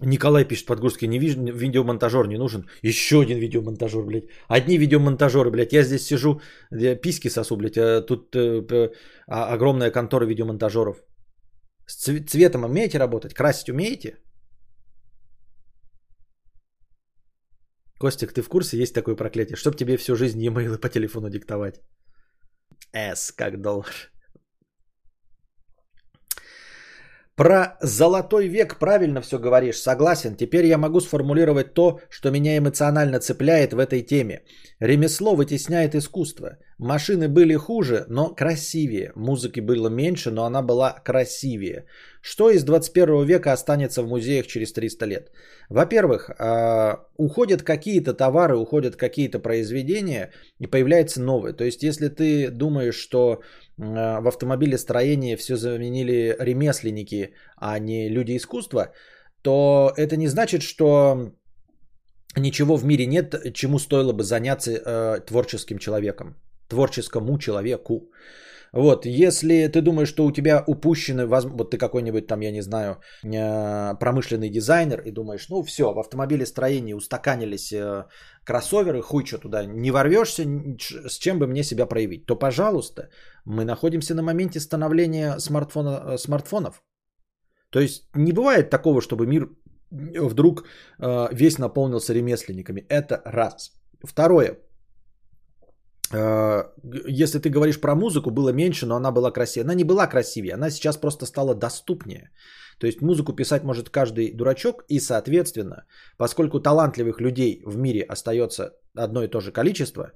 Николай 0.00 0.44
пишет 0.44 0.66
подгрузки, 0.66 1.06
не 1.06 1.18
вижу, 1.18 1.40
видеомонтажер 1.42 2.28
не 2.28 2.38
нужен. 2.38 2.68
Еще 2.82 3.20
один 3.20 3.38
видеомонтажер, 3.38 4.04
блядь. 4.04 4.28
Одни 4.48 4.78
видеомонтажеры, 4.78 5.50
блядь. 5.50 5.72
Я 5.72 5.82
здесь 5.82 6.06
сижу, 6.06 6.40
я 6.70 6.94
писки 6.94 7.28
сосу, 7.28 7.56
блядь. 7.56 7.76
А 7.76 8.02
тут 8.02 8.36
э, 8.36 8.90
а, 9.26 9.52
огромная 9.54 9.90
контора 9.90 10.24
видеомонтажеров. 10.24 11.02
С 11.86 11.96
цветом 12.30 12.64
умеете 12.64 12.98
работать? 12.98 13.34
Красить 13.34 13.70
умеете? 13.70 14.18
Костик, 17.98 18.32
ты 18.32 18.42
в 18.42 18.48
курсе, 18.48 18.76
есть 18.76 18.94
такое 18.94 19.16
проклятие? 19.16 19.56
Чтоб 19.56 19.76
тебе 19.76 19.96
всю 19.96 20.14
жизнь 20.14 20.40
e-mail 20.40 20.78
по 20.78 20.88
телефону 20.88 21.30
диктовать. 21.30 21.80
С 22.94 23.32
как 23.32 23.60
доллар. 23.60 24.12
Про 27.38 27.76
золотой 27.80 28.48
век 28.48 28.78
правильно 28.80 29.20
все 29.20 29.38
говоришь, 29.38 29.80
согласен. 29.80 30.34
Теперь 30.34 30.66
я 30.66 30.76
могу 30.76 31.00
сформулировать 31.00 31.72
то, 31.72 32.00
что 32.10 32.30
меня 32.30 32.58
эмоционально 32.58 33.20
цепляет 33.20 33.72
в 33.72 33.78
этой 33.78 34.02
теме. 34.02 34.42
Ремесло 34.80 35.36
вытесняет 35.36 35.94
искусство. 35.94 36.58
Машины 36.78 37.28
были 37.28 37.54
хуже, 37.54 38.04
но 38.08 38.34
красивее. 38.34 39.10
Музыки 39.16 39.58
было 39.58 39.88
меньше, 39.88 40.30
но 40.30 40.44
она 40.44 40.62
была 40.62 40.92
красивее. 41.04 41.86
Что 42.22 42.50
из 42.50 42.62
21 42.62 43.24
века 43.24 43.52
останется 43.52 44.02
в 44.02 44.08
музеях 44.08 44.46
через 44.46 44.72
300 44.72 45.06
лет? 45.06 45.30
Во-первых, 45.68 46.30
а, 46.38 47.04
уходят 47.16 47.62
какие-то 47.62 48.14
товары, 48.14 48.56
уходят 48.56 48.96
какие-то 48.96 49.40
произведения 49.40 50.30
и 50.60 50.68
появляется 50.68 51.20
новое. 51.20 51.52
То 51.52 51.64
есть, 51.64 51.82
если 51.82 52.08
ты 52.08 52.50
думаешь, 52.50 52.96
что 52.96 53.42
а, 53.80 54.20
в 54.20 54.28
автомобилестроении 54.28 55.36
все 55.36 55.56
заменили 55.56 56.36
ремесленники, 56.38 57.34
а 57.56 57.78
не 57.80 58.08
люди 58.08 58.36
искусства, 58.36 58.92
то 59.42 59.92
это 59.96 60.16
не 60.16 60.28
значит, 60.28 60.62
что 60.62 61.32
ничего 62.36 62.76
в 62.76 62.84
мире 62.84 63.06
нет, 63.06 63.34
чему 63.54 63.78
стоило 63.78 64.12
бы 64.12 64.22
заняться 64.22 64.70
э, 64.70 65.20
творческим 65.26 65.78
человеком, 65.78 66.36
творческому 66.68 67.38
человеку. 67.38 68.10
Вот, 68.72 69.06
если 69.06 69.66
ты 69.68 69.80
думаешь, 69.80 70.08
что 70.08 70.26
у 70.26 70.32
тебя 70.32 70.62
упущены, 70.66 71.26
вот 71.26 71.70
ты 71.70 71.78
какой-нибудь 71.78 72.26
там, 72.26 72.40
я 72.40 72.52
не 72.52 72.62
знаю, 72.62 73.00
э, 73.24 73.94
промышленный 73.98 74.50
дизайнер 74.50 75.00
и 75.00 75.10
думаешь, 75.10 75.48
ну 75.48 75.62
все, 75.62 75.92
в 75.92 75.98
автомобилестроении 75.98 76.92
устаканились 76.92 77.72
э, 77.72 78.04
кроссоверы, 78.44 79.00
хуй 79.02 79.24
что 79.24 79.38
туда 79.38 79.64
не 79.64 79.90
ворвешься, 79.90 80.44
с 81.08 81.18
чем 81.18 81.38
бы 81.38 81.46
мне 81.46 81.64
себя 81.64 81.86
проявить, 81.86 82.26
то, 82.26 82.36
пожалуйста, 82.36 83.08
мы 83.46 83.64
находимся 83.64 84.14
на 84.14 84.22
моменте 84.22 84.60
становления 84.60 85.38
смартфона, 85.38 86.02
э, 86.06 86.18
смартфонов. 86.18 86.82
То 87.70 87.80
есть 87.80 88.08
не 88.14 88.32
бывает 88.32 88.70
такого, 88.70 89.00
чтобы 89.00 89.26
мир 89.26 89.48
вдруг 89.90 90.64
весь 91.32 91.58
наполнился 91.58 92.14
ремесленниками. 92.14 92.84
Это 92.88 93.22
раз. 93.24 93.72
Второе. 94.04 94.58
Э, 96.12 96.64
если 97.08 97.38
ты 97.38 97.50
говоришь 97.50 97.80
про 97.80 97.94
музыку, 97.94 98.30
было 98.30 98.52
меньше, 98.52 98.86
но 98.86 98.96
она 98.96 99.10
была 99.10 99.30
красивее. 99.30 99.64
Она 99.64 99.74
не 99.74 99.84
была 99.84 100.06
красивее, 100.06 100.54
она 100.54 100.70
сейчас 100.70 100.96
просто 100.96 101.26
стала 101.26 101.54
доступнее. 101.54 102.30
То 102.78 102.86
есть 102.86 103.02
музыку 103.02 103.32
писать 103.32 103.64
может 103.64 103.90
каждый 103.90 104.32
дурачок, 104.32 104.84
и, 104.88 105.00
соответственно, 105.00 105.84
поскольку 106.16 106.60
талантливых 106.60 107.20
людей 107.20 107.62
в 107.66 107.76
мире 107.76 108.02
остается 108.02 108.72
одно 108.94 109.22
и 109.22 109.28
то 109.28 109.40
же 109.40 109.52
количество, 109.52 110.12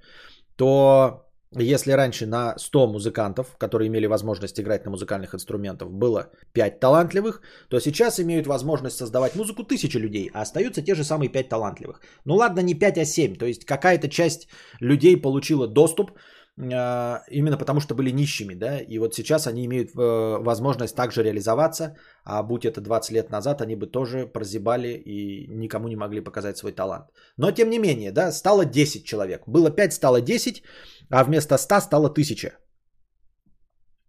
то 0.56 1.21
если 1.58 1.92
раньше 1.92 2.26
на 2.26 2.54
100 2.58 2.86
музыкантов, 2.86 3.56
которые 3.58 3.88
имели 3.88 4.06
возможность 4.06 4.58
играть 4.58 4.84
на 4.84 4.90
музыкальных 4.90 5.34
инструментах, 5.34 5.90
было 5.90 6.30
5 6.52 6.80
талантливых, 6.80 7.42
то 7.68 7.80
сейчас 7.80 8.18
имеют 8.20 8.46
возможность 8.46 8.96
создавать 8.96 9.34
музыку 9.34 9.64
тысячи 9.64 9.98
людей, 9.98 10.30
а 10.32 10.42
остаются 10.42 10.82
те 10.82 10.94
же 10.94 11.04
самые 11.04 11.28
5 11.28 11.48
талантливых. 11.48 12.00
Ну 12.24 12.36
ладно, 12.36 12.60
не 12.60 12.74
5, 12.74 12.98
а 12.98 13.04
7. 13.04 13.36
То 13.36 13.46
есть 13.46 13.64
какая-то 13.66 14.08
часть 14.08 14.48
людей 14.80 15.20
получила 15.20 15.68
доступ 15.68 16.12
э, 16.56 17.18
именно 17.30 17.58
потому, 17.58 17.80
что 17.80 17.94
были 17.94 18.10
нищими, 18.10 18.54
да, 18.54 18.78
и 18.78 18.98
вот 18.98 19.14
сейчас 19.14 19.46
они 19.46 19.66
имеют 19.66 19.90
э, 19.90 20.38
возможность 20.42 20.96
также 20.96 21.22
реализоваться, 21.22 21.96
а 22.24 22.42
будь 22.42 22.64
это 22.64 22.80
20 22.80 23.12
лет 23.12 23.30
назад, 23.30 23.60
они 23.60 23.76
бы 23.76 23.86
тоже 23.86 24.26
прозябали 24.26 24.88
и 24.88 25.48
никому 25.48 25.88
не 25.88 25.96
могли 25.96 26.22
показать 26.22 26.56
свой 26.56 26.72
талант. 26.72 27.10
Но 27.36 27.50
тем 27.50 27.68
не 27.68 27.78
менее, 27.78 28.12
да, 28.12 28.32
стало 28.32 28.64
10 28.64 29.04
человек. 29.04 29.42
Было 29.46 29.70
5, 29.70 29.92
стало 29.92 30.20
10, 30.22 30.62
а 31.10 31.24
вместо 31.24 31.58
100 31.58 31.80
стало 31.80 32.08
1000. 32.08 32.52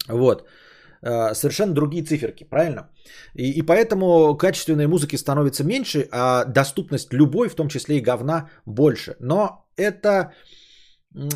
Вот. 0.09 0.47
Э, 1.05 1.33
совершенно 1.33 1.73
другие 1.73 2.03
циферки, 2.03 2.43
правильно? 2.43 2.89
И, 3.35 3.59
и 3.59 3.61
поэтому 3.61 4.37
качественной 4.37 4.87
музыки 4.87 5.17
становится 5.17 5.63
меньше, 5.63 6.07
а 6.11 6.45
доступность 6.45 7.13
любой, 7.13 7.49
в 7.49 7.55
том 7.55 7.67
числе 7.67 7.97
и 7.97 8.01
говна, 8.01 8.49
больше. 8.65 9.15
Но 9.19 9.65
это 9.77 10.33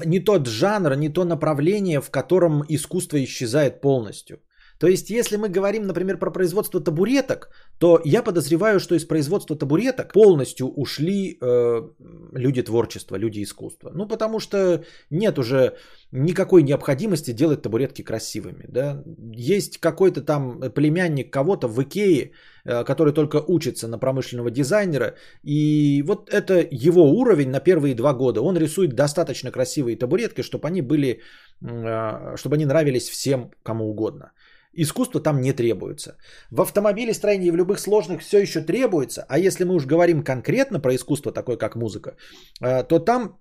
не 0.05 0.19
тот 0.19 0.47
жанр, 0.47 0.95
не 0.95 1.09
то 1.09 1.25
направление, 1.25 2.01
в 2.01 2.09
котором 2.09 2.63
искусство 2.69 3.17
исчезает 3.17 3.81
полностью. 3.81 4.37
То 4.79 4.87
есть, 4.87 5.09
если 5.09 5.37
мы 5.37 5.49
говорим, 5.49 5.87
например, 5.87 6.17
про 6.17 6.31
производство 6.31 6.79
табуреток, 6.79 7.49
то 7.79 7.99
я 8.05 8.23
подозреваю, 8.23 8.79
что 8.79 8.95
из 8.95 9.05
производства 9.05 9.55
табуреток 9.55 10.13
полностью 10.13 10.67
ушли 10.67 11.37
э, 11.41 11.81
люди 12.33 12.61
творчества, 12.61 13.17
люди 13.17 13.41
искусства. 13.43 13.91
Ну, 13.93 14.07
потому 14.07 14.39
что 14.39 14.83
нет 15.09 15.39
уже 15.39 15.73
никакой 16.11 16.63
необходимости 16.63 17.33
делать 17.33 17.61
табуретки 17.61 18.03
красивыми. 18.03 18.65
Да? 18.67 19.03
Есть 19.33 19.79
какой-то 19.79 20.21
там 20.21 20.59
племянник 20.73 21.33
кого-то 21.33 21.67
в 21.67 21.81
Икее, 21.81 22.31
э, 22.65 22.83
который 22.83 23.13
только 23.13 23.43
учится 23.47 23.87
на 23.87 23.97
промышленного 23.99 24.51
дизайнера, 24.51 25.15
и 25.43 26.03
вот 26.07 26.29
это 26.29 26.65
его 26.71 27.11
уровень 27.11 27.49
на 27.49 27.59
первые 27.59 27.95
два 27.95 28.13
года. 28.13 28.41
Он 28.41 28.57
рисует 28.57 28.93
достаточно 28.93 29.51
красивые 29.51 29.97
табуретки, 29.97 30.41
чтобы 30.43 30.67
они 30.67 30.81
были, 30.81 31.21
э, 31.61 32.35
чтобы 32.37 32.55
они 32.55 32.65
нравились 32.65 33.09
всем, 33.09 33.51
кому 33.63 33.89
угодно. 33.89 34.31
Искусство 34.79 35.19
там 35.19 35.41
не 35.41 35.53
требуется. 35.53 36.17
В 36.51 36.61
автомобилестроении 36.61 37.47
и 37.47 37.51
в 37.51 37.55
любых 37.55 37.79
сложных 37.79 38.21
все 38.21 38.39
еще 38.39 38.61
требуется. 38.61 39.25
А 39.27 39.39
если 39.39 39.65
мы 39.65 39.73
уж 39.73 39.85
говорим 39.85 40.23
конкретно 40.23 40.79
про 40.79 40.93
искусство, 40.95 41.31
такое 41.31 41.57
как 41.57 41.75
музыка, 41.75 42.15
э, 42.61 42.83
то 42.83 42.99
там 42.99 43.39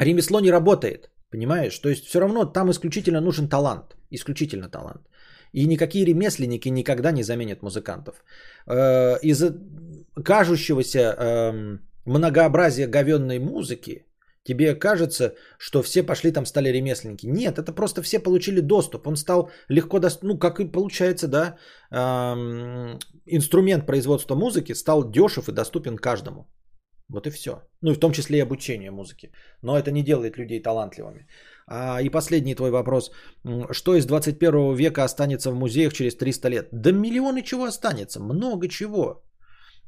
ремесло 0.00 0.40
не 0.40 0.50
работает. 0.50 1.10
Понимаешь? 1.30 1.78
То 1.78 1.88
есть 1.88 2.06
все 2.06 2.20
равно 2.20 2.44
там 2.44 2.70
исключительно 2.70 3.20
нужен 3.20 3.48
талант. 3.48 3.96
Исключительно 4.10 4.68
талант. 4.68 5.08
И 5.52 5.66
никакие 5.66 6.06
ремесленники 6.06 6.70
никогда 6.70 7.12
не 7.12 7.22
заменят 7.22 7.62
музыкантов. 7.62 8.24
Э, 8.66 9.18
из-за 9.22 9.54
кажущегося 10.24 10.98
эм, 10.98 11.80
многообразия 12.06 12.86
говенной 12.86 13.38
музыки, 13.38 14.06
Тебе 14.42 14.74
кажется, 14.74 15.34
что 15.58 15.82
все 15.82 16.02
пошли 16.02 16.32
там 16.32 16.46
стали 16.46 16.70
ремесленники. 16.72 17.26
Нет, 17.26 17.58
это 17.58 17.72
просто 17.72 18.02
все 18.02 18.18
получили 18.18 18.60
доступ. 18.60 19.06
Он 19.06 19.16
стал 19.16 19.50
легко 19.68 19.98
доступен. 19.98 20.28
Ну, 20.28 20.38
как 20.38 20.60
и 20.60 20.64
получается, 20.64 21.28
да, 21.28 21.56
эм, 21.90 22.98
инструмент 23.26 23.86
производства 23.86 24.34
музыки 24.34 24.74
стал 24.74 25.10
дешев 25.10 25.48
и 25.48 25.52
доступен 25.52 25.96
каждому. 25.96 26.46
Вот 27.10 27.26
и 27.26 27.30
все. 27.30 27.50
Ну 27.82 27.90
и 27.90 27.94
в 27.94 28.00
том 28.00 28.12
числе 28.12 28.38
и 28.38 28.42
обучение 28.42 28.90
музыки. 28.90 29.30
Но 29.62 29.76
это 29.76 29.90
не 29.90 30.02
делает 30.02 30.38
людей 30.38 30.62
талантливыми. 30.62 31.26
А, 31.66 32.00
и 32.00 32.08
последний 32.08 32.54
твой 32.54 32.70
вопрос. 32.70 33.10
Что 33.72 33.94
из 33.94 34.06
21 34.06 34.74
века 34.74 35.04
останется 35.04 35.50
в 35.50 35.54
музеях 35.54 35.92
через 35.92 36.16
300 36.16 36.48
лет? 36.48 36.68
Да 36.72 36.92
миллионы 36.92 37.42
чего 37.42 37.64
останется. 37.64 38.20
Много 38.20 38.68
чего. 38.68 39.22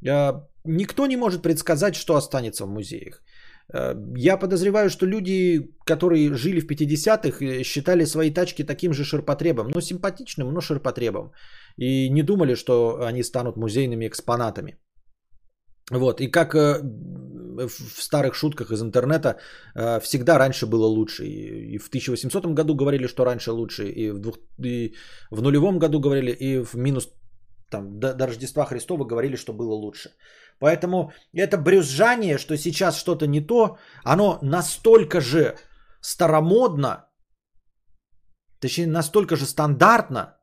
А, 0.07 0.47
никто 0.65 1.07
не 1.07 1.17
может 1.17 1.43
предсказать, 1.43 1.95
что 1.95 2.17
останется 2.17 2.67
в 2.67 2.69
музеях. 2.69 3.23
Э, 3.73 3.95
я 4.17 4.37
подозреваю, 4.37 4.91
что 4.91 5.07
люди, 5.07 5.71
которые 5.87 6.35
жили 6.35 6.61
в 6.61 6.67
50-х, 6.67 7.45
э, 7.45 7.63
считали 7.65 8.05
свои 8.05 8.31
тачки 8.31 8.65
таким 8.65 8.93
же 8.93 9.05
ширпотребом, 9.05 9.71
ну 9.75 9.81
симпатичным, 9.81 10.53
но 10.53 10.61
ширпотребом. 10.61 11.33
И 11.79 12.11
не 12.11 12.23
думали, 12.23 12.55
что 12.55 13.01
они 13.07 13.23
станут 13.23 13.57
музейными 13.57 14.07
экспонатами. 14.07 14.77
Вот, 15.91 16.21
и 16.21 16.31
как 16.31 16.55
э, 16.55 16.81
в 17.69 18.03
старых 18.03 18.35
шутках 18.35 18.71
из 18.71 18.81
интернета, 18.83 19.37
всегда 20.01 20.39
раньше 20.39 20.67
было 20.67 20.87
лучше. 20.87 21.25
И 21.27 21.79
в 21.79 21.89
1800 21.89 22.47
году 22.55 22.75
говорили, 22.75 23.07
что 23.07 23.25
раньше 23.25 23.53
лучше, 23.53 23.89
и 23.89 24.11
в, 24.11 24.19
двух, 24.19 24.39
и 24.65 24.95
в 25.31 25.43
нулевом 25.43 25.79
году 25.79 26.01
говорили, 26.01 26.31
и 26.31 26.65
в 26.65 26.75
минус 26.77 27.09
там, 27.73 27.99
до, 27.99 28.15
до 28.15 28.27
Рождества 28.27 28.65
Христова 28.65 29.05
говорили, 29.05 29.37
что 29.37 29.53
было 29.53 29.75
лучше. 29.75 30.11
Поэтому 30.61 31.13
это 31.35 31.57
брюзжание, 31.59 32.39
что 32.39 32.57
сейчас 32.57 32.97
что-то 32.97 33.27
не 33.27 33.47
то, 33.47 33.79
оно 34.05 34.39
настолько 34.43 35.21
же 35.21 35.57
старомодно, 36.01 37.09
точнее 38.61 38.87
настолько 38.87 39.37
же 39.37 39.47
стандартно, 39.47 40.37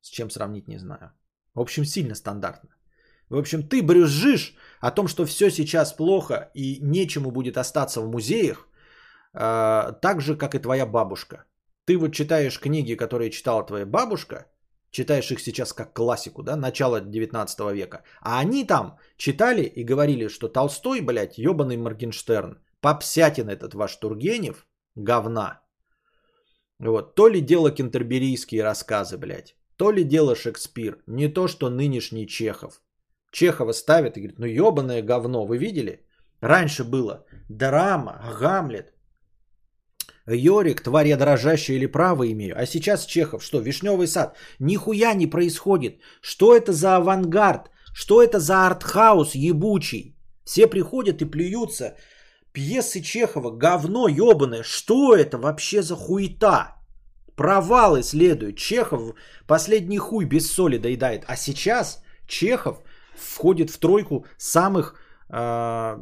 с 0.00 0.10
чем 0.10 0.30
сравнить 0.30 0.68
не 0.68 0.78
знаю. 0.78 1.10
В 1.54 1.60
общем, 1.60 1.84
сильно 1.84 2.14
стандартно. 2.14 2.70
В 3.30 3.36
общем, 3.36 3.62
ты 3.62 3.82
брюзжишь 3.82 4.54
о 4.80 4.90
том, 4.90 5.08
что 5.08 5.26
все 5.26 5.50
сейчас 5.50 5.92
плохо 5.96 6.50
и 6.54 6.78
нечему 6.80 7.30
будет 7.30 7.56
остаться 7.56 8.00
в 8.00 8.10
музеях, 8.10 8.68
э, 9.34 9.92
так 10.00 10.20
же, 10.20 10.36
как 10.36 10.54
и 10.54 10.62
твоя 10.62 10.86
бабушка. 10.86 11.44
Ты 11.86 11.98
вот 11.98 12.12
читаешь 12.12 12.60
книги, 12.60 12.96
которые 12.96 13.30
читала 13.30 13.66
твоя 13.66 13.86
бабушка, 13.86 14.46
читаешь 14.94 15.30
их 15.30 15.40
сейчас 15.40 15.72
как 15.72 15.92
классику, 15.92 16.42
да, 16.42 16.56
начало 16.56 17.00
19 17.00 17.72
века. 17.72 18.02
А 18.20 18.38
они 18.38 18.64
там 18.64 18.96
читали 19.16 19.62
и 19.62 19.84
говорили, 19.84 20.28
что 20.28 20.48
Толстой, 20.48 21.00
блядь, 21.00 21.38
ебаный 21.38 21.76
Моргенштерн, 21.76 22.58
попсятин 22.80 23.48
этот 23.48 23.74
ваш 23.74 23.96
Тургенев, 23.96 24.66
говна. 24.94 25.60
Вот, 26.78 27.14
то 27.14 27.28
ли 27.28 27.40
дело 27.40 27.70
кентерберийские 27.70 28.62
рассказы, 28.62 29.18
блядь, 29.18 29.56
то 29.76 29.90
ли 29.90 30.04
дело 30.04 30.36
Шекспир, 30.36 31.02
не 31.06 31.28
то, 31.28 31.48
что 31.48 31.70
нынешний 31.70 32.26
Чехов. 32.26 32.80
Чехова 33.32 33.72
ставит 33.72 34.16
и 34.16 34.20
говорит, 34.20 34.38
ну 34.38 34.46
ебаное 34.46 35.02
говно, 35.02 35.44
вы 35.44 35.58
видели? 35.58 36.06
Раньше 36.40 36.84
было 36.84 37.24
драма, 37.48 38.22
Гамлет, 38.40 38.93
Йорик, 40.26 40.80
тварь 40.80 41.08
я 41.08 41.16
дрожащая 41.16 41.76
или 41.76 41.86
право 41.86 42.30
имею. 42.32 42.54
А 42.56 42.66
сейчас 42.66 43.06
Чехов, 43.06 43.42
что, 43.42 43.60
Вишневый 43.60 44.06
сад? 44.06 44.36
Нихуя 44.58 45.14
не 45.14 45.26
происходит. 45.26 46.00
Что 46.22 46.56
это 46.56 46.72
за 46.72 46.96
авангард? 46.96 47.70
Что 47.94 48.22
это 48.22 48.40
за 48.40 48.66
артхаус 48.66 49.34
ебучий? 49.34 50.16
Все 50.44 50.66
приходят 50.66 51.20
и 51.20 51.26
плюются. 51.26 51.96
Пьесы 52.52 53.00
Чехова, 53.02 53.50
говно 53.50 54.08
ебаное. 54.08 54.62
Что 54.62 55.14
это 55.14 55.38
вообще 55.38 55.82
за 55.82 55.96
хуета? 55.96 56.74
Провалы 57.36 58.02
следуют. 58.02 58.56
Чехов 58.56 59.14
последний 59.46 59.98
хуй 59.98 60.24
без 60.24 60.50
соли 60.50 60.78
доедает. 60.78 61.24
А 61.26 61.36
сейчас 61.36 62.02
Чехов 62.26 62.78
входит 63.14 63.70
в 63.70 63.78
тройку 63.78 64.26
самых 64.38 64.94
э, 65.28 65.98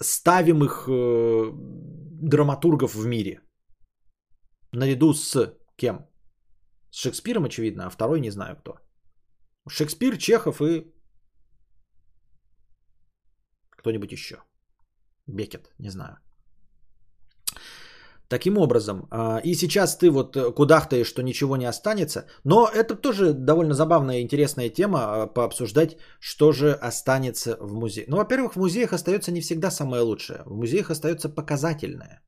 ставимых 0.00 0.88
э, 0.88 1.50
драматургов 2.22 2.94
в 2.94 3.06
мире. 3.06 3.40
Наряду 4.72 5.14
с 5.14 5.56
кем? 5.76 6.06
С 6.90 6.98
Шекспиром, 6.98 7.44
очевидно, 7.44 7.86
а 7.86 7.90
второй 7.90 8.20
не 8.20 8.30
знаю 8.30 8.56
кто. 8.56 8.78
Шекспир, 9.68 10.16
Чехов 10.18 10.60
и 10.60 10.94
Кто-нибудь 13.84 14.12
еще? 14.12 14.36
Бекет, 15.26 15.74
не 15.78 15.90
знаю. 15.90 16.16
Таким 18.28 18.56
образом, 18.56 19.06
а, 19.10 19.40
и 19.44 19.54
сейчас 19.54 19.98
ты 19.98 20.10
вот 20.10 20.36
кудахтаешь, 20.56 21.06
что 21.06 21.22
ничего 21.22 21.56
не 21.56 21.66
останется, 21.66 22.24
но 22.44 22.66
это 22.74 22.94
тоже 22.94 23.34
довольно 23.34 23.74
забавная 23.74 24.18
и 24.18 24.22
интересная 24.22 24.70
тема 24.70 24.98
а, 24.98 25.26
пообсуждать, 25.26 25.98
что 26.20 26.52
же 26.52 26.72
останется 26.72 27.56
в 27.60 27.74
музее. 27.74 28.06
Ну, 28.08 28.16
во-первых, 28.16 28.54
в 28.54 28.58
музеях 28.58 28.92
остается 28.92 29.30
не 29.30 29.40
всегда 29.40 29.70
самое 29.70 30.02
лучшее. 30.02 30.42
В 30.46 30.56
музеях 30.56 30.90
остается 30.90 31.28
показательное. 31.28 32.22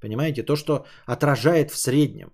Понимаете, 0.00 0.44
то, 0.44 0.54
что 0.56 0.84
отражает 1.06 1.70
в 1.70 1.78
среднем. 1.78 2.32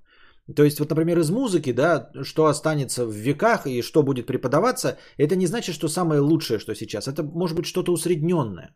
То 0.56 0.64
есть, 0.64 0.78
вот, 0.78 0.90
например, 0.90 1.18
из 1.18 1.30
музыки, 1.30 1.72
да, 1.72 2.10
что 2.22 2.46
останется 2.46 3.06
в 3.06 3.12
веках 3.12 3.66
и 3.66 3.82
что 3.82 4.02
будет 4.02 4.26
преподаваться, 4.26 4.98
это 5.16 5.36
не 5.36 5.46
значит, 5.46 5.74
что 5.74 5.88
самое 5.88 6.20
лучшее, 6.20 6.58
что 6.58 6.74
сейчас. 6.74 7.08
Это 7.08 7.22
может 7.22 7.56
быть 7.56 7.66
что-то 7.66 7.92
усредненное. 7.92 8.74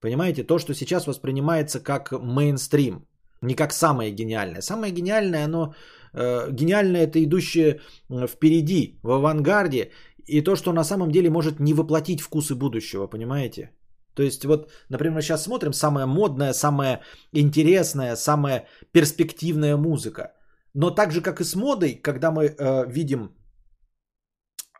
Понимаете, 0.00 0.44
то, 0.44 0.58
что 0.58 0.74
сейчас 0.74 1.06
воспринимается 1.06 1.80
как 1.80 2.12
мейнстрим, 2.12 3.07
не 3.42 3.54
как 3.54 3.72
самое 3.72 4.10
гениальное. 4.10 4.62
Самое 4.62 4.92
гениальное, 4.92 5.44
оно 5.44 5.74
э, 6.12 6.50
гениальное 6.52 7.06
это 7.06 7.22
идущее 7.22 7.80
впереди, 8.10 8.98
в 9.02 9.10
авангарде, 9.10 9.90
и 10.26 10.42
то, 10.42 10.56
что 10.56 10.72
на 10.72 10.84
самом 10.84 11.10
деле 11.10 11.30
может 11.30 11.60
не 11.60 11.74
воплотить 11.74 12.20
вкусы 12.20 12.54
будущего, 12.54 13.06
понимаете? 13.06 13.70
То 14.14 14.22
есть 14.22 14.44
вот, 14.44 14.70
например, 14.90 15.22
сейчас 15.22 15.44
смотрим 15.44 15.72
самая 15.72 16.06
модная, 16.06 16.52
самая 16.52 17.00
интересная, 17.32 18.16
самая 18.16 18.66
перспективная 18.92 19.76
музыка. 19.76 20.32
Но 20.74 20.90
так 20.90 21.12
же, 21.12 21.20
как 21.20 21.40
и 21.40 21.44
с 21.44 21.54
модой, 21.54 21.94
когда 22.02 22.30
мы 22.30 22.44
э, 22.46 22.84
видим 22.88 23.30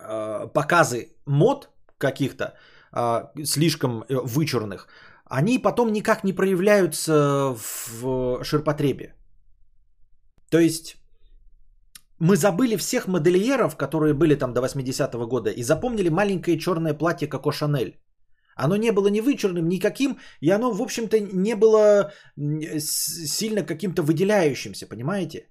э, 0.01 0.49
показы 0.53 1.17
мод 1.27 1.69
каких-то 1.99 2.55
э, 2.93 3.45
слишком 3.45 4.03
э, 4.03 4.15
вычурных, 4.25 4.89
они 5.29 5.59
потом 5.59 5.93
никак 5.93 6.25
не 6.25 6.33
проявляются 6.33 7.57
в 8.03 8.45
ширпотребе. 8.45 9.15
То 10.51 10.59
есть 10.59 10.97
мы 12.19 12.37
забыли 12.37 12.77
всех 12.77 13.07
модельеров, 13.07 13.77
которые 13.77 14.15
были 14.15 14.35
там 14.35 14.53
до 14.53 14.61
80-го 14.61 15.27
года, 15.27 15.51
и 15.51 15.63
запомнили 15.63 16.09
маленькое 16.09 16.59
черное 16.59 16.95
платье 16.95 17.29
Коко 17.29 17.53
Шанель. 17.53 18.01
Оно 18.57 18.77
не 18.77 18.93
было 18.93 19.09
ни 19.09 19.21
вычурным, 19.21 19.69
никаким, 19.69 20.19
и 20.41 20.51
оно, 20.51 20.73
в 20.73 20.83
общем-то, 20.83 21.21
не 21.21 21.55
было 21.55 22.13
сильно 22.37 23.63
каким-то 23.63 24.03
выделяющимся, 24.03 24.87
понимаете? 24.89 25.49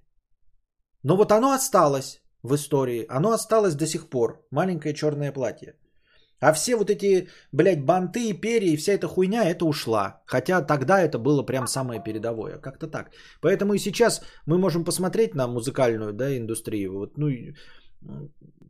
Но 1.02 1.16
вот 1.16 1.32
оно 1.32 1.52
осталось 1.52 2.20
в 2.42 2.54
истории, 2.54 3.06
оно 3.08 3.32
осталось 3.32 3.74
до 3.74 3.86
сих 3.86 4.10
пор, 4.10 4.46
маленькое 4.50 4.94
черное 4.94 5.32
платье. 5.32 5.74
А 6.40 6.52
все 6.52 6.76
вот 6.76 6.90
эти, 6.90 7.28
блядь, 7.52 7.84
банты, 7.84 8.32
перья 8.32 8.72
и 8.72 8.76
вся 8.76 8.92
эта 8.92 9.08
хуйня, 9.08 9.44
это 9.44 9.64
ушла. 9.64 10.22
Хотя 10.26 10.62
тогда 10.62 11.00
это 11.00 11.18
было 11.18 11.42
прям 11.42 11.66
самое 11.66 12.02
передовое. 12.02 12.58
Как-то 12.58 12.86
так. 12.86 13.10
Поэтому 13.40 13.74
и 13.74 13.78
сейчас 13.78 14.22
мы 14.46 14.58
можем 14.58 14.84
посмотреть 14.84 15.34
на 15.34 15.48
музыкальную 15.48 16.12
да, 16.12 16.36
индустрию. 16.36 16.98
Вот, 16.98 17.18
ну, 17.18 17.28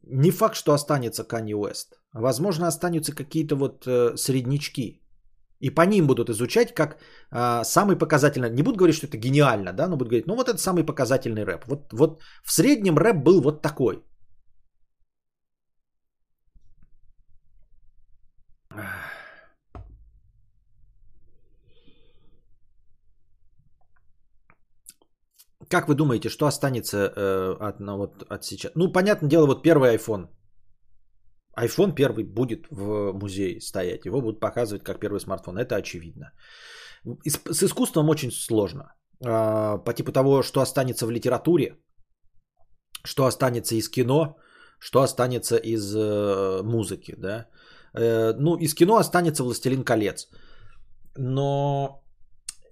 не 0.02 0.30
факт, 0.30 0.56
что 0.56 0.72
останется 0.72 1.22
Kanye 1.22 1.54
West. 1.54 1.98
Возможно, 2.12 2.66
останутся 2.66 3.14
какие-то 3.14 3.56
вот 3.56 3.86
э, 3.86 4.16
среднячки. 4.16 5.02
И 5.60 5.70
по 5.70 5.82
ним 5.82 6.06
будут 6.06 6.30
изучать 6.30 6.74
как 6.74 6.96
э, 7.30 7.64
самый 7.64 7.96
показательный. 7.96 8.50
Не 8.50 8.62
будут 8.62 8.78
говорить, 8.78 8.96
что 8.96 9.06
это 9.06 9.18
гениально, 9.18 9.72
да, 9.72 9.88
но 9.88 9.96
будут 9.96 10.08
говорить, 10.08 10.26
ну 10.26 10.36
вот 10.36 10.48
это 10.48 10.58
самый 10.58 10.84
показательный 10.84 11.44
рэп. 11.44 11.64
Вот, 11.66 11.92
вот 11.92 12.22
в 12.44 12.52
среднем 12.52 12.96
рэп 12.96 13.16
был 13.16 13.42
вот 13.42 13.62
такой. 13.62 14.02
Как 25.70 25.88
вы 25.88 25.94
думаете, 25.94 26.28
что 26.28 26.46
останется 26.46 26.96
э, 26.96 27.56
от, 27.60 27.80
ну, 27.80 27.96
вот, 27.96 28.22
от 28.28 28.44
сейчас? 28.44 28.72
Ну, 28.74 28.92
понятное 28.92 29.28
дело, 29.28 29.46
вот 29.46 29.62
первый 29.62 29.96
iPhone. 29.96 30.28
iPhone 31.58 31.94
первый 31.94 32.24
будет 32.24 32.66
в 32.70 33.12
музее 33.12 33.60
стоять. 33.60 34.06
Его 34.06 34.20
будут 34.20 34.40
показывать 34.40 34.82
как 34.82 35.00
первый 35.00 35.20
смартфон. 35.20 35.58
Это 35.58 35.76
очевидно. 35.76 36.32
С 37.26 37.62
искусством 37.62 38.08
очень 38.08 38.30
сложно. 38.30 38.94
А, 39.24 39.78
по 39.78 39.92
типу 39.92 40.12
того, 40.12 40.42
что 40.42 40.60
останется 40.60 41.06
в 41.06 41.10
литературе, 41.10 41.76
что 43.04 43.26
останется 43.26 43.74
из 43.74 43.88
кино, 43.88 44.36
что 44.78 45.02
останется 45.02 45.56
из 45.56 45.94
э, 45.94 46.62
музыки. 46.62 47.14
Да? 47.18 47.46
Э, 47.94 48.32
ну, 48.38 48.56
из 48.56 48.74
кино 48.74 48.96
останется 48.96 49.44
«Властелин 49.44 49.84
колец». 49.84 50.28
Но 51.16 52.04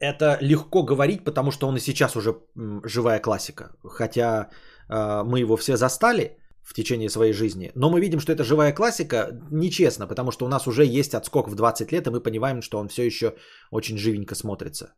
это 0.00 0.38
легко 0.40 0.82
говорить, 0.82 1.24
потому 1.24 1.50
что 1.50 1.68
он 1.68 1.76
и 1.76 1.80
сейчас 1.80 2.16
уже 2.16 2.36
живая 2.84 3.20
классика. 3.20 3.76
Хотя 3.84 4.50
э, 4.88 5.22
мы 5.24 5.40
его 5.40 5.56
все 5.56 5.76
застали 5.76 6.36
в 6.62 6.74
течение 6.74 7.08
своей 7.08 7.32
жизни. 7.32 7.70
Но 7.74 7.90
мы 7.90 8.00
видим, 8.00 8.20
что 8.20 8.32
это 8.32 8.44
живая 8.44 8.72
классика 8.72 9.28
нечестно, 9.50 10.06
потому 10.08 10.30
что 10.32 10.46
у 10.46 10.48
нас 10.48 10.66
уже 10.66 10.84
есть 10.84 11.14
отскок 11.14 11.48
в 11.48 11.54
20 11.54 11.92
лет, 11.92 12.06
и 12.06 12.10
мы 12.10 12.20
понимаем, 12.20 12.62
что 12.62 12.78
он 12.78 12.88
все 12.88 13.06
еще 13.06 13.34
очень 13.70 13.98
живенько 13.98 14.34
смотрится. 14.34 14.94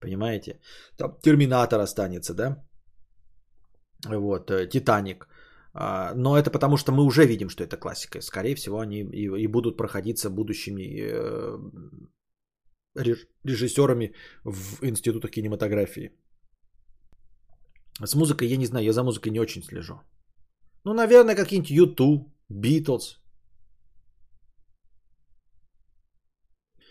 Понимаете? 0.00 0.60
Там 0.96 1.16
Терминатор 1.22 1.80
останется, 1.80 2.34
да? 2.34 2.56
Вот, 4.08 4.50
э, 4.50 4.68
Титаник. 4.68 5.26
А, 5.72 6.12
но 6.14 6.36
это 6.36 6.50
потому, 6.50 6.76
что 6.76 6.92
мы 6.92 7.04
уже 7.04 7.26
видим, 7.26 7.48
что 7.48 7.64
это 7.64 7.76
классика. 7.76 8.20
Скорее 8.20 8.54
всего, 8.54 8.78
они 8.78 9.00
и, 9.00 9.42
и 9.42 9.46
будут 9.46 9.76
проходиться 9.76 10.30
будущими 10.30 10.82
э, 10.82 11.58
режиссерами 12.94 14.14
в 14.44 14.84
институтах 14.84 15.30
кинематографии. 15.30 16.10
С 18.04 18.14
музыкой 18.14 18.48
я 18.48 18.56
не 18.56 18.66
знаю, 18.66 18.84
я 18.84 18.92
за 18.92 19.02
музыкой 19.02 19.32
не 19.32 19.40
очень 19.40 19.62
слежу. 19.62 20.00
Ну, 20.84 20.94
наверное, 20.94 21.34
какие-нибудь 21.34 21.70
YouTube, 21.70 22.28
Beatles. 22.50 23.20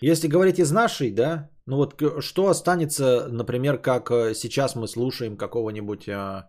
Если 0.01 0.27
говорить 0.27 0.59
из 0.59 0.71
нашей, 0.71 1.11
да, 1.11 1.49
ну 1.65 1.75
вот 1.75 2.01
что 2.21 2.47
останется, 2.49 3.27
например, 3.29 3.81
как 3.81 4.11
э, 4.11 4.33
сейчас 4.33 4.75
мы 4.75 4.87
слушаем 4.87 5.37
какого-нибудь... 5.37 6.07
А, 6.07 6.47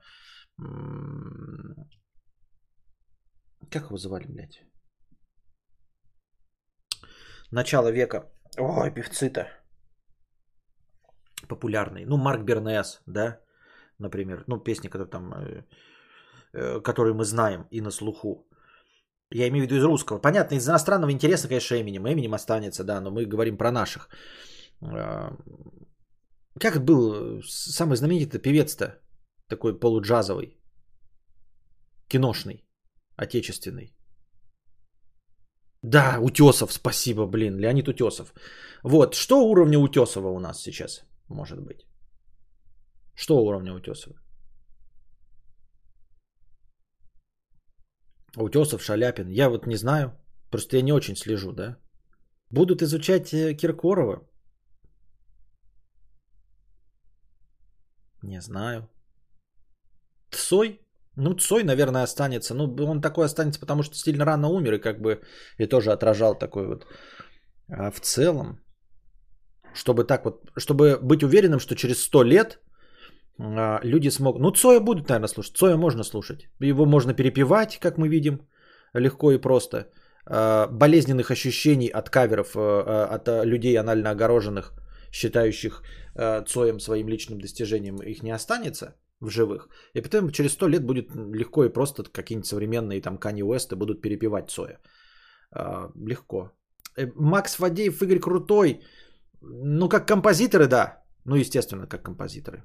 как 3.70 3.86
его 3.86 3.96
звали, 3.96 4.26
блядь? 4.28 4.62
Начало 7.50 7.90
века. 7.90 8.30
Ой, 8.58 8.90
певцы-то. 8.90 9.48
Популярные. 11.48 12.06
Ну, 12.06 12.16
Марк 12.16 12.44
Бернес, 12.44 13.00
да, 13.06 13.40
например. 13.98 14.44
Ну, 14.46 14.58
песни, 14.58 14.88
которые 14.88 15.08
там, 15.08 15.32
э, 15.32 15.64
э, 16.52 16.80
которые 16.80 17.14
мы 17.14 17.24
знаем 17.24 17.66
и 17.70 17.80
на 17.80 17.90
слуху. 17.90 18.46
Я 19.32 19.48
имею 19.48 19.64
в 19.64 19.66
виду 19.66 19.76
из 19.76 19.84
русского. 19.84 20.18
Понятно, 20.18 20.56
из 20.56 20.68
иностранного 20.68 21.12
интереса, 21.12 21.48
конечно, 21.48 21.80
Эминем. 21.80 22.06
Эминем 22.06 22.34
останется, 22.34 22.84
да, 22.84 23.00
но 23.00 23.10
мы 23.10 23.26
говорим 23.26 23.56
про 23.56 23.70
наших. 23.70 24.08
Э, 24.82 25.30
как 26.58 26.84
был 26.84 27.42
самый 27.44 27.96
знаменитый 27.96 28.40
певец-то? 28.40 29.00
Такой 29.48 29.78
полуджазовый. 29.78 30.58
Киношный. 32.08 32.64
Отечественный. 33.16 33.94
Да, 35.82 36.18
Утесов, 36.20 36.72
спасибо, 36.72 37.26
блин, 37.26 37.58
Леонид 37.58 37.88
Утесов. 37.88 38.34
Вот, 38.82 39.14
что 39.14 39.48
уровня 39.50 39.78
Утесова 39.78 40.28
у 40.28 40.38
нас 40.38 40.62
сейчас 40.62 41.04
может 41.28 41.60
быть? 41.60 41.86
Что 43.14 43.44
уровня 43.44 43.74
Утесова? 43.74 44.16
Утесов, 48.36 48.82
Шаляпин, 48.82 49.28
я 49.30 49.48
вот 49.48 49.66
не 49.66 49.76
знаю, 49.76 50.12
просто 50.50 50.76
я 50.76 50.82
не 50.82 50.92
очень 50.92 51.16
слежу, 51.16 51.52
да? 51.52 51.76
Будут 52.50 52.82
изучать 52.82 53.32
э, 53.32 53.54
Киркорова? 53.54 54.28
Не 58.22 58.40
знаю. 58.40 58.88
Тсой? 60.30 60.80
Ну, 61.16 61.34
Цой, 61.34 61.64
наверное, 61.64 62.02
останется. 62.02 62.54
Ну, 62.54 62.74
он 62.86 63.00
такой 63.00 63.26
останется, 63.26 63.60
потому 63.60 63.82
что 63.82 63.96
сильно 63.96 64.24
рано 64.24 64.48
умер 64.48 64.74
и 64.74 64.80
как 64.80 65.00
бы 65.00 65.20
и 65.58 65.66
тоже 65.66 65.92
отражал 65.92 66.38
такой 66.38 66.66
вот. 66.66 66.86
А 67.68 67.90
в 67.90 68.00
целом, 68.00 68.60
чтобы 69.74 70.04
так 70.04 70.24
вот, 70.24 70.50
чтобы 70.58 70.98
быть 71.02 71.22
уверенным, 71.22 71.60
что 71.60 71.74
через 71.74 72.02
100 72.02 72.22
лет 72.22 72.60
а, 73.38 73.80
люди 73.82 74.10
смогут... 74.10 74.42
Ну, 74.42 74.50
Цоя 74.50 74.80
будут, 74.80 75.08
наверное, 75.08 75.28
слушать. 75.28 75.56
Цоя 75.56 75.76
можно 75.76 76.04
слушать. 76.04 76.48
Его 76.60 76.86
можно 76.86 77.14
перепевать, 77.14 77.78
как 77.80 77.98
мы 77.98 78.08
видим, 78.08 78.48
легко 78.94 79.32
и 79.32 79.38
просто. 79.38 79.88
А, 80.26 80.68
болезненных 80.68 81.30
ощущений 81.30 81.88
от 81.88 82.10
каверов, 82.10 82.56
а, 82.56 83.08
от 83.10 83.46
людей 83.46 83.78
анально 83.78 84.10
огороженных, 84.10 84.72
считающих 85.12 85.82
Цоем 86.46 86.80
своим 86.80 87.08
личным 87.08 87.40
достижением, 87.40 87.96
их 87.96 88.22
не 88.22 88.30
останется 88.30 88.94
в 89.20 89.30
живых. 89.30 89.68
И 89.94 90.00
потом 90.00 90.30
через 90.30 90.52
сто 90.52 90.68
лет 90.68 90.84
будет 90.84 91.14
легко 91.14 91.64
и 91.64 91.72
просто 91.72 92.02
какие-нибудь 92.02 92.46
современные 92.46 93.02
там 93.02 93.16
Kanye 93.16 93.42
West 93.42 93.76
будут 93.76 94.02
перепевать 94.02 94.50
Цоя. 94.50 94.78
А, 95.52 95.90
легко. 96.06 96.50
Э, 96.96 97.06
Макс 97.16 97.54
Фадеев, 97.56 98.02
Игорь 98.02 98.20
Крутой. 98.20 98.80
Ну, 99.42 99.88
как 99.88 100.08
композиторы, 100.08 100.66
да. 100.66 101.02
Ну, 101.24 101.36
естественно, 101.36 101.86
как 101.86 102.02
композиторы. 102.02 102.64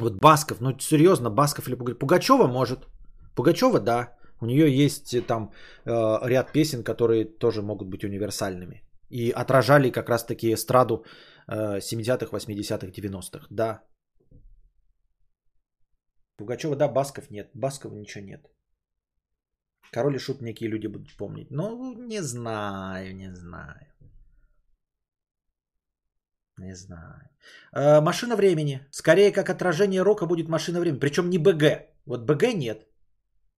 Вот 0.00 0.14
Басков, 0.20 0.60
ну, 0.60 0.78
серьезно, 0.78 1.30
Басков 1.30 1.68
или 1.68 1.74
Пугачева 1.74 2.46
может. 2.46 2.86
Пугачева, 3.34 3.80
да. 3.80 4.16
У 4.40 4.46
нее 4.46 4.84
есть 4.84 5.14
э, 5.14 5.20
там 5.20 5.52
э, 5.84 6.28
ряд 6.28 6.52
песен, 6.52 6.82
которые 6.84 7.24
тоже 7.24 7.62
могут 7.62 7.88
быть 7.88 8.04
универсальными. 8.04 8.82
И 9.10 9.30
отражали 9.30 9.90
как 9.90 10.08
раз-таки 10.08 10.52
эстраду 10.52 11.04
э, 11.48 11.78
70-х, 11.78 12.36
80-х, 12.36 12.92
90-х. 12.92 13.46
Да. 13.50 13.82
Пугачева, 16.38 16.76
да, 16.76 16.88
Басков 16.88 17.30
нет. 17.30 17.50
Баскова 17.54 17.94
ничего 17.94 18.24
нет. 18.24 18.40
Король 19.92 20.16
и 20.16 20.18
Шут 20.18 20.40
некие 20.40 20.70
люди 20.70 20.86
будут 20.86 21.16
помнить. 21.16 21.50
Ну, 21.50 21.94
не 22.06 22.22
знаю, 22.22 23.16
не 23.16 23.34
знаю. 23.34 23.86
Не 26.58 26.76
знаю. 26.76 27.28
Э, 27.72 28.00
машина 28.00 28.36
времени. 28.36 28.86
Скорее, 28.90 29.32
как 29.32 29.50
отражение 29.50 30.02
рока 30.02 30.26
будет 30.26 30.48
машина 30.48 30.80
времени. 30.80 31.00
Причем 31.00 31.30
не 31.30 31.38
БГ. 31.38 31.62
Вот 32.06 32.20
БГ 32.24 32.54
нет. 32.54 32.86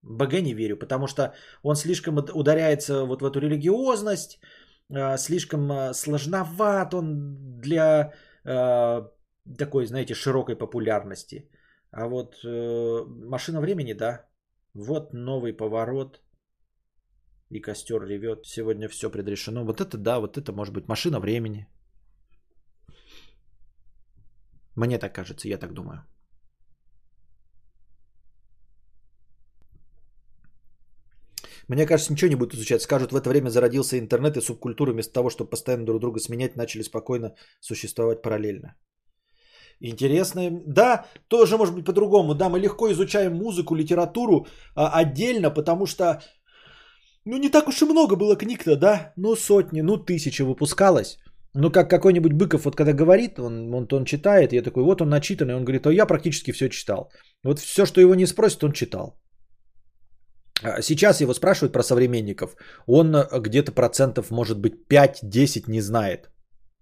БГ 0.02 0.40
не 0.40 0.54
верю, 0.54 0.76
потому 0.76 1.06
что 1.06 1.34
он 1.62 1.76
слишком 1.76 2.16
ударяется 2.18 3.04
вот 3.04 3.22
в 3.22 3.24
эту 3.24 3.40
религиозность, 3.40 4.40
э, 4.88 5.18
слишком 5.18 5.70
э, 5.70 5.94
сложноват 5.94 6.94
он 6.94 7.36
для 7.60 8.12
э, 8.44 9.02
такой, 9.58 9.86
знаете, 9.86 10.14
широкой 10.14 10.56
популярности. 10.56 11.50
А 11.92 12.08
вот 12.08 12.36
э, 12.44 13.04
машина 13.26 13.60
времени, 13.60 13.92
да. 13.94 14.26
Вот 14.74 15.12
новый 15.12 15.52
поворот. 15.52 16.20
И 17.50 17.60
костер 17.60 18.02
ревет. 18.02 18.46
Сегодня 18.46 18.88
все 18.88 19.10
предрешено. 19.10 19.64
Вот 19.64 19.80
это 19.80 19.96
да, 19.98 20.20
вот 20.20 20.36
это 20.38 20.52
может 20.52 20.74
быть 20.74 20.88
машина 20.88 21.20
времени. 21.20 21.66
Мне 24.76 24.98
так 24.98 25.14
кажется, 25.14 25.48
я 25.48 25.58
так 25.58 25.72
думаю. 25.72 26.04
Мне 31.68 31.86
кажется, 31.86 32.12
ничего 32.12 32.28
не 32.28 32.36
будет 32.36 32.54
изучать. 32.54 32.82
Скажут, 32.82 33.12
в 33.12 33.16
это 33.16 33.30
время 33.30 33.50
зародился 33.50 33.98
интернет 33.98 34.36
и 34.36 34.40
субкультура, 34.40 34.92
вместо 34.92 35.12
того, 35.12 35.30
чтобы 35.30 35.50
постоянно 35.50 35.86
друг 35.86 36.00
друга 36.00 36.18
сменять, 36.20 36.56
начали 36.56 36.82
спокойно 36.82 37.34
существовать 37.60 38.22
параллельно. 38.22 38.74
Интересно. 39.80 40.50
Да, 40.66 41.06
тоже 41.28 41.56
может 41.56 41.74
быть 41.74 41.84
по-другому. 41.84 42.34
Да, 42.34 42.48
мы 42.48 42.60
легко 42.60 42.90
изучаем 42.92 43.34
музыку, 43.34 43.74
литературу 43.74 44.46
а, 44.74 45.00
отдельно, 45.00 45.50
потому 45.50 45.86
что 45.86 46.22
ну 47.24 47.38
не 47.38 47.48
так 47.50 47.68
уж 47.68 47.82
и 47.82 47.86
много 47.86 48.16
было 48.16 48.36
книг-то, 48.36 48.76
да? 48.76 49.12
Ну 49.16 49.36
сотни, 49.36 49.82
ну 49.82 49.96
тысячи 49.96 50.42
выпускалось. 50.42 51.18
Ну, 51.54 51.70
как 51.72 51.90
какой-нибудь 51.90 52.32
Быков, 52.32 52.64
вот 52.64 52.76
когда 52.76 52.92
говорит, 52.92 53.38
он, 53.40 53.74
он, 53.74 53.88
он 53.90 54.04
читает, 54.04 54.52
я 54.52 54.62
такой, 54.62 54.84
вот 54.84 55.02
он 55.02 55.08
начитанный, 55.08 55.56
он 55.56 55.64
говорит, 55.64 55.86
а 55.86 55.92
я 55.92 56.06
практически 56.06 56.52
все 56.52 56.68
читал. 56.68 57.10
Вот 57.42 57.58
все, 57.58 57.86
что 57.86 58.00
его 58.00 58.14
не 58.14 58.26
спросит, 58.26 58.62
он 58.62 58.72
читал. 58.72 59.20
А 60.62 60.80
сейчас 60.82 61.20
его 61.20 61.34
спрашивают 61.34 61.72
про 61.72 61.82
современников. 61.82 62.54
Он 62.86 63.16
э, 63.16 63.40
где-то 63.40 63.72
процентов, 63.72 64.30
может 64.30 64.58
быть, 64.60 64.74
5-10 64.88 65.64
не 65.68 65.80
знает. 65.80 66.30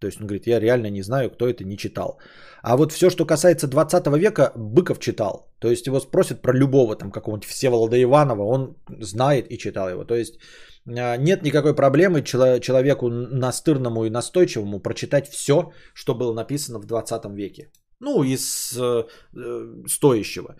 То 0.00 0.06
есть 0.06 0.20
он 0.20 0.26
говорит, 0.26 0.46
я 0.46 0.60
реально 0.60 0.90
не 0.90 1.02
знаю, 1.02 1.30
кто 1.30 1.48
это 1.48 1.64
не 1.64 1.76
читал. 1.76 2.18
А 2.62 2.76
вот 2.76 2.92
все, 2.92 3.10
что 3.10 3.26
касается 3.26 3.66
20 3.66 4.06
века, 4.18 4.52
Быков 4.56 4.98
читал. 4.98 5.52
То 5.58 5.68
есть 5.68 5.86
его 5.86 6.00
спросят 6.00 6.42
про 6.42 6.52
любого, 6.52 6.96
там 6.96 7.10
какого-нибудь 7.10 7.48
Всеволода 7.48 7.96
Иванова, 7.96 8.42
он 8.42 8.76
знает 9.00 9.46
и 9.50 9.58
читал 9.58 9.88
его. 9.88 10.04
То 10.04 10.14
есть 10.14 10.38
а, 10.86 11.16
нет 11.16 11.42
никакой 11.42 11.74
проблемы 11.74 12.22
человеку 12.22 13.08
настырному 13.08 14.04
и 14.04 14.10
настойчивому 14.10 14.80
прочитать 14.80 15.28
все, 15.28 15.72
что 15.94 16.14
было 16.14 16.34
написано 16.34 16.78
в 16.78 16.86
20 16.86 17.24
веке. 17.34 17.70
Ну, 18.00 18.22
из 18.22 18.76
э, 18.78 19.04
э 19.34 19.88
стоящего. 19.88 20.54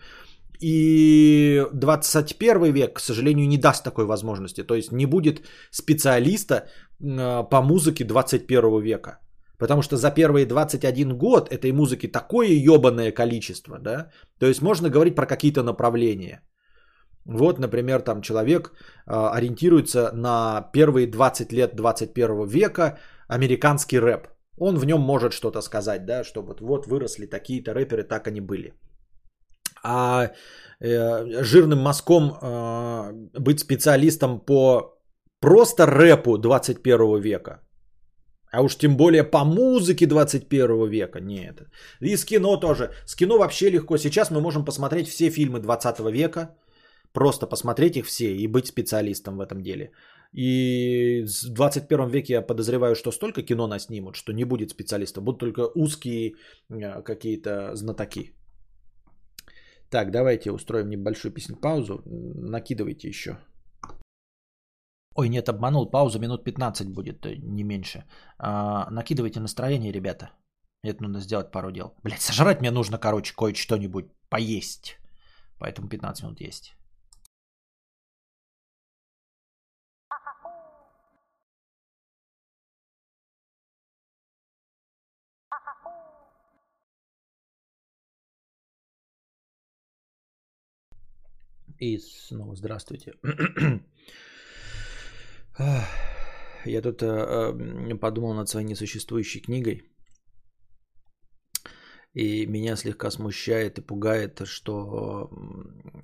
И 0.61 1.65
21 1.73 2.73
век, 2.73 2.97
к 2.97 2.99
сожалению, 2.99 3.47
не 3.47 3.57
даст 3.57 3.83
такой 3.83 4.05
возможности. 4.05 4.63
То 4.63 4.75
есть 4.75 4.91
не 4.91 5.05
будет 5.05 5.41
специалиста 5.71 6.67
э, 6.99 7.43
по 7.49 7.61
музыке 7.61 8.03
21 8.03 8.81
века. 8.81 9.19
Потому 9.59 9.81
что 9.81 9.97
за 9.97 10.11
первые 10.11 10.45
21 10.45 11.17
год 11.17 11.51
этой 11.51 11.71
музыки 11.71 12.07
такое 12.07 12.47
ебаное 12.47 13.11
количество, 13.11 13.77
да. 13.79 14.09
То 14.39 14.47
есть 14.47 14.61
можно 14.61 14.89
говорить 14.89 15.15
про 15.15 15.25
какие-то 15.25 15.63
направления. 15.63 16.41
Вот, 17.25 17.59
например, 17.59 18.01
там 18.01 18.21
человек 18.21 18.71
э, 18.71 19.13
ориентируется 19.13 20.11
на 20.13 20.69
первые 20.73 21.07
20 21.07 21.51
лет 21.53 21.75
21 21.75 22.47
века 22.47 22.97
американский 23.27 23.99
рэп. 23.99 24.27
Он 24.57 24.77
в 24.77 24.85
нем 24.85 25.01
может 25.01 25.33
что-то 25.33 25.61
сказать, 25.61 26.05
да, 26.05 26.23
что 26.23 26.41
вот, 26.41 26.61
вот 26.61 26.87
выросли 26.87 27.25
такие-то 27.25 27.73
рэперы, 27.73 28.03
так 28.03 28.27
они 28.27 28.41
были. 28.41 28.73
А 29.83 30.31
э, 30.79 31.43
жирным 31.43 31.79
мазком 31.79 32.31
э, 32.41 33.11
быть 33.39 33.59
специалистом 33.59 34.39
по 34.39 34.97
просто 35.39 35.85
рэпу 35.85 36.37
21 36.37 37.21
века, 37.21 37.59
а 38.51 38.61
уж 38.61 38.75
тем 38.75 38.97
более 38.97 39.23
по 39.23 39.43
музыке 39.45 40.05
21 40.05 40.89
века. 40.89 41.19
Нет. 41.19 41.61
И 42.01 42.15
с 42.15 42.25
кино 42.25 42.57
тоже. 42.57 42.91
С 43.05 43.15
кино 43.15 43.37
вообще 43.37 43.69
легко. 43.69 43.97
Сейчас 43.97 44.31
мы 44.31 44.41
можем 44.41 44.65
посмотреть 44.65 45.07
все 45.07 45.29
фильмы 45.29 45.59
20 45.59 45.99
века 46.11 46.55
Просто 47.13 47.47
посмотреть 47.47 47.97
их 47.97 48.05
все 48.05 48.35
и 48.35 48.47
быть 48.47 48.67
специалистом 48.67 49.37
в 49.37 49.41
этом 49.41 49.63
деле. 49.63 49.91
И 50.31 51.25
в 51.25 51.53
21 51.53 52.07
веке 52.07 52.33
я 52.33 52.41
подозреваю, 52.41 52.95
что 52.95 53.11
столько 53.11 53.41
кино 53.41 53.67
нас 53.67 53.85
снимут, 53.85 54.15
что 54.15 54.31
не 54.31 54.45
будет 54.45 54.69
специалистов. 54.69 55.23
Будут 55.23 55.39
только 55.39 55.71
узкие 55.75 56.35
э, 56.69 57.01
какие-то 57.01 57.75
знатоки. 57.75 58.35
Так, 59.89 60.11
давайте 60.11 60.51
устроим 60.51 60.89
небольшую 60.89 61.33
песню 61.33 61.55
паузу. 61.55 62.03
Накидывайте 62.05 63.07
еще. 63.07 63.37
Ой, 65.15 65.29
нет, 65.29 65.49
обманул. 65.49 65.89
Пауза 65.89 66.19
минут 66.19 66.43
15 66.43 66.87
будет, 66.89 67.25
э, 67.25 67.35
не 67.35 67.63
меньше. 67.63 68.03
А, 68.37 68.89
накидывайте 68.91 69.39
настроение, 69.39 69.91
ребята. 69.91 70.31
Это 70.83 71.03
нужно 71.03 71.19
сделать 71.19 71.51
пару 71.51 71.71
дел. 71.71 71.93
Блять, 72.03 72.21
сожрать 72.21 72.61
мне 72.61 72.71
нужно, 72.71 72.97
короче, 72.97 73.33
кое-что-нибудь 73.35 74.05
поесть. 74.29 74.97
Поэтому 75.59 75.89
15 75.89 76.23
минут 76.23 76.41
есть. 76.41 76.75
И 91.79 91.97
снова 91.97 92.55
здравствуйте. 92.55 93.13
Я 96.65 96.81
тут 96.81 97.01
э, 97.01 97.95
подумал 97.99 98.33
над 98.33 98.49
своей 98.49 98.67
несуществующей 98.67 99.41
книгой. 99.41 99.83
И 102.13 102.47
меня 102.47 102.75
слегка 102.75 103.11
смущает 103.11 103.77
и 103.77 103.81
пугает, 103.81 104.41
что 104.45 105.29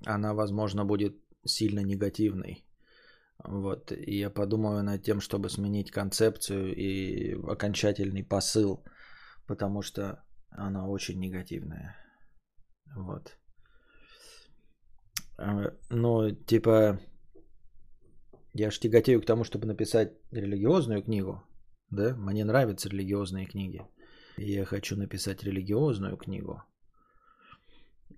она, 0.06 0.34
возможно, 0.34 0.86
будет 0.86 1.16
сильно 1.46 1.80
негативной. 1.80 2.66
Вот. 3.44 3.92
И 3.92 4.20
я 4.20 4.30
подумаю 4.30 4.84
над 4.84 5.04
тем, 5.04 5.20
чтобы 5.20 5.50
сменить 5.50 5.92
концепцию 5.92 6.76
и 6.76 7.34
окончательный 7.34 8.24
посыл, 8.24 8.84
потому 9.48 9.82
что 9.82 10.24
она 10.50 10.88
очень 10.88 11.20
негативная. 11.20 11.96
Вот. 12.96 13.38
Но, 15.90 16.32
типа, 16.32 17.00
я 18.56 18.72
ж 18.72 18.80
тяготею 18.80 19.22
к 19.22 19.26
тому, 19.26 19.44
чтобы 19.44 19.68
написать 19.68 20.14
религиозную 20.32 21.04
книгу. 21.04 21.44
Да, 21.90 22.16
мне 22.16 22.46
нравятся 22.46 22.90
религиозные 22.90 23.46
книги. 23.46 23.82
Я 24.38 24.66
хочу 24.66 24.96
написать 24.96 25.44
религиозную 25.44 26.16
книгу. 26.16 26.64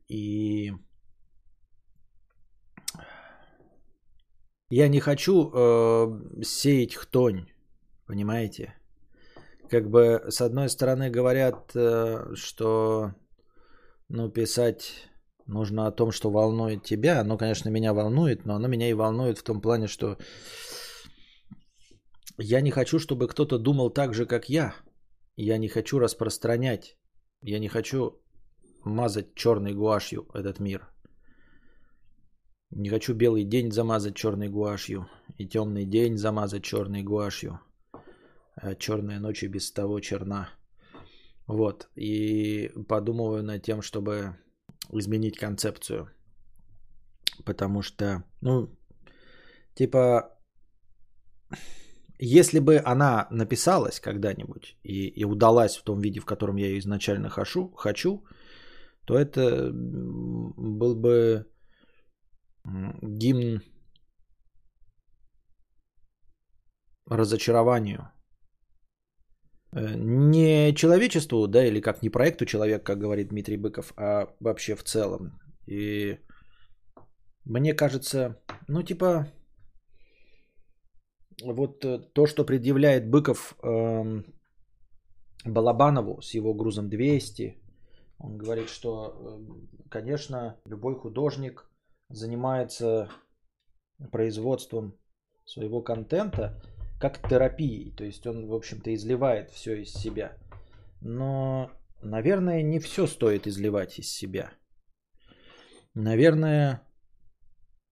И 0.08 0.72
я 4.70 4.88
не 4.90 5.00
хочу 5.00 5.34
э, 5.34 6.44
сеять 6.44 6.94
хтонь, 6.94 7.48
понимаете? 8.06 8.76
Как 9.72 9.90
бы 9.90 10.24
с 10.30 10.42
одной 10.42 10.70
стороны 10.70 11.10
говорят, 11.10 11.72
э, 11.76 12.36
что 12.36 13.16
ну 14.08 14.30
писать 14.30 15.10
нужно 15.48 15.88
о 15.88 15.92
том, 15.92 16.12
что 16.12 16.30
волнует 16.30 16.84
тебя. 16.84 17.22
Оно, 17.22 17.38
конечно, 17.38 17.70
меня 17.70 17.94
волнует, 17.94 18.46
но 18.46 18.56
оно 18.56 18.68
меня 18.68 18.90
и 18.90 18.94
волнует 18.94 19.38
в 19.38 19.44
том 19.44 19.62
плане, 19.62 19.88
что 19.88 20.18
я 22.38 22.62
не 22.62 22.72
хочу, 22.72 23.00
чтобы 23.00 23.28
кто-то 23.28 23.58
думал 23.58 23.90
так 23.90 24.14
же, 24.14 24.26
как 24.26 24.50
я. 24.50 24.76
Я 25.36 25.58
не 25.58 25.68
хочу 25.68 26.00
распространять. 26.00 26.98
Я 27.42 27.60
не 27.60 27.68
хочу 27.68 28.22
мазать 28.84 29.36
черной 29.36 29.74
гуашью 29.74 30.28
этот 30.34 30.60
мир. 30.60 30.90
Не 32.72 32.90
хочу 32.90 33.14
белый 33.14 33.44
день 33.44 33.72
замазать 33.72 34.16
черной 34.16 34.50
гуашью 34.50 35.08
и 35.38 35.48
темный 35.48 35.86
день 35.86 36.18
замазать 36.18 36.64
черной 36.64 37.04
гуашью. 37.04 37.60
Черная 38.80 39.20
ночь 39.20 39.44
и 39.44 39.48
без 39.48 39.72
того 39.72 40.00
черна. 40.00 40.50
Вот. 41.48 41.90
И 41.96 42.72
подумываю 42.88 43.44
над 43.44 43.64
тем, 43.64 43.82
чтобы 43.82 44.36
изменить 44.92 45.38
концепцию. 45.38 46.10
Потому 47.46 47.82
что, 47.82 48.24
ну, 48.42 48.70
типа, 49.76 50.38
если 52.20 52.60
бы 52.60 52.82
она 52.84 53.28
написалась 53.32 54.00
когда-нибудь 54.00 54.78
и, 54.84 55.08
и 55.08 55.24
удалась 55.24 55.78
в 55.78 55.84
том 55.84 56.02
виде, 56.02 56.20
в 56.20 56.26
котором 56.26 56.56
я 56.58 56.68
ее 56.68 56.80
изначально 56.80 57.30
хочу, 57.30 57.72
хочу, 57.76 58.24
то 59.06 59.18
это 59.18 59.72
был 59.74 60.96
бы 60.96 61.46
гимн 63.02 63.62
разочарованию. 67.06 68.12
Э, 69.74 69.96
не 69.96 70.74
человечеству, 70.74 71.48
да, 71.48 71.66
или 71.66 71.82
как 71.82 72.02
не 72.02 72.10
проекту 72.10 72.46
человек, 72.46 72.84
как 72.84 73.00
говорит 73.00 73.30
Дмитрий 73.30 73.58
Быков, 73.58 73.94
а 73.98 74.34
вообще 74.40 74.76
в 74.76 74.84
целом. 74.84 75.40
И 75.66 76.20
мне 77.44 77.74
кажется, 77.74 78.42
ну 78.68 78.84
типа, 78.84 79.28
вот 81.44 81.84
э, 81.86 82.00
то, 82.14 82.28
что 82.28 82.46
предъявляет 82.46 83.10
Быков 83.10 83.56
эм, 83.64 84.26
Балабанову 85.46 86.22
с 86.22 86.34
его 86.34 86.54
грузом 86.54 86.90
200, 86.90 87.62
он 88.20 88.38
говорит, 88.38 88.70
что, 88.70 89.16
эм, 89.20 89.70
конечно, 89.90 90.60
любой 90.66 90.96
художник 90.96 91.70
занимается 92.10 93.10
производством 94.12 94.98
своего 95.46 95.82
контента 95.82 96.62
как 97.00 97.28
терапией. 97.30 97.92
То 97.96 98.04
есть 98.04 98.26
он, 98.28 98.48
в 98.48 98.54
общем-то, 98.54 98.94
изливает 98.94 99.52
все 99.52 99.82
из 99.82 99.94
себя. 99.94 100.38
Но, 101.02 101.72
наверное, 102.02 102.64
не 102.64 102.80
все 102.80 103.08
стоит 103.08 103.48
изливать 103.48 104.00
из 104.00 104.12
себя. 104.12 104.52
Наверное, 105.94 106.82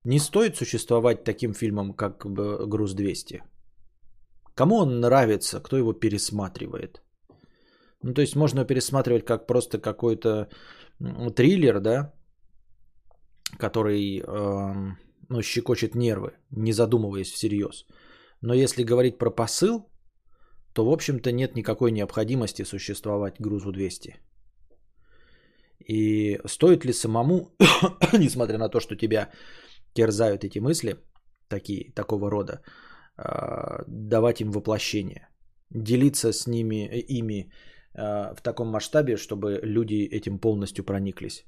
не 0.04 0.20
стоит 0.20 0.56
существовать 0.56 1.24
таким 1.24 1.54
фильмом, 1.54 1.94
как 1.94 2.26
«Груз 2.26 2.96
200». 2.96 3.42
Кому 4.56 4.76
он 4.76 5.02
нравится, 5.02 5.60
кто 5.60 5.78
его 5.78 5.94
пересматривает? 5.94 7.02
Ну, 8.02 8.14
то 8.14 8.22
есть 8.22 8.36
можно 8.36 8.66
пересматривать 8.66 9.26
как 9.26 9.48
просто 9.48 9.80
какой-то 9.80 10.50
триллер, 11.36 11.80
да, 11.80 12.14
который, 13.58 14.20
э, 14.20 14.96
ну, 15.30 15.42
щекочет 15.42 15.96
нервы, 15.96 16.34
не 16.52 16.72
задумываясь 16.72 17.32
всерьез. 17.32 17.86
Но 18.46 18.54
если 18.54 18.84
говорить 18.84 19.18
про 19.18 19.32
посыл, 19.32 19.90
то, 20.74 20.86
в 20.86 20.90
общем-то, 20.90 21.32
нет 21.32 21.56
никакой 21.56 21.92
необходимости 21.92 22.64
существовать 22.66 23.42
грузу 23.42 23.72
200. 23.72 24.20
И 25.88 26.40
стоит 26.46 26.86
ли 26.86 26.94
самому, 26.94 27.50
несмотря 28.14 28.58
на 28.58 28.70
то, 28.70 28.80
что 28.80 28.96
тебя 28.96 29.32
терзают 29.94 30.44
эти 30.44 30.60
мысли, 30.60 30.96
такие, 31.48 31.92
такого 31.96 32.30
рода, 32.30 32.62
а, 33.18 33.84
давать 33.88 34.42
им 34.42 34.52
воплощение, 34.52 35.28
делиться 35.72 36.32
с 36.32 36.48
ними, 36.48 36.88
э, 36.88 37.00
ими 37.00 37.52
а, 37.96 38.36
в 38.36 38.42
таком 38.42 38.68
масштабе, 38.68 39.18
чтобы 39.18 39.60
люди 39.64 40.08
этим 40.12 40.40
полностью 40.40 40.86
прониклись. 40.86 41.46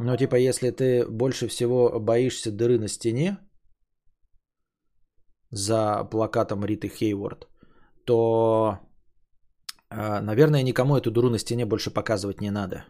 Но 0.00 0.16
типа, 0.16 0.36
если 0.36 0.70
ты 0.70 1.06
больше 1.06 1.48
всего 1.48 2.00
боишься 2.00 2.50
дыры 2.50 2.78
на 2.78 2.88
стене 2.88 3.36
за 5.50 6.04
плакатом 6.04 6.64
Риты 6.64 6.88
Хейворд, 6.88 7.48
то, 8.04 8.78
а, 9.90 10.20
наверное, 10.20 10.62
никому 10.62 10.96
эту 10.96 11.10
дыру 11.10 11.30
на 11.30 11.38
стене 11.38 11.66
больше 11.66 11.90
показывать 11.90 12.40
не 12.40 12.50
надо. 12.50 12.84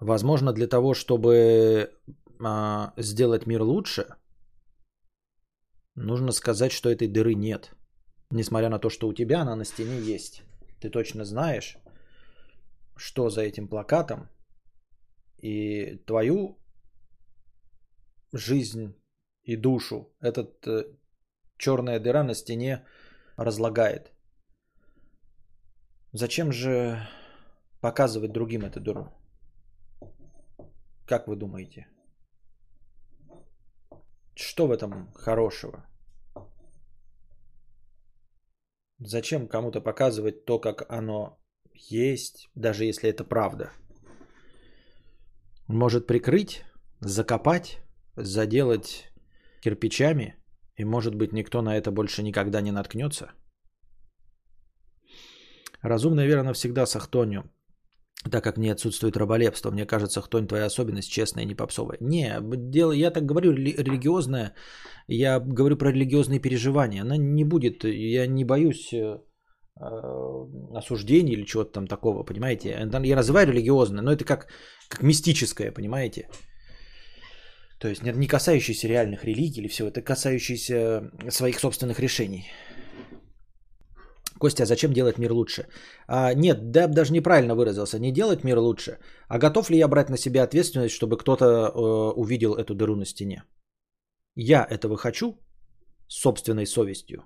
Возможно, 0.00 0.52
для 0.52 0.66
того, 0.66 0.94
чтобы 0.94 1.90
а, 2.40 2.92
сделать 2.96 3.46
мир 3.46 3.62
лучше, 3.62 4.06
нужно 5.94 6.32
сказать, 6.32 6.72
что 6.72 6.90
этой 6.90 7.08
дыры 7.08 7.34
нет. 7.34 7.74
Несмотря 8.30 8.68
на 8.68 8.78
то, 8.78 8.90
что 8.90 9.08
у 9.08 9.14
тебя 9.14 9.42
она 9.42 9.56
на 9.56 9.64
стене 9.64 10.00
есть. 10.00 10.42
Ты 10.80 10.90
точно 10.90 11.24
знаешь, 11.24 11.78
что 12.96 13.30
за 13.30 13.42
этим 13.42 13.68
плакатом. 13.68 14.28
И 15.38 15.96
твою 16.06 16.58
жизнь 18.32 18.94
и 19.44 19.56
душу 19.56 20.12
этот 20.20 20.66
э, 20.66 20.84
черная 21.58 22.00
дыра 22.00 22.22
на 22.24 22.34
стене 22.34 22.86
разлагает. 23.36 24.12
Зачем 26.12 26.52
же 26.52 27.06
показывать 27.80 28.32
другим 28.32 28.64
эту 28.64 28.80
дыру? 28.80 29.08
Как 31.06 31.28
вы 31.28 31.36
думаете? 31.36 31.88
Что 34.34 34.66
в 34.66 34.72
этом 34.72 35.12
хорошего? 35.12 35.86
Зачем 38.98 39.48
кому-то 39.48 39.80
показывать 39.80 40.44
то, 40.44 40.58
как 40.58 40.90
оно 40.90 41.38
есть, 41.74 42.48
даже 42.54 42.84
если 42.84 43.10
это 43.10 43.24
правда? 43.24 43.72
Может 45.66 46.06
прикрыть, 46.06 46.64
закопать, 47.00 47.80
заделать 48.16 49.13
кирпичами, 49.64 50.36
и 50.76 50.84
может 50.84 51.14
быть 51.14 51.32
никто 51.32 51.62
на 51.62 51.76
это 51.76 51.90
больше 51.90 52.22
никогда 52.22 52.60
не 52.60 52.72
наткнется? 52.72 53.32
Разумно 55.82 56.20
и 56.20 56.26
верно 56.26 56.52
всегда 56.52 56.86
с 56.86 56.96
Ахтонью 56.96 57.44
так 58.30 58.44
как 58.44 58.58
не 58.58 58.72
отсутствует 58.72 59.16
раболепство. 59.16 59.70
Мне 59.70 59.86
кажется, 59.86 60.20
хтонь 60.20 60.46
твоя 60.46 60.66
особенность 60.66 61.10
честная, 61.10 61.44
не 61.44 61.54
попсовая. 61.54 61.98
Не, 62.00 62.38
дело, 62.70 62.92
я 62.92 63.10
так 63.10 63.24
говорю, 63.26 63.52
религиозная, 63.52 64.54
я 65.08 65.40
говорю 65.40 65.76
про 65.76 65.92
религиозные 65.92 66.40
переживания. 66.40 67.02
Она 67.02 67.16
не 67.16 67.44
будет, 67.44 67.84
я 67.84 68.26
не 68.26 68.44
боюсь 68.44 68.92
э, 68.92 69.18
э 69.80 70.76
осуждений 70.76 71.34
или 71.34 71.44
чего-то 71.44 71.72
там 71.72 71.86
такого, 71.86 72.24
понимаете? 72.24 72.88
Я 73.04 73.16
развиваю 73.16 73.46
религиозное, 73.48 74.02
но 74.02 74.12
это 74.12 74.24
как, 74.24 74.48
как 74.88 75.02
мистическое, 75.02 75.72
понимаете? 75.72 76.28
То 77.78 77.88
есть 77.88 78.02
не 78.02 78.26
касающееся 78.26 78.88
реальных 78.88 79.24
религий 79.24 79.60
или 79.60 79.68
всего, 79.68 79.88
это 79.88 80.00
касающееся 80.02 81.10
своих 81.30 81.58
собственных 81.58 82.00
решений. 82.00 82.44
Костя, 84.38 84.62
а 84.62 84.66
зачем 84.66 84.92
делать 84.92 85.18
мир 85.18 85.32
лучше? 85.32 85.66
А, 86.06 86.34
нет, 86.34 86.70
да, 86.70 86.88
даже 86.88 87.12
неправильно 87.12 87.54
выразился. 87.54 87.98
Не 87.98 88.12
делать 88.12 88.44
мир 88.44 88.58
лучше, 88.58 88.98
а 89.28 89.38
готов 89.38 89.70
ли 89.70 89.78
я 89.78 89.88
брать 89.88 90.10
на 90.10 90.16
себя 90.16 90.42
ответственность, 90.42 90.94
чтобы 90.94 91.16
кто-то 91.16 91.44
э, 91.44 92.12
увидел 92.16 92.54
эту 92.54 92.74
дыру 92.74 92.96
на 92.96 93.04
стене? 93.04 93.44
Я 94.36 94.66
этого 94.70 94.96
хочу 94.96 95.38
собственной 96.08 96.66
совестью. 96.66 97.24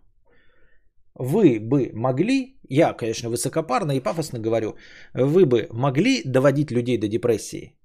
Вы 1.14 1.58
бы 1.60 1.90
могли, 1.94 2.58
я, 2.68 2.92
конечно, 2.92 3.30
высокопарно 3.30 3.92
и 3.92 4.00
пафосно 4.00 4.38
говорю, 4.38 4.76
вы 5.14 5.46
бы 5.46 5.66
могли 5.72 6.22
доводить 6.24 6.70
людей 6.70 6.98
до 6.98 7.08
депрессии? 7.08 7.77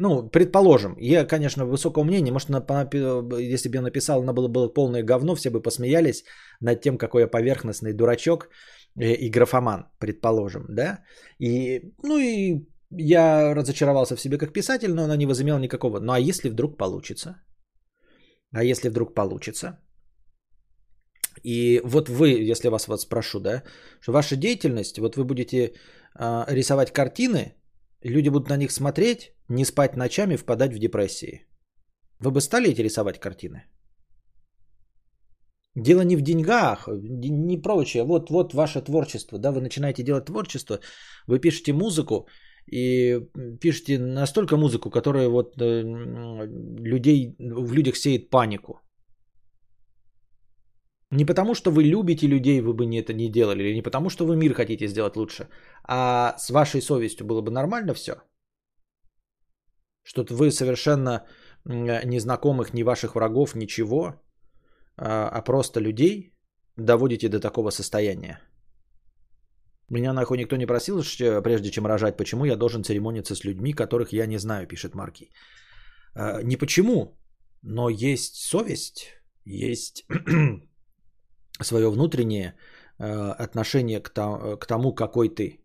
Ну, 0.00 0.30
предположим, 0.30 0.96
я, 0.98 1.26
конечно, 1.26 1.66
высокого 1.66 2.04
мнения, 2.04 2.32
может, 2.32 2.48
если 2.48 3.68
бы 3.68 3.76
я 3.76 3.82
написал, 3.82 4.22
оно 4.22 4.32
было, 4.32 4.48
было 4.48 4.72
полное 4.72 5.02
говно, 5.02 5.34
все 5.34 5.50
бы 5.50 5.62
посмеялись 5.62 6.24
над 6.60 6.80
тем, 6.80 6.96
какой 6.96 7.20
я 7.22 7.28
поверхностный 7.28 7.92
дурачок 7.92 8.48
и 8.98 9.28
графоман, 9.28 9.90
предположим, 9.98 10.64
да? 10.68 11.04
И, 11.38 11.82
ну 12.02 12.18
и 12.18 12.66
я 12.90 13.54
разочаровался 13.54 14.16
в 14.16 14.20
себе 14.20 14.38
как 14.38 14.54
писатель, 14.54 14.94
но 14.94 15.02
она 15.02 15.16
не 15.16 15.26
возымела 15.26 15.58
никакого. 15.58 16.00
Ну 16.00 16.12
а 16.12 16.18
если 16.18 16.48
вдруг 16.48 16.78
получится? 16.78 17.34
А 18.54 18.64
если 18.64 18.88
вдруг 18.88 19.14
получится? 19.14 19.80
И 21.44 21.82
вот 21.84 22.08
вы, 22.08 22.50
если 22.50 22.70
вас 22.70 22.88
вот 22.88 23.02
спрошу, 23.02 23.40
да, 23.40 23.64
что 24.00 24.12
ваша 24.12 24.36
деятельность, 24.36 24.98
вот 24.98 25.16
вы 25.16 25.24
будете 25.24 25.58
э, 26.18 26.44
рисовать 26.48 26.90
картины, 26.90 27.54
люди 28.02 28.30
будут 28.30 28.48
на 28.48 28.56
них 28.56 28.72
смотреть, 28.72 29.34
не 29.50 29.64
спать 29.64 29.96
ночами, 29.96 30.36
впадать 30.36 30.72
в 30.72 30.78
депрессии. 30.78 31.46
Вы 32.20 32.30
бы 32.30 32.40
стали 32.40 32.70
эти 32.70 32.82
рисовать 32.82 33.18
картины? 33.18 33.64
Дело 35.76 36.02
не 36.02 36.16
в 36.16 36.22
деньгах, 36.22 36.88
не 36.88 37.62
прочее. 37.62 38.02
Вот, 38.04 38.30
вот 38.30 38.54
ваше 38.54 38.80
творчество. 38.82 39.38
Да, 39.38 39.52
вы 39.52 39.60
начинаете 39.60 40.02
делать 40.02 40.26
творчество, 40.26 40.80
вы 41.26 41.38
пишете 41.38 41.72
музыку 41.72 42.28
и 42.66 43.20
пишете 43.60 43.98
настолько 43.98 44.56
музыку, 44.56 44.90
которая 44.90 45.28
вот 45.28 45.60
э, 45.60 45.82
людей, 46.78 47.36
в 47.38 47.72
людях 47.72 47.96
сеет 47.96 48.30
панику. 48.30 48.80
Не 51.12 51.24
потому, 51.24 51.54
что 51.54 51.70
вы 51.70 51.82
любите 51.82 52.28
людей, 52.28 52.60
вы 52.60 52.72
бы 52.72 52.86
не 52.86 53.00
это 53.00 53.12
не 53.12 53.28
делали, 53.28 53.62
или 53.62 53.74
не 53.74 53.82
потому, 53.82 54.10
что 54.10 54.26
вы 54.26 54.36
мир 54.36 54.54
хотите 54.54 54.86
сделать 54.88 55.16
лучше, 55.16 55.48
а 55.84 56.36
с 56.38 56.50
вашей 56.50 56.80
совестью 56.80 57.26
было 57.26 57.42
бы 57.42 57.50
нормально 57.50 57.94
все. 57.94 58.12
Что 60.10 60.24
вы 60.30 60.50
совершенно 60.50 61.24
незнакомых, 61.64 62.74
ни 62.74 62.82
ваших 62.82 63.14
врагов, 63.14 63.54
ничего, 63.54 64.14
а, 64.96 65.28
а 65.28 65.42
просто 65.42 65.80
людей 65.80 66.34
доводите 66.76 67.28
до 67.28 67.38
такого 67.38 67.70
состояния. 67.70 68.40
Меня 69.88 70.12
нахуй 70.12 70.38
никто 70.38 70.56
не 70.56 70.66
просил, 70.66 71.02
прежде 71.42 71.70
чем 71.70 71.86
рожать, 71.86 72.16
почему 72.16 72.44
я 72.44 72.56
должен 72.56 72.82
церемониться 72.82 73.36
с 73.36 73.44
людьми, 73.44 73.72
которых 73.72 74.12
я 74.12 74.26
не 74.26 74.38
знаю, 74.38 74.66
пишет 74.66 74.94
Марки. 74.94 75.30
А, 76.16 76.42
не 76.42 76.56
почему, 76.56 77.16
но 77.62 77.88
есть 77.88 78.34
совесть, 78.34 79.06
есть 79.44 80.04
свое 81.62 81.88
внутреннее 81.88 82.54
а, 82.98 83.32
отношение 83.44 84.00
к 84.00 84.66
тому, 84.66 84.94
какой 84.94 85.28
ты. 85.28 85.60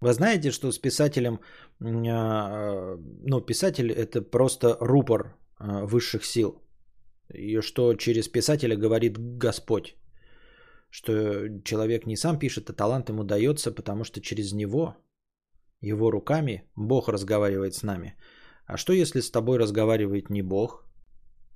Вы 0.00 0.12
знаете, 0.12 0.50
что 0.50 0.72
с 0.72 0.78
писателем, 0.78 1.40
а, 1.80 2.96
ну, 3.26 3.40
писатель 3.40 3.90
это 3.92 4.22
просто 4.22 4.76
рупор 4.80 5.36
высших 5.58 6.24
сил. 6.24 6.62
И 7.32 7.60
что 7.60 7.94
через 7.94 8.28
писателя 8.28 8.76
говорит 8.76 9.18
Господь 9.38 9.96
что 10.94 11.12
человек 11.64 12.06
не 12.06 12.16
сам 12.16 12.38
пишет, 12.38 12.70
а 12.70 12.72
талант 12.72 13.08
ему 13.08 13.24
дается, 13.24 13.72
потому 13.72 14.04
что 14.04 14.20
через 14.20 14.52
него, 14.52 14.96
его 15.80 16.12
руками, 16.12 16.62
Бог 16.76 17.08
разговаривает 17.08 17.74
с 17.74 17.82
нами. 17.82 18.14
А 18.66 18.76
что 18.76 18.92
если 18.92 19.20
с 19.20 19.30
тобой 19.30 19.58
разговаривает 19.58 20.30
не 20.30 20.42
Бог? 20.42 20.84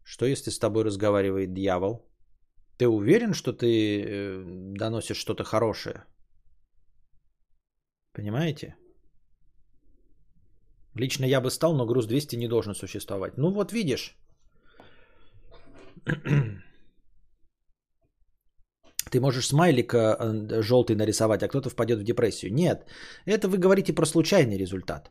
Что 0.03 0.27
если 0.27 0.51
с 0.51 0.59
тобой 0.59 0.83
разговаривает 0.83 1.55
дьявол? 1.55 2.05
Ты 2.79 2.89
уверен, 2.89 3.33
что 3.33 3.53
ты 3.53 3.67
э, 3.67 4.43
доносишь 4.77 5.19
что-то 5.19 5.45
хорошее? 5.45 6.05
Понимаете? 8.19 8.75
Лично 10.97 11.27
я 11.27 11.41
бы 11.41 11.51
стал, 11.51 11.77
но 11.77 11.87
груз 11.87 12.07
200 12.07 12.37
не 12.37 12.49
должен 12.49 12.75
существовать. 12.75 13.39
Ну 13.39 13.51
вот 13.51 13.73
видишь. 13.73 14.17
Ты 19.11 19.21
можешь 19.21 19.47
смайлик 19.47 19.95
э, 19.95 20.63
желтый 20.63 20.97
нарисовать, 20.97 21.43
а 21.43 21.49
кто-то 21.49 21.71
впадет 21.71 22.01
в 22.01 22.05
депрессию. 22.05 22.53
Нет, 22.53 22.87
это 23.25 23.49
вы 23.49 23.59
говорите 23.59 23.93
про 23.93 24.07
случайный 24.07 24.59
результат. 24.59 25.11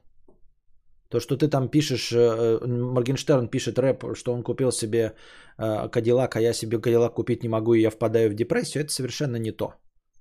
То, 1.09 1.19
что 1.21 1.38
ты 1.38 1.47
там 1.47 1.69
пишешь, 1.69 2.11
э, 2.11 2.17
э, 2.17 2.67
Моргенштерн 2.67 3.47
пишет 3.47 3.79
рэп, 3.79 4.17
что 4.17 4.34
он 4.34 4.43
купил 4.43 4.71
себе 4.71 5.13
Кадиллак, 5.57 6.35
а 6.35 6.41
я 6.41 6.53
себе 6.53 6.77
Кадиллак 6.81 7.13
купить 7.13 7.43
не 7.43 7.49
могу, 7.49 7.73
и 7.73 7.81
я 7.81 7.89
впадаю 7.89 8.29
в 8.29 8.34
депрессию, 8.35 8.84
это 8.84 8.91
совершенно 8.91 9.38
не 9.38 9.51
то. 9.51 9.73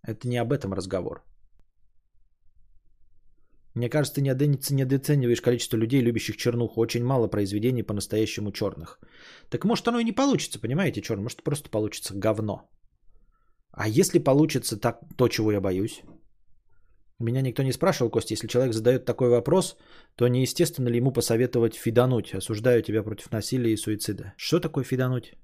Это 0.07 0.29
не 0.29 0.39
об 0.41 0.53
этом 0.53 0.73
разговор. 0.73 1.25
Мне 3.77 3.91
кажется, 3.91 4.15
ты 4.15 4.23
недооцениваешь 4.23 5.43
количество 5.43 5.77
людей, 5.77 6.01
любящих 6.01 6.37
чернуху. 6.37 6.81
Очень 6.81 7.05
мало 7.05 7.29
произведений 7.29 7.83
по-настоящему 7.83 8.51
черных. 8.51 8.99
Так 9.51 9.65
может 9.65 9.89
оно 9.89 10.01
и 10.01 10.05
не 10.05 10.13
получится, 10.13 10.59
понимаете, 10.59 11.03
черный? 11.03 11.23
Может 11.23 11.43
просто 11.43 11.69
получится 11.69 12.15
говно. 12.15 12.71
А 13.73 13.87
если 13.87 14.19
получится 14.19 14.81
так, 14.81 15.01
то, 15.19 15.29
чего 15.29 15.53
я 15.53 15.61
боюсь? 15.61 16.03
Меня 17.19 17.43
никто 17.43 17.63
не 17.63 17.73
спрашивал, 17.73 18.11
Костя, 18.11 18.33
если 18.33 18.49
человек 18.49 18.73
задает 18.73 19.05
такой 19.05 19.29
вопрос, 19.29 19.77
то 20.17 20.29
неестественно 20.29 20.89
ли 20.89 20.97
ему 20.97 21.13
посоветовать 21.13 21.75
фидануть? 21.75 22.35
Осуждаю 22.35 22.83
тебя 22.83 23.03
против 23.03 23.31
насилия 23.31 23.73
и 23.73 23.77
суицида. 23.77 24.33
Что 24.39 24.59
такое 24.59 24.85
фидануть? 24.85 25.35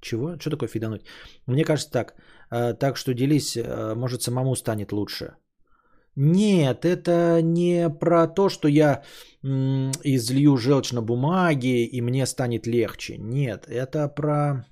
Чего? 0.00 0.38
Что 0.38 0.50
такое 0.50 0.68
фидануть? 0.68 1.02
Мне 1.46 1.64
кажется 1.64 1.90
так. 1.90 2.14
Э, 2.52 2.74
так 2.74 2.96
что 2.96 3.14
делись, 3.14 3.56
э, 3.56 3.94
может 3.94 4.22
самому 4.22 4.54
станет 4.54 4.92
лучше. 4.92 5.34
Нет, 6.16 6.84
это 6.84 7.40
не 7.42 7.88
про 7.88 8.28
то, 8.28 8.48
что 8.48 8.68
я 8.68 9.02
излью 9.42 10.56
желчь 10.56 10.92
на 10.92 11.02
бумаге 11.02 11.84
и 11.84 12.00
мне 12.02 12.26
станет 12.26 12.66
легче. 12.66 13.16
Нет, 13.18 13.66
это 13.66 14.08
про 14.08 14.66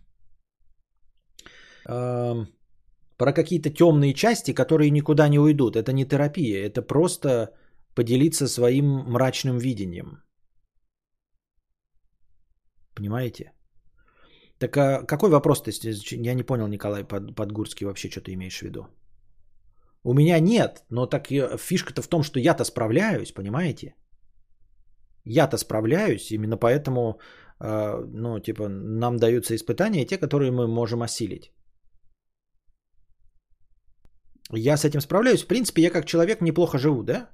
про 1.84 3.32
какие-то 3.32 3.70
темные 3.70 4.14
части, 4.14 4.54
которые 4.54 4.90
никуда 4.90 5.28
не 5.28 5.38
уйдут. 5.38 5.76
Это 5.76 5.92
не 5.92 6.04
терапия, 6.04 6.66
это 6.66 6.82
просто 6.82 7.54
поделиться 7.94 8.48
своим 8.48 8.86
мрачным 8.86 9.58
видением. 9.58 10.22
Понимаете? 12.94 13.52
Так 14.58 14.76
а 14.76 15.02
какой 15.06 15.30
вопрос 15.30 15.62
ты? 15.62 15.70
Я 16.10 16.34
не 16.34 16.42
понял, 16.42 16.68
Николай 16.68 17.04
Подгурский, 17.04 17.86
вообще 17.86 18.10
что 18.10 18.20
ты 18.20 18.32
имеешь 18.34 18.58
в 18.58 18.62
виду? 18.62 18.86
У 20.05 20.14
меня 20.14 20.40
нет, 20.40 20.85
но 20.90 21.06
так 21.06 21.27
фишка-то 21.59 22.02
в 22.02 22.09
том, 22.09 22.22
что 22.22 22.40
я-то 22.40 22.64
справляюсь, 22.64 23.32
понимаете? 23.32 23.94
Я-то 25.24 25.59
справляюсь, 25.59 26.31
именно 26.31 26.56
поэтому, 26.56 27.20
э, 27.60 28.05
ну, 28.12 28.40
типа, 28.40 28.68
нам 28.68 29.16
даются 29.16 29.55
испытания, 29.55 30.06
те, 30.06 30.18
которые 30.18 30.51
мы 30.51 30.66
можем 30.66 31.02
осилить. 31.02 31.52
Я 34.52 34.77
с 34.77 34.85
этим 34.85 35.01
справляюсь. 35.01 35.43
В 35.43 35.47
принципе, 35.47 35.82
я 35.82 35.90
как 35.90 36.06
человек 36.06 36.40
неплохо 36.40 36.78
живу, 36.78 37.02
да? 37.02 37.31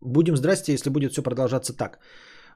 Будем 0.00 0.36
здрасте, 0.36 0.72
если 0.72 0.90
будет 0.90 1.12
все 1.12 1.22
продолжаться 1.22 1.76
так. 1.76 1.98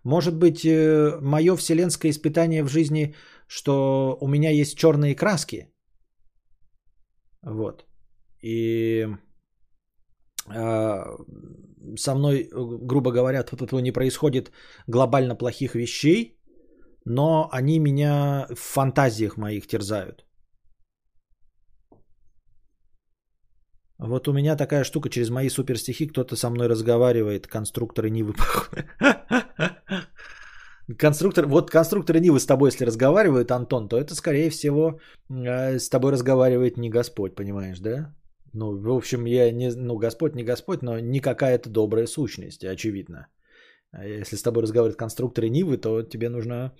Может 0.05 0.35
быть, 0.35 0.65
э, 0.65 1.19
мое 1.20 1.57
вселенское 1.57 2.11
испытание 2.11 2.65
в 2.65 2.69
жизни, 2.69 3.15
что 3.47 4.16
у 4.20 4.28
меня 4.28 4.51
есть 4.51 4.77
черные 4.77 5.15
краски. 5.15 5.69
Вот. 7.43 7.85
И 8.43 9.06
э, 10.55 11.05
со 11.97 12.14
мной, 12.14 12.48
грубо 12.52 13.12
говоря, 13.12 13.43
тут 13.43 13.73
не 13.73 13.93
происходит 13.93 14.51
глобально 14.86 15.36
плохих 15.36 15.74
вещей, 15.74 16.39
но 17.05 17.48
они 17.52 17.78
меня 17.78 18.47
в 18.51 18.59
фантазиях 18.59 19.36
моих 19.36 19.66
терзают. 19.66 20.27
Вот 23.98 24.28
у 24.28 24.32
меня 24.32 24.56
такая 24.56 24.85
штука, 24.85 25.09
через 25.09 25.31
мои 25.31 25.48
суперстихи 25.48 26.09
кто-то 26.09 26.36
со 26.36 26.51
мной 26.51 26.69
разговаривает, 26.69 27.47
конструкторы 27.47 28.10
Нивы. 28.10 28.35
Конструктор, 30.98 31.47
вот 31.47 31.70
конструкторы 31.70 32.19
Нивы 32.19 32.40
с 32.40 32.47
тобой, 32.47 32.70
если 32.70 32.85
разговаривают, 32.85 33.52
Антон, 33.52 33.89
то 33.89 33.97
это, 33.97 34.16
скорее 34.16 34.51
всего, 34.51 34.98
э, 35.31 35.78
с 35.78 35.89
тобой 35.89 36.12
разговаривает 36.12 36.77
не 36.78 36.90
Господь, 36.90 37.36
понимаешь, 37.36 37.78
да? 37.78 38.12
Ну, 38.55 38.77
в 38.77 38.91
общем, 38.91 39.27
я 39.27 39.51
не, 39.51 39.70
ну, 39.70 39.99
Господь 39.99 40.35
не 40.35 40.45
Господь, 40.45 40.83
но 40.83 41.01
не 41.01 41.20
какая-то 41.20 41.70
добрая 41.70 42.07
сущность, 42.07 42.65
очевидно. 42.65 43.27
А 43.93 44.05
если 44.05 44.37
с 44.37 44.43
тобой 44.43 44.62
разговаривают 44.62 44.99
конструкторы 44.99 45.49
Нивы, 45.49 45.79
то 45.79 46.03
тебе 46.03 46.29
нужно 46.29 46.73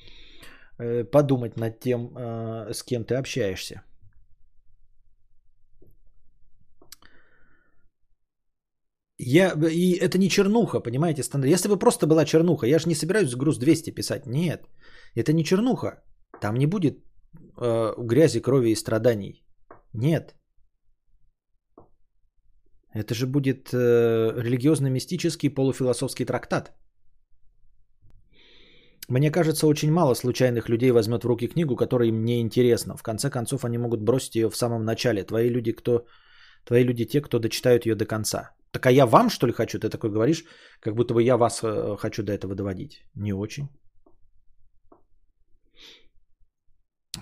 э, 0.79 1.05
подумать 1.05 1.57
над 1.57 1.81
тем, 1.81 2.17
э, 2.17 2.73
с 2.75 2.83
кем 2.83 3.05
ты 3.05 3.15
общаешься. 3.15 3.83
Я, 9.19 9.53
и 9.71 9.93
это 9.93 10.19
не 10.19 10.29
чернуха, 10.29 10.81
понимаете, 10.81 11.23
стандарт. 11.23 11.53
Если 11.53 11.69
бы 11.69 11.79
просто 11.79 12.07
была 12.07 12.25
чернуха, 12.25 12.67
я 12.67 12.79
же 12.79 12.89
не 12.89 12.95
собираюсь 12.95 13.35
груз 13.35 13.59
200 13.59 13.91
писать. 13.95 14.27
Нет, 14.27 14.67
это 15.15 15.33
не 15.33 15.45
чернуха. 15.45 16.03
Там 16.41 16.57
не 16.57 16.67
будет 16.67 16.99
э, 17.61 17.95
грязи, 17.99 18.41
крови 18.41 18.71
и 18.71 18.75
страданий. 18.75 19.45
Нет. 19.95 20.35
Это 22.95 23.15
же 23.15 23.27
будет 23.27 23.73
э, 23.73 23.77
религиозно-мистический 24.37 25.49
полуфилософский 25.49 26.27
трактат. 26.27 26.73
Мне 29.09 29.31
кажется, 29.31 29.67
очень 29.67 29.93
мало 29.93 30.15
случайных 30.15 30.69
людей 30.69 30.91
возьмет 30.91 31.25
в 31.25 31.27
руки 31.27 31.49
книгу, 31.49 31.77
которая 31.77 32.09
им 32.09 32.25
не 32.25 32.41
интересна. 32.41 32.97
В 32.97 33.03
конце 33.03 33.31
концов, 33.31 33.65
они 33.65 33.79
могут 33.79 34.03
бросить 34.03 34.37
ее 34.37 34.51
в 34.51 34.57
самом 34.57 34.85
начале. 34.85 35.25
Твои 35.25 35.51
люди, 35.51 35.73
кто, 35.73 36.07
твои 36.65 36.85
люди 36.85 37.05
те, 37.05 37.21
кто 37.21 37.39
дочитают 37.39 37.87
ее 37.87 37.95
до 37.95 38.07
конца. 38.07 38.55
Так 38.71 38.87
а 38.87 38.91
я 38.91 39.07
вам, 39.07 39.31
что 39.31 39.47
ли, 39.47 39.53
хочу? 39.53 39.79
Ты 39.79 39.91
такой 39.91 40.11
говоришь, 40.11 40.45
как 40.81 40.95
будто 40.95 41.15
бы 41.15 41.23
я 41.23 41.37
вас 41.37 41.63
э, 41.63 41.97
хочу 41.99 42.23
до 42.23 42.33
этого 42.33 42.55
доводить. 42.55 43.05
Не 43.15 43.33
очень. 43.33 43.69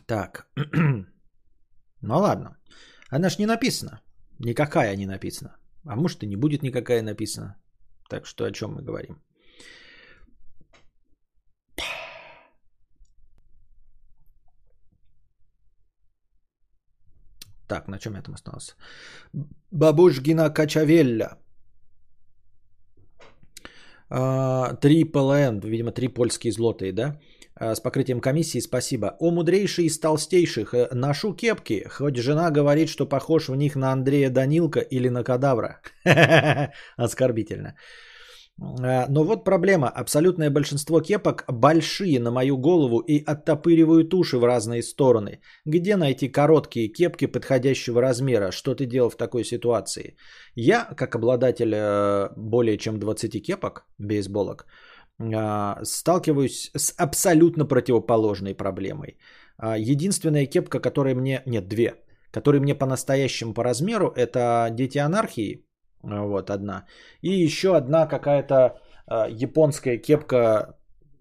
Так. 0.07 0.47
ну 2.03 2.19
ладно. 2.19 2.57
Она 3.09 3.31
ж 3.31 3.39
не 3.39 3.47
написана. 3.47 4.01
Никакая 4.39 4.97
не 4.97 5.07
написана. 5.07 5.60
А 5.86 5.97
может 5.97 6.23
и 6.23 6.27
не 6.27 6.36
будет 6.36 6.62
никакая 6.62 7.02
написана. 7.02 7.57
Так 8.09 8.27
что 8.27 8.44
о 8.44 8.52
чем 8.52 8.74
мы 8.74 8.82
говорим? 8.82 9.16
Так, 17.69 17.89
на 17.89 17.98
чем 17.98 18.15
я 18.15 18.23
там 18.23 18.35
остался? 18.35 18.74
Бабушгина 19.70 20.51
Качавелля. 20.51 21.39
А, 24.09 24.74
три 24.74 25.05
ПЛН, 25.05 25.61
видимо, 25.61 25.93
три 25.93 26.09
польские 26.09 26.52
злотые, 26.52 26.93
да? 26.93 27.20
А, 27.61 27.74
с 27.74 27.81
покрытием 27.81 28.20
комиссии, 28.20 28.61
спасибо. 28.61 29.16
О 29.20 29.31
мудрейший 29.31 29.85
из 29.85 30.01
толстейших. 30.01 30.73
Э, 30.73 30.89
ношу 30.95 31.35
кепки, 31.35 31.85
хоть 31.89 32.16
жена 32.16 32.51
говорит, 32.51 32.89
что 32.89 33.07
похож 33.07 33.49
в 33.49 33.57
них 33.57 33.77
на 33.77 33.93
Андрея 33.93 34.31
Данилка 34.31 34.81
или 34.81 35.11
на 35.11 35.23
кадавра. 35.23 35.82
Оскорбительно. 36.97 37.74
А, 38.61 39.07
но 39.09 39.24
вот 39.24 39.45
проблема. 39.45 39.89
Абсолютное 39.89 40.51
большинство 40.51 41.01
кепок 41.01 41.45
большие 41.49 42.19
на 42.19 42.31
мою 42.31 42.57
голову 42.57 43.01
и 43.01 43.23
оттопыривают 43.27 44.15
уши 44.15 44.39
в 44.39 44.45
разные 44.45 44.82
стороны. 44.82 45.41
Где 45.66 45.97
найти 45.97 46.28
короткие 46.28 46.89
кепки 46.89 47.27
подходящего 47.27 48.01
размера? 48.01 48.53
Что 48.53 48.74
ты 48.74 48.87
делал 48.87 49.11
в 49.11 49.16
такой 49.16 49.45
ситуации? 49.45 50.16
Я, 50.55 50.89
как 50.97 51.15
обладатель 51.15 51.74
э, 51.74 52.31
более 52.37 52.78
чем 52.78 52.99
20 52.99 53.43
кепок, 53.43 53.85
бейсболок, 53.99 54.66
сталкиваюсь 55.85 56.71
с 56.77 56.95
абсолютно 56.97 57.65
противоположной 57.67 58.55
проблемой. 58.55 59.19
А, 59.59 59.77
единственная 59.77 60.47
кепка, 60.47 60.81
которая 60.81 61.15
мне... 61.15 61.43
Нет, 61.47 61.69
две. 61.69 61.95
Которые 62.33 62.61
мне 62.61 62.75
по-настоящему 62.75 63.55
по 63.55 63.65
размеру, 63.65 64.13
это 64.17 64.69
Дети 64.71 64.99
анархии, 64.99 65.67
вот 66.03 66.51
одна. 66.51 66.87
И 67.23 67.45
еще 67.45 67.77
одна 67.77 68.07
какая-то 68.07 68.81
японская 69.29 69.99
кепка, 69.99 70.77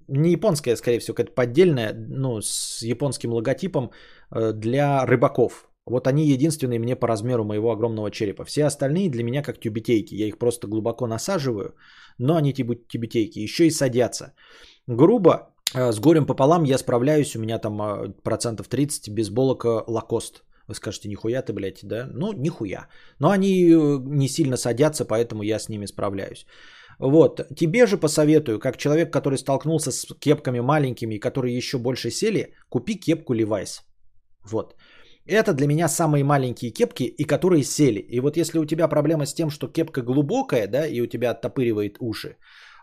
не 0.07 0.31
японская, 0.31 0.75
скорее 0.75 0.99
всего, 0.99 1.15
какая-то 1.15 1.33
поддельная, 1.33 1.93
ну, 1.93 2.41
с 2.41 2.81
японским 2.83 3.33
логотипом 3.33 3.91
для 4.31 5.05
рыбаков. 5.05 5.68
Вот 5.85 6.07
они 6.07 6.27
единственные 6.27 6.79
мне 6.79 6.95
по 6.95 7.07
размеру 7.07 7.43
моего 7.43 7.71
огромного 7.71 8.11
черепа. 8.11 8.45
Все 8.45 8.65
остальные 8.65 9.09
для 9.09 9.23
меня 9.23 9.41
как 9.41 9.59
тюбетейки. 9.59 10.15
Я 10.15 10.27
их 10.27 10.37
просто 10.37 10.67
глубоко 10.67 11.07
насаживаю, 11.07 11.75
но 12.17 12.35
они 12.35 12.53
тюбетейки. 12.53 13.39
Еще 13.39 13.67
и 13.67 13.71
садятся. 13.71 14.33
Грубо, 14.87 15.53
э, 15.75 15.91
с 15.91 15.99
горем 15.99 16.25
пополам 16.25 16.63
я 16.63 16.77
справляюсь. 16.77 17.35
У 17.35 17.39
меня 17.39 17.59
там 17.59 17.81
э, 17.81 18.13
процентов 18.23 18.67
30 18.67 19.09
бейсболок 19.13 19.65
лакост. 19.87 20.43
Вы 20.67 20.75
скажете, 20.75 21.09
нихуя 21.09 21.41
ты, 21.41 21.53
блядь, 21.53 21.83
да? 21.83 22.07
Ну, 22.13 22.33
нихуя. 22.33 22.87
Но 23.19 23.29
они 23.29 23.71
э, 23.71 23.99
не 24.05 24.27
сильно 24.27 24.57
садятся, 24.57 25.05
поэтому 25.05 25.43
я 25.43 25.59
с 25.59 25.69
ними 25.69 25.87
справляюсь. 25.87 26.45
Вот. 26.99 27.41
Тебе 27.55 27.87
же 27.87 27.97
посоветую, 27.97 28.59
как 28.59 28.77
человек, 28.77 29.11
который 29.11 29.37
столкнулся 29.37 29.91
с 29.91 30.05
кепками 30.19 30.59
маленькими, 30.59 31.17
которые 31.17 31.57
еще 31.57 31.77
больше 31.77 32.11
сели, 32.11 32.53
купи 32.69 32.99
кепку 32.99 33.33
Levi's. 33.33 33.81
Вот. 34.51 34.75
Это 35.31 35.53
для 35.53 35.67
меня 35.67 35.87
самые 35.87 36.23
маленькие 36.23 36.71
кепки, 36.71 37.03
и 37.03 37.23
которые 37.23 37.63
сели. 37.63 37.99
И 37.99 38.19
вот 38.19 38.37
если 38.37 38.59
у 38.59 38.65
тебя 38.65 38.87
проблема 38.87 39.25
с 39.25 39.33
тем, 39.33 39.49
что 39.49 39.67
кепка 39.67 40.01
глубокая, 40.01 40.67
да, 40.67 40.87
и 40.87 41.01
у 41.01 41.07
тебя 41.07 41.31
оттопыривает 41.31 41.97
уши, 41.99 42.37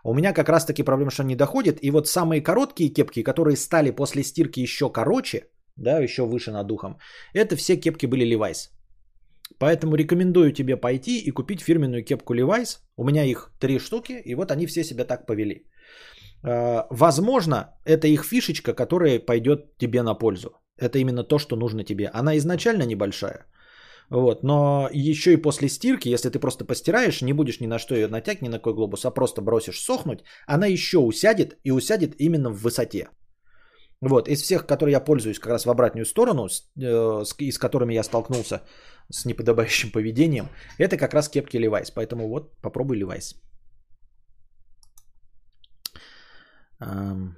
у 0.05 0.13
меня 0.13 0.33
как 0.33 0.49
раз 0.49 0.65
таки 0.65 0.83
проблема, 0.83 1.11
что 1.11 1.23
не 1.23 1.35
доходит. 1.35 1.83
И 1.83 1.91
вот 1.91 2.07
самые 2.07 2.41
короткие 2.41 2.93
кепки, 2.93 3.23
которые 3.23 3.57
стали 3.57 3.91
после 3.91 4.23
стирки 4.23 4.61
еще 4.61 4.89
короче, 4.89 5.49
да, 5.75 5.99
еще 5.99 6.21
выше 6.21 6.51
над 6.51 6.67
духом. 6.67 6.97
Это 7.33 7.57
все 7.57 7.75
кепки 7.75 8.05
были 8.05 8.25
Levi's. 8.25 8.69
Поэтому 9.59 9.95
рекомендую 9.95 10.53
тебе 10.53 10.77
пойти 10.77 11.19
и 11.19 11.31
купить 11.31 11.61
фирменную 11.61 12.05
кепку 12.05 12.33
Levi's. 12.33 12.79
У 12.95 13.03
меня 13.03 13.25
их 13.25 13.51
три 13.59 13.79
штуки, 13.79 14.21
и 14.25 14.35
вот 14.35 14.51
они 14.51 14.67
все 14.67 14.83
себя 14.83 15.03
так 15.03 15.25
повели. 15.25 15.65
А, 16.43 16.87
возможно, 16.89 17.75
это 17.83 18.07
их 18.07 18.23
фишечка, 18.23 18.73
которая 18.73 19.19
пойдет 19.19 19.77
тебе 19.77 20.01
на 20.01 20.13
пользу. 20.13 20.51
Это 20.77 20.99
именно 20.99 21.23
то, 21.23 21.39
что 21.39 21.55
нужно 21.55 21.83
тебе. 21.83 22.09
Она 22.13 22.37
изначально 22.37 22.83
небольшая. 22.83 23.45
Вот, 24.09 24.43
но 24.43 24.89
еще 24.93 25.33
и 25.33 25.41
после 25.41 25.67
стирки, 25.67 26.07
если 26.07 26.29
ты 26.29 26.39
просто 26.39 26.65
постираешь, 26.65 27.21
не 27.21 27.33
будешь 27.33 27.59
ни 27.59 27.67
на 27.67 27.77
что 27.77 27.95
ее 27.95 28.07
натягивать, 28.07 28.41
ни 28.41 28.47
на 28.47 28.57
какой 28.57 28.73
глобус, 28.73 29.05
а 29.05 29.11
просто 29.11 29.41
бросишь 29.41 29.81
сохнуть, 29.81 30.23
она 30.45 30.65
еще 30.65 30.97
усядет 30.97 31.57
и 31.63 31.71
усядет 31.71 32.15
именно 32.19 32.49
в 32.49 32.61
высоте. 32.61 33.09
Вот, 34.01 34.29
из 34.29 34.41
всех, 34.41 34.65
которые 34.65 34.93
я 34.93 35.03
пользуюсь 35.03 35.39
как 35.39 35.51
раз 35.51 35.65
в 35.65 35.69
обратную 35.69 36.05
сторону, 36.05 36.47
с, 36.47 36.71
э, 36.79 37.25
с, 37.25 37.35
и 37.39 37.51
с 37.51 37.57
которыми 37.57 37.95
я 37.95 38.03
столкнулся 38.03 38.61
с 39.11 39.25
неподобающим 39.25 39.91
поведением, 39.93 40.47
это 40.77 40.97
как 40.97 41.13
раз 41.13 41.29
кепки 41.29 41.57
Levi's. 41.57 41.91
Поэтому 41.93 42.29
вот, 42.29 42.55
попробуй 42.61 43.01
Levi's. 43.01 43.35
Эм... 46.79 47.35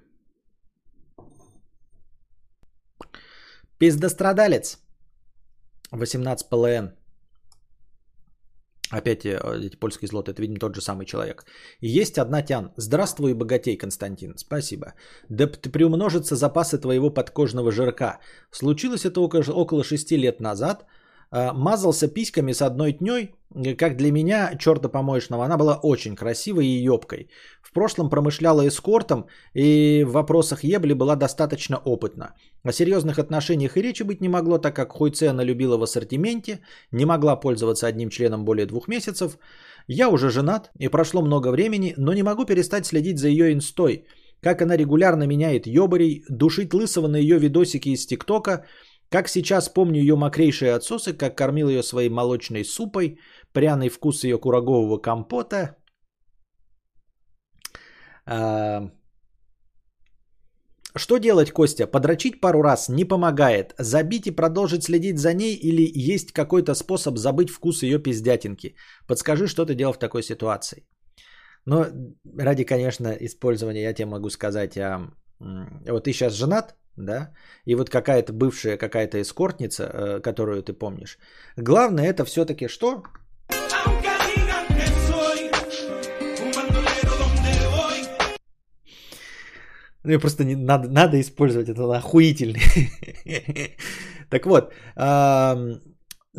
Пиздострадалец. 3.79 4.77
18 5.91 6.49
ПЛН. 6.49 6.91
Опять 8.91 9.25
э, 9.25 9.39
эти 9.65 9.79
польские 9.79 10.07
злоты, 10.07 10.31
это, 10.31 10.41
видимо, 10.41 10.59
тот 10.59 10.75
же 10.75 10.81
самый 10.81 11.05
человек. 11.05 11.45
Есть 11.79 12.17
одна 12.17 12.41
тян. 12.41 12.73
Здравствуй, 12.75 13.33
богатей, 13.33 13.77
Константин. 13.77 14.33
Спасибо. 14.37 14.95
Да 15.29 15.47
приумножатся 15.47 16.35
запасы 16.35 16.77
твоего 16.77 17.09
подкожного 17.09 17.71
жирка. 17.71 18.19
Случилось 18.51 19.05
это 19.05 19.21
около 19.21 19.83
6 19.83 20.11
лет 20.11 20.41
назад– 20.41 20.85
мазался 21.31 22.07
письками 22.07 22.53
с 22.53 22.61
одной 22.61 22.93
тней, 22.93 23.35
как 23.77 23.97
для 23.97 24.11
меня, 24.11 24.55
черта 24.59 24.89
помоечного, 24.89 25.45
она 25.45 25.57
была 25.57 25.79
очень 25.81 26.15
красивой 26.15 26.67
и 26.67 26.83
ёбкой. 26.83 27.29
В 27.61 27.71
прошлом 27.73 28.09
промышляла 28.09 28.67
эскортом 28.67 29.25
и 29.53 30.03
в 30.07 30.11
вопросах 30.11 30.63
ебли 30.63 30.93
была 30.93 31.15
достаточно 31.15 31.77
опытна. 31.77 32.33
О 32.63 32.71
серьезных 32.71 33.19
отношениях 33.19 33.77
и 33.77 33.81
речи 33.81 34.03
быть 34.03 34.21
не 34.21 34.29
могло, 34.29 34.57
так 34.57 34.75
как 34.75 34.91
хуйце 34.91 35.29
она 35.29 35.43
любила 35.43 35.77
в 35.77 35.83
ассортименте, 35.83 36.59
не 36.91 37.05
могла 37.05 37.35
пользоваться 37.35 37.87
одним 37.87 38.09
членом 38.09 38.45
более 38.45 38.65
двух 38.65 38.87
месяцев. 38.87 39.37
Я 39.87 40.09
уже 40.09 40.29
женат 40.29 40.71
и 40.79 40.87
прошло 40.87 41.21
много 41.21 41.51
времени, 41.51 41.93
но 41.97 42.13
не 42.13 42.23
могу 42.23 42.45
перестать 42.45 42.85
следить 42.85 43.19
за 43.19 43.29
ее 43.29 43.51
инстой, 43.53 44.05
как 44.41 44.61
она 44.61 44.77
регулярно 44.77 45.23
меняет 45.27 45.67
ёбарей, 45.67 46.23
душить 46.29 46.73
лысого 46.73 47.07
на 47.07 47.17
ее 47.17 47.39
видосики 47.39 47.89
из 47.89 48.05
ТикТока– 48.05 48.65
как 49.09 49.27
сейчас 49.27 49.69
помню 49.69 50.01
ее 50.01 50.15
мокрейшие 50.15 50.75
отсосы, 50.75 51.13
как 51.13 51.37
кормил 51.37 51.69
ее 51.69 51.83
своей 51.83 52.09
молочной 52.09 52.63
супой, 52.63 53.19
пряный 53.53 53.89
вкус 53.89 54.23
ее 54.23 54.37
курагового 54.37 54.97
компота. 54.97 55.75
А... 58.25 58.91
Что 60.95 61.17
делать, 61.17 61.51
Костя? 61.51 61.87
Подрочить 61.87 62.41
пару 62.41 62.61
раз 62.61 62.89
не 62.89 63.05
помогает. 63.05 63.73
Забить 63.79 64.27
и 64.27 64.31
продолжить 64.31 64.83
следить 64.83 65.19
за 65.19 65.33
ней 65.33 65.55
или 65.55 65.91
есть 66.13 66.31
какой-то 66.31 66.75
способ 66.75 67.17
забыть 67.17 67.49
вкус 67.49 67.83
ее 67.83 67.99
пиздятинки? 67.99 68.75
Подскажи, 69.07 69.47
что 69.47 69.65
ты 69.65 69.75
делал 69.75 69.93
в 69.93 69.99
такой 69.99 70.23
ситуации. 70.23 70.87
Ну, 71.65 71.85
ради, 72.37 72.63
конечно, 72.63 73.15
использования 73.19 73.83
я 73.83 73.93
тебе 73.93 74.07
могу 74.07 74.29
сказать, 74.29 74.77
а, 74.77 75.11
вот 75.39 76.03
ты 76.03 76.13
сейчас 76.13 76.33
женат, 76.33 76.75
да, 77.05 77.33
и 77.65 77.75
вот 77.75 77.89
какая-то 77.89 78.33
бывшая 78.33 78.77
какая-то 78.77 79.21
эскортница, 79.21 79.83
э, 79.83 80.21
которую 80.21 80.61
ты 80.63 80.73
помнишь. 80.73 81.17
Главное 81.57 82.09
это 82.09 82.25
все-таки 82.25 82.67
что? 82.67 83.03
Ну, 90.03 90.19
просто 90.19 90.43
не, 90.43 90.55
надо, 90.55 90.87
надо 90.87 91.19
использовать 91.19 91.69
это 91.69 91.83
охуительный. 91.97 92.61
так 94.29 94.45
вот, 94.45 94.73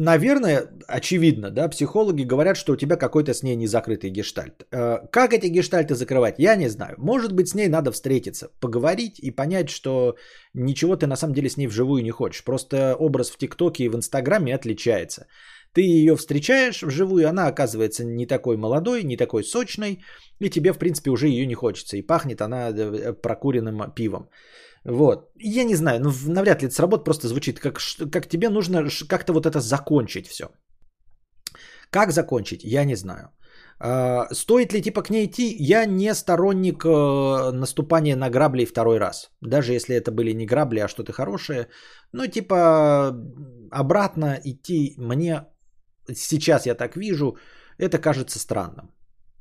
наверное, 0.01 0.69
очевидно, 0.89 1.51
да, 1.51 1.69
психологи 1.69 2.23
говорят, 2.23 2.57
что 2.57 2.73
у 2.73 2.77
тебя 2.77 2.97
какой-то 2.97 3.35
с 3.35 3.43
ней 3.43 3.57
незакрытый 3.57 4.11
гештальт. 4.11 4.67
Э, 4.73 4.99
как 5.13 5.33
эти 5.33 5.47
гештальты 5.47 5.95
закрывать, 5.95 6.39
я 6.39 6.57
не 6.57 6.69
знаю. 6.69 6.95
Может 6.99 7.33
быть, 7.33 7.49
с 7.49 7.55
ней 7.55 7.69
надо 7.69 7.93
встретиться, 7.93 8.49
поговорить 8.61 9.19
и 9.21 9.31
понять, 9.31 9.69
что 9.69 10.17
ничего 10.55 10.97
ты 10.97 11.07
на 11.07 11.17
самом 11.17 11.35
деле 11.35 11.49
с 11.51 11.57
ней 11.57 11.69
вживую 11.69 12.03
не 12.03 12.11
хочешь. 12.11 12.45
Просто 12.45 12.97
образ 12.99 13.31
в 13.31 13.37
ТикТоке 13.37 13.85
и 13.85 13.89
в 13.89 13.95
Инстаграме 13.95 14.55
отличается. 14.55 15.27
Ты 15.75 15.83
ее 15.83 16.17
встречаешь 16.17 16.83
вживую, 16.83 17.29
она 17.29 17.47
оказывается 17.47 18.05
не 18.05 18.27
такой 18.27 18.57
молодой, 18.57 19.05
не 19.05 19.17
такой 19.17 19.45
сочной, 19.45 20.03
и 20.41 20.51
тебе, 20.51 20.73
в 20.73 20.79
принципе, 20.79 21.11
уже 21.11 21.29
ее 21.29 21.47
не 21.47 21.55
хочется. 21.55 21.97
И 21.97 22.03
пахнет 22.03 22.41
она 22.41 22.71
э, 22.71 23.13
прокуренным 23.13 23.93
пивом. 23.95 24.31
Вот. 24.85 25.31
Я 25.39 25.65
не 25.65 25.75
знаю, 25.75 26.01
ну 26.01 26.13
навряд 26.27 26.63
ли 26.63 26.69
это 26.69 26.75
сработает, 26.75 27.05
просто 27.05 27.29
звучит, 27.29 27.61
как, 27.61 27.79
как 28.13 28.29
тебе 28.29 28.49
нужно 28.49 28.89
как-то 29.09 29.33
вот 29.33 29.47
это 29.47 29.61
закончить 29.61 30.27
все. 30.27 30.45
Как 31.91 32.13
закончить, 32.13 32.65
я 32.65 32.85
не 32.85 32.97
знаю. 32.97 33.31
Uh, 33.83 34.27
стоит 34.35 34.73
ли 34.73 34.83
типа 34.83 35.03
к 35.03 35.11
ней 35.11 35.27
идти? 35.27 35.57
Я 35.59 35.87
не 35.87 36.15
сторонник 36.15 36.85
uh, 36.85 37.51
наступания 37.51 38.17
на 38.17 38.29
грабли 38.31 38.67
второй 38.67 38.99
раз. 38.99 39.31
Даже 39.41 39.73
если 39.73 39.97
это 39.97 40.13
были 40.13 40.33
не 40.35 40.47
грабли, 40.47 40.81
а 40.81 40.89
что-то 40.89 41.13
хорошее. 41.13 41.69
Ну, 42.13 42.27
типа, 42.27 43.17
обратно 43.71 44.39
идти 44.45 44.95
мне, 44.99 45.47
сейчас 46.15 46.67
я 46.67 46.75
так 46.75 46.97
вижу, 46.97 47.37
это 47.79 47.99
кажется 47.99 48.39
странным. 48.39 48.91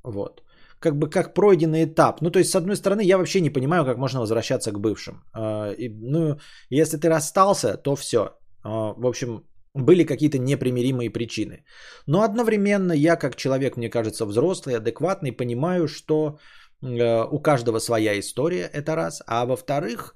Вот 0.03 0.41
как 0.79 0.97
бы 0.97 1.09
как 1.09 1.33
пройденный 1.33 1.83
этап. 1.83 2.21
Ну, 2.21 2.31
то 2.31 2.39
есть, 2.39 2.51
с 2.51 2.55
одной 2.55 2.75
стороны, 2.75 3.03
я 3.03 3.17
вообще 3.17 3.41
не 3.41 3.49
понимаю, 3.49 3.85
как 3.85 3.97
можно 3.97 4.19
возвращаться 4.19 4.71
к 4.71 4.79
бывшим. 4.79 5.23
А, 5.33 5.73
ну, 6.01 6.37
если 6.69 6.97
ты 6.97 7.09
расстался, 7.09 7.77
то 7.77 7.95
все. 7.95 8.19
А, 8.63 8.93
в 8.97 9.05
общем, 9.05 9.43
были 9.73 10.03
какие-то 10.05 10.37
непримиримые 10.37 11.09
причины. 11.09 11.63
Но 12.07 12.21
одновременно 12.21 12.93
я, 12.93 13.15
как 13.15 13.35
человек, 13.35 13.77
мне 13.77 13.89
кажется, 13.89 14.25
взрослый, 14.25 14.77
адекватный, 14.77 15.31
понимаю, 15.31 15.87
что 15.87 16.39
а, 16.81 17.25
у 17.31 17.39
каждого 17.41 17.79
своя 17.79 18.19
история, 18.19 18.69
это 18.73 18.95
раз. 18.95 19.21
А 19.27 19.45
во-вторых, 19.45 20.15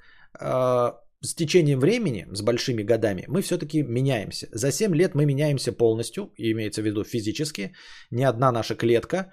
с 1.23 1.35
течением 1.35 1.79
времени, 1.79 2.27
с 2.33 2.41
большими 2.41 2.83
годами, 2.83 3.23
мы 3.27 3.41
все-таки 3.41 3.83
меняемся. 3.83 4.47
За 4.51 4.71
7 4.71 4.95
лет 4.95 5.15
мы 5.15 5.25
меняемся 5.25 5.71
полностью, 5.71 6.33
имеется 6.37 6.81
в 6.81 6.85
виду 6.85 7.03
физически. 7.03 7.73
Ни 8.11 8.23
одна 8.23 8.51
наша 8.51 8.75
клетка 8.75 9.17
а, 9.17 9.31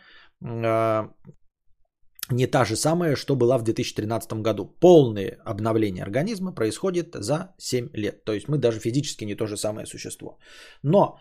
не 2.32 2.46
та 2.46 2.64
же 2.64 2.76
самая, 2.76 3.16
что 3.16 3.36
была 3.36 3.58
в 3.58 3.62
2013 3.62 4.42
году. 4.42 4.76
Полное 4.80 5.38
обновление 5.44 6.04
организма 6.04 6.54
происходит 6.54 7.14
за 7.14 7.54
7 7.58 7.88
лет. 7.94 8.24
То 8.24 8.32
есть 8.32 8.48
мы 8.48 8.58
даже 8.58 8.80
физически 8.80 9.24
не 9.24 9.34
то 9.34 9.46
же 9.46 9.56
самое 9.56 9.86
существо. 9.86 10.38
Но 10.82 11.18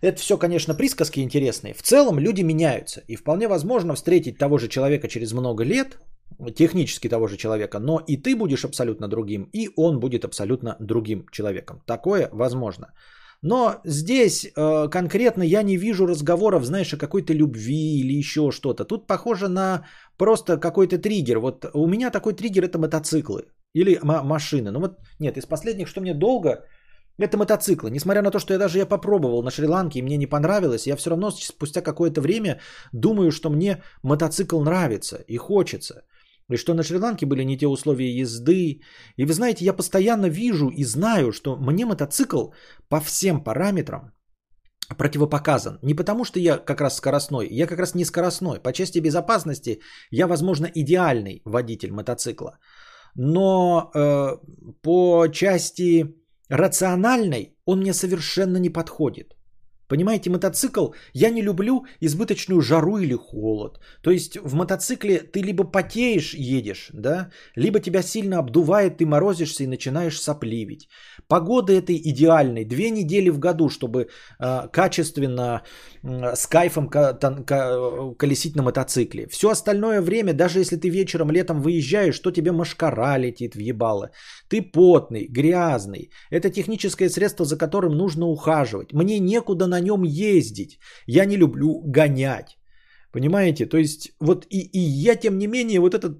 это 0.00 0.20
все, 0.20 0.38
конечно, 0.38 0.74
присказки 0.74 1.20
интересные. 1.20 1.74
В 1.74 1.82
целом 1.82 2.18
люди 2.18 2.42
меняются. 2.42 3.02
И 3.08 3.16
вполне 3.16 3.48
возможно 3.48 3.94
встретить 3.94 4.38
того 4.38 4.58
же 4.58 4.68
человека 4.68 5.08
через 5.08 5.32
много 5.32 5.64
лет, 5.64 5.98
технически 6.54 7.08
того 7.08 7.28
же 7.28 7.36
человека, 7.36 7.78
но 7.78 8.00
и 8.06 8.16
ты 8.16 8.36
будешь 8.36 8.64
абсолютно 8.64 9.08
другим, 9.08 9.48
и 9.52 9.70
он 9.76 10.00
будет 10.00 10.24
абсолютно 10.24 10.76
другим 10.80 11.26
человеком. 11.30 11.82
Такое 11.86 12.28
возможно. 12.32 12.92
Но 13.44 13.80
здесь 13.84 14.46
э, 14.46 14.88
конкретно 14.88 15.42
я 15.42 15.62
не 15.62 15.76
вижу 15.76 16.06
разговоров, 16.06 16.64
знаешь, 16.64 16.94
о 16.94 16.96
какой-то 16.96 17.34
любви 17.34 18.00
или 18.00 18.18
еще 18.18 18.50
что-то. 18.50 18.84
Тут 18.84 19.06
похоже 19.06 19.48
на 19.48 19.84
просто 20.16 20.56
какой-то 20.56 20.96
триггер. 20.96 21.38
Вот 21.38 21.66
у 21.74 21.86
меня 21.86 22.10
такой 22.10 22.32
триггер 22.32 22.64
это 22.64 22.78
мотоциклы 22.78 23.42
или 23.74 23.98
м- 24.02 24.26
машины. 24.26 24.70
Ну 24.70 24.80
вот 24.80 24.98
нет, 25.20 25.36
из 25.36 25.44
последних, 25.44 25.88
что 25.88 26.00
мне 26.00 26.14
долго, 26.14 26.64
это 27.18 27.36
мотоциклы. 27.36 27.90
Несмотря 27.90 28.22
на 28.22 28.30
то, 28.30 28.38
что 28.38 28.54
я 28.54 28.58
даже 28.58 28.78
я 28.78 28.86
попробовал 28.86 29.42
на 29.42 29.50
Шри-Ланке 29.50 29.98
и 29.98 30.02
мне 30.02 30.16
не 30.16 30.26
понравилось, 30.26 30.86
я 30.86 30.96
все 30.96 31.10
равно 31.10 31.30
спустя 31.30 31.82
какое-то 31.82 32.22
время 32.22 32.60
думаю, 32.92 33.30
что 33.30 33.50
мне 33.50 33.82
мотоцикл 34.02 34.62
нравится 34.62 35.16
и 35.28 35.36
хочется. 35.36 36.04
И 36.50 36.56
что 36.56 36.74
на 36.74 36.82
Шри-Ланке 36.82 37.26
были 37.26 37.44
не 37.44 37.56
те 37.56 37.66
условия 37.66 38.20
езды. 38.20 38.80
И 39.16 39.24
вы 39.24 39.32
знаете, 39.32 39.64
я 39.64 39.72
постоянно 39.72 40.26
вижу 40.26 40.68
и 40.68 40.84
знаю, 40.84 41.32
что 41.32 41.56
мне 41.56 41.86
мотоцикл 41.86 42.50
по 42.88 43.00
всем 43.00 43.42
параметрам 43.44 44.12
противопоказан. 44.98 45.78
Не 45.82 45.94
потому, 45.94 46.24
что 46.24 46.38
я 46.38 46.58
как 46.58 46.80
раз 46.80 46.96
скоростной, 46.96 47.48
я 47.50 47.66
как 47.66 47.78
раз 47.78 47.94
не 47.94 48.04
скоростной. 48.04 48.60
По 48.60 48.72
части 48.72 49.00
безопасности 49.00 49.80
я, 50.10 50.26
возможно, 50.26 50.66
идеальный 50.74 51.40
водитель 51.44 51.92
мотоцикла. 51.92 52.58
Но 53.14 53.90
э, 53.94 54.36
по 54.82 55.28
части 55.28 56.14
рациональной 56.50 57.56
он 57.64 57.80
мне 57.80 57.94
совершенно 57.94 58.58
не 58.58 58.70
подходит. 58.70 59.34
Понимаете, 59.88 60.30
мотоцикл, 60.30 60.88
я 61.12 61.30
не 61.30 61.42
люблю 61.42 61.84
избыточную 62.00 62.60
жару 62.60 62.98
или 62.98 63.14
холод. 63.14 63.78
То 64.02 64.10
есть 64.10 64.36
в 64.36 64.54
мотоцикле 64.54 65.18
ты 65.18 65.42
либо 65.42 65.64
потеешь, 65.64 66.34
едешь, 66.34 66.90
да, 66.92 67.30
либо 67.56 67.80
тебя 67.80 68.02
сильно 68.02 68.38
обдувает, 68.38 68.96
ты 68.98 69.06
морозишься 69.06 69.64
и 69.64 69.66
начинаешь 69.66 70.20
сопливить. 70.20 70.88
Погода 71.28 71.72
этой 71.72 71.96
идеальной. 71.96 72.64
Две 72.64 72.90
недели 72.90 73.30
в 73.30 73.38
году, 73.38 73.68
чтобы 73.68 74.08
э, 74.40 74.68
качественно, 74.72 75.62
э, 76.02 76.34
с 76.34 76.46
кайфом 76.46 76.88
колесить 76.88 78.56
на 78.56 78.62
мотоцикле. 78.62 79.26
Все 79.28 79.50
остальное 79.50 80.00
время, 80.00 80.32
даже 80.32 80.60
если 80.60 80.76
ты 80.76 80.88
вечером, 80.88 81.30
летом 81.30 81.60
выезжаешь, 81.60 82.14
что 82.14 82.30
тебе 82.30 82.52
машкара 82.52 83.18
летит 83.18 83.54
в 83.54 83.58
ебало. 83.58 84.10
Ты 84.48 84.62
потный, 84.62 85.26
грязный. 85.26 86.10
Это 86.30 86.50
техническое 86.50 87.08
средство, 87.08 87.44
за 87.44 87.58
которым 87.58 87.92
нужно 87.92 88.26
ухаживать. 88.26 88.92
Мне 88.92 89.18
некуда 89.18 89.66
на 89.74 89.80
нем 89.80 90.04
ездить. 90.04 90.78
Я 91.06 91.26
не 91.26 91.36
люблю 91.36 91.82
гонять. 91.84 92.58
Понимаете? 93.12 93.66
То 93.66 93.76
есть 93.76 94.12
вот 94.20 94.46
и, 94.50 94.58
и 94.72 94.80
я, 94.80 95.16
тем 95.16 95.38
не 95.38 95.46
менее, 95.46 95.80
вот 95.80 95.94
этот 95.94 96.12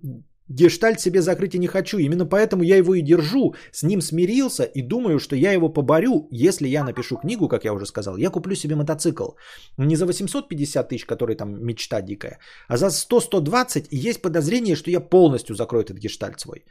гештальт 0.48 1.00
себе 1.00 1.20
закрыть 1.20 1.54
и 1.54 1.58
не 1.58 1.66
хочу. 1.66 1.98
Именно 1.98 2.26
поэтому 2.26 2.62
я 2.62 2.76
его 2.76 2.94
и 2.94 3.02
держу. 3.02 3.54
С 3.72 3.82
ним 3.82 4.00
смирился 4.00 4.64
и 4.64 4.82
думаю, 4.82 5.18
что 5.18 5.36
я 5.36 5.52
его 5.52 5.72
поборю, 5.72 6.28
если 6.30 6.68
я 6.68 6.84
напишу 6.84 7.16
книгу, 7.16 7.48
как 7.48 7.64
я 7.64 7.72
уже 7.72 7.86
сказал. 7.86 8.16
Я 8.16 8.30
куплю 8.30 8.54
себе 8.54 8.74
мотоцикл. 8.74 9.30
Не 9.78 9.96
за 9.96 10.06
850 10.06 10.88
тысяч, 10.88 11.04
который 11.04 11.36
там 11.36 11.64
мечта 11.64 12.02
дикая, 12.02 12.38
а 12.68 12.76
за 12.76 12.86
100-120. 12.86 13.88
И 13.90 14.08
есть 14.08 14.22
подозрение, 14.22 14.76
что 14.76 14.90
я 14.90 15.00
полностью 15.00 15.56
закрою 15.56 15.84
этот 15.84 15.98
гештальт 15.98 16.40
свой. 16.40 16.64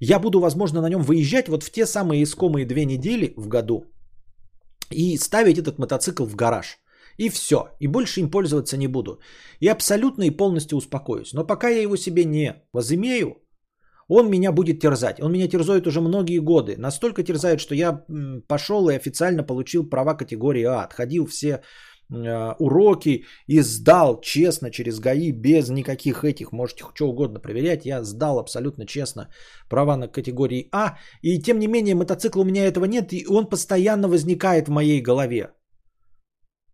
Я 0.00 0.18
буду, 0.18 0.40
возможно, 0.40 0.80
на 0.80 0.90
нем 0.90 1.02
выезжать 1.02 1.48
вот 1.48 1.62
в 1.62 1.70
те 1.70 1.86
самые 1.86 2.22
искомые 2.22 2.66
две 2.66 2.84
недели 2.84 3.34
в 3.36 3.48
году 3.48 3.93
и 4.90 5.18
ставить 5.18 5.58
этот 5.58 5.78
мотоцикл 5.78 6.24
в 6.24 6.34
гараж. 6.36 6.78
И 7.18 7.28
все. 7.28 7.56
И 7.80 7.86
больше 7.86 8.20
им 8.20 8.30
пользоваться 8.30 8.76
не 8.76 8.88
буду. 8.88 9.20
И 9.60 9.68
абсолютно 9.68 10.24
и 10.24 10.36
полностью 10.36 10.78
успокоюсь. 10.78 11.32
Но 11.32 11.46
пока 11.46 11.68
я 11.68 11.82
его 11.82 11.96
себе 11.96 12.24
не 12.24 12.62
возымею, 12.72 13.36
он 14.08 14.30
меня 14.30 14.52
будет 14.52 14.80
терзать. 14.80 15.20
Он 15.20 15.32
меня 15.32 15.48
терзает 15.48 15.86
уже 15.86 16.00
многие 16.00 16.40
годы. 16.40 16.76
Настолько 16.76 17.22
терзает, 17.22 17.60
что 17.60 17.74
я 17.74 18.04
пошел 18.48 18.88
и 18.88 18.96
официально 18.96 19.42
получил 19.42 19.88
права 19.88 20.14
категории 20.14 20.64
А. 20.64 20.82
Отходил 20.82 21.26
все 21.26 21.62
уроки 22.58 23.24
и 23.46 23.60
сдал 23.60 24.20
честно 24.20 24.70
через 24.70 25.00
ГАИ, 25.00 25.32
без 25.32 25.68
никаких 25.70 26.24
этих, 26.24 26.52
можете 26.52 26.84
что 26.94 27.08
угодно 27.08 27.40
проверять, 27.40 27.86
я 27.86 28.04
сдал 28.04 28.38
абсолютно 28.38 28.86
честно 28.86 29.28
права 29.68 29.96
на 29.96 30.08
категории 30.08 30.68
А, 30.72 30.96
и 31.22 31.38
тем 31.42 31.58
не 31.58 31.66
менее 31.66 31.94
мотоцикла 31.94 32.42
у 32.42 32.44
меня 32.44 32.64
этого 32.66 32.86
нет, 32.86 33.12
и 33.12 33.26
он 33.28 33.48
постоянно 33.48 34.08
возникает 34.08 34.68
в 34.68 34.72
моей 34.72 35.00
голове. 35.00 35.50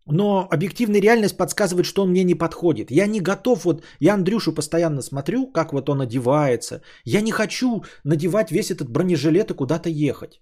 Но 0.07 0.47
объективная 0.51 1.01
реальность 1.01 1.37
подсказывает, 1.37 1.85
что 1.85 2.01
он 2.03 2.09
мне 2.09 2.23
не 2.23 2.35
подходит. 2.35 2.91
Я 2.91 3.07
не 3.07 3.21
готов, 3.21 3.65
вот 3.65 3.83
я 3.99 4.13
Андрюшу 4.15 4.53
постоянно 4.53 5.01
смотрю, 5.01 5.51
как 5.51 5.73
вот 5.73 5.89
он 5.89 6.01
одевается. 6.01 6.81
Я 7.05 7.21
не 7.21 7.31
хочу 7.31 7.83
надевать 8.03 8.51
весь 8.51 8.71
этот 8.71 8.89
бронежилет 8.89 9.51
и 9.51 9.53
куда-то 9.53 9.89
ехать. 9.89 10.41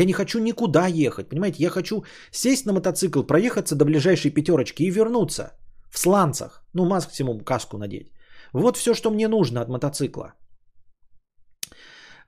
Я 0.00 0.04
не 0.04 0.12
хочу 0.12 0.38
никуда 0.38 0.86
ехать, 0.86 1.28
понимаете? 1.28 1.62
Я 1.62 1.70
хочу 1.70 2.04
сесть 2.30 2.66
на 2.66 2.72
мотоцикл, 2.72 3.22
проехаться 3.22 3.74
до 3.74 3.84
ближайшей 3.84 4.30
пятерочки 4.30 4.82
и 4.82 4.90
вернуться 4.90 5.52
в 5.90 5.98
сланцах. 5.98 6.62
Ну, 6.74 6.84
максимум 6.84 7.40
каску 7.40 7.78
надеть. 7.78 8.12
Вот 8.52 8.76
все, 8.76 8.94
что 8.94 9.10
мне 9.10 9.28
нужно 9.28 9.62
от 9.62 9.68
мотоцикла. 9.68 10.34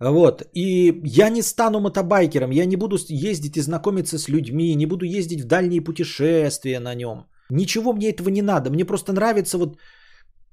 Вот. 0.00 0.42
И 0.54 1.00
я 1.04 1.28
не 1.28 1.42
стану 1.42 1.80
мотобайкером, 1.80 2.52
я 2.52 2.64
не 2.66 2.76
буду 2.76 2.96
ездить 3.08 3.56
и 3.56 3.60
знакомиться 3.60 4.18
с 4.18 4.28
людьми, 4.28 4.74
не 4.74 4.86
буду 4.86 5.04
ездить 5.04 5.42
в 5.42 5.46
дальние 5.46 5.84
путешествия 5.84 6.80
на 6.80 6.94
нем. 6.94 7.26
Ничего 7.50 7.92
мне 7.92 8.08
этого 8.08 8.30
не 8.30 8.42
надо. 8.42 8.70
Мне 8.70 8.84
просто 8.86 9.12
нравится 9.12 9.58
вот, 9.58 9.78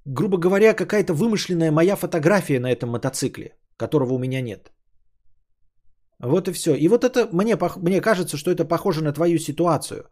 грубо 0.06 0.38
говоря, 0.38 0.74
какая-то 0.74 1.14
вымышленная 1.14 1.72
моя 1.72 1.96
фотография 1.96 2.60
на 2.60 2.72
этом 2.72 2.90
мотоцикле, 2.90 3.56
которого 3.78 4.14
у 4.14 4.20
меня 4.20 4.42
нет. 4.42 4.75
Вот 6.20 6.48
и 6.48 6.52
все. 6.52 6.76
И 6.76 6.88
вот 6.88 7.04
это, 7.04 7.28
мне, 7.32 7.58
мне 7.78 8.02
кажется, 8.02 8.38
что 8.38 8.52
это 8.52 8.66
похоже 8.66 9.04
на 9.04 9.14
твою 9.14 9.38
ситуацию, 9.38 10.10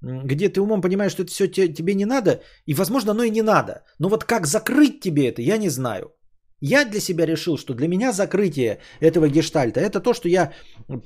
где 0.00 0.48
ты 0.48 0.60
умом 0.60 0.82
понимаешь, 0.82 1.12
что 1.12 1.22
это 1.22 1.32
все 1.32 1.48
тебе 1.48 1.94
не 1.94 2.06
надо, 2.06 2.42
и, 2.66 2.74
возможно, 2.74 3.12
оно 3.12 3.22
и 3.22 3.30
не 3.30 3.42
надо. 3.42 3.84
Но 3.98 4.08
вот 4.08 4.24
как 4.24 4.46
закрыть 4.46 5.00
тебе 5.00 5.28
это, 5.28 5.42
я 5.42 5.58
не 5.58 5.70
знаю. 5.70 6.12
Я 6.60 6.84
для 6.84 7.00
себя 7.00 7.26
решил, 7.26 7.58
что 7.58 7.74
для 7.74 7.88
меня 7.88 8.12
закрытие 8.12 8.78
этого 9.00 9.28
гештальта 9.28 9.80
это 9.80 10.00
то, 10.00 10.14
что 10.14 10.28
я 10.28 10.52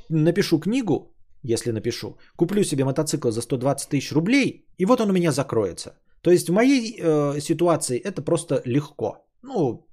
напишу 0.09 0.61
книгу, 0.61 1.17
если 1.43 1.73
напишу, 1.73 2.17
куплю 2.37 2.65
себе 2.65 2.85
мотоцикл 2.85 3.31
за 3.31 3.43
120 3.43 3.89
тысяч 3.89 4.13
рублей, 4.13 4.67
и 4.79 4.87
вот 4.87 5.01
он 5.01 5.11
у 5.11 5.13
меня 5.13 5.33
закроется. 5.33 5.99
То 6.23 6.31
есть 6.31 6.49
в 6.49 6.53
моей 6.53 6.97
э, 7.01 7.41
ситуации 7.41 7.99
это 7.99 8.23
просто 8.23 8.63
легко. 8.65 9.25
Ну, 9.43 9.88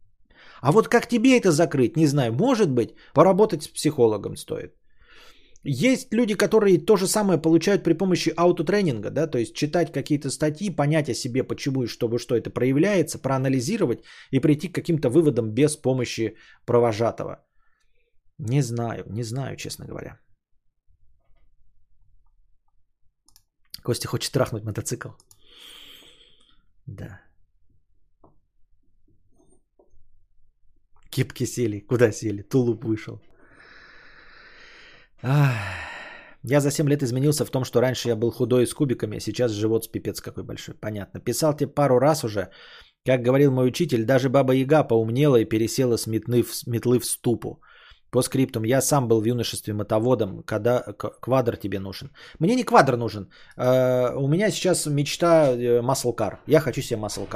а 0.65 0.71
вот 0.71 0.87
как 0.87 1.07
тебе 1.07 1.37
это 1.37 1.51
закрыть, 1.51 1.95
не 1.95 2.07
знаю. 2.07 2.33
Может 2.33 2.71
быть, 2.71 2.95
поработать 3.13 3.63
с 3.63 3.67
психологом 3.67 4.35
стоит. 4.35 4.73
Есть 5.63 6.11
люди, 6.11 6.33
которые 6.33 6.85
то 6.85 6.97
же 6.97 7.07
самое 7.07 7.41
получают 7.41 7.83
при 7.83 7.93
помощи 7.93 8.33
аутотренинга, 8.35 9.11
да, 9.11 9.27
то 9.27 9.37
есть 9.37 9.53
читать 9.53 9.91
какие-то 9.91 10.31
статьи, 10.31 10.75
понять 10.75 11.09
о 11.09 11.13
себе, 11.13 11.43
почему 11.43 11.83
и 11.83 11.87
чтобы 11.87 12.17
что 12.17 12.35
это 12.35 12.49
проявляется, 12.49 13.19
проанализировать 13.19 13.99
и 14.31 14.39
прийти 14.39 14.67
к 14.67 14.75
каким-то 14.75 15.09
выводам 15.09 15.51
без 15.53 15.75
помощи 15.75 16.35
провожатого. 16.65 17.45
Не 18.39 18.61
знаю, 18.61 19.05
не 19.07 19.23
знаю, 19.23 19.57
честно 19.57 19.85
говоря. 19.85 20.19
Костя 23.83 24.07
хочет 24.07 24.31
трахнуть 24.31 24.63
мотоцикл. 24.63 25.09
Да. 26.87 27.24
Кипки 31.15 31.45
сели. 31.45 31.79
Куда 31.79 32.11
сели? 32.11 32.41
Тулуп 32.41 32.83
вышел. 32.83 33.19
Я 36.43 36.59
за 36.59 36.71
7 36.71 36.89
лет 36.89 37.03
изменился 37.03 37.45
в 37.45 37.49
том, 37.49 37.63
что 37.63 37.81
раньше 37.81 38.09
я 38.09 38.15
был 38.15 38.31
худой 38.31 38.67
с 38.67 38.73
кубиками, 38.73 39.17
а 39.17 39.21
сейчас 39.21 39.51
живот 39.51 39.85
с 39.85 39.87
пипец 39.87 40.21
какой 40.21 40.43
большой. 40.43 40.75
Понятно. 40.75 41.21
Писал 41.21 41.55
тебе 41.55 41.73
пару 41.73 41.99
раз 41.99 42.23
уже. 42.23 42.49
Как 43.05 43.21
говорил 43.21 43.51
мой 43.51 43.67
учитель, 43.67 44.03
даже 44.03 44.29
баба 44.29 44.53
Яга 44.53 44.83
поумнела 44.83 45.37
и 45.37 45.45
пересела 45.45 45.97
с 45.97 46.05
метлы 46.05 46.43
в, 46.43 46.67
метлы 46.67 46.99
в 46.99 47.05
ступу. 47.05 47.61
По 48.11 48.21
скриптум, 48.21 48.63
я 48.65 48.81
сам 48.81 49.07
был 49.07 49.21
в 49.21 49.25
юношестве 49.25 49.73
мотоводом, 49.73 50.43
когда 50.43 50.83
квадр 51.21 51.55
тебе 51.57 51.79
нужен. 51.79 52.11
Мне 52.39 52.55
не 52.55 52.63
квадр 52.63 52.97
нужен. 52.97 53.29
Э, 53.57 54.15
у 54.15 54.27
меня 54.27 54.51
сейчас 54.51 54.85
мечта 54.85 55.51
э, 55.51 55.81
car. 55.81 56.39
Я 56.47 56.59
хочу 56.59 56.81
себе 56.81 56.99
muscle 56.99 57.27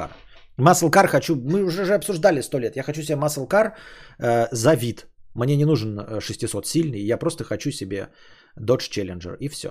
car 0.90 1.08
хочу, 1.08 1.36
мы 1.36 1.62
уже 1.62 1.84
же 1.84 1.94
обсуждали 1.94 2.42
сто 2.42 2.58
лет. 2.58 2.76
Я 2.76 2.82
хочу 2.82 3.02
себе 3.02 3.18
car 3.48 3.72
э, 4.18 4.48
за 4.52 4.74
вид. 4.74 5.06
Мне 5.34 5.56
не 5.56 5.64
нужен 5.64 6.20
600 6.20 6.64
э, 6.64 6.66
сильный, 6.66 7.00
я 7.00 7.18
просто 7.18 7.44
хочу 7.44 7.70
себе 7.70 8.08
Dodge 8.58 8.90
Challenger 8.90 9.36
и 9.38 9.48
все. 9.48 9.68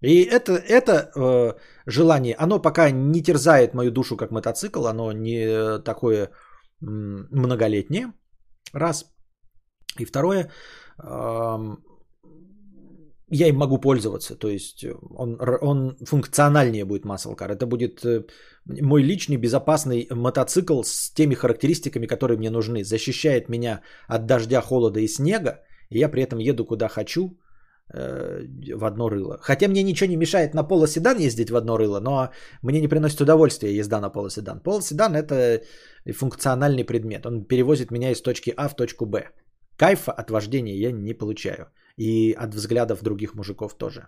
И 0.00 0.22
это, 0.24 0.52
это 0.52 1.10
э, 1.14 1.54
желание, 1.86 2.34
оно 2.38 2.58
пока 2.62 2.90
не 2.90 3.22
терзает 3.22 3.74
мою 3.74 3.90
душу 3.90 4.16
как 4.16 4.30
мотоцикл, 4.30 4.86
оно 4.86 5.12
не 5.12 5.78
такое 5.82 6.30
м, 6.82 7.28
многолетнее, 7.30 8.12
раз. 8.72 9.04
И 9.98 10.06
второе, 10.06 10.50
э, 11.02 11.76
я 13.30 13.48
им 13.48 13.56
могу 13.56 13.78
пользоваться, 13.78 14.36
то 14.36 14.48
есть 14.48 14.84
он, 15.16 15.38
он 15.62 15.96
функциональнее 16.04 16.84
будет 16.84 17.04
car. 17.04 17.52
Это 17.52 17.66
будет 17.66 18.04
э, 18.04 18.24
мой 18.66 19.02
личный 19.02 19.36
безопасный 19.36 20.06
мотоцикл 20.10 20.82
с 20.82 21.10
теми 21.14 21.34
характеристиками, 21.34 22.06
которые 22.06 22.38
мне 22.38 22.50
нужны. 22.50 22.84
Защищает 22.84 23.48
меня 23.48 23.80
от 24.08 24.26
дождя, 24.26 24.60
холода 24.60 25.00
и 25.00 25.08
снега, 25.08 25.60
и 25.90 25.98
я 25.98 26.08
при 26.08 26.22
этом 26.22 26.38
еду 26.38 26.64
куда 26.64 26.88
хочу, 26.88 27.38
Э, 27.92 28.44
в 28.76 28.84
одно 28.84 29.08
рыло. 29.08 29.38
Хотя 29.42 29.68
мне 29.68 29.82
ничего 29.82 30.10
не 30.10 30.16
мешает 30.16 30.54
на 30.54 30.62
полоседан 30.62 31.18
ездить 31.18 31.50
в 31.50 31.56
одно 31.56 31.76
рыло, 31.76 32.00
но 32.00 32.30
мне 32.62 32.80
не 32.80 32.88
приносит 32.88 33.20
удовольствия 33.20 33.76
езда 33.76 34.00
на 34.00 34.10
полоседан. 34.10 34.60
Полоседан 34.60 35.16
это 35.16 35.62
функциональный 36.14 36.84
предмет. 36.84 37.26
Он 37.26 37.44
перевозит 37.44 37.90
меня 37.90 38.10
из 38.12 38.20
точки 38.22 38.54
А 38.56 38.68
в 38.68 38.76
точку 38.76 39.06
Б. 39.06 39.30
Кайфа 39.76 40.12
от 40.12 40.30
вождения 40.30 40.76
я 40.76 40.92
не 40.92 41.14
получаю. 41.14 41.66
И 42.00 42.32
от 42.32 42.54
взглядов 42.54 43.02
других 43.02 43.34
мужиков 43.34 43.74
тоже. 43.74 44.06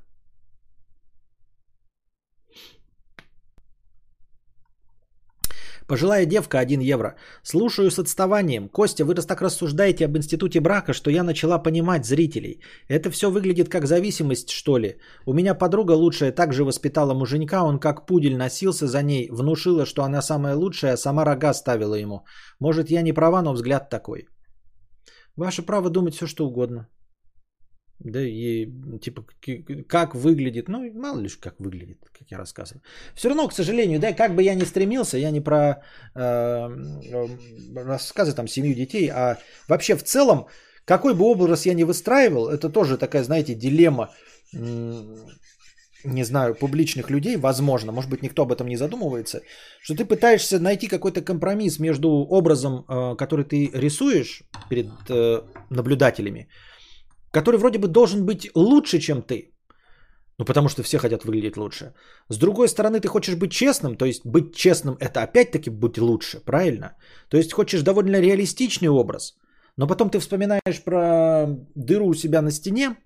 Пожилая 5.86 6.26
девка 6.26 6.58
1 6.58 6.80
евро. 6.80 7.16
Слушаю 7.42 7.90
с 7.90 7.98
отставанием. 7.98 8.68
Костя, 8.68 9.04
вы 9.04 9.14
раз 9.14 9.26
так 9.26 9.42
рассуждаете 9.42 10.06
об 10.06 10.16
институте 10.16 10.60
брака, 10.60 10.94
что 10.94 11.10
я 11.10 11.22
начала 11.22 11.58
понимать 11.58 12.06
зрителей. 12.06 12.62
Это 12.88 13.10
все 13.10 13.30
выглядит 13.30 13.68
как 13.68 13.86
зависимость, 13.86 14.48
что 14.48 14.78
ли? 14.78 14.96
У 15.26 15.34
меня 15.34 15.54
подруга 15.54 15.92
лучшая 15.92 16.32
также 16.32 16.64
воспитала 16.64 17.14
муженька, 17.14 17.62
он 17.62 17.78
как 17.78 18.06
пудель 18.06 18.36
носился 18.36 18.86
за 18.86 19.02
ней, 19.02 19.28
внушила, 19.30 19.84
что 19.84 20.02
она 20.02 20.22
самая 20.22 20.54
лучшая, 20.56 20.94
а 20.94 20.96
сама 20.96 21.26
рога 21.26 21.52
ставила 21.52 21.94
ему. 21.94 22.24
Может, 22.58 22.90
я 22.90 23.02
не 23.02 23.12
права, 23.12 23.42
но 23.42 23.52
взгляд 23.52 23.90
такой. 23.90 24.28
Ваше 25.36 25.66
право 25.66 25.90
думать 25.90 26.14
все, 26.14 26.26
что 26.26 26.46
угодно. 26.46 26.88
Да, 28.04 28.20
и 28.20 28.68
типа 29.00 29.24
как 29.86 30.14
выглядит, 30.14 30.68
ну 30.68 30.92
мало 30.92 31.20
ли 31.20 31.28
как 31.40 31.54
выглядит, 31.60 31.98
как 32.18 32.30
я 32.30 32.38
рассказываю. 32.38 32.82
Все 33.14 33.28
равно, 33.28 33.48
к 33.48 33.54
сожалению, 33.54 34.00
да, 34.00 34.12
как 34.12 34.34
бы 34.34 34.42
я 34.42 34.54
ни 34.54 34.64
стремился, 34.64 35.18
я 35.18 35.30
не 35.30 35.40
про 35.40 35.82
э, 36.14 36.68
рассказы 37.76 38.34
там 38.34 38.48
семью 38.48 38.74
детей, 38.74 39.08
а 39.08 39.38
вообще 39.68 39.94
в 39.94 40.02
целом, 40.02 40.46
какой 40.84 41.14
бы 41.14 41.24
образ 41.24 41.66
я 41.66 41.74
ни 41.74 41.84
выстраивал, 41.84 42.48
это 42.48 42.68
тоже 42.70 42.98
такая, 42.98 43.22
знаете, 43.22 43.54
дилемма, 43.54 44.10
не 46.04 46.24
знаю, 46.24 46.56
публичных 46.56 47.08
людей, 47.08 47.36
возможно, 47.36 47.92
может 47.92 48.10
быть, 48.10 48.22
никто 48.22 48.42
об 48.42 48.50
этом 48.50 48.66
не 48.66 48.76
задумывается, 48.76 49.42
что 49.80 49.94
ты 49.94 50.04
пытаешься 50.04 50.58
найти 50.58 50.88
какой-то 50.88 51.22
компромисс 51.22 51.78
между 51.78 52.08
образом, 52.08 52.84
э, 52.88 53.14
который 53.16 53.44
ты 53.44 53.70
рисуешь 53.72 54.42
перед 54.68 54.90
э, 55.08 55.42
наблюдателями, 55.70 56.48
который 57.32 57.56
вроде 57.56 57.78
бы 57.78 57.88
должен 57.88 58.24
быть 58.24 58.50
лучше, 58.54 59.00
чем 59.00 59.22
ты. 59.22 59.48
Ну, 60.38 60.44
потому 60.44 60.68
что 60.68 60.82
все 60.82 60.98
хотят 60.98 61.24
выглядеть 61.24 61.56
лучше. 61.56 61.92
С 62.28 62.38
другой 62.38 62.68
стороны, 62.68 63.00
ты 63.00 63.08
хочешь 63.08 63.36
быть 63.36 63.52
честным, 63.52 63.96
то 63.96 64.06
есть 64.06 64.26
быть 64.26 64.54
честным 64.54 64.96
это 65.00 65.22
опять-таки 65.22 65.70
быть 65.70 65.98
лучше, 65.98 66.40
правильно? 66.44 66.96
То 67.28 67.36
есть 67.36 67.52
хочешь 67.52 67.82
довольно 67.82 68.20
реалистичный 68.20 68.88
образ, 68.88 69.36
но 69.76 69.86
потом 69.86 70.10
ты 70.10 70.18
вспоминаешь 70.18 70.82
про 70.84 71.46
дыру 71.74 72.08
у 72.08 72.14
себя 72.14 72.42
на 72.42 72.50
стене 72.50 72.96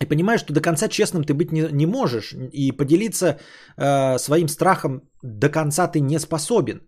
и 0.00 0.06
понимаешь, 0.06 0.40
что 0.40 0.52
до 0.52 0.60
конца 0.60 0.88
честным 0.88 1.24
ты 1.24 1.34
быть 1.34 1.52
не, 1.52 1.68
не 1.72 1.86
можешь, 1.86 2.34
и 2.52 2.72
поделиться 2.72 3.38
э, 3.76 4.18
своим 4.18 4.48
страхом 4.48 5.02
до 5.22 5.48
конца 5.48 5.86
ты 5.88 6.00
не 6.00 6.18
способен. 6.18 6.80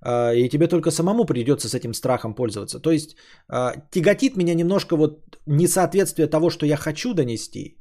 А, 0.00 0.32
и 0.32 0.48
тебе 0.48 0.68
только 0.68 0.90
самому 0.90 1.24
придется 1.24 1.68
с 1.68 1.74
этим 1.74 1.94
страхом 1.94 2.34
пользоваться. 2.34 2.80
То 2.80 2.90
есть 2.90 3.16
а, 3.48 3.74
тяготит 3.90 4.36
меня 4.36 4.54
немножко 4.54 4.96
вот 4.96 5.38
несоответствие 5.46 6.28
того, 6.28 6.50
что 6.50 6.66
я 6.66 6.76
хочу 6.76 7.14
донести, 7.14 7.76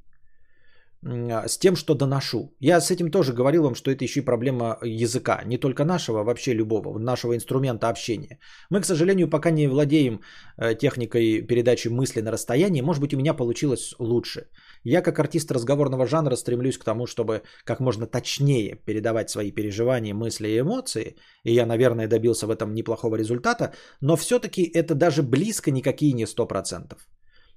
с 1.06 1.58
тем, 1.58 1.76
что 1.76 1.94
доношу. 1.94 2.56
Я 2.60 2.82
с 2.82 2.92
этим 2.92 3.12
тоже 3.12 3.34
говорил 3.34 3.64
вам, 3.64 3.76
что 3.76 3.92
это 3.92 4.04
еще 4.04 4.20
и 4.22 4.26
проблема 4.26 4.78
языка, 4.82 5.44
не 5.46 5.58
только 5.58 5.86
нашего, 5.86 6.22
а 6.22 6.24
вообще 6.24 6.54
любого, 6.54 6.98
нашего 7.00 7.36
инструмента 7.36 7.90
общения. 7.90 8.40
Мы, 8.72 8.82
к 8.82 8.86
сожалению, 8.86 9.30
пока 9.30 9.52
не 9.52 9.68
владеем 9.68 10.22
э, 10.58 10.74
техникой 10.76 11.42
передачи 11.42 11.90
мысли 11.90 12.22
на 12.22 12.32
расстоянии, 12.32 12.82
может 12.82 13.02
быть, 13.02 13.14
у 13.14 13.18
меня 13.18 13.36
получилось 13.36 13.94
лучше. 14.00 14.48
Я, 14.84 15.02
как 15.02 15.20
артист 15.20 15.52
разговорного 15.52 16.08
жанра, 16.08 16.36
стремлюсь 16.36 16.78
к 16.78 16.84
тому, 16.84 17.06
чтобы 17.06 17.42
как 17.66 17.80
можно 17.80 18.08
точнее 18.08 18.76
передавать 18.86 19.30
свои 19.30 19.52
переживания, 19.52 20.14
мысли 20.14 20.48
и 20.48 20.60
эмоции. 20.60 21.16
И 21.44 21.54
я, 21.54 21.66
наверное, 21.66 22.08
добился 22.08 22.48
в 22.48 22.52
этом 22.52 22.74
неплохого 22.74 23.16
результата. 23.16 23.74
Но 24.02 24.16
все-таки 24.16 24.64
это 24.64 24.96
даже 24.96 25.22
близко 25.22 25.72
никакие 25.72 26.14
не 26.14 26.26
100%. 26.26 26.98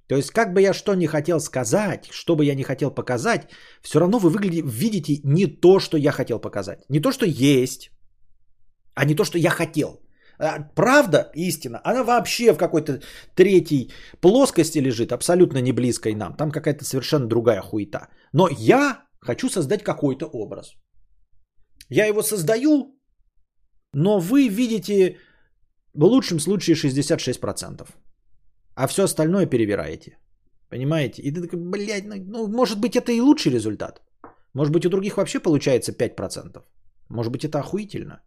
То 0.09 0.15
есть, 0.15 0.31
как 0.31 0.53
бы 0.53 0.61
я 0.61 0.73
что 0.73 0.95
ни 0.95 1.07
хотел 1.07 1.39
сказать, 1.39 2.09
что 2.11 2.35
бы 2.35 2.43
я 2.43 2.55
ни 2.55 2.63
хотел 2.63 2.91
показать, 2.91 3.47
все 3.81 3.99
равно 3.99 4.17
вы 4.19 4.29
выглядите, 4.29 4.63
видите 4.67 5.21
не 5.23 5.45
то, 5.45 5.79
что 5.79 5.97
я 5.97 6.11
хотел 6.11 6.39
показать. 6.39 6.79
Не 6.89 6.99
то, 6.99 7.11
что 7.11 7.25
есть, 7.25 7.91
а 8.95 9.05
не 9.05 9.15
то, 9.15 9.23
что 9.23 9.37
я 9.37 9.49
хотел. 9.51 10.01
А, 10.39 10.59
правда, 10.75 11.29
истина, 11.35 11.79
она 11.83 12.03
вообще 12.03 12.53
в 12.53 12.57
какой-то 12.57 13.01
третьей 13.35 13.91
плоскости 14.21 14.79
лежит, 14.79 15.11
абсолютно 15.11 15.61
не 15.61 15.73
близкой 15.73 16.15
нам. 16.15 16.35
Там 16.35 16.51
какая-то 16.51 16.83
совершенно 16.83 17.27
другая 17.27 17.61
хуета. 17.61 18.07
Но 18.33 18.47
я 18.49 19.03
хочу 19.21 19.49
создать 19.49 19.83
какой-то 19.83 20.25
образ. 20.25 20.73
Я 21.89 22.07
его 22.07 22.23
создаю, 22.23 22.99
но 23.93 24.19
вы 24.19 24.47
видите 24.47 25.17
в 25.93 26.03
лучшем 26.03 26.39
случае 26.39 26.75
66%. 26.75 27.87
А 28.79 28.87
все 28.87 29.03
остальное 29.03 29.45
перевираете. 29.45 30.17
Понимаете? 30.69 31.21
И 31.21 31.31
ты 31.33 31.41
такой, 31.41 31.59
блядь, 31.59 32.05
ну, 32.05 32.15
ну 32.15 32.47
может 32.47 32.79
быть 32.79 32.95
это 32.95 33.11
и 33.11 33.21
лучший 33.21 33.51
результат. 33.51 34.01
Может 34.53 34.73
быть 34.73 34.85
у 34.85 34.89
других 34.89 35.17
вообще 35.17 35.39
получается 35.39 35.91
5%. 35.91 36.63
Может 37.09 37.31
быть 37.31 37.43
это 37.43 37.59
охуительно. 37.59 38.21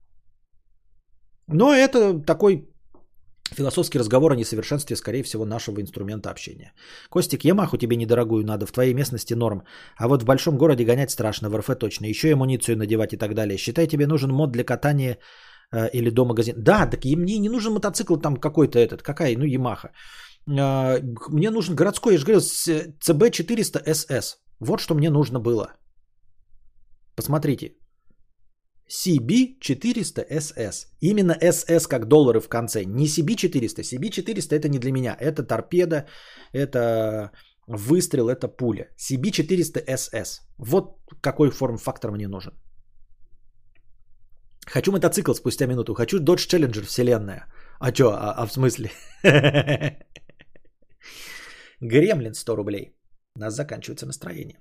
Но 1.49 1.73
это 1.73 2.21
такой 2.27 2.69
философский 3.57 3.99
разговор 3.99 4.33
о 4.33 4.37
несовершенстве, 4.37 4.97
скорее 4.97 5.23
всего, 5.23 5.47
нашего 5.47 5.81
инструмента 5.81 6.31
общения. 6.31 6.73
Костик, 7.09 7.45
Ямаху 7.45 7.79
тебе 7.79 7.97
недорогую 7.97 8.45
надо, 8.45 8.67
в 8.67 8.73
твоей 8.73 8.95
местности 8.95 9.35
норм. 9.35 9.63
А 9.97 10.07
вот 10.07 10.23
в 10.23 10.27
большом 10.27 10.59
городе 10.59 10.85
гонять 10.85 11.11
страшно, 11.11 11.49
в 11.49 11.57
РФ 11.57 11.79
точно. 11.79 12.07
Еще 12.07 12.29
и 12.29 12.33
амуницию 12.33 12.77
надевать 12.77 13.15
и 13.15 13.17
так 13.17 13.35
далее. 13.35 13.57
Считай, 13.57 13.87
тебе 13.87 14.07
нужен 14.07 14.31
мод 14.31 14.53
для 14.53 14.65
катания 14.65 15.19
э, 15.73 15.89
или 15.95 16.11
до 16.11 16.25
магазина. 16.25 16.59
Да, 16.59 16.87
так 16.87 17.07
и 17.07 17.17
мне 17.17 17.39
не 17.39 17.49
нужен 17.49 17.73
мотоцикл 17.73 18.17
там 18.17 18.37
какой-то 18.37 18.79
этот. 18.79 19.03
Какая? 19.03 19.37
Ну, 19.39 19.45
Ямаха. 19.45 19.93
Э, 20.49 21.01
мне 21.31 21.51
нужен 21.51 21.75
городской, 21.75 22.13
я 22.13 22.19
же 22.19 22.25
говорил, 22.25 22.41
CB400SS. 22.41 24.37
Вот 24.61 24.81
что 24.81 24.95
мне 24.95 25.11
нужно 25.11 25.41
было. 25.41 25.73
Посмотрите. 27.17 27.77
CB400SS. 28.89 30.87
Именно 31.01 31.33
SS 31.33 31.89
как 31.89 32.07
доллары 32.07 32.41
в 32.41 32.49
конце. 32.49 32.85
Не 32.85 33.07
CB400. 33.07 33.83
CB400 33.83 34.55
это 34.55 34.69
не 34.69 34.79
для 34.79 34.93
меня. 34.93 35.17
Это 35.21 35.43
торпеда, 35.43 36.07
это 36.53 37.31
выстрел, 37.67 38.29
это 38.29 38.49
пуля. 38.49 38.89
CB400SS. 38.99 40.41
Вот 40.59 40.99
какой 41.21 41.51
форм-фактор 41.51 42.11
мне 42.11 42.29
нужен. 42.29 42.53
Хочу 44.67 44.93
мотоцикл 44.93 45.35
спустя 45.35 45.67
минуту. 45.67 45.95
Хочу 45.95 46.19
Dodge 46.21 46.47
Challenger 46.49 46.85
вселенная. 46.85 47.47
А 47.81 47.93
чё, 47.93 48.11
а, 48.11 48.35
а 48.37 48.47
в 48.47 48.53
смысле? 48.53 48.91
Гремлин 51.81 52.35
100 52.35 52.57
рублей. 52.57 52.95
У 53.35 53.41
нас 53.41 53.55
заканчивается 53.55 54.07
настроение. 54.07 54.59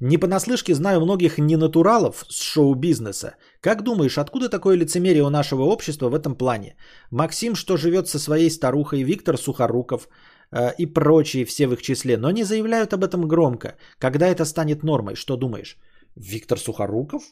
Не 0.00 0.18
понаслышке 0.18 0.74
знаю 0.74 1.00
многих 1.00 1.38
ненатуралов 1.38 2.24
с 2.28 2.40
шоу-бизнеса. 2.42 3.34
Как 3.60 3.82
думаешь, 3.82 4.18
откуда 4.18 4.48
такое 4.48 4.76
лицемерие 4.76 5.24
у 5.24 5.30
нашего 5.30 5.62
общества 5.62 6.08
в 6.08 6.14
этом 6.14 6.36
плане? 6.36 6.76
Максим, 7.10 7.54
что 7.56 7.76
живет 7.76 8.08
со 8.08 8.18
своей 8.18 8.50
старухой, 8.50 9.02
Виктор 9.02 9.36
Сухоруков 9.36 10.08
э, 10.52 10.74
и 10.78 10.86
прочие 10.86 11.44
все 11.44 11.66
в 11.66 11.72
их 11.72 11.82
числе, 11.82 12.16
но 12.16 12.30
не 12.30 12.44
заявляют 12.44 12.92
об 12.92 13.02
этом 13.02 13.26
громко. 13.26 13.76
Когда 13.98 14.26
это 14.28 14.44
станет 14.44 14.84
нормой, 14.84 15.16
что 15.16 15.36
думаешь? 15.36 15.76
Виктор 16.14 16.58
Сухоруков? 16.58 17.22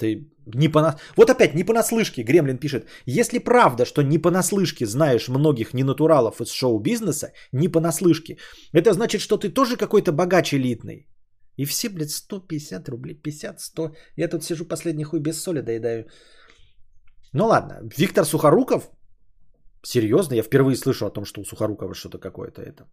Ты 0.00 0.30
не 0.54 0.68
по... 0.68 0.94
Вот 1.16 1.30
опять 1.30 1.54
не 1.54 1.64
понаслышке, 1.64 2.22
Гремлин 2.22 2.58
пишет. 2.58 2.86
Если 3.06 3.38
правда, 3.38 3.84
что 3.84 4.02
не 4.02 4.18
понаслышке 4.18 4.86
знаешь 4.86 5.28
многих 5.28 5.74
ненатуралов 5.74 6.40
из 6.40 6.50
шоу-бизнеса, 6.50 7.32
не 7.52 7.68
понаслышке, 7.68 8.38
это 8.72 8.92
значит, 8.92 9.20
что 9.20 9.36
ты 9.36 9.50
тоже 9.50 9.76
какой-то 9.76 10.12
богач 10.12 10.54
элитный. 10.54 11.06
И 11.56 11.66
все, 11.66 11.88
блядь, 11.90 12.10
150 12.10 12.88
рублей, 12.88 13.14
50, 13.14 13.60
100. 13.60 13.90
Я 14.16 14.28
тут 14.28 14.42
сижу 14.42 14.64
последний 14.64 15.04
хуй 15.04 15.20
без 15.20 15.42
соли 15.42 15.60
доедаю. 15.60 16.06
Ну 17.32 17.46
ладно, 17.46 17.80
Виктор 17.98 18.24
Сухоруков, 18.24 18.90
серьезно, 19.84 20.34
я 20.34 20.42
впервые 20.42 20.76
слышу 20.76 21.06
о 21.06 21.10
том, 21.10 21.24
что 21.24 21.40
у 21.40 21.44
Сухорукова 21.44 21.94
что-то 21.94 22.18
какое-то 22.18 22.62
это. 22.62 22.84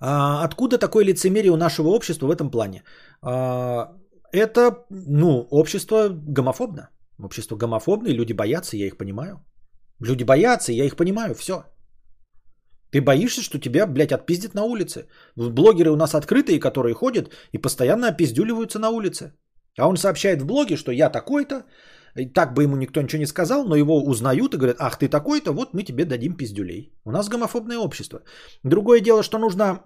А, 0.00 0.44
откуда 0.44 0.78
такое 0.78 1.04
лицемерие 1.04 1.52
у 1.52 1.56
нашего 1.56 1.88
общества 1.88 2.26
в 2.26 2.36
этом 2.36 2.50
плане? 2.50 2.82
А, 3.22 3.92
это, 4.32 4.86
ну, 4.90 5.46
общество 5.50 6.08
гомофобно. 6.08 6.88
Общество 7.18 7.56
гомофобное, 7.56 8.12
люди 8.12 8.32
боятся, 8.32 8.76
я 8.76 8.86
их 8.86 8.96
понимаю. 8.96 9.44
Люди 10.00 10.24
боятся, 10.24 10.72
я 10.72 10.84
их 10.84 10.96
понимаю, 10.96 11.34
все. 11.34 11.64
Ты 12.90 13.00
боишься, 13.00 13.42
что 13.42 13.58
тебя, 13.58 13.86
блядь, 13.86 14.12
отпиздят 14.12 14.54
на 14.54 14.64
улице. 14.64 15.06
Блогеры 15.36 15.90
у 15.90 15.96
нас 15.96 16.14
открытые, 16.14 16.60
которые 16.60 16.94
ходят 16.94 17.30
и 17.52 17.58
постоянно 17.58 18.08
опиздюливаются 18.08 18.78
на 18.78 18.90
улице. 18.90 19.32
А 19.78 19.88
он 19.88 19.96
сообщает 19.96 20.42
в 20.42 20.46
блоге, 20.46 20.76
что 20.76 20.92
я 20.92 21.08
такой-то, 21.08 21.64
так 22.34 22.54
бы 22.54 22.62
ему 22.62 22.76
никто 22.76 23.00
ничего 23.00 23.20
не 23.20 23.26
сказал, 23.26 23.64
но 23.64 23.76
его 23.76 24.04
узнают 24.04 24.54
и 24.54 24.58
говорят, 24.58 24.76
ах, 24.78 24.98
ты 24.98 25.08
такой-то, 25.08 25.52
вот 25.52 25.74
мы 25.74 25.82
тебе 25.82 26.04
дадим 26.04 26.36
пиздюлей. 26.36 26.92
У 27.04 27.10
нас 27.10 27.28
гомофобное 27.28 27.78
общество. 27.78 28.20
Другое 28.64 29.00
дело, 29.00 29.22
что 29.22 29.38
нужно 29.38 29.82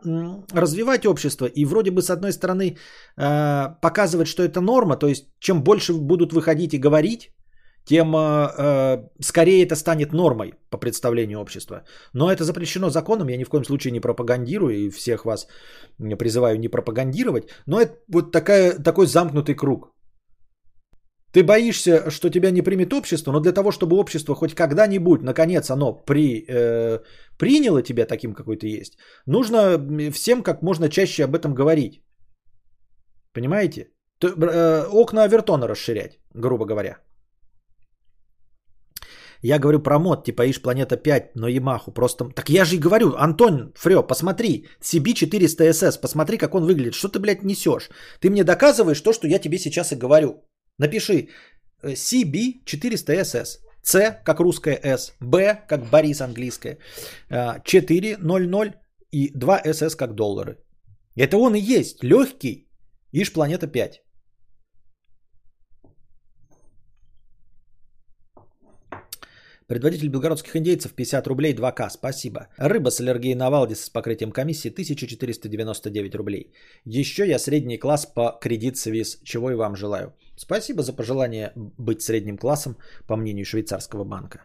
развивать 0.53 1.07
общество 1.07 1.47
и 1.47 1.65
вроде 1.65 1.90
бы 1.90 2.03
с 2.03 2.11
одной 2.11 2.32
стороны 2.32 2.77
э, 3.16 3.69
показывать, 3.81 4.28
что 4.28 4.43
это 4.43 4.61
норма, 4.61 4.97
то 4.97 5.07
есть 5.07 5.28
чем 5.39 5.62
больше 5.62 5.93
будут 5.93 6.32
выходить 6.32 6.74
и 6.74 6.78
говорить, 6.78 7.31
тем 7.86 8.15
э, 8.15 8.19
э, 8.59 9.09
скорее 9.23 9.65
это 9.65 9.77
станет 9.77 10.12
нормой 10.12 10.55
по 10.70 10.78
представлению 10.78 11.40
общества. 11.40 11.85
Но 12.12 12.31
это 12.31 12.44
запрещено 12.44 12.90
законом, 12.90 13.28
я 13.28 13.36
ни 13.36 13.44
в 13.44 13.48
коем 13.48 13.65
случае 13.65 13.93
не 13.93 14.01
пропагандирую 14.01 14.74
и 14.74 14.90
всех 14.90 15.24
вас 15.24 15.47
призываю 16.19 16.59
не 16.59 16.69
пропагандировать. 16.69 17.48
Но 17.66 17.81
это 17.81 17.94
вот 18.09 18.32
такая, 18.32 18.73
такой 18.82 19.07
замкнутый 19.07 19.55
круг. 19.55 19.95
Ты 21.36 21.42
боишься, 21.42 22.10
что 22.10 22.30
тебя 22.30 22.50
не 22.50 22.62
примет 22.62 22.92
общество, 22.94 23.30
но 23.30 23.40
для 23.40 23.52
того, 23.52 23.70
чтобы 23.70 23.96
общество 23.96 24.34
хоть 24.34 24.54
когда-нибудь, 24.54 25.22
наконец, 25.22 25.70
оно 25.70 25.92
при, 25.92 26.46
э, 26.48 27.00
приняло 27.38 27.82
тебя 27.82 28.06
таким, 28.06 28.32
какой 28.32 28.56
ты 28.56 28.80
есть, 28.80 28.96
нужно 29.26 29.78
всем 30.12 30.42
как 30.42 30.62
можно 30.62 30.88
чаще 30.88 31.24
об 31.24 31.34
этом 31.34 31.54
говорить. 31.54 32.02
Понимаете? 33.34 33.90
То, 34.18 34.28
э, 34.28 34.86
окна 34.90 35.24
Авертона 35.24 35.68
расширять, 35.68 36.20
грубо 36.34 36.64
говоря. 36.64 37.00
Я 39.42 39.58
говорю 39.58 39.82
про 39.82 39.98
мод, 39.98 40.24
типа 40.24 40.46
ишь 40.46 40.62
Планета 40.62 40.96
5, 40.96 41.32
но 41.34 41.48
Ямаху. 41.48 41.92
Просто... 41.92 42.24
Так 42.34 42.48
я 42.48 42.64
же 42.64 42.76
и 42.76 42.80
говорю, 42.80 43.14
Антон 43.18 43.74
Фрё, 43.74 44.02
посмотри, 44.02 44.68
CB400SS, 44.80 46.00
посмотри, 46.00 46.38
как 46.38 46.54
он 46.54 46.64
выглядит. 46.64 46.94
Что 46.94 47.08
ты, 47.08 47.18
блядь, 47.18 47.44
несешь? 47.44 47.90
Ты 48.20 48.30
мне 48.30 48.42
доказываешь 48.42 49.02
то, 49.02 49.12
что 49.12 49.28
я 49.28 49.38
тебе 49.38 49.58
сейчас 49.58 49.92
и 49.92 49.96
говорю. 49.96 50.46
Напиши 50.78 51.28
э, 51.82 51.93
CB400SS. 51.93 53.61
C 53.86 54.20
как 54.24 54.40
русская 54.40 54.81
S, 54.82 55.15
B 55.20 55.55
как 55.69 55.90
Борис 55.90 56.20
английская, 56.20 56.78
400 57.65 58.74
и 59.12 59.31
2 59.32 59.62
SS 59.65 59.97
как 59.97 60.15
доллары. 60.15 60.59
Это 61.15 61.36
он 61.39 61.55
и 61.55 61.61
есть, 61.61 62.03
легкий, 62.03 62.69
ишь 63.12 63.32
Планета 63.32 63.69
5. 63.69 64.03
Предводитель 69.69 70.09
белгородских 70.09 70.57
индейцев 70.57 70.93
50 70.93 71.27
рублей 71.27 71.55
2К. 71.55 71.90
Спасибо. 71.90 72.48
Рыба 72.57 72.90
с 72.90 73.01
аллергией 73.01 73.35
на 73.35 73.51
Валдис 73.51 73.85
с 73.85 73.90
покрытием 73.90 74.31
комиссии 74.31 74.70
1499 74.70 76.15
рублей. 76.15 76.53
Еще 76.85 77.27
я 77.27 77.39
средний 77.39 77.78
класс 77.78 78.07
по 78.07 78.39
кредит 78.40 78.77
свиз, 78.77 79.19
чего 79.24 79.51
и 79.51 79.55
вам 79.55 79.77
желаю. 79.77 80.15
Спасибо 80.36 80.82
за 80.82 80.92
пожелание 80.92 81.52
быть 81.78 82.02
средним 82.02 82.38
классом, 82.38 82.76
по 83.06 83.16
мнению 83.16 83.44
швейцарского 83.44 84.04
банка. 84.04 84.38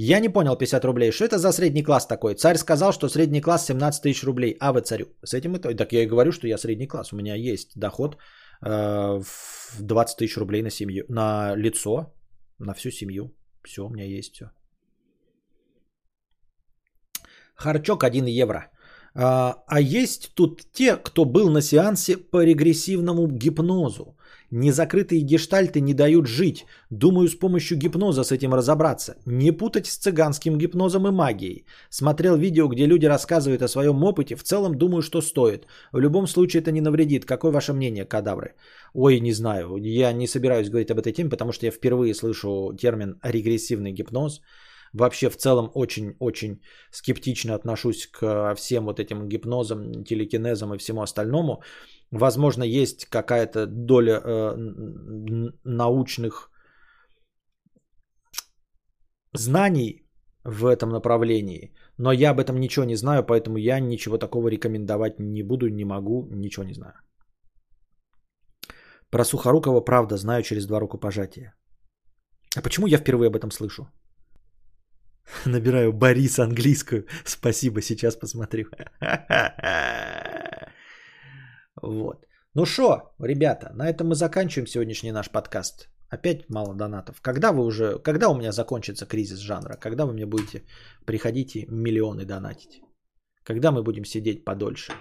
Я 0.00 0.20
не 0.20 0.28
понял 0.28 0.56
50 0.56 0.84
рублей. 0.84 1.10
Что 1.10 1.24
это 1.24 1.38
за 1.38 1.52
средний 1.52 1.82
класс 1.82 2.06
такой? 2.06 2.34
Царь 2.34 2.56
сказал, 2.56 2.92
что 2.92 3.08
средний 3.08 3.40
класс 3.40 3.66
17 3.66 4.02
тысяч 4.02 4.24
рублей. 4.24 4.56
А 4.60 4.72
вы 4.72 4.80
царю. 4.80 5.06
С 5.24 5.34
этим 5.34 5.56
и 5.56 5.58
то. 5.58 5.74
Так 5.74 5.92
я 5.92 6.02
и 6.02 6.06
говорю, 6.06 6.30
что 6.30 6.46
я 6.46 6.58
средний 6.58 6.86
класс. 6.86 7.12
У 7.12 7.16
меня 7.16 7.34
есть 7.34 7.72
доход 7.74 8.16
э, 8.62 9.20
в 9.20 9.82
20 9.82 10.16
тысяч 10.16 10.36
рублей 10.36 10.62
на 10.62 10.70
семью, 10.70 11.04
на 11.08 11.56
лицо, 11.56 12.14
на 12.60 12.74
всю 12.74 12.90
семью. 12.90 13.34
Все, 13.64 13.84
у 13.84 13.88
меня 13.88 14.04
есть 14.04 14.34
все. 14.34 14.50
Харчок 17.56 18.04
1 18.04 18.26
евро. 18.26 18.70
А, 19.14 19.64
а 19.66 19.80
есть 19.80 20.32
тут 20.34 20.62
те, 20.72 20.96
кто 20.96 21.24
был 21.24 21.50
на 21.50 21.60
сеансе 21.60 22.16
по 22.16 22.44
регрессивному 22.44 23.26
гипнозу. 23.26 24.16
Незакрытые 24.50 25.20
гештальты 25.20 25.80
не 25.80 25.92
дают 25.92 26.26
жить. 26.26 26.64
Думаю, 26.90 27.28
с 27.28 27.34
помощью 27.34 27.76
гипноза 27.76 28.24
с 28.24 28.32
этим 28.32 28.54
разобраться. 28.54 29.16
Не 29.26 29.52
путать 29.52 29.86
с 29.86 29.96
цыганским 29.96 30.56
гипнозом 30.56 31.06
и 31.06 31.10
магией. 31.10 31.66
Смотрел 31.90 32.36
видео, 32.36 32.68
где 32.68 32.86
люди 32.86 33.04
рассказывают 33.04 33.62
о 33.62 33.68
своем 33.68 34.02
опыте. 34.02 34.36
В 34.36 34.42
целом 34.42 34.78
думаю, 34.78 35.02
что 35.02 35.20
стоит. 35.20 35.66
В 35.92 35.98
любом 36.00 36.26
случае 36.26 36.62
это 36.62 36.72
не 36.72 36.80
навредит. 36.80 37.26
Какое 37.26 37.52
ваше 37.52 37.74
мнение, 37.74 38.06
кадавры? 38.06 38.54
Ой, 38.94 39.20
не 39.20 39.32
знаю. 39.32 39.76
Я 39.76 40.12
не 40.12 40.26
собираюсь 40.26 40.70
говорить 40.70 40.90
об 40.90 40.98
этой 40.98 41.12
теме, 41.12 41.28
потому 41.30 41.52
что 41.52 41.66
я 41.66 41.72
впервые 41.72 42.14
слышу 42.14 42.74
термин 42.78 43.20
регрессивный 43.22 43.92
гипноз. 43.92 44.40
Вообще 44.92 45.30
в 45.30 45.36
целом 45.36 45.70
очень-очень 45.74 46.60
скептично 46.90 47.54
отношусь 47.54 48.06
к 48.06 48.54
всем 48.56 48.84
вот 48.84 49.00
этим 49.00 49.28
гипнозам, 49.28 50.04
телекинезам 50.04 50.74
и 50.74 50.78
всему 50.78 51.02
остальному. 51.02 51.62
Возможно, 52.10 52.64
есть 52.64 53.06
какая-то 53.06 53.66
доля 53.66 54.20
э, 54.24 54.56
научных 55.64 56.50
знаний 59.34 60.08
в 60.44 60.64
этом 60.64 60.90
направлении, 60.90 61.74
но 61.98 62.12
я 62.12 62.30
об 62.30 62.40
этом 62.40 62.58
ничего 62.58 62.86
не 62.86 62.96
знаю, 62.96 63.24
поэтому 63.24 63.58
я 63.58 63.80
ничего 63.80 64.18
такого 64.18 64.48
рекомендовать 64.48 65.18
не 65.18 65.42
буду, 65.42 65.68
не 65.68 65.84
могу, 65.84 66.26
ничего 66.30 66.64
не 66.64 66.74
знаю. 66.74 66.94
Про 69.10 69.24
Сухорукова 69.24 69.80
правда 69.80 70.16
знаю 70.16 70.42
через 70.42 70.66
два 70.66 70.80
рукопожатия. 70.80 71.54
А 72.56 72.62
почему 72.62 72.86
я 72.86 72.98
впервые 72.98 73.28
об 73.28 73.36
этом 73.36 73.50
слышу? 73.50 73.88
Набираю 75.46 75.92
Борис 75.92 76.38
английскую. 76.38 77.06
Спасибо, 77.24 77.82
сейчас 77.82 78.16
посмотрю. 78.16 78.66
Вот. 81.80 82.26
Ну 82.54 82.64
что, 82.66 83.14
ребята, 83.20 83.70
на 83.72 83.88
этом 83.88 84.08
мы 84.08 84.14
заканчиваем 84.16 84.66
сегодняшний 84.66 85.12
наш 85.12 85.30
подкаст. 85.30 85.88
Опять 86.10 86.50
мало 86.50 86.74
донатов. 86.74 87.20
Когда 87.20 87.52
вы 87.52 87.64
уже, 87.64 88.00
когда 88.02 88.28
у 88.28 88.34
меня 88.34 88.50
закончится 88.50 89.06
кризис 89.06 89.38
жанра? 89.38 89.76
Когда 89.80 90.04
вы 90.04 90.12
мне 90.12 90.26
будете 90.26 90.64
приходить 91.06 91.54
и 91.54 91.66
миллионы 91.70 92.24
донатить? 92.24 92.80
Когда 93.44 93.70
мы 93.70 93.84
будем 93.84 94.04
сидеть 94.04 94.44
подольше? 94.44 94.92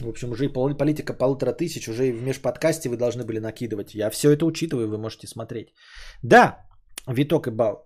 В 0.00 0.08
общем, 0.08 0.30
уже 0.30 0.44
и 0.44 0.52
политика 0.74 1.12
полутора 1.12 1.52
тысяч, 1.52 1.88
уже 1.88 2.06
и 2.06 2.12
в 2.12 2.22
межподкасте 2.22 2.88
вы 2.88 2.96
должны 2.96 3.24
были 3.24 3.40
накидывать. 3.40 3.94
Я 3.94 4.10
все 4.10 4.30
это 4.30 4.46
учитываю, 4.46 4.88
вы 4.88 4.98
можете 4.98 5.26
смотреть. 5.26 5.74
Да, 6.22 6.68
Виток 7.08 7.48
и 7.48 7.50
Баут. 7.50 7.80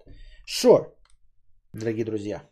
Шо, 0.45 0.93
дорогие 1.73 2.05
друзья. 2.05 2.43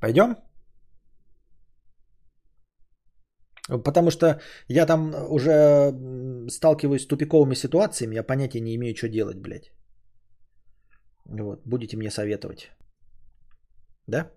Пойдем? 0.00 0.36
Потому 3.84 4.10
что 4.10 4.40
я 4.68 4.86
там 4.86 5.14
уже 5.30 5.92
сталкиваюсь 6.48 7.02
с 7.02 7.06
тупиковыми 7.06 7.54
ситуациями, 7.54 8.16
я 8.16 8.24
понятия 8.24 8.60
не 8.60 8.74
имею, 8.74 8.96
что 8.96 9.08
делать, 9.08 9.38
блядь. 9.38 9.72
Вот, 11.26 11.60
будете 11.66 11.96
мне 11.96 12.10
советовать. 12.10 12.70
Да? 14.06 14.30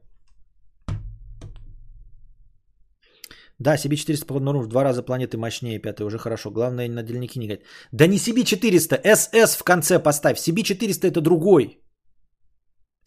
Да, 3.63 3.75
CB400 3.75 4.25
по 4.25 4.39
в 4.39 4.67
два 4.67 4.83
раза 4.83 5.03
планеты 5.03 5.37
мощнее, 5.37 5.79
пятый 5.79 6.05
уже 6.05 6.17
хорошо. 6.17 6.51
Главное, 6.51 6.89
на 6.89 7.03
дельники 7.03 7.39
не 7.39 7.45
играть. 7.45 7.61
Да 7.93 8.07
не 8.07 8.17
CB400, 8.17 9.01
SS 9.05 9.57
в 9.57 9.63
конце 9.63 9.99
поставь. 9.99 10.37
CB400 10.37 11.07
это 11.07 11.21
другой. 11.21 11.79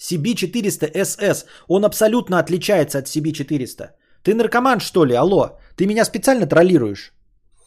CB400 0.00 0.92
SS. 0.94 1.46
Он 1.68 1.84
абсолютно 1.84 2.38
отличается 2.38 2.98
от 2.98 3.06
CB400. 3.06 3.90
Ты 4.22 4.34
наркоман, 4.34 4.80
что 4.80 5.04
ли? 5.04 5.14
Алло. 5.14 5.58
Ты 5.76 5.86
меня 5.86 6.04
специально 6.04 6.46
троллируешь? 6.46 7.12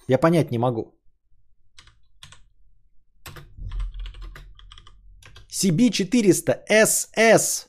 Я 0.08 0.18
понять 0.18 0.52
не 0.52 0.58
могу. 0.58 0.96
CB400 5.52 6.56
SS. 6.72 7.68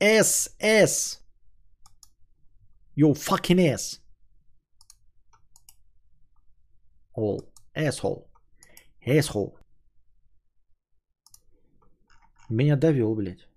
SS. 0.00 1.23
Your 2.94 3.14
fucking 3.14 3.60
ass. 3.60 4.00
All. 7.14 7.42
Asshole. 7.74 8.28
Asshole. 9.06 9.58
Меня 12.48 12.76
довел, 12.76 13.14
блядь. 13.14 13.48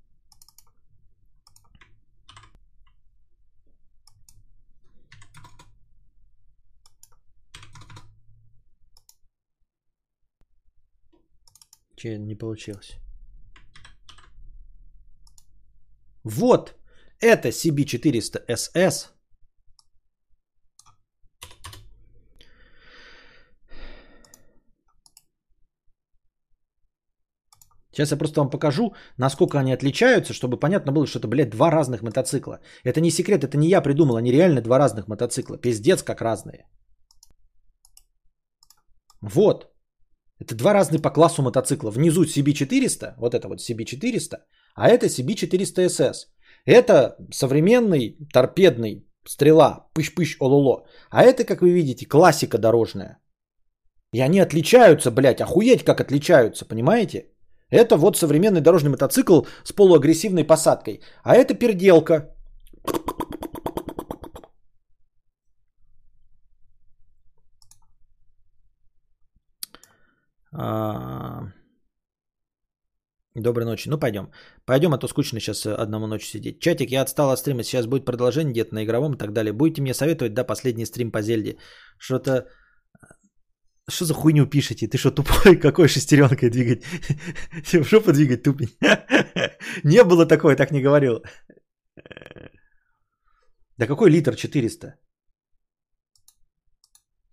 вообще 12.07 12.17
не 12.17 12.35
получилось. 12.35 12.97
Вот, 16.23 16.75
это 17.19 17.49
CB400SS. 17.49 19.16
Сейчас 27.97 28.11
я 28.11 28.17
просто 28.17 28.41
вам 28.41 28.49
покажу, 28.49 28.93
насколько 29.17 29.57
они 29.57 29.73
отличаются, 29.73 30.31
чтобы 30.31 30.59
понятно 30.59 30.91
было, 30.91 31.07
что 31.07 31.17
это, 31.17 31.27
блядь, 31.27 31.49
два 31.49 31.71
разных 31.71 32.03
мотоцикла. 32.03 32.59
Это 32.83 33.01
не 33.01 33.09
секрет, 33.09 33.43
это 33.43 33.57
не 33.57 33.69
я 33.69 33.81
придумал, 33.81 34.17
они 34.17 34.31
реально 34.31 34.61
два 34.61 34.77
разных 34.77 35.07
мотоцикла. 35.07 35.57
Пиздец, 35.57 36.03
как 36.03 36.21
разные. 36.21 36.67
Вот. 39.21 39.73
Это 40.39 40.53
два 40.55 40.73
разных 40.73 41.01
по 41.01 41.09
классу 41.09 41.41
мотоцикла. 41.41 41.89
Внизу 41.89 42.23
CB400, 42.25 43.15
вот 43.17 43.33
это 43.33 43.47
вот 43.47 43.61
CB400, 43.61 44.43
а 44.75 44.89
это 44.89 45.07
CB400SS. 45.07 46.27
Это 46.65 47.15
современный 47.31 48.15
торпедный 48.31 49.07
стрела, 49.25 49.89
пыщ-пыщ, 49.95 50.37
ололо. 50.39 50.85
А 51.09 51.23
это, 51.23 51.45
как 51.45 51.61
вы 51.61 51.71
видите, 51.71 52.05
классика 52.05 52.59
дорожная. 52.59 53.17
И 54.13 54.21
они 54.21 54.39
отличаются, 54.39 55.09
блядь, 55.09 55.41
охуеть 55.41 55.83
как 55.83 55.99
отличаются, 55.99 56.65
понимаете? 56.65 57.31
Это 57.69 57.97
вот 57.97 58.17
современный 58.17 58.61
дорожный 58.61 58.89
мотоцикл 58.89 59.41
с 59.63 59.73
полуагрессивной 59.73 60.45
посадкой. 60.45 61.01
А 61.23 61.35
это 61.35 61.53
переделка. 61.53 62.33
А... 70.53 71.51
Доброй 73.35 73.65
ночи. 73.65 73.89
Ну, 73.89 73.99
пойдем. 73.99 74.31
Пойдем, 74.65 74.93
а 74.93 74.97
то 74.97 75.07
скучно 75.07 75.39
сейчас 75.39 75.65
одному 75.65 76.07
ночью 76.07 76.29
сидеть. 76.29 76.59
Чатик, 76.59 76.89
я 76.89 77.01
отстал 77.01 77.29
от 77.31 77.39
стрима. 77.39 77.63
Сейчас 77.63 77.85
будет 77.85 78.05
продолжение 78.05 78.51
где-то 78.53 78.73
на 78.73 78.83
игровом 78.83 79.13
и 79.13 79.17
так 79.17 79.33
далее. 79.33 79.53
Будете 79.53 79.81
мне 79.81 79.93
советовать, 79.93 80.33
да, 80.33 80.43
последний 80.43 80.85
стрим 80.85 81.11
по 81.11 81.21
Зельде. 81.21 81.57
Что-то... 81.99 82.47
Что 83.89 84.05
за 84.05 84.13
хуйню 84.13 84.49
пишете? 84.49 84.87
Ты 84.87 84.97
что, 84.97 85.11
тупой? 85.11 85.55
Какой 85.61 85.87
шестеренкой 85.87 86.49
двигать? 86.49 86.83
Жопу 87.71 88.11
двигать 88.11 88.43
тупень. 88.43 88.77
Не 89.83 90.03
было 90.03 90.25
такого, 90.25 90.55
так 90.55 90.71
не 90.71 90.81
говорил. 90.81 91.23
Да 93.77 93.85
какой 93.85 94.09
литр 94.09 94.35
400? 94.35 94.95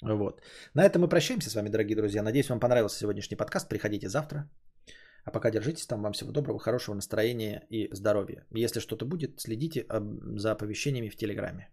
Вот. 0.02 0.42
На 0.74 0.84
этом 0.84 1.02
мы 1.02 1.08
прощаемся 1.08 1.50
с 1.50 1.54
вами, 1.54 1.70
дорогие 1.70 1.96
друзья. 1.96 2.22
Надеюсь, 2.22 2.48
вам 2.50 2.60
понравился 2.60 2.98
сегодняшний 2.98 3.36
подкаст. 3.36 3.68
Приходите 3.68 4.08
завтра. 4.08 4.50
А 5.24 5.30
пока 5.30 5.50
держитесь 5.50 5.86
там. 5.86 6.02
Вам 6.02 6.12
всего 6.12 6.32
доброго, 6.32 6.58
хорошего 6.58 6.94
настроения 6.94 7.66
и 7.70 7.88
здоровья. 7.94 8.46
Если 8.54 8.80
что-то 8.80 9.06
будет, 9.06 9.40
следите 9.40 9.86
за 10.36 10.52
оповещениями 10.52 11.08
в 11.08 11.16
Телеграме. 11.16 11.70